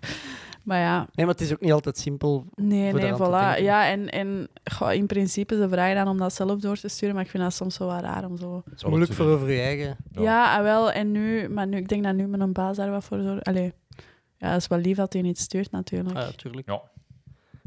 maar 0.63 0.79
ja, 0.79 0.99
Nee, 0.99 1.27
maar 1.27 1.35
het 1.35 1.45
is 1.45 1.53
ook 1.53 1.61
niet 1.61 1.73
altijd 1.73 1.99
simpel. 1.99 2.45
Nee, 2.55 2.91
voor 2.91 3.01
nee, 3.01 3.15
voilà. 3.15 3.63
Ja, 3.63 3.89
en, 3.89 4.09
en 4.11 4.49
goh, 4.65 4.93
in 4.93 5.07
principe, 5.07 5.57
ze 5.57 5.69
vragen 5.69 5.95
dan 5.95 6.09
om 6.09 6.19
dat 6.19 6.33
zelf 6.33 6.61
door 6.61 6.77
te 6.77 6.89
sturen, 6.89 7.15
maar 7.15 7.25
ik 7.25 7.31
vind 7.31 7.43
dat 7.43 7.53
soms 7.53 7.75
zo 7.75 7.87
wat 7.87 8.01
raar 8.01 8.25
om 8.25 8.37
zo... 8.37 8.63
Het 8.65 8.75
is 8.75 8.85
moeilijk 8.85 9.13
voor 9.13 9.27
over 9.27 9.51
je 9.51 9.61
eigen. 9.61 9.97
Ja, 10.11 10.57
ah, 10.57 10.63
wel, 10.63 10.91
en 10.93 11.13
nu... 11.13 11.49
Maar 11.49 11.67
nu, 11.67 11.77
ik 11.77 11.89
denk 11.89 12.05
dat 12.05 12.15
nu 12.15 12.27
mijn 12.27 12.53
baas 12.53 12.77
daar 12.77 12.91
wat 12.91 13.05
voor 13.05 13.21
zorgt. 13.23 13.45
Allee, 13.45 13.73
ja, 14.45 14.53
het 14.53 14.61
is 14.61 14.69
wel 14.69 14.79
lief 14.79 14.97
dat 14.97 15.13
hij 15.13 15.23
niet 15.23 15.39
stuurt, 15.39 15.71
natuurlijk. 15.71 16.17
Ah, 16.17 16.23
ja, 16.23 16.31
tuurlijk. 16.37 16.69
Ja. 16.69 16.83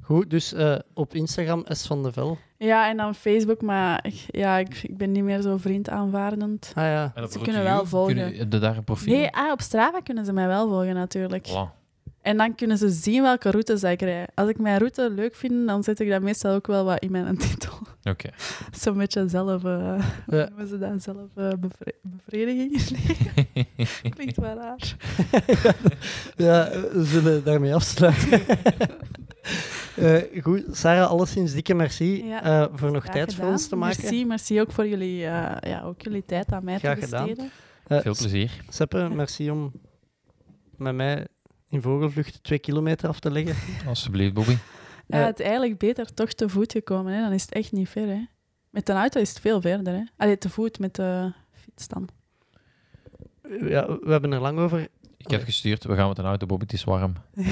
Goed, 0.01 0.29
dus 0.29 0.53
eh, 0.53 0.75
op 0.93 1.13
Instagram 1.13 1.65
S 1.67 1.87
van 1.87 2.03
de 2.03 2.11
Vel. 2.11 2.37
Ja, 2.57 2.89
en 2.89 2.97
dan 2.97 3.15
Facebook, 3.15 3.61
maar 3.61 4.05
ik, 4.05 4.25
ja, 4.27 4.57
ik, 4.57 4.83
ik 4.83 4.97
ben 4.97 5.11
niet 5.11 5.23
meer 5.23 5.41
zo 5.41 5.57
vriend 5.57 5.89
aanvaardend. 5.89 6.71
Ah 6.75 6.83
ja. 6.83 7.11
En 7.15 7.23
op 7.23 7.31
Ze 7.31 7.39
kunnen 7.39 7.63
wel 7.63 7.85
volgen. 7.85 8.15
Kunnen 8.15 8.49
de 8.49 8.59
daar 8.59 8.77
een 8.77 8.83
profiel? 8.83 9.13
Nee, 9.13 9.29
ah, 9.31 9.51
op 9.51 9.61
Strava 9.61 9.99
kunnen 9.99 10.25
ze 10.25 10.33
mij 10.33 10.47
wel 10.47 10.67
volgen, 10.67 10.93
natuurlijk. 10.93 11.47
Voilà. 11.47 11.86
En 12.27 12.37
dan 12.37 12.55
kunnen 12.55 12.77
ze 12.77 12.89
zien 12.89 13.21
welke 13.21 13.51
routes 13.51 13.83
ik 13.83 14.01
rijd. 14.01 14.29
Als 14.33 14.49
ik 14.49 14.57
mijn 14.59 14.77
route 14.77 15.09
leuk 15.09 15.35
vind, 15.35 15.67
dan 15.67 15.83
zet 15.83 15.99
ik 15.99 16.09
dat 16.09 16.21
meestal 16.21 16.53
ook 16.53 16.67
wel 16.67 16.85
wat 16.85 16.99
in 16.99 17.11
mijn 17.11 17.37
titel. 17.47 17.77
Oké. 18.03 18.29
Zo'n 18.71 18.97
beetje 18.97 19.27
zelf... 19.29 19.63
eh 19.63 19.71
Ja. 19.71 19.97
Hoe 20.25 20.45
noemen 20.49 20.67
ze 20.67 20.77
dat? 20.77 21.03
Zelf 21.03 21.17
eh, 21.35 21.49
bevre- 21.59 21.93
bevrediging? 22.01 22.71
Nee, 23.53 24.11
klinkt 24.15 24.37
wel 24.37 24.55
raar. 24.55 24.95
ja, 26.35 26.69
we 26.93 27.03
zullen 27.05 27.43
daarmee 27.43 27.75
afsluiten. 27.75 28.41
Eh, 29.95 30.41
goed, 30.43 30.63
Sarah, 30.71 31.09
alleszins 31.09 31.53
dikke 31.53 31.73
merci 31.73 32.25
Ja, 32.27 32.43
eh, 32.43 32.67
voor 32.73 32.91
nog 32.91 33.01
Graag 33.03 33.13
tijd 33.15 33.25
voor 33.27 33.35
gedaan. 33.35 33.51
ons 33.51 33.67
te 33.67 33.75
maken. 33.75 34.01
Merci, 34.01 34.25
merci 34.25 34.61
ook 34.61 34.71
voor 34.71 34.87
jullie, 34.87 35.15
ja, 35.17 35.81
ook 35.85 36.01
jullie 36.01 36.25
tijd 36.25 36.51
aan 36.51 36.63
mij 36.63 36.79
Graag 36.79 36.95
te 36.99 37.05
gedaan. 37.05 37.25
besteden. 37.25 37.51
Eh, 37.87 37.99
Veel 37.99 38.15
plezier. 38.15 38.51
Seppe, 38.69 39.09
merci 39.13 39.51
om 39.51 39.71
met 40.77 40.95
mij 40.95 41.27
in 41.69 41.81
vogelvlucht 41.81 42.43
twee 42.43 42.59
kilometer 42.59 43.09
af 43.09 43.19
te 43.19 43.31
leggen. 43.31 43.55
Alsjeblieft, 43.87 44.33
Bobby. 44.33 44.57
Ja, 45.07 45.17
het 45.25 45.39
is 45.39 45.45
eigenlijk 45.45 45.77
beter 45.79 46.13
toch 46.13 46.33
te 46.33 46.49
voet 46.49 46.71
gekomen, 46.71 47.13
hè? 47.13 47.21
dan 47.21 47.31
is 47.31 47.41
het 47.41 47.53
echt 47.53 47.71
niet 47.71 47.89
ver. 47.89 48.07
Hè? 48.07 48.21
Met 48.69 48.89
een 48.89 48.95
auto 48.95 49.19
is 49.19 49.29
het 49.29 49.39
veel 49.39 49.61
verder. 49.61 49.93
Hè? 49.93 50.01
Allee, 50.17 50.37
te 50.37 50.49
voet 50.49 50.79
met 50.79 50.95
de 50.95 51.33
fiets 51.51 51.87
dan. 51.87 52.09
Ja, 53.61 53.87
we 53.87 54.11
hebben 54.11 54.31
er 54.31 54.39
lang 54.39 54.59
over. 54.59 54.87
Ik 55.17 55.29
heb 55.31 55.43
gestuurd, 55.43 55.83
we 55.83 55.95
gaan 55.95 56.07
met 56.07 56.17
een 56.17 56.25
auto, 56.25 56.45
Bobby, 56.45 56.63
het 56.63 56.73
is 56.73 56.83
warm. 56.83 57.13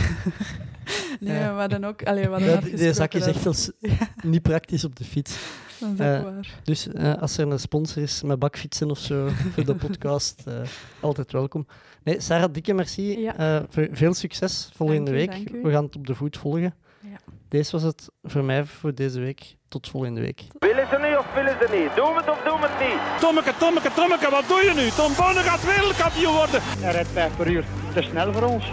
Nee, 1.19 1.37
Ja. 1.37 1.53
we 1.53 1.59
hadden 1.59 1.83
ook... 1.83 2.03
Allee, 2.03 2.23
we 2.23 2.29
hadden 2.29 2.47
Ja, 2.47 2.53
afgesproken 2.55 2.85
deze 2.85 2.93
zak 2.99 3.13
is 3.13 3.25
echt 3.25 3.45
als 3.45 3.71
niet 4.23 4.41
praktisch 4.41 4.83
op 4.83 4.95
de 4.95 5.03
fiets. 5.03 5.37
Dat 5.79 5.89
is 5.93 5.99
Eh, 5.99 6.17
ook 6.17 6.23
waar. 6.23 6.49
Dus 6.63 6.87
eh, 6.87 7.13
als 7.21 7.37
er 7.37 7.51
een 7.51 7.59
sponsor 7.59 8.01
is 8.03 8.21
met 8.23 8.39
bakfietsen 8.39 8.89
of 8.91 8.99
zo 8.99 9.27
voor 9.53 9.65
de 9.65 9.75
podcast, 9.75 10.43
eh, 10.45 10.53
altijd 10.99 11.31
welkom. 11.31 11.67
Nee, 12.03 12.21
Sarah, 12.21 12.53
dikke 12.53 12.73
merci. 12.73 13.19
Ja. 13.19 13.35
Eh, 13.37 13.63
ve- 13.69 13.89
veel 13.91 14.13
succes 14.13 14.69
volgende 14.75 15.11
u, 15.11 15.13
week. 15.13 15.31
We 15.63 15.71
gaan 15.71 15.83
het 15.83 15.95
op 15.95 16.07
de 16.07 16.15
voet 16.15 16.37
volgen. 16.37 16.75
Ja. 17.01 17.17
Deze 17.49 17.71
was 17.71 17.83
het 17.83 18.09
voor 18.23 18.43
mij 18.43 18.65
voor 18.65 18.93
deze 18.95 19.19
week. 19.19 19.55
Tot 19.67 19.87
volgende 19.89 20.21
week. 20.21 20.41
Willen 20.59 20.87
ze 20.91 20.97
niet 21.07 21.17
of 21.17 21.33
willen 21.33 21.55
ze 21.61 21.67
niet? 21.77 21.95
Doen 21.95 22.13
we 22.13 22.19
het 22.19 22.29
of 22.29 22.41
doen 22.43 22.59
we 22.61 22.67
het 22.69 22.87
niet? 22.87 23.19
Tommeke, 23.19 23.53
Tommeke, 23.59 23.91
Tommeke, 23.95 24.29
wat 24.29 24.47
doe 24.47 24.61
je 24.61 24.73
nu? 24.75 24.89
Tom 24.89 25.11
Bonne 25.17 25.39
gaat 25.41 25.65
wereldkampioen 25.65 26.33
worden. 26.33 26.61
Hij 26.63 26.91
rijdt 26.91 27.09
5 27.09 27.35
per 27.35 27.47
uur. 27.51 27.65
Te 27.95 28.01
snel 28.01 28.33
voor 28.33 28.43
ons. 28.43 28.65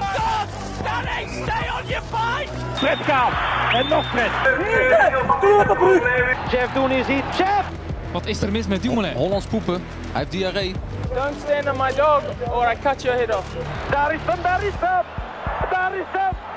Fred 2.75 2.99
Kaap. 3.07 3.33
En 3.73 3.89
nog 3.89 4.05
Fred. 4.07 4.31
Jeff 6.51 6.73
doen 6.73 6.91
is 6.91 7.07
iets. 7.07 7.37
Jeff! 7.37 7.69
Wat 8.13 8.27
is 8.27 8.43
er 8.43 8.53
mis 8.53 8.67
met 8.67 8.83
Dumoulin? 8.83 9.13
Hollands 9.13 9.47
poepen. 9.47 9.75
Hij 9.75 10.21
heeft 10.21 10.31
diarree. 10.31 10.75
Don't 11.15 11.35
stand 11.45 11.69
on 11.69 11.77
my 11.77 11.95
dog 11.95 12.23
or 12.51 12.73
I 12.73 12.77
cut 12.83 13.03
your 13.03 13.19
head 13.19 13.37
off. 13.37 13.47
Daar 13.91 14.15
is 14.15 14.21
hem, 14.25 14.43
daar 14.43 14.63
is 14.63 14.73
hem! 14.79 15.05
Daar 15.71 15.95
is 15.95 16.05
hem! 16.09 16.52